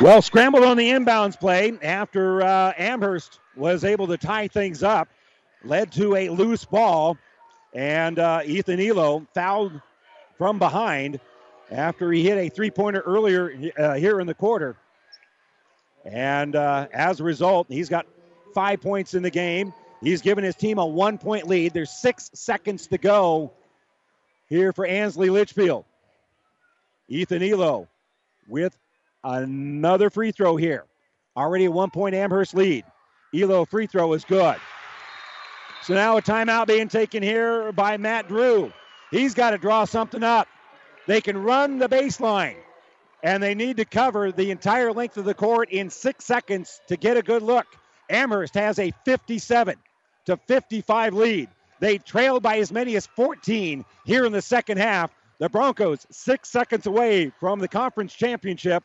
Well, 0.00 0.22
scrambled 0.22 0.64
on 0.64 0.78
the 0.78 0.88
inbounds 0.88 1.38
play 1.38 1.74
after 1.82 2.40
uh, 2.42 2.72
Amherst 2.78 3.38
was 3.54 3.84
able 3.84 4.06
to 4.06 4.16
tie 4.16 4.48
things 4.48 4.82
up, 4.82 5.08
led 5.62 5.92
to 5.92 6.16
a 6.16 6.30
loose 6.30 6.64
ball, 6.64 7.18
and 7.74 8.18
uh, 8.18 8.40
Ethan 8.46 8.80
Elo 8.80 9.26
fouled 9.34 9.78
from 10.38 10.58
behind 10.58 11.20
after 11.70 12.10
he 12.10 12.22
hit 12.22 12.38
a 12.38 12.48
three 12.48 12.70
pointer 12.70 13.00
earlier 13.00 13.72
uh, 13.78 13.92
here 13.92 14.20
in 14.20 14.26
the 14.26 14.32
quarter. 14.32 14.74
And 16.06 16.56
uh, 16.56 16.88
as 16.94 17.20
a 17.20 17.24
result, 17.24 17.66
he's 17.68 17.90
got 17.90 18.06
five 18.54 18.80
points 18.80 19.12
in 19.12 19.22
the 19.22 19.30
game. 19.30 19.74
He's 20.02 20.22
given 20.22 20.44
his 20.44 20.54
team 20.54 20.78
a 20.78 20.86
one 20.86 21.18
point 21.18 21.46
lead. 21.46 21.74
There's 21.74 21.90
six 21.90 22.30
seconds 22.32 22.86
to 22.86 22.96
go 22.96 23.52
here 24.48 24.72
for 24.72 24.86
Ansley 24.86 25.28
Litchfield. 25.28 25.84
Ethan 27.06 27.42
Elo 27.42 27.86
with 28.48 28.74
Another 29.22 30.10
free 30.10 30.32
throw 30.32 30.56
here. 30.56 30.84
Already 31.36 31.66
a 31.66 31.70
one 31.70 31.90
point 31.90 32.14
Amherst 32.14 32.54
lead. 32.54 32.84
Elo 33.34 33.64
free 33.64 33.86
throw 33.86 34.12
is 34.14 34.24
good. 34.24 34.56
So 35.82 35.94
now 35.94 36.16
a 36.16 36.22
timeout 36.22 36.66
being 36.66 36.88
taken 36.88 37.22
here 37.22 37.72
by 37.72 37.96
Matt 37.96 38.28
Drew. 38.28 38.72
He's 39.10 39.34
got 39.34 39.50
to 39.50 39.58
draw 39.58 39.84
something 39.84 40.22
up. 40.22 40.48
They 41.06 41.20
can 41.20 41.42
run 41.42 41.78
the 41.78 41.88
baseline, 41.88 42.56
and 43.22 43.42
they 43.42 43.54
need 43.54 43.78
to 43.78 43.84
cover 43.84 44.30
the 44.30 44.50
entire 44.50 44.92
length 44.92 45.16
of 45.16 45.24
the 45.24 45.34
court 45.34 45.70
in 45.70 45.90
six 45.90 46.24
seconds 46.24 46.80
to 46.88 46.96
get 46.96 47.16
a 47.16 47.22
good 47.22 47.42
look. 47.42 47.66
Amherst 48.08 48.54
has 48.54 48.78
a 48.78 48.92
57 49.04 49.76
to 50.26 50.36
55 50.36 51.14
lead. 51.14 51.48
They 51.80 51.98
trailed 51.98 52.42
by 52.42 52.58
as 52.58 52.70
many 52.70 52.96
as 52.96 53.06
14 53.06 53.84
here 54.04 54.24
in 54.26 54.32
the 54.32 54.42
second 54.42 54.78
half. 54.78 55.10
The 55.38 55.48
Broncos 55.48 56.06
six 56.10 56.50
seconds 56.50 56.86
away 56.86 57.32
from 57.40 57.58
the 57.60 57.68
conference 57.68 58.12
championship. 58.12 58.84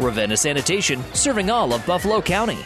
Ravenna 0.00 0.36
Sanitation, 0.36 1.02
serving 1.12 1.50
all 1.50 1.72
of 1.72 1.84
Buffalo 1.86 2.20
County. 2.20 2.58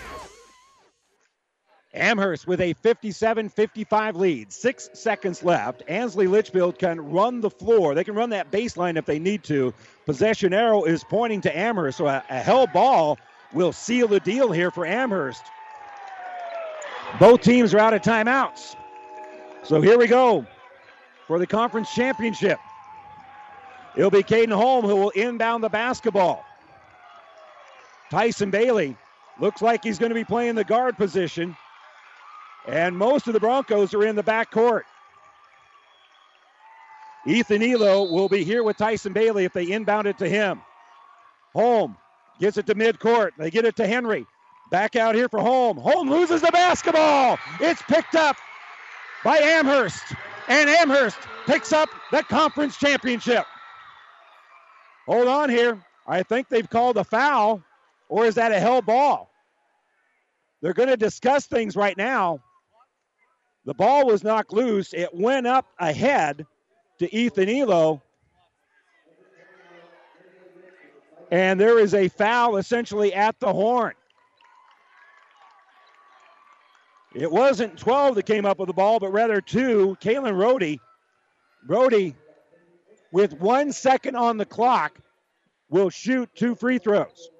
Amherst 1.93 2.47
with 2.47 2.61
a 2.61 2.73
57 2.75 3.49
55 3.49 4.17
lead. 4.17 4.53
Six 4.53 4.91
seconds 4.95 5.45
left. 5.45 5.83
Ansley 5.87 6.27
Litchfield 6.27 6.79
can 6.79 7.01
run 7.13 7.41
the 7.41 7.51
floor. 7.51 7.95
They 7.95 8.03
can 8.03 8.15
run 8.15 8.31
that 8.31 8.51
baseline 8.51 8.97
if 8.97 9.07
they 9.07 9.19
need 9.19 9.45
to. 9.45 9.73
Possession 10.05 10.53
arrow 10.53 10.85
is 10.85 11.05
pointing 11.05 11.41
to 11.43 11.57
Amherst, 11.57 11.99
so 11.99 12.09
a, 12.09 12.23
a 12.29 12.41
held 12.41 12.73
ball 12.73 13.19
will 13.53 13.73
seal 13.73 14.09
the 14.09 14.21
deal 14.21 14.51
here 14.51 14.73
for 14.73 14.85
Amherst. 14.85 15.43
Both 17.21 17.43
teams 17.43 17.73
are 17.75 17.79
out 17.79 17.95
of 17.95 18.03
timeouts. 18.03 18.75
So 19.63 19.81
here 19.81 19.97
we 19.97 20.09
go 20.09 20.45
for 21.29 21.39
the 21.39 21.47
conference 21.47 21.95
championship. 21.95 22.59
It'll 23.97 24.11
be 24.11 24.25
Caden 24.25 24.53
Holm 24.53 24.85
who 24.85 24.97
will 24.97 25.11
inbound 25.11 25.63
the 25.63 25.69
basketball. 25.69 26.45
Tyson 28.15 28.49
Bailey 28.49 28.97
looks 29.41 29.61
like 29.61 29.83
he's 29.83 29.99
going 29.99 30.11
to 30.11 30.15
be 30.15 30.23
playing 30.23 30.55
the 30.55 30.63
guard 30.63 30.97
position. 30.97 31.57
And 32.65 32.97
most 32.97 33.27
of 33.27 33.33
the 33.33 33.41
Broncos 33.41 33.93
are 33.93 34.07
in 34.07 34.15
the 34.15 34.23
back 34.23 34.53
court. 34.53 34.87
Ethan 37.27 37.61
Elo 37.61 38.05
will 38.05 38.29
be 38.29 38.45
here 38.45 38.63
with 38.63 38.77
Tyson 38.77 39.13
Bailey 39.13 39.45
if 39.45 39.53
they 39.53 39.69
inbound 39.69 40.07
it 40.07 40.17
to 40.19 40.29
him. 40.29 40.63
Holm 41.55 41.97
gets 42.39 42.57
it 42.57 42.67
to 42.67 42.77
midcourt. 42.77 43.31
They 43.37 43.51
get 43.51 43.65
it 43.65 43.75
to 43.77 43.87
Henry. 43.89 44.25
Back 44.71 44.95
out 44.95 45.17
here 45.17 45.29
for 45.29 45.41
Holm. 45.41 45.77
Holm 45.77 46.09
loses 46.09 46.41
the 46.41 46.53
basketball. 46.53 47.37
It's 47.59 47.83
picked 47.83 48.15
up 48.15 48.37
by 49.25 49.39
Amherst. 49.39 50.05
And 50.47 50.71
Amherst 50.71 51.19
picks 51.47 51.73
up 51.73 51.89
the 52.13 52.23
conference 52.23 52.77
championship. 52.77 53.45
Hold 55.09 55.27
on 55.27 55.51
here. 55.51 55.85
I 56.07 56.23
think 56.23 56.49
they've 56.49 56.71
called 56.71 56.97
a 56.97 57.03
foul, 57.03 57.61
or 58.09 58.27
is 58.27 58.37
that 58.37 58.53
a 58.53 58.61
held 58.61 58.87
ball? 58.87 59.31
They're 60.63 60.73
going 60.73 60.89
to 60.89 60.97
discuss 60.97 61.47
things 61.47 61.77
right 61.77 61.97
now. 61.97 62.41
The 63.65 63.75
ball 63.75 64.07
was 64.07 64.23
knocked 64.23 64.53
loose. 64.53 64.93
It 64.93 65.15
went 65.15 65.47
up 65.47 65.67
ahead 65.79 66.47
to 66.99 67.15
Ethan 67.15 67.49
Elo. 67.49 68.03
And 71.31 71.59
there 71.59 71.79
is 71.79 71.95
a 71.95 72.09
foul 72.09 72.57
essentially 72.57 73.13
at 73.13 73.39
the 73.41 73.53
horn. 73.53 73.95
It 77.15 77.31
wasn't 77.31 77.79
12 77.79 78.17
that 78.17 78.27
came 78.27 78.45
up 78.45 78.59
with 78.59 78.67
the 78.67 78.75
ball, 78.75 78.99
but 78.99 79.13
rather 79.13 79.41
two. 79.41 79.97
Kalen 80.01 80.35
Rohde. 80.35 80.79
Rohde, 81.69 82.15
with 83.13 83.33
one 83.35 83.73
second 83.73 84.17
on 84.17 84.37
the 84.37 84.45
clock, 84.45 84.99
will 85.69 85.91
shoot 85.91 86.29
two 86.35 86.55
free 86.55 86.79
throws. 86.79 87.31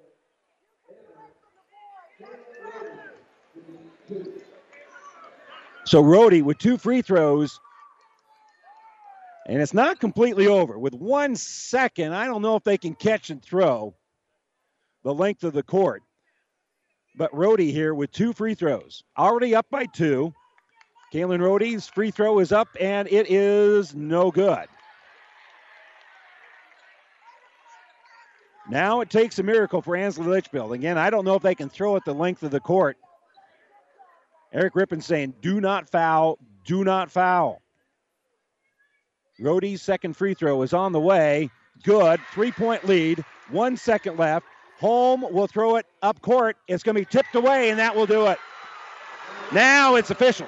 So 5.87 6.03
Rohde 6.03 6.43
with 6.43 6.59
two 6.59 6.79
free 6.79 7.03
throws, 7.03 7.61
and 9.47 9.61
it's 9.61 9.75
not 9.75 10.01
completely 10.01 10.47
over. 10.47 10.79
With 10.79 10.95
one 10.95 11.37
second, 11.37 12.15
I 12.15 12.27
don't 12.27 12.43
know 12.43 12.57
if 12.57 12.65
they 12.65 12.79
can 12.79 12.95
catch 12.95 13.31
and 13.31 13.43
throw 13.43 13.95
the 15.03 15.13
length 15.13 15.45
of 15.45 15.53
the 15.53 15.63
court. 15.63 16.03
But 17.17 17.31
Rohde 17.33 17.71
here 17.71 17.95
with 17.95 18.11
two 18.11 18.33
free 18.33 18.55
throws, 18.55 19.05
already 19.17 19.55
up 19.55 19.67
by 19.71 19.85
two. 19.85 20.33
Kalen 21.13 21.39
Rohde's 21.39 21.87
free 21.89 22.11
throw 22.11 22.41
is 22.41 22.51
up, 22.51 22.69
and 22.81 23.07
it 23.09 23.31
is 23.31 23.95
no 23.95 24.31
good. 24.31 24.67
Now 28.69 29.03
it 29.03 29.11
takes 29.11 29.39
a 29.39 29.43
miracle 29.43 29.83
for 29.83 29.95
Ansley 29.95 30.27
Litchfield. 30.27 30.73
Again, 30.73 30.97
I 30.97 31.11
don't 31.11 31.27
know 31.27 31.35
if 31.35 31.43
they 31.43 31.55
can 31.55 31.69
throw 31.69 31.97
it 31.97 32.05
the 32.07 32.15
length 32.15 32.43
of 32.43 32.51
the 32.51 32.61
court. 32.61 32.97
Eric 34.55 34.77
Rippon 34.77 35.01
saying, 35.01 35.35
do 35.43 35.61
not 35.61 35.91
foul, 35.91 36.39
do 36.65 36.85
not 36.85 37.11
foul. 37.11 37.61
Rohde's 39.41 39.83
second 39.83 40.17
free 40.17 40.35
throw 40.35 40.63
is 40.63 40.73
on 40.73 40.93
the 40.93 41.01
way. 41.01 41.51
Good. 41.83 42.21
Three 42.33 42.53
point 42.53 42.85
lead. 42.85 43.25
One 43.51 43.77
second 43.77 44.17
left. 44.17 44.47
Holm 44.79 45.25
will 45.33 45.49
throw 45.49 45.77
it 45.77 45.87
up 46.03 46.23
court. 46.23 46.57
It's 46.69 46.85
going 46.85 46.95
to 46.95 47.01
be 47.01 47.05
tipped 47.07 47.35
away, 47.35 47.71
and 47.71 47.79
that 47.79 47.95
will 47.97 48.07
do 48.07 48.27
it. 48.27 48.39
Now 49.53 49.97
it's 49.97 50.11
official. 50.11 50.47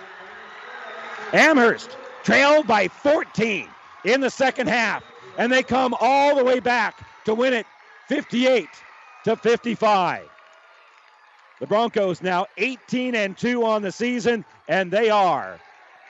Amherst 1.33 1.97
trailed 2.23 2.67
by 2.67 2.89
14 2.89 3.69
in 4.05 4.21
the 4.21 4.31
second 4.31 4.69
half, 4.69 5.03
and 5.37 5.53
they 5.53 5.63
come 5.63 5.95
all 6.01 6.37
the 6.37 6.45
way 6.45 6.61
back 6.61 7.05
to 7.25 7.35
win 7.35 7.53
it 7.53 7.67
58 8.09 8.69
to 9.25 9.37
55. 9.37 10.29
The 11.59 11.67
Broncos 11.67 12.23
now 12.23 12.47
18 12.59 13.15
and 13.15 13.37
2 13.37 13.65
on 13.65 13.83
the 13.83 13.93
season, 13.93 14.45
and 14.69 14.91
they 14.91 15.09
are 15.09 15.59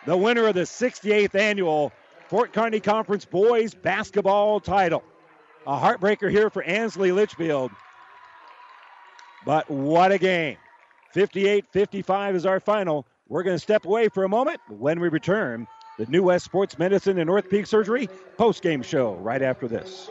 the 0.04 0.16
winner 0.16 0.46
of 0.46 0.54
the 0.54 0.62
68th 0.62 1.34
annual 1.34 1.92
Fort 2.28 2.52
Kearney 2.52 2.80
Conference 2.80 3.24
Boys 3.24 3.74
Basketball 3.74 4.60
title. 4.60 5.04
A 5.66 5.78
heartbreaker 5.78 6.30
here 6.30 6.50
for 6.50 6.62
Ansley 6.62 7.12
Litchfield. 7.12 7.70
But 9.44 9.70
what 9.70 10.10
a 10.10 10.18
game. 10.18 10.56
58 11.12 11.66
55 11.70 12.36
is 12.36 12.46
our 12.46 12.60
final. 12.60 13.06
We're 13.28 13.42
going 13.42 13.56
to 13.56 13.62
step 13.62 13.84
away 13.84 14.08
for 14.08 14.24
a 14.24 14.28
moment. 14.28 14.60
When 14.68 15.00
we 15.00 15.08
return, 15.08 15.66
the 15.98 16.06
New 16.06 16.24
West 16.24 16.44
Sports 16.44 16.78
Medicine 16.78 17.18
and 17.18 17.30
Orthopedic 17.30 17.66
Surgery 17.66 18.08
post 18.36 18.62
game 18.62 18.82
show 18.82 19.14
right 19.14 19.42
after 19.42 19.66
this. 19.68 20.10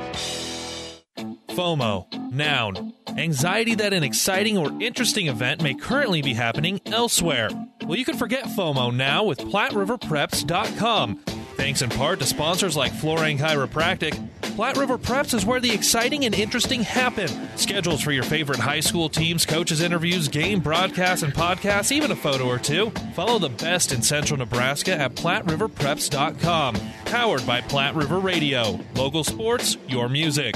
FOMO, 1.51 2.31
noun. 2.31 2.93
Anxiety 3.17 3.75
that 3.75 3.93
an 3.93 4.03
exciting 4.03 4.57
or 4.57 4.71
interesting 4.81 5.27
event 5.27 5.61
may 5.61 5.73
currently 5.73 6.21
be 6.21 6.33
happening 6.33 6.79
elsewhere. 6.85 7.49
Well, 7.83 7.97
you 7.97 8.05
can 8.05 8.17
forget 8.17 8.45
FOMO 8.45 8.93
now 8.95 9.23
with 9.23 9.39
PlatteRiverPreps.com. 9.39 11.17
Thanks 11.55 11.81
in 11.81 11.89
part 11.89 12.19
to 12.19 12.25
sponsors 12.25 12.75
like 12.75 12.91
Florang 12.91 13.37
Chiropractic, 13.37 14.17
Platte 14.55 14.77
River 14.77 14.97
Preps 14.97 15.33
is 15.33 15.45
where 15.45 15.59
the 15.59 15.71
exciting 15.71 16.25
and 16.25 16.35
interesting 16.35 16.81
happen. 16.81 17.29
Schedules 17.55 18.01
for 18.01 18.11
your 18.11 18.23
favorite 18.23 18.59
high 18.59 18.81
school 18.81 19.07
teams, 19.07 19.45
coaches, 19.45 19.81
interviews, 19.81 20.27
game 20.27 20.59
broadcasts, 20.59 21.23
and 21.23 21.33
podcasts, 21.33 21.91
even 21.91 22.11
a 22.11 22.15
photo 22.15 22.47
or 22.47 22.59
two. 22.59 22.89
Follow 23.13 23.39
the 23.39 23.49
best 23.49 23.93
in 23.93 24.01
central 24.01 24.37
Nebraska 24.37 24.93
at 24.93 25.15
PlatteRiverPreps.com. 25.15 26.75
Powered 27.05 27.47
by 27.47 27.61
Platte 27.61 27.95
River 27.95 28.19
Radio. 28.19 28.79
Local 28.95 29.23
sports, 29.23 29.77
your 29.87 30.09
music. 30.09 30.55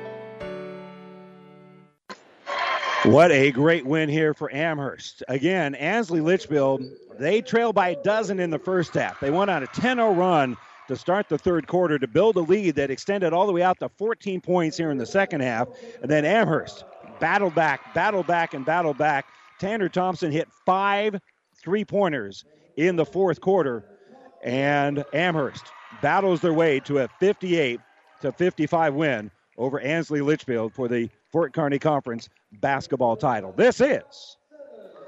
What 3.05 3.31
a 3.31 3.49
great 3.49 3.83
win 3.83 4.09
here 4.09 4.35
for 4.35 4.53
Amherst. 4.53 5.23
Again, 5.27 5.73
Ansley 5.73 6.21
Litchfield, 6.21 6.83
they 7.17 7.41
trailed 7.41 7.73
by 7.73 7.89
a 7.89 8.03
dozen 8.03 8.39
in 8.39 8.51
the 8.51 8.59
first 8.59 8.93
half. 8.93 9.19
They 9.19 9.31
went 9.31 9.49
on 9.49 9.63
a 9.63 9.67
10 9.67 9.97
0 9.97 10.13
run 10.13 10.55
to 10.87 10.95
start 10.95 11.27
the 11.27 11.37
third 11.39 11.65
quarter 11.65 11.97
to 11.97 12.07
build 12.07 12.35
a 12.35 12.41
lead 12.41 12.75
that 12.75 12.91
extended 12.91 13.33
all 13.33 13.47
the 13.47 13.53
way 13.53 13.63
out 13.63 13.79
to 13.79 13.89
14 13.89 14.39
points 14.39 14.77
here 14.77 14.91
in 14.91 14.99
the 14.99 15.05
second 15.07 15.41
half. 15.41 15.67
And 16.03 16.11
then 16.11 16.25
Amherst 16.25 16.83
battled 17.19 17.55
back, 17.55 17.91
battled 17.95 18.27
back, 18.27 18.53
and 18.53 18.63
battled 18.63 18.99
back. 18.99 19.25
Tanner 19.57 19.89
Thompson 19.89 20.31
hit 20.31 20.47
five 20.63 21.19
three 21.55 21.83
pointers 21.83 22.45
in 22.77 22.97
the 22.97 23.05
fourth 23.05 23.41
quarter. 23.41 23.83
And 24.43 25.03
Amherst 25.11 25.65
battles 26.03 26.39
their 26.39 26.53
way 26.53 26.79
to 26.81 26.99
a 26.99 27.07
58 27.19 27.79
to 28.21 28.31
55 28.31 28.93
win 28.93 29.31
over 29.57 29.79
Ansley 29.79 30.21
Litchfield 30.21 30.71
for 30.75 30.87
the 30.87 31.09
Fort 31.31 31.53
Kearney 31.53 31.79
Conference 31.79 32.29
basketball 32.51 33.15
title. 33.15 33.53
This 33.53 33.79
is 33.79 34.37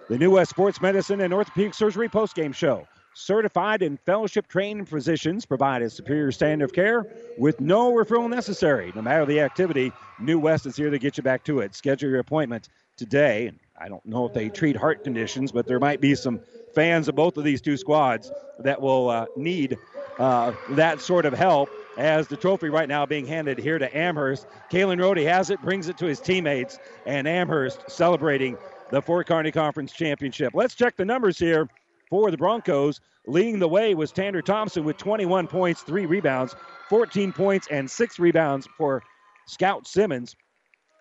the 0.10 0.18
New 0.18 0.32
West 0.32 0.52
Sports 0.52 0.82
Medicine 0.82 1.22
and 1.22 1.34
Orthopedic 1.34 1.74
Surgery 1.74 2.08
postgame 2.08 2.54
show. 2.54 2.88
Certified 3.16 3.84
and 3.84 4.00
fellowship 4.00 4.48
trained 4.48 4.90
physicians 4.90 5.46
provide 5.46 5.82
a 5.82 5.90
superior 5.90 6.32
standard 6.32 6.66
of 6.66 6.74
care 6.74 7.06
with 7.38 7.62
no 7.62 7.92
referral 7.94 8.30
necessary. 8.30 8.92
No 8.96 9.02
matter 9.02 9.26
the 9.26 9.40
activity, 9.40 9.92
New 10.20 10.40
West 10.40 10.66
is 10.66 10.76
here 10.76 10.90
to 10.90 10.98
get 10.98 11.18
you 11.18 11.24
back 11.24 11.44
to 11.44 11.60
it. 11.60 11.76
Schedule 11.76 12.10
your 12.10 12.20
appointment 12.20 12.70
today. 12.98 13.52
I 13.80 13.88
don't 13.88 14.06
know 14.06 14.26
if 14.26 14.34
they 14.34 14.50
treat 14.50 14.76
heart 14.76 15.04
conditions, 15.04 15.52
but 15.52 15.68
there 15.68 15.80
might 15.80 16.02
be 16.02 16.16
some 16.16 16.40
fans 16.74 17.08
of 17.08 17.16
both 17.16 17.38
of 17.38 17.44
these 17.44 17.62
two 17.62 17.78
squads 17.78 18.32
that 18.60 18.82
will 18.82 19.10
uh, 19.10 19.26
need 19.36 19.78
uh, 20.18 20.54
that 20.72 21.02
sort 21.02 21.26
of 21.26 21.34
help 21.34 21.70
as 21.98 22.28
the 22.28 22.38
trophy 22.38 22.70
right 22.70 22.90
now 22.90 23.06
being 23.06 23.26
handed 23.26 23.58
here 23.58 23.78
to 23.78 23.98
Amherst. 23.98 24.48
Kalen 24.72 25.00
Rohde 25.00 25.26
has 25.26 25.50
it, 25.50 25.62
brings 25.62 25.90
it 25.90 25.98
to 25.98 26.06
his 26.06 26.20
teammates, 26.20 26.80
and 27.06 27.28
Amherst 27.28 27.90
celebrating 27.90 28.58
the 28.92 29.02
Fort 29.02 29.28
Kearney 29.28 29.52
Conference 29.52 29.92
Championship. 29.92 30.54
Let's 30.54 30.76
check 30.76 30.96
the 30.96 31.06
numbers 31.06 31.38
here 31.38 31.68
for 32.10 32.32
the 32.32 32.38
Broncos. 32.38 33.00
Leading 33.26 33.60
the 33.60 33.68
way 33.68 33.96
was 33.96 34.12
Tanner 34.12 34.42
Thompson 34.42 34.84
with 34.84 34.98
21 34.98 35.48
points, 35.48 35.82
three 35.82 36.06
rebounds, 36.06 36.56
14 36.90 37.32
points, 37.32 37.68
and 37.72 37.90
six 37.90 38.20
rebounds 38.20 38.68
for 38.78 39.02
Scout 39.48 39.88
Simmons. 39.88 40.36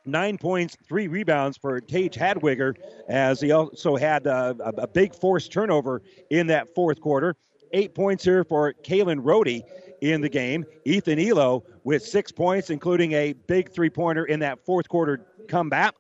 Nine 0.05 0.37
points, 0.39 0.77
three 0.89 1.07
rebounds 1.07 1.57
for 1.57 1.81
Tage 1.81 2.15
Hadwiger, 2.15 2.75
as 3.09 3.41
he 3.41 3.53
also 3.53 3.97
had 3.97 4.27
uh, 4.27 4.55
a, 4.59 4.83
a 4.83 4.87
big 4.87 5.15
forced 5.15 5.53
turnover 5.53 6.03
in 6.31 6.49
that 6.49 6.75
fourth 6.75 7.01
quarter. 7.01 7.37
Eight 7.73 7.95
points 7.95 8.25
here 8.25 8.45
for 8.45 8.73
Kalen 8.85 9.23
Rohde 9.23 9.63
in 10.03 10.21
the 10.21 10.29
game. 10.29 10.67
Ethan 10.85 11.19
Elo 11.19 11.63
with 11.85 12.03
six 12.03 12.31
points, 12.33 12.71
including 12.71 13.13
a 13.13 13.33
big 13.33 13.71
three 13.71 13.89
pointer 13.89 14.25
in 14.25 14.41
that 14.41 14.65
fourth 14.67 14.89
quarter 14.89 15.25
comeback. 15.49 15.95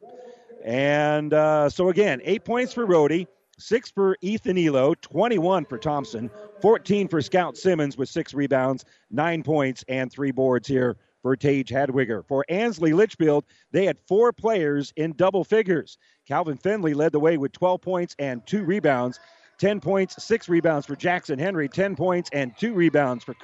And 0.65 1.33
uh, 1.33 1.71
so, 1.71 1.89
again, 1.89 2.21
eight 2.25 2.45
points 2.45 2.73
for 2.73 2.87
Rohde, 2.87 3.27
six 3.59 3.91
for 3.91 4.17
Ethan 4.21 4.59
Elo, 4.59 4.95
21 4.95 5.65
for 5.65 5.79
Thompson, 5.79 6.31
14 6.61 7.09
for 7.09 7.23
Scout 7.23 7.57
Simmons 7.57 7.97
with 7.97 8.09
six 8.09 8.35
rebounds, 8.35 8.85
nine 9.11 9.43
points, 9.43 9.85
and 9.89 10.13
three 10.13 10.33
boards 10.33 10.67
here 10.67 10.97
for 11.23 11.37
Tage 11.37 11.71
Hadwiger. 11.71 12.27
For 12.27 12.45
Ansley 12.49 12.93
Litchfield, 12.93 13.45
they 13.71 13.87
had 13.87 13.99
four 14.09 14.33
players 14.33 14.93
in 14.97 15.13
double 15.13 15.45
figures. 15.45 15.97
Calvin 16.27 16.57
Finley 16.57 16.95
led 16.95 17.13
the 17.13 17.21
way 17.21 17.39
with 17.39 17.53
12 17.53 17.81
points 17.81 18.17
and 18.19 18.45
two 18.47 18.65
rebounds. 18.65 19.21
10 19.59 19.79
points, 19.79 20.25
six 20.25 20.49
rebounds 20.49 20.87
for 20.87 20.97
Jackson 20.97 21.39
Henry, 21.39 21.69
10 21.69 21.95
points 21.95 22.31
and 22.33 22.57
two 22.59 22.75
rebounds 22.75 23.23
for 23.23 23.35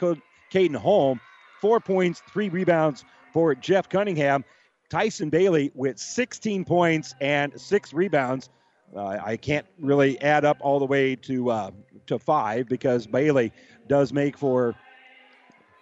Caden 0.53 0.77
Holm. 0.77 1.21
Four 1.61 1.81
points, 1.81 2.23
three 2.33 2.49
rebounds 2.49 3.05
for 3.33 3.55
Jeff 3.55 3.89
Cunningham. 3.89 4.45
Tyson 4.89 5.29
Bailey 5.29 5.71
with 5.75 5.99
16 5.99 6.65
points 6.65 7.15
and 7.21 7.61
six 7.61 7.93
rebounds. 7.93 8.49
Uh, 8.97 9.19
I 9.23 9.37
can't 9.37 9.67
really 9.79 10.21
add 10.23 10.45
up 10.45 10.59
all 10.61 10.79
the 10.79 10.87
way 10.87 11.15
to 11.17 11.51
uh, 11.51 11.71
to 12.07 12.19
five 12.19 12.69
because 12.69 13.07
Bailey 13.07 13.53
does 13.87 14.13
make 14.13 14.39
for 14.39 14.75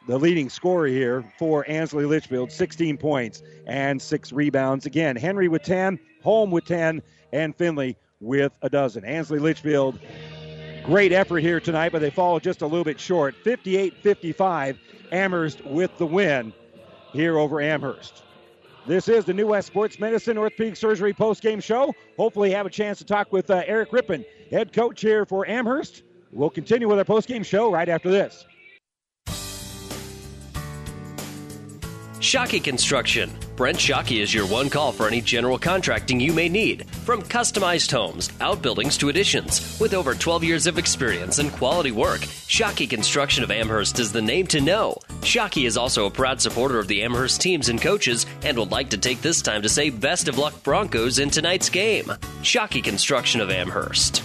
the 0.07 0.19
leading 0.19 0.49
scorer 0.49 0.87
here 0.87 1.25
for 1.39 1.69
Ansley 1.69 2.05
Litchfield, 2.05 2.53
16 2.53 2.97
points 2.97 3.43
and 3.67 4.01
six 4.01 4.33
rebounds. 4.33 4.87
Again, 4.87 5.17
Henry 5.17 5.49
with 5.49 5.63
10, 5.63 5.99
Holm 6.23 6.51
with 6.51 6.65
10, 6.65 7.03
and 7.33 7.57
Finley 7.57 7.97
with 8.21 8.57
a 8.63 8.71
dozen. 8.71 9.05
Ansley 9.05 9.39
Litchfield, 9.39 9.99
great 10.87 11.11
effort 11.11 11.41
here 11.41 11.59
tonight, 11.59 11.91
but 11.91 12.01
they 12.01 12.11
fall 12.11 12.39
just 12.39 12.63
a 12.63 12.67
little 12.67 12.85
bit 12.85 12.99
short. 13.01 13.35
58 13.35 13.95
55, 14.03 14.79
Amherst 15.11 15.65
with 15.65 15.97
the 15.99 16.07
win 16.07 16.53
here 17.13 17.39
over 17.39 17.61
Amherst. 17.61 18.23
This 18.87 19.09
is 19.09 19.25
the 19.25 19.35
New 19.35 19.49
West 19.49 19.67
Sports 19.67 19.99
Medicine 19.99 20.39
Orthopedic 20.39 20.77
Surgery 20.77 21.13
post-game 21.13 21.59
show. 21.59 21.93
Hopefully, 22.17 22.53
have 22.53 22.67
a 22.67 22.71
chance 22.71 22.99
to 22.99 23.05
talk 23.05 23.33
with 23.33 23.51
uh, 23.51 23.65
Eric 23.67 23.93
Rippon, 23.93 24.25
head 24.51 24.73
coach 24.73 25.01
here 25.01 25.27
for 25.27 25.45
Amherst. 25.49 26.05
We'll 26.31 26.51
continue 26.51 26.89
with 26.89 26.99
our 26.99 27.05
post-game 27.05 27.43
show 27.43 27.73
right 27.73 27.89
after 27.89 28.09
this. 28.09 28.47
Shockey 32.27 32.61
Construction. 32.61 33.31
Brent 33.55 33.79
Shockey 33.79 34.21
is 34.21 34.35
your 34.35 34.49
one 34.49 34.69
call 34.69 34.91
for 34.91 35.07
any 35.07 35.21
general 35.21 35.57
contracting 35.57 36.19
you 36.19 36.33
may 36.33 36.49
need. 36.49 36.91
From 37.05 37.23
customized 37.23 37.93
homes, 37.93 38.31
outbuildings 38.41 38.99
to 38.99 39.11
additions. 39.11 39.79
With 39.79 39.95
over 39.95 40.13
12 40.13 40.43
years 40.43 40.67
of 40.67 40.77
experience 40.77 41.39
and 41.39 41.53
quality 41.53 41.93
work, 41.93 42.23
Shockey 42.49 42.91
Construction 42.91 43.45
of 43.45 43.53
Amherst 43.53 44.01
is 44.01 44.11
the 44.11 44.21
name 44.21 44.49
to 44.49 44.61
know. 44.61 44.99
Shockey 45.21 45.69
is 45.69 45.77
also 45.77 46.07
a 46.07 46.11
proud 46.11 46.41
supporter 46.41 46.81
of 46.81 46.89
the 46.89 47.05
Amherst 47.05 47.41
teams 47.41 47.69
and 47.69 47.81
coaches 47.81 48.27
and 48.43 48.59
would 48.59 48.73
like 48.73 48.91
to 48.91 48.99
take 48.99 49.23
this 49.23 49.41
time 49.41 49.63
to 49.63 49.69
say 49.69 49.91
best 49.91 50.27
of 50.27 50.37
luck 50.37 50.61
Broncos 50.65 51.21
in 51.21 51.31
tonight's 51.31 51.71
game. 51.71 52.07
Shockey 52.43 52.83
Construction 52.83 53.41
of 53.41 53.53
Amherst. 53.53 54.25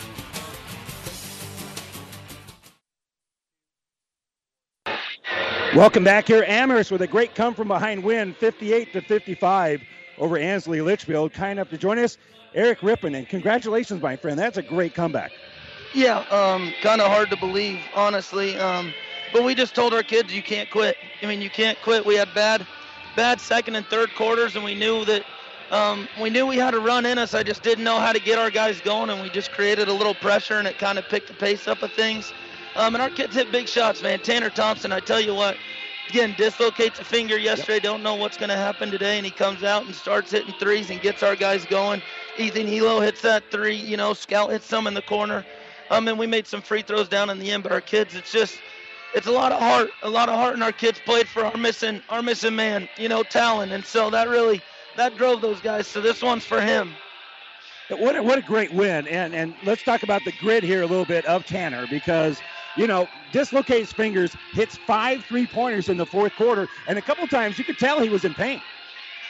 Welcome 5.75 6.03
back 6.03 6.27
here, 6.27 6.43
Amherst, 6.49 6.91
with 6.91 7.01
a 7.01 7.07
great 7.07 7.33
come 7.33 7.53
from 7.53 7.69
behind 7.69 8.03
win, 8.03 8.33
58 8.33 8.91
to 8.91 9.01
55 9.01 9.81
over 10.17 10.37
Ansley 10.37 10.81
Litchfield. 10.81 11.31
Kind 11.31 11.53
enough 11.53 11.69
to 11.69 11.77
join 11.77 11.97
us, 11.97 12.17
Eric 12.53 12.83
Rippon, 12.83 13.15
and 13.15 13.25
congratulations, 13.29 14.01
my 14.01 14.17
friend. 14.17 14.37
That's 14.37 14.57
a 14.57 14.61
great 14.61 14.93
comeback. 14.93 15.31
Yeah, 15.93 16.25
um, 16.29 16.73
kind 16.81 16.99
of 16.99 17.07
hard 17.07 17.29
to 17.29 17.37
believe, 17.37 17.79
honestly. 17.95 18.57
Um, 18.57 18.93
but 19.31 19.45
we 19.45 19.55
just 19.55 19.73
told 19.73 19.93
our 19.93 20.03
kids 20.03 20.33
you 20.33 20.43
can't 20.43 20.69
quit. 20.69 20.97
I 21.21 21.25
mean, 21.25 21.41
you 21.41 21.49
can't 21.49 21.77
quit. 21.83 22.05
We 22.05 22.15
had 22.15 22.27
bad, 22.35 22.67
bad 23.15 23.39
second 23.39 23.77
and 23.77 23.85
third 23.85 24.13
quarters, 24.15 24.57
and 24.57 24.65
we 24.65 24.75
knew 24.75 25.05
that 25.05 25.23
um, 25.71 26.09
we 26.21 26.29
knew 26.29 26.45
we 26.45 26.57
had 26.57 26.73
a 26.73 26.79
run 26.81 27.05
in 27.05 27.17
us. 27.17 27.33
I 27.33 27.43
just 27.43 27.63
didn't 27.63 27.85
know 27.85 27.97
how 27.97 28.11
to 28.11 28.19
get 28.19 28.37
our 28.37 28.49
guys 28.51 28.81
going, 28.81 29.09
and 29.09 29.21
we 29.21 29.29
just 29.29 29.53
created 29.53 29.87
a 29.87 29.93
little 29.93 30.15
pressure, 30.15 30.55
and 30.55 30.67
it 30.67 30.77
kind 30.77 30.99
of 30.99 31.05
picked 31.07 31.29
the 31.29 31.33
pace 31.33 31.65
up 31.65 31.81
of 31.81 31.93
things. 31.93 32.33
Um, 32.75 32.95
and 32.95 33.01
our 33.01 33.09
kids 33.09 33.35
hit 33.35 33.51
big 33.51 33.67
shots, 33.67 34.01
man. 34.01 34.19
Tanner 34.19 34.49
Thompson, 34.49 34.91
I 34.91 34.99
tell 34.99 35.19
you 35.19 35.35
what, 35.35 35.57
again, 36.09 36.33
dislocates 36.37 36.99
a 36.99 37.03
finger 37.03 37.37
yesterday. 37.37 37.75
Yep. 37.75 37.83
Don't 37.83 38.03
know 38.03 38.15
what's 38.15 38.37
going 38.37 38.49
to 38.49 38.55
happen 38.55 38.91
today. 38.91 39.17
And 39.17 39.25
he 39.25 39.31
comes 39.31 39.63
out 39.63 39.85
and 39.85 39.93
starts 39.93 40.31
hitting 40.31 40.53
threes 40.59 40.89
and 40.89 41.01
gets 41.01 41.21
our 41.23 41.35
guys 41.35 41.65
going. 41.65 42.01
Ethan 42.37 42.67
Elo 42.67 43.01
hits 43.01 43.21
that 43.21 43.43
three. 43.51 43.75
You 43.75 43.97
know, 43.97 44.13
Scout 44.13 44.51
hits 44.51 44.65
some 44.65 44.87
in 44.87 44.93
the 44.93 45.01
corner. 45.01 45.45
Um, 45.89 46.07
and 46.07 46.17
we 46.17 46.27
made 46.27 46.47
some 46.47 46.61
free 46.61 46.81
throws 46.81 47.09
down 47.09 47.29
in 47.29 47.39
the 47.39 47.51
end. 47.51 47.63
But 47.63 47.73
our 47.73 47.81
kids, 47.81 48.15
it's 48.15 48.31
just, 48.31 48.59
it's 49.13 49.27
a 49.27 49.31
lot 49.31 49.51
of 49.51 49.59
heart, 49.59 49.91
a 50.03 50.09
lot 50.09 50.29
of 50.29 50.35
heart, 50.35 50.53
and 50.53 50.63
our 50.63 50.71
kids 50.71 50.99
played 50.99 51.27
for 51.27 51.45
our 51.45 51.57
missing, 51.57 52.01
our 52.09 52.21
missing 52.21 52.55
man, 52.55 52.87
you 52.97 53.09
know, 53.09 53.23
Talon, 53.23 53.73
and 53.73 53.83
so 53.83 54.09
that 54.09 54.29
really, 54.29 54.61
that 54.95 55.17
drove 55.17 55.41
those 55.41 55.59
guys. 55.59 55.87
So 55.87 55.99
this 55.99 56.21
one's 56.21 56.45
for 56.45 56.61
him. 56.61 56.93
What 57.89 58.15
a, 58.15 58.23
what 58.23 58.37
a 58.37 58.41
great 58.41 58.71
win, 58.71 59.05
and 59.07 59.35
and 59.35 59.53
let's 59.65 59.83
talk 59.83 60.03
about 60.03 60.23
the 60.23 60.31
grid 60.39 60.63
here 60.63 60.81
a 60.81 60.85
little 60.85 61.03
bit 61.03 61.25
of 61.25 61.45
Tanner 61.45 61.87
because 61.87 62.39
you 62.75 62.87
know 62.87 63.09
dislocates 63.31 63.91
fingers, 63.93 64.35
hits 64.53 64.77
five 64.77 65.25
three 65.25 65.47
pointers 65.47 65.89
in 65.89 65.97
the 65.97 66.05
fourth 66.05 66.35
quarter, 66.35 66.67
and 66.87 66.97
a 66.97 67.01
couple 67.01 67.25
times 67.27 67.57
you 67.57 67.65
could 67.65 67.77
tell 67.77 67.99
he 67.99 68.09
was 68.09 68.25
in 68.25 68.33
pain. 68.33 68.61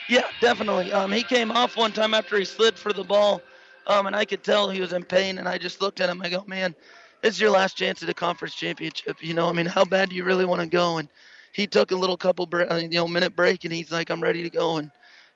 Yeah, 0.10 0.28
definitely. 0.40 0.92
Um, 0.92 1.12
he 1.12 1.24
came 1.24 1.52
off 1.52 1.78
one 1.78 1.92
time 1.92 2.14
after 2.14 2.38
he 2.38 2.46
slid 2.46 2.78
for 2.78 2.92
the 2.94 3.04
ball, 3.04 3.42
um, 3.88 4.08
and 4.08 4.16
I 4.16 4.26
could 4.26 4.44
tell 4.44 4.70
he 4.70 4.82
was 4.82 4.94
in 4.94 5.04
pain. 5.04 5.38
And 5.38 5.48
I 5.48 5.58
just 5.58 5.82
looked 5.82 6.02
at 6.02 6.10
him. 6.10 6.22
I 6.22 6.30
go, 6.30 6.44
man, 6.48 6.76
it's 7.24 7.40
your 7.40 7.52
last 7.52 7.78
chance 7.78 8.04
at 8.04 8.10
a 8.10 8.14
conference 8.14 8.56
championship. 8.56 9.24
You 9.24 9.34
know, 9.34 9.48
I 9.48 9.54
mean, 9.54 9.66
how 9.66 9.86
bad 9.86 10.10
do 10.10 10.16
you 10.16 10.24
really 10.24 10.46
want 10.46 10.62
to 10.62 10.68
go? 10.68 10.98
And 10.98 11.10
he 11.54 11.68
took 11.68 11.92
a 11.92 11.96
little 11.96 12.18
couple, 12.18 12.48
uh, 12.54 12.76
you 12.76 12.90
know, 12.90 13.08
minute 13.08 13.36
break, 13.36 13.64
and 13.64 13.74
he's 13.74 13.92
like, 13.92 14.10
I'm 14.10 14.22
ready 14.22 14.44
to 14.44 14.50
go. 14.50 14.78
And 14.78 14.92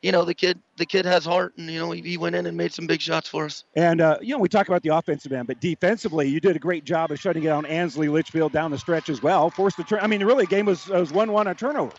you 0.05 0.11
know, 0.11 0.23
the 0.23 0.35
kid, 0.35 0.59
the 0.77 0.85
kid 0.85 1.03
has 1.03 1.25
heart, 1.25 1.57
and 1.57 1.67
you 1.67 1.79
know, 1.79 1.89
he, 1.89 1.99
he 1.99 2.15
went 2.15 2.35
in 2.35 2.45
and 2.45 2.55
made 2.55 2.71
some 2.71 2.85
big 2.85 3.01
shots 3.01 3.27
for 3.27 3.45
us. 3.45 3.63
And 3.75 4.01
uh, 4.01 4.19
you 4.21 4.35
know, 4.35 4.37
we 4.37 4.47
talk 4.47 4.67
about 4.67 4.83
the 4.83 4.89
offensive 4.89 5.33
end, 5.33 5.47
but 5.47 5.59
defensively, 5.59 6.27
you 6.27 6.39
did 6.39 6.55
a 6.55 6.59
great 6.59 6.85
job 6.85 7.09
of 7.09 7.19
shutting 7.19 7.41
down 7.41 7.65
Ansley 7.65 8.07
Litchfield 8.07 8.51
down 8.51 8.69
the 8.69 8.77
stretch 8.77 9.09
as 9.09 9.23
well. 9.23 9.49
Forced 9.49 9.77
the 9.77 9.83
turn. 9.83 10.01
I 10.03 10.05
mean, 10.05 10.23
really, 10.23 10.45
the 10.45 10.49
game 10.51 10.67
was 10.67 10.87
was 10.89 11.11
one-one 11.11 11.47
a 11.47 11.55
turnover. 11.55 11.91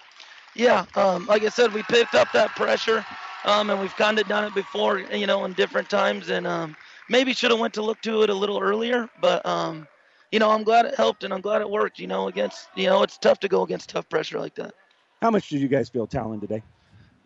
Yeah, 0.54 0.86
um, 0.94 1.26
like 1.26 1.42
I 1.42 1.48
said, 1.48 1.72
we 1.72 1.82
picked 1.82 2.14
up 2.14 2.28
that 2.32 2.50
pressure, 2.50 3.04
um, 3.44 3.70
and 3.70 3.80
we've 3.80 3.96
kind 3.96 4.20
of 4.20 4.28
done 4.28 4.44
it 4.44 4.54
before, 4.54 5.00
you 5.00 5.26
know, 5.26 5.44
in 5.44 5.54
different 5.54 5.90
times, 5.90 6.28
and 6.28 6.46
um, 6.46 6.76
maybe 7.10 7.32
should 7.32 7.50
have 7.50 7.58
went 7.58 7.74
to 7.74 7.82
look 7.82 8.00
to 8.02 8.22
it 8.22 8.30
a 8.30 8.34
little 8.34 8.60
earlier, 8.60 9.10
but 9.20 9.44
um, 9.44 9.88
you 10.30 10.38
know, 10.38 10.50
I'm 10.52 10.62
glad 10.62 10.86
it 10.86 10.94
helped, 10.94 11.24
and 11.24 11.34
I'm 11.34 11.40
glad 11.40 11.60
it 11.60 11.68
worked. 11.68 11.98
You 11.98 12.06
know, 12.06 12.28
against, 12.28 12.68
you 12.76 12.86
know, 12.86 13.02
it's 13.02 13.18
tough 13.18 13.40
to 13.40 13.48
go 13.48 13.62
against 13.62 13.90
tough 13.90 14.08
pressure 14.08 14.38
like 14.38 14.54
that. 14.54 14.74
How 15.20 15.32
much 15.32 15.48
did 15.48 15.60
you 15.60 15.66
guys 15.66 15.88
feel 15.88 16.06
Talon 16.06 16.38
today? 16.38 16.62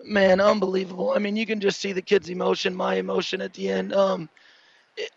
Man, 0.04 0.40
unbelievable. 0.40 1.12
I 1.14 1.18
mean, 1.18 1.36
you 1.36 1.46
can 1.46 1.60
just 1.60 1.80
see 1.80 1.92
the 1.92 2.02
kid's 2.02 2.30
emotion, 2.30 2.74
my 2.74 2.94
emotion 2.94 3.40
at 3.40 3.52
the 3.54 3.68
end. 3.68 3.92
Um, 3.92 4.28
it, 4.96 5.10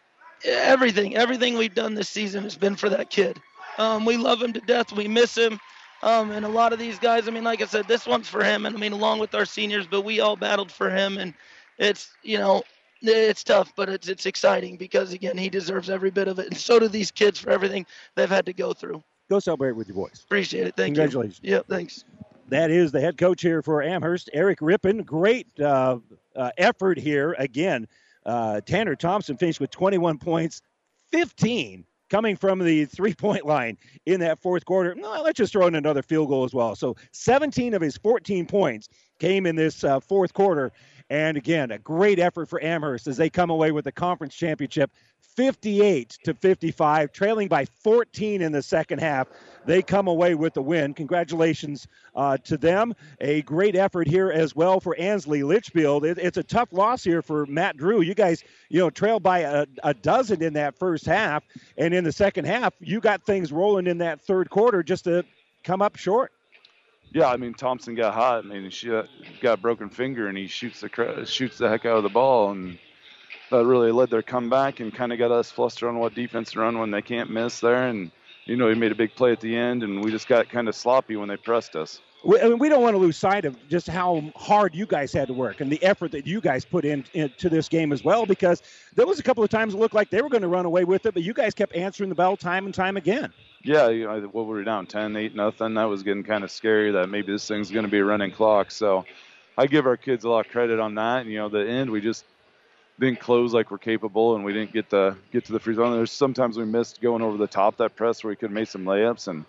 everything, 0.46 1.16
everything 1.16 1.58
we've 1.58 1.74
done 1.74 1.94
this 1.94 2.10
season 2.10 2.44
has 2.44 2.58
been 2.58 2.76
for 2.76 2.90
that 2.90 3.10
kid. 3.10 3.42
Um, 3.78 4.06
we 4.06 4.18
love 4.18 4.42
him 4.42 4.54
to 4.54 4.62
death. 4.62 4.92
We 4.92 5.08
miss 5.08 5.36
him. 5.36 5.60
Um, 6.04 6.32
and 6.32 6.46
a 6.46 6.50
lot 6.50 6.74
of 6.74 6.80
these 6.80 7.00
guys, 7.00 7.28
I 7.28 7.32
mean, 7.32 7.46
like 7.46 7.62
I 7.62 7.66
said, 7.66 7.88
this 7.88 8.06
one's 8.06 8.28
for 8.28 8.44
him. 8.44 8.66
And 8.66 8.76
I 8.76 8.80
mean, 8.80 8.92
along 8.92 9.20
with 9.20 9.34
our 9.36 9.46
seniors, 9.46 9.88
but 9.88 10.02
we 10.02 10.20
all 10.20 10.36
battled 10.36 10.72
for 10.72 10.90
him. 10.90 11.18
And 11.18 11.34
it's, 11.78 12.12
you 12.24 12.38
know, 12.38 12.64
it's 13.04 13.44
tough, 13.44 13.74
but 13.76 13.90
it's 13.90 14.08
it's 14.08 14.26
exciting 14.26 14.78
because 14.78 15.14
again, 15.14 15.38
he 15.38 15.50
deserves 15.50 15.90
every 15.90 16.12
bit 16.12 16.28
of 16.28 16.40
it, 16.40 16.48
and 16.48 16.58
so 16.58 16.80
do 16.80 16.88
these 16.88 17.12
kids 17.12 17.40
for 17.40 17.50
everything 17.50 17.86
they've 18.16 18.30
had 18.30 18.46
to 18.46 18.54
go 18.54 18.74
through. 18.74 19.04
Go 19.30 19.40
celebrate 19.40 19.74
with 19.74 19.88
your 19.88 19.96
boys. 19.96 20.22
Appreciate 20.26 20.68
it. 20.68 20.76
Thank 20.76 20.96
Congratulations. 20.96 21.40
you. 21.44 21.50
Congratulations. 21.52 21.70
Yeah, 21.70 21.76
thanks. 21.76 22.06
That 22.54 22.70
is 22.70 22.92
the 22.92 23.02
head 23.02 23.18
coach 23.18 23.42
here 23.42 23.64
for 23.64 23.82
Amherst, 23.82 24.30
Eric 24.32 24.60
Rippon. 24.62 25.02
Great 25.02 25.48
uh, 25.60 25.98
uh, 26.36 26.52
effort 26.60 27.00
here 27.00 27.36
again. 27.40 27.88
Uh, 28.28 28.62
Tanner 28.62 28.96
Thompson 28.96 29.38
finished 29.38 29.60
with 29.60 29.72
21 29.72 30.20
points, 30.20 30.62
15 31.12 31.84
coming 32.12 32.36
from 32.36 32.60
the 32.60 32.86
three 32.86 33.16
point 33.16 33.48
line 33.48 33.76
in 34.06 34.20
that 34.20 34.40
fourth 34.40 34.66
quarter. 34.66 34.94
No, 34.94 35.24
let's 35.24 35.38
just 35.38 35.52
throw 35.52 35.66
in 35.66 35.74
another 35.74 36.04
field 36.04 36.30
goal 36.30 36.44
as 36.44 36.54
well. 36.54 36.76
So 36.76 36.96
17 37.12 37.74
of 37.74 37.82
his 37.82 37.98
14 37.98 38.46
points 38.46 38.88
came 39.18 39.48
in 39.48 39.56
this 39.56 39.84
uh, 39.84 40.00
fourth 40.00 40.32
quarter. 40.32 40.72
And 41.14 41.38
again, 41.38 41.70
a 41.70 41.78
great 41.78 42.18
effort 42.18 42.50
for 42.50 42.60
Amherst 42.64 43.06
as 43.06 43.18
they 43.18 43.30
come 43.30 43.52
away 43.52 43.72
with 43.72 43.86
the 43.86 43.92
conference 43.92 44.34
championship 44.34 44.90
58 45.36 46.18
to 46.24 46.34
55, 46.34 47.12
trailing 47.12 47.48
by 47.48 47.66
14 47.66 48.42
in 48.42 48.52
the 48.52 48.64
second 48.64 48.98
half. 48.98 49.28
They 49.68 49.84
come 49.84 50.08
away 50.08 50.34
with 50.34 50.56
the 50.56 50.64
win. 50.64 50.96
Congratulations 50.96 51.88
uh, 52.16 52.38
to 52.46 52.58
them. 52.58 52.96
A 53.22 53.44
great 53.44 53.76
effort 53.76 54.08
here 54.08 54.32
as 54.32 54.56
well 54.56 54.80
for 54.80 54.98
Ansley 54.98 55.44
Litchfield. 55.44 56.04
It, 56.04 56.18
it's 56.18 56.38
a 56.38 56.44
tough 56.44 56.70
loss 56.74 57.04
here 57.04 57.22
for 57.22 57.46
Matt 57.46 57.78
Drew. 57.78 58.02
You 58.02 58.16
guys, 58.16 58.44
you 58.70 58.80
know, 58.80 58.90
trailed 58.90 59.22
by 59.22 59.42
a, 59.42 59.68
a 59.84 59.94
dozen 59.94 60.42
in 60.42 60.54
that 60.54 60.80
first 60.80 61.06
half, 61.06 61.44
and 61.78 61.94
in 61.94 62.04
the 62.04 62.12
second 62.12 62.46
half, 62.46 62.74
you 62.80 63.00
got 63.00 63.24
things 63.24 63.52
rolling 63.52 63.86
in 63.86 64.00
that 64.00 64.20
third 64.20 64.50
quarter 64.50 64.82
just 64.82 65.04
to 65.04 65.24
come 65.64 65.84
up 65.84 65.96
short. 65.96 66.32
Yeah, 67.14 67.30
I 67.30 67.38
mean 67.38 67.54
Thompson 67.54 67.96
got 67.96 68.14
hot. 68.14 68.46
I 68.46 68.48
mean 68.48 68.70
she 68.70 68.90
got 68.90 69.54
a 69.54 69.58
broken 69.58 69.90
finger 69.90 70.28
and 70.28 70.38
he 70.38 70.48
shoots 70.48 70.82
the 70.82 71.26
shoots 71.26 71.58
the 71.58 71.70
heck 71.70 71.86
out 71.86 71.98
of 71.98 72.04
the 72.04 72.10
ball 72.10 72.52
and 72.52 72.78
that 73.54 73.66
really 73.66 73.92
led 73.92 74.10
their 74.10 74.24
comeback 74.24 74.80
and 74.80 74.94
kind 74.94 75.14
of 75.14 75.20
got 75.20 75.32
us 75.32 75.52
flustered 75.52 75.90
on 75.90 76.00
what 76.00 76.16
defense 76.16 76.52
to 76.52 76.60
run 76.60 76.80
when 76.80 76.92
they 76.92 77.02
can't 77.02 77.30
miss 77.30 77.60
there. 77.60 77.88
And 77.88 78.12
you 78.46 78.58
know, 78.58 78.68
he 78.68 78.76
made 78.76 78.92
a 78.92 78.96
big 78.96 79.16
play 79.16 79.32
at 79.32 79.40
the 79.40 79.56
end, 79.56 79.84
and 79.84 80.04
we 80.04 80.12
just 80.12 80.28
got 80.28 80.50
kind 80.50 80.68
of 80.68 80.76
sloppy 80.76 81.16
when 81.16 81.30
they 81.30 81.38
pressed 81.38 81.76
us. 81.76 82.02
We, 82.26 82.40
I 82.42 82.50
mean, 82.50 82.60
we 82.60 82.68
don't 82.68 82.82
want 82.82 82.94
to 82.94 82.98
lose 82.98 83.18
sight 83.18 83.46
of 83.46 83.56
just 83.70 83.88
how 83.88 84.22
hard 84.36 84.76
you 84.76 84.86
guys 84.86 85.14
had 85.14 85.28
to 85.28 85.34
work 85.34 85.62
and 85.62 85.72
the 85.72 85.82
effort 85.84 86.12
that 86.12 86.26
you 86.26 86.42
guys 86.42 86.66
put 86.66 86.84
in, 86.84 87.06
into 87.14 87.50
this 87.50 87.70
game 87.70 87.92
as 87.94 88.04
well. 88.04 88.26
Because 88.26 88.62
there 88.96 89.06
was 89.06 89.20
a 89.20 89.24
couple 89.24 89.44
of 89.44 89.50
times 89.50 89.74
it 89.74 89.78
looked 89.78 89.96
like 89.96 90.10
they 90.10 90.22
were 90.22 90.30
going 90.30 90.42
to 90.42 90.48
run 90.48 90.66
away 90.66 90.84
with 90.84 91.06
it, 91.06 91.14
but 91.14 91.24
you 91.24 91.34
guys 91.34 91.54
kept 91.54 91.76
answering 91.76 92.10
the 92.10 92.16
bell 92.16 92.36
time 92.36 92.66
and 92.66 92.74
time 92.74 92.98
again. 92.98 93.32
Yeah, 93.64 93.90
you 93.90 94.06
know, 94.06 94.20
what 94.32 94.46
were 94.46 94.58
we 94.58 94.64
down 94.66 94.88
10, 94.88 95.16
8, 95.16 95.36
nothing. 95.36 95.76
That 95.76 95.86
was 95.86 96.04
getting 96.04 96.24
kind 96.24 96.44
of 96.44 96.52
scary. 96.52 96.92
That 96.92 97.10
maybe 97.10 97.32
this 97.32 97.48
thing's 97.48 97.72
going 97.72 97.86
to 97.86 97.92
be 97.92 98.00
a 98.00 98.06
running 98.06 98.32
clock. 98.32 98.72
So 98.72 99.06
I 99.58 99.68
give 99.68 99.86
our 99.86 99.98
kids 99.98 100.26
a 100.26 100.30
lot 100.30 100.46
of 100.46 100.52
credit 100.52 100.80
on 100.80 100.96
that. 100.96 101.22
And, 101.22 101.32
you 101.32 101.38
know, 101.38 101.50
the 101.50 101.66
end 101.66 101.90
we 101.90 102.02
just 102.02 102.26
didn't 103.00 103.20
close 103.20 103.54
like 103.54 103.72
we're 103.72 103.78
capable, 103.78 104.36
and 104.36 104.46
we 104.46 104.54
didn't 104.54 104.74
get 104.74 104.90
the 104.90 105.16
get 105.32 105.46
to 105.46 105.54
the 105.54 105.60
free 105.60 105.76
zone. 105.76 105.94
There's 105.94 106.12
sometimes 106.12 106.58
we 106.58 106.66
missed 106.66 107.02
going 107.02 107.22
over 107.22 107.38
the 107.38 107.48
top 107.48 107.78
that 107.78 107.96
press 107.96 108.24
where 108.24 108.30
we 108.30 108.36
could 108.36 108.50
have 108.50 108.56
made 108.56 108.68
some 108.68 108.86
layups, 108.86 109.28
and 109.28 109.46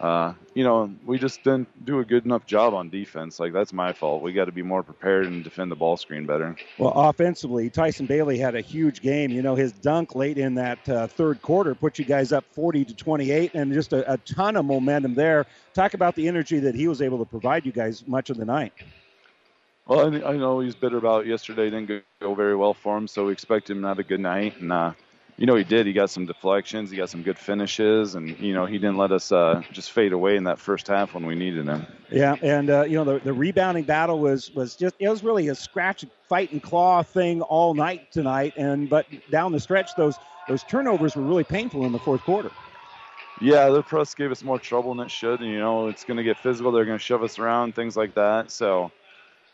uh, 0.00 0.34
you 0.54 0.64
know 0.64 0.92
we 1.04 1.18
just 1.18 1.42
didn't 1.44 1.84
do 1.84 2.00
a 2.00 2.04
good 2.04 2.24
enough 2.24 2.46
job 2.46 2.74
on 2.74 2.90
defense. 2.90 3.38
Like 3.38 3.52
that's 3.52 3.72
my 3.72 3.92
fault. 3.92 4.22
We 4.22 4.32
got 4.32 4.46
to 4.46 4.52
be 4.52 4.62
more 4.62 4.82
prepared 4.82 5.26
and 5.26 5.44
defend 5.44 5.70
the 5.70 5.76
ball 5.76 5.96
screen 5.96 6.26
better. 6.26 6.56
Well, 6.78 6.92
offensively, 6.94 7.70
Tyson 7.70 8.06
Bailey 8.06 8.38
had 8.38 8.54
a 8.54 8.60
huge 8.60 9.00
game. 9.00 9.30
You 9.30 9.42
know 9.42 9.54
his 9.54 9.72
dunk 9.72 10.14
late 10.14 10.38
in 10.38 10.54
that 10.56 10.88
uh, 10.88 11.06
third 11.06 11.42
quarter 11.42 11.74
put 11.74 11.98
you 11.98 12.04
guys 12.04 12.32
up 12.32 12.44
40 12.52 12.84
to 12.86 12.94
28, 12.94 13.54
and 13.54 13.72
just 13.72 13.92
a, 13.92 14.12
a 14.12 14.18
ton 14.18 14.56
of 14.56 14.64
momentum 14.64 15.14
there. 15.14 15.46
Talk 15.74 15.94
about 15.94 16.14
the 16.14 16.28
energy 16.28 16.58
that 16.60 16.74
he 16.74 16.88
was 16.88 17.00
able 17.00 17.18
to 17.18 17.24
provide 17.24 17.64
you 17.64 17.72
guys 17.72 18.06
much 18.06 18.30
of 18.30 18.36
the 18.36 18.44
night. 18.44 18.72
Well, 19.86 20.14
I, 20.26 20.36
know 20.36 20.60
he's 20.60 20.76
bitter 20.76 20.96
about 20.96 21.26
yesterday. 21.26 21.68
Didn't 21.68 22.04
go 22.20 22.34
very 22.34 22.54
well 22.54 22.72
for 22.72 22.96
him, 22.96 23.08
so 23.08 23.26
we 23.26 23.32
expect 23.32 23.68
him 23.68 23.82
to 23.82 23.88
have 23.88 23.98
a 23.98 24.04
good 24.04 24.20
night. 24.20 24.60
And 24.60 24.72
uh, 24.72 24.92
you 25.38 25.46
know, 25.46 25.54
he 25.54 25.64
did. 25.64 25.86
He 25.86 25.92
got 25.92 26.10
some 26.10 26.26
deflections. 26.26 26.90
He 26.90 26.96
got 26.96 27.10
some 27.10 27.22
good 27.22 27.38
finishes, 27.38 28.14
and 28.14 28.38
you 28.38 28.54
know, 28.54 28.66
he 28.66 28.78
didn't 28.78 28.96
let 28.96 29.12
us 29.12 29.32
uh, 29.32 29.62
just 29.72 29.92
fade 29.92 30.12
away 30.12 30.36
in 30.36 30.44
that 30.44 30.58
first 30.58 30.86
half 30.88 31.14
when 31.14 31.26
we 31.26 31.34
needed 31.34 31.66
him. 31.66 31.86
Yeah, 32.10 32.36
and 32.42 32.70
uh, 32.70 32.82
you 32.82 32.96
know, 32.96 33.04
the, 33.04 33.18
the 33.18 33.32
rebounding 33.32 33.84
battle 33.84 34.18
was 34.18 34.50
was 34.54 34.76
just 34.76 34.94
it 34.98 35.08
was 35.08 35.24
really 35.24 35.48
a 35.48 35.54
scratch, 35.54 36.04
fight, 36.28 36.52
and 36.52 36.62
claw 36.62 37.02
thing 37.02 37.42
all 37.42 37.74
night 37.74 38.12
tonight. 38.12 38.52
And 38.56 38.88
but 38.88 39.06
down 39.30 39.52
the 39.52 39.60
stretch, 39.60 39.94
those 39.96 40.18
those 40.48 40.62
turnovers 40.64 41.16
were 41.16 41.22
really 41.22 41.44
painful 41.44 41.86
in 41.86 41.92
the 41.92 41.98
fourth 41.98 42.22
quarter. 42.22 42.50
Yeah, 43.40 43.70
the 43.70 43.82
press 43.82 44.14
gave 44.14 44.30
us 44.30 44.44
more 44.44 44.58
trouble 44.58 44.94
than 44.94 45.06
it 45.06 45.10
should. 45.10 45.40
And, 45.40 45.50
you 45.50 45.58
know, 45.58 45.88
it's 45.88 46.04
going 46.04 46.16
to 46.16 46.22
get 46.22 46.36
physical. 46.36 46.70
They're 46.70 46.84
going 46.84 46.98
to 46.98 47.04
shove 47.04 47.24
us 47.24 47.40
around, 47.40 47.74
things 47.74 47.96
like 47.96 48.14
that. 48.14 48.52
So 48.52 48.92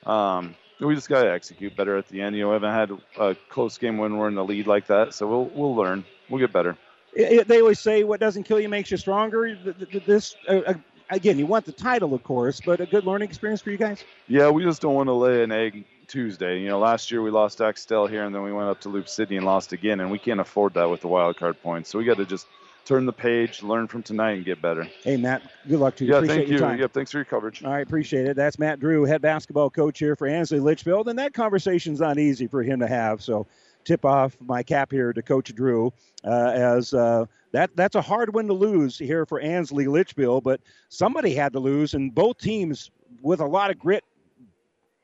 um, 0.05 0.55
we 0.80 0.94
just 0.94 1.09
got 1.09 1.22
to 1.22 1.30
execute 1.30 1.76
better 1.76 1.96
at 1.96 2.09
the 2.09 2.20
end. 2.20 2.36
You 2.36 2.42
know, 2.42 2.48
we 2.48 2.55
haven't 2.55 2.72
had 2.72 2.98
a 3.18 3.34
close 3.48 3.78
game 3.78 3.98
when 3.98 4.16
we're 4.16 4.28
in 4.28 4.34
the 4.34 4.44
lead 4.44 4.66
like 4.66 4.86
that, 4.86 5.14
so 5.14 5.26
we'll 5.26 5.44
we'll 5.46 5.74
learn. 5.74 6.05
We'll 6.28 6.40
get 6.40 6.52
better. 6.52 6.76
It, 7.14 7.32
it, 7.32 7.48
they 7.48 7.60
always 7.60 7.80
say, 7.80 8.05
"What 8.05 8.20
doesn't 8.20 8.44
kill 8.44 8.60
you 8.60 8.68
makes 8.68 8.90
you 8.90 8.96
stronger." 8.96 9.56
This 10.06 10.36
uh, 10.48 10.59
uh, 10.66 10.74
again, 11.10 11.38
you 11.38 11.46
want 11.46 11.64
the 11.64 11.72
title, 11.72 12.14
of 12.14 12.22
course, 12.22 12.60
but 12.64 12.80
a 12.80 12.86
good 12.86 13.05
learning 13.05 13.28
experience 13.28 13.60
for 13.60 13.70
you 13.70 13.76
guys. 13.78 14.05
Yeah, 14.26 14.50
we 14.50 14.62
just 14.62 14.80
don't 14.82 14.94
want 14.94 15.09
to 15.09 15.14
lay 15.14 15.42
an 15.42 15.52
egg 15.52 15.84
Tuesday. 16.06 16.60
You 16.60 16.68
know, 16.68 16.78
last 16.78 17.10
year 17.10 17.22
we 17.22 17.30
lost 17.30 17.60
Axtell 17.60 18.06
here, 18.06 18.24
and 18.24 18.34
then 18.34 18.42
we 18.42 18.52
went 18.52 18.68
up 18.68 18.80
to 18.82 18.88
Loup 18.88 19.09
City 19.09 19.36
and 19.36 19.44
lost 19.44 19.72
again, 19.72 20.00
and 20.00 20.10
we 20.10 20.18
can't 20.18 20.40
afford 20.40 20.74
that 20.74 20.88
with 20.90 21.00
the 21.00 21.09
wild 21.09 21.36
card 21.36 21.60
points. 21.62 21.90
So 21.90 21.98
we 21.98 22.05
got 22.05 22.18
to 22.18 22.26
just 22.26 22.46
turn 22.89 23.05
the 23.05 23.12
page, 23.12 23.62
learn 23.62 23.86
from 23.86 24.02
tonight, 24.02 24.32
and 24.32 24.44
get 24.47 24.62
better. 24.62 24.85
Hey, 25.02 25.19
Matt, 25.19 25.43
good 25.69 25.78
luck 25.78 25.94
to 25.97 26.06
you. 26.06 26.12
Yeah, 26.12 26.19
appreciate 26.19 26.36
thank 26.36 26.48
you. 26.48 26.59
Time. 26.59 26.81
Yep, 26.81 26.93
thanks 26.94 27.10
for 27.12 27.19
your 27.19 27.27
coverage. 27.27 27.62
All 27.62 27.70
right, 27.70 27.86
appreciate 27.86 28.27
it. 28.27 28.35
That's 28.35 28.59
Matt 28.59 28.81
Drew, 28.81 29.05
head 29.05 29.20
basketball 29.20 29.69
coach 29.69 29.98
here 29.98 30.16
for 30.16 30.27
Ansley 30.27 30.59
Litchfield, 30.59 31.09
and 31.09 31.19
that 31.19 31.35
conversation's 31.35 32.01
not 32.01 32.19
easy 32.19 32.47
for 32.47 32.62
him 32.62 32.81
to 32.81 32.89
have. 32.89 33.23
So, 33.23 33.47
tip 33.85 34.06
off 34.06 34.36
my 34.40 34.62
cap 34.62 34.90
here 34.90 35.12
to 35.12 35.23
Coach 35.23 35.55
Drew, 35.55 35.93
uh, 36.24 36.52
as 36.55 36.94
uh, 36.94 37.27
that 37.52 37.77
that's 37.77 37.94
a 37.94 38.01
hard 38.01 38.32
one 38.32 38.47
to 38.47 38.55
lose 38.55 38.98
here 38.98 39.27
for 39.27 39.39
Ansley 39.39 39.86
Litchfield, 39.86 40.43
but 40.43 40.60
somebody 40.89 41.35
had 41.35 41.52
to 41.52 41.60
lose, 41.60 41.93
and 41.93 42.15
both 42.15 42.39
teams 42.39 42.90
with 43.20 43.40
a 43.40 43.47
lot 43.47 43.70
of 43.70 43.78
grit, 43.78 44.02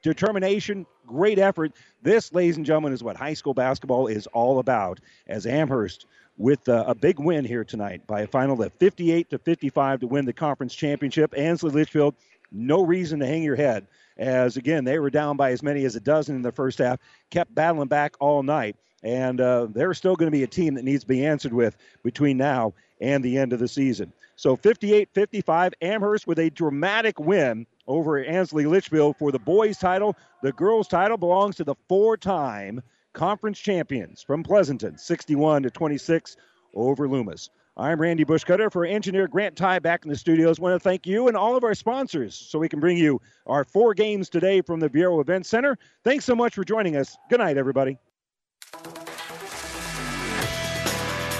determination, 0.03 0.87
great 1.07 1.39
effort. 1.39 1.73
This, 2.03 2.33
ladies 2.33 2.57
and 2.57 2.65
gentlemen, 2.65 2.95
is 2.95 3.03
what 3.03 3.17
high 3.17 3.35
school 3.35 3.55
basketball 3.55 4.07
is 4.07 4.27
all 4.29 4.59
about. 4.59 5.01
As 5.27 5.45
Amherst 5.45 6.07
with 6.37 6.69
uh, 6.69 6.85
a 6.87 6.95
big 6.95 7.19
win 7.19 7.45
here 7.45 7.65
tonight 7.65 8.07
by 8.07 8.23
a 8.23 8.27
final 8.27 8.61
of 8.61 8.73
58 8.75 9.31
to 9.31 9.39
55 9.39 10.01
to 10.01 10.07
win 10.07 10.25
the 10.25 10.33
conference 10.33 10.75
championship. 10.75 11.35
Ansley 11.37 11.71
Litchfield, 11.71 12.15
no 12.51 12.83
reason 12.83 13.21
to 13.21 13.27
hang 13.27 13.43
your 13.43 13.57
head, 13.57 13.87
as 14.17 14.57
again 14.57 14.85
they 14.85 14.99
were 14.99 15.11
down 15.11 15.37
by 15.37 15.53
as 15.53 15.63
many 15.63 15.85
as 15.85 15.97
a 15.97 16.01
dozen 16.01 16.37
in 16.37 16.43
the 16.43 16.53
first 16.53 16.79
half, 16.79 16.99
kept 17.31 17.55
battling 17.55 17.89
back 17.89 18.15
all 18.21 18.43
night. 18.43 18.77
and 19.03 19.41
uh, 19.41 19.67
they're 19.71 19.95
still 19.95 20.17
going 20.17 20.27
to 20.27 20.37
be 20.37 20.45
a 20.45 20.49
team 20.49 20.75
that 20.75 20.85
needs 20.85 21.03
to 21.03 21.09
be 21.09 21.25
answered 21.25 21.53
with 21.53 21.77
between 22.03 22.37
now 22.37 22.73
and 23.01 23.23
the 23.23 23.39
end 23.39 23.53
of 23.53 23.59
the 23.59 23.69
season. 23.69 24.13
So 24.37 24.57
58 24.57 25.09
55, 25.13 25.75
Amherst 25.83 26.27
with 26.27 26.39
a 26.39 26.51
dramatic 26.51 27.21
win 27.21 27.67
over 27.87 28.25
Ansley 28.25 28.65
Litchfield 28.67 29.17
for 29.17 29.31
the 29.31 29.39
boys' 29.39 29.77
title. 29.77 30.17
The 30.43 30.53
girls' 30.53 30.89
title 30.89 31.17
belongs 31.17 31.57
to 31.57 31.65
the 31.65 31.77
four 31.89 32.17
time 32.17 32.83
conference 33.15 33.59
champions 33.59 34.23
from 34.23 34.43
Pleasanton, 34.43 34.99
61 34.99 35.63
to 35.63 35.71
26 35.71 36.37
over 36.75 37.09
Loomis. 37.09 37.49
I'm 37.77 38.01
Randy 38.01 38.25
Bushcutter 38.25 38.71
for 38.71 38.85
engineer 38.85 39.27
Grant 39.27 39.57
Ty 39.57 39.81
back 39.81 40.05
in 40.05 40.11
the 40.11 40.17
studios. 40.17 40.61
want 40.61 40.75
to 40.75 40.79
thank 40.79 41.07
you 41.07 41.27
and 41.27 41.37
all 41.37 41.57
of 41.57 41.65
our 41.65 41.75
sponsors 41.75 42.37
so 42.37 42.59
we 42.59 42.69
can 42.69 42.79
bring 42.79 42.97
you 42.97 43.21
our 43.47 43.65
four 43.65 43.95
games 43.95 44.29
today 44.29 44.61
from 44.61 44.79
the 44.79 44.89
Viaero 44.89 45.21
Event 45.21 45.47
Center. 45.47 45.77
Thanks 46.05 46.25
so 46.25 46.37
much 46.37 46.55
for 46.55 46.65
joining 46.65 46.95
us. 46.97 47.17
Good 47.31 47.41
night, 47.41 47.57
everybody. 47.57 47.99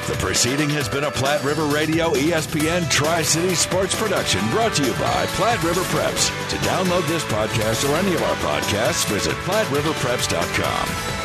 The 0.09 0.17
proceeding 0.19 0.69
has 0.71 0.89
been 0.89 1.05
a 1.05 1.11
Platte 1.11 1.43
River 1.45 1.65
Radio 1.67 2.11
ESPN 2.11 2.91
Tri 2.91 3.23
City 3.23 3.55
Sports 3.55 3.99
production 3.99 4.47
brought 4.51 4.75
to 4.75 4.85
you 4.85 4.93
by 4.95 5.25
Platte 5.29 5.63
River 5.63 5.81
Preps. 5.83 6.29
To 6.51 6.57
download 6.57 7.07
this 7.07 7.25
podcast 7.25 7.89
or 7.89 7.95
any 7.97 8.15
of 8.15 8.23
our 8.23 8.37
podcasts, 8.37 9.07
visit 9.07 9.33
PlatteRiverPreps.com. 9.47 11.24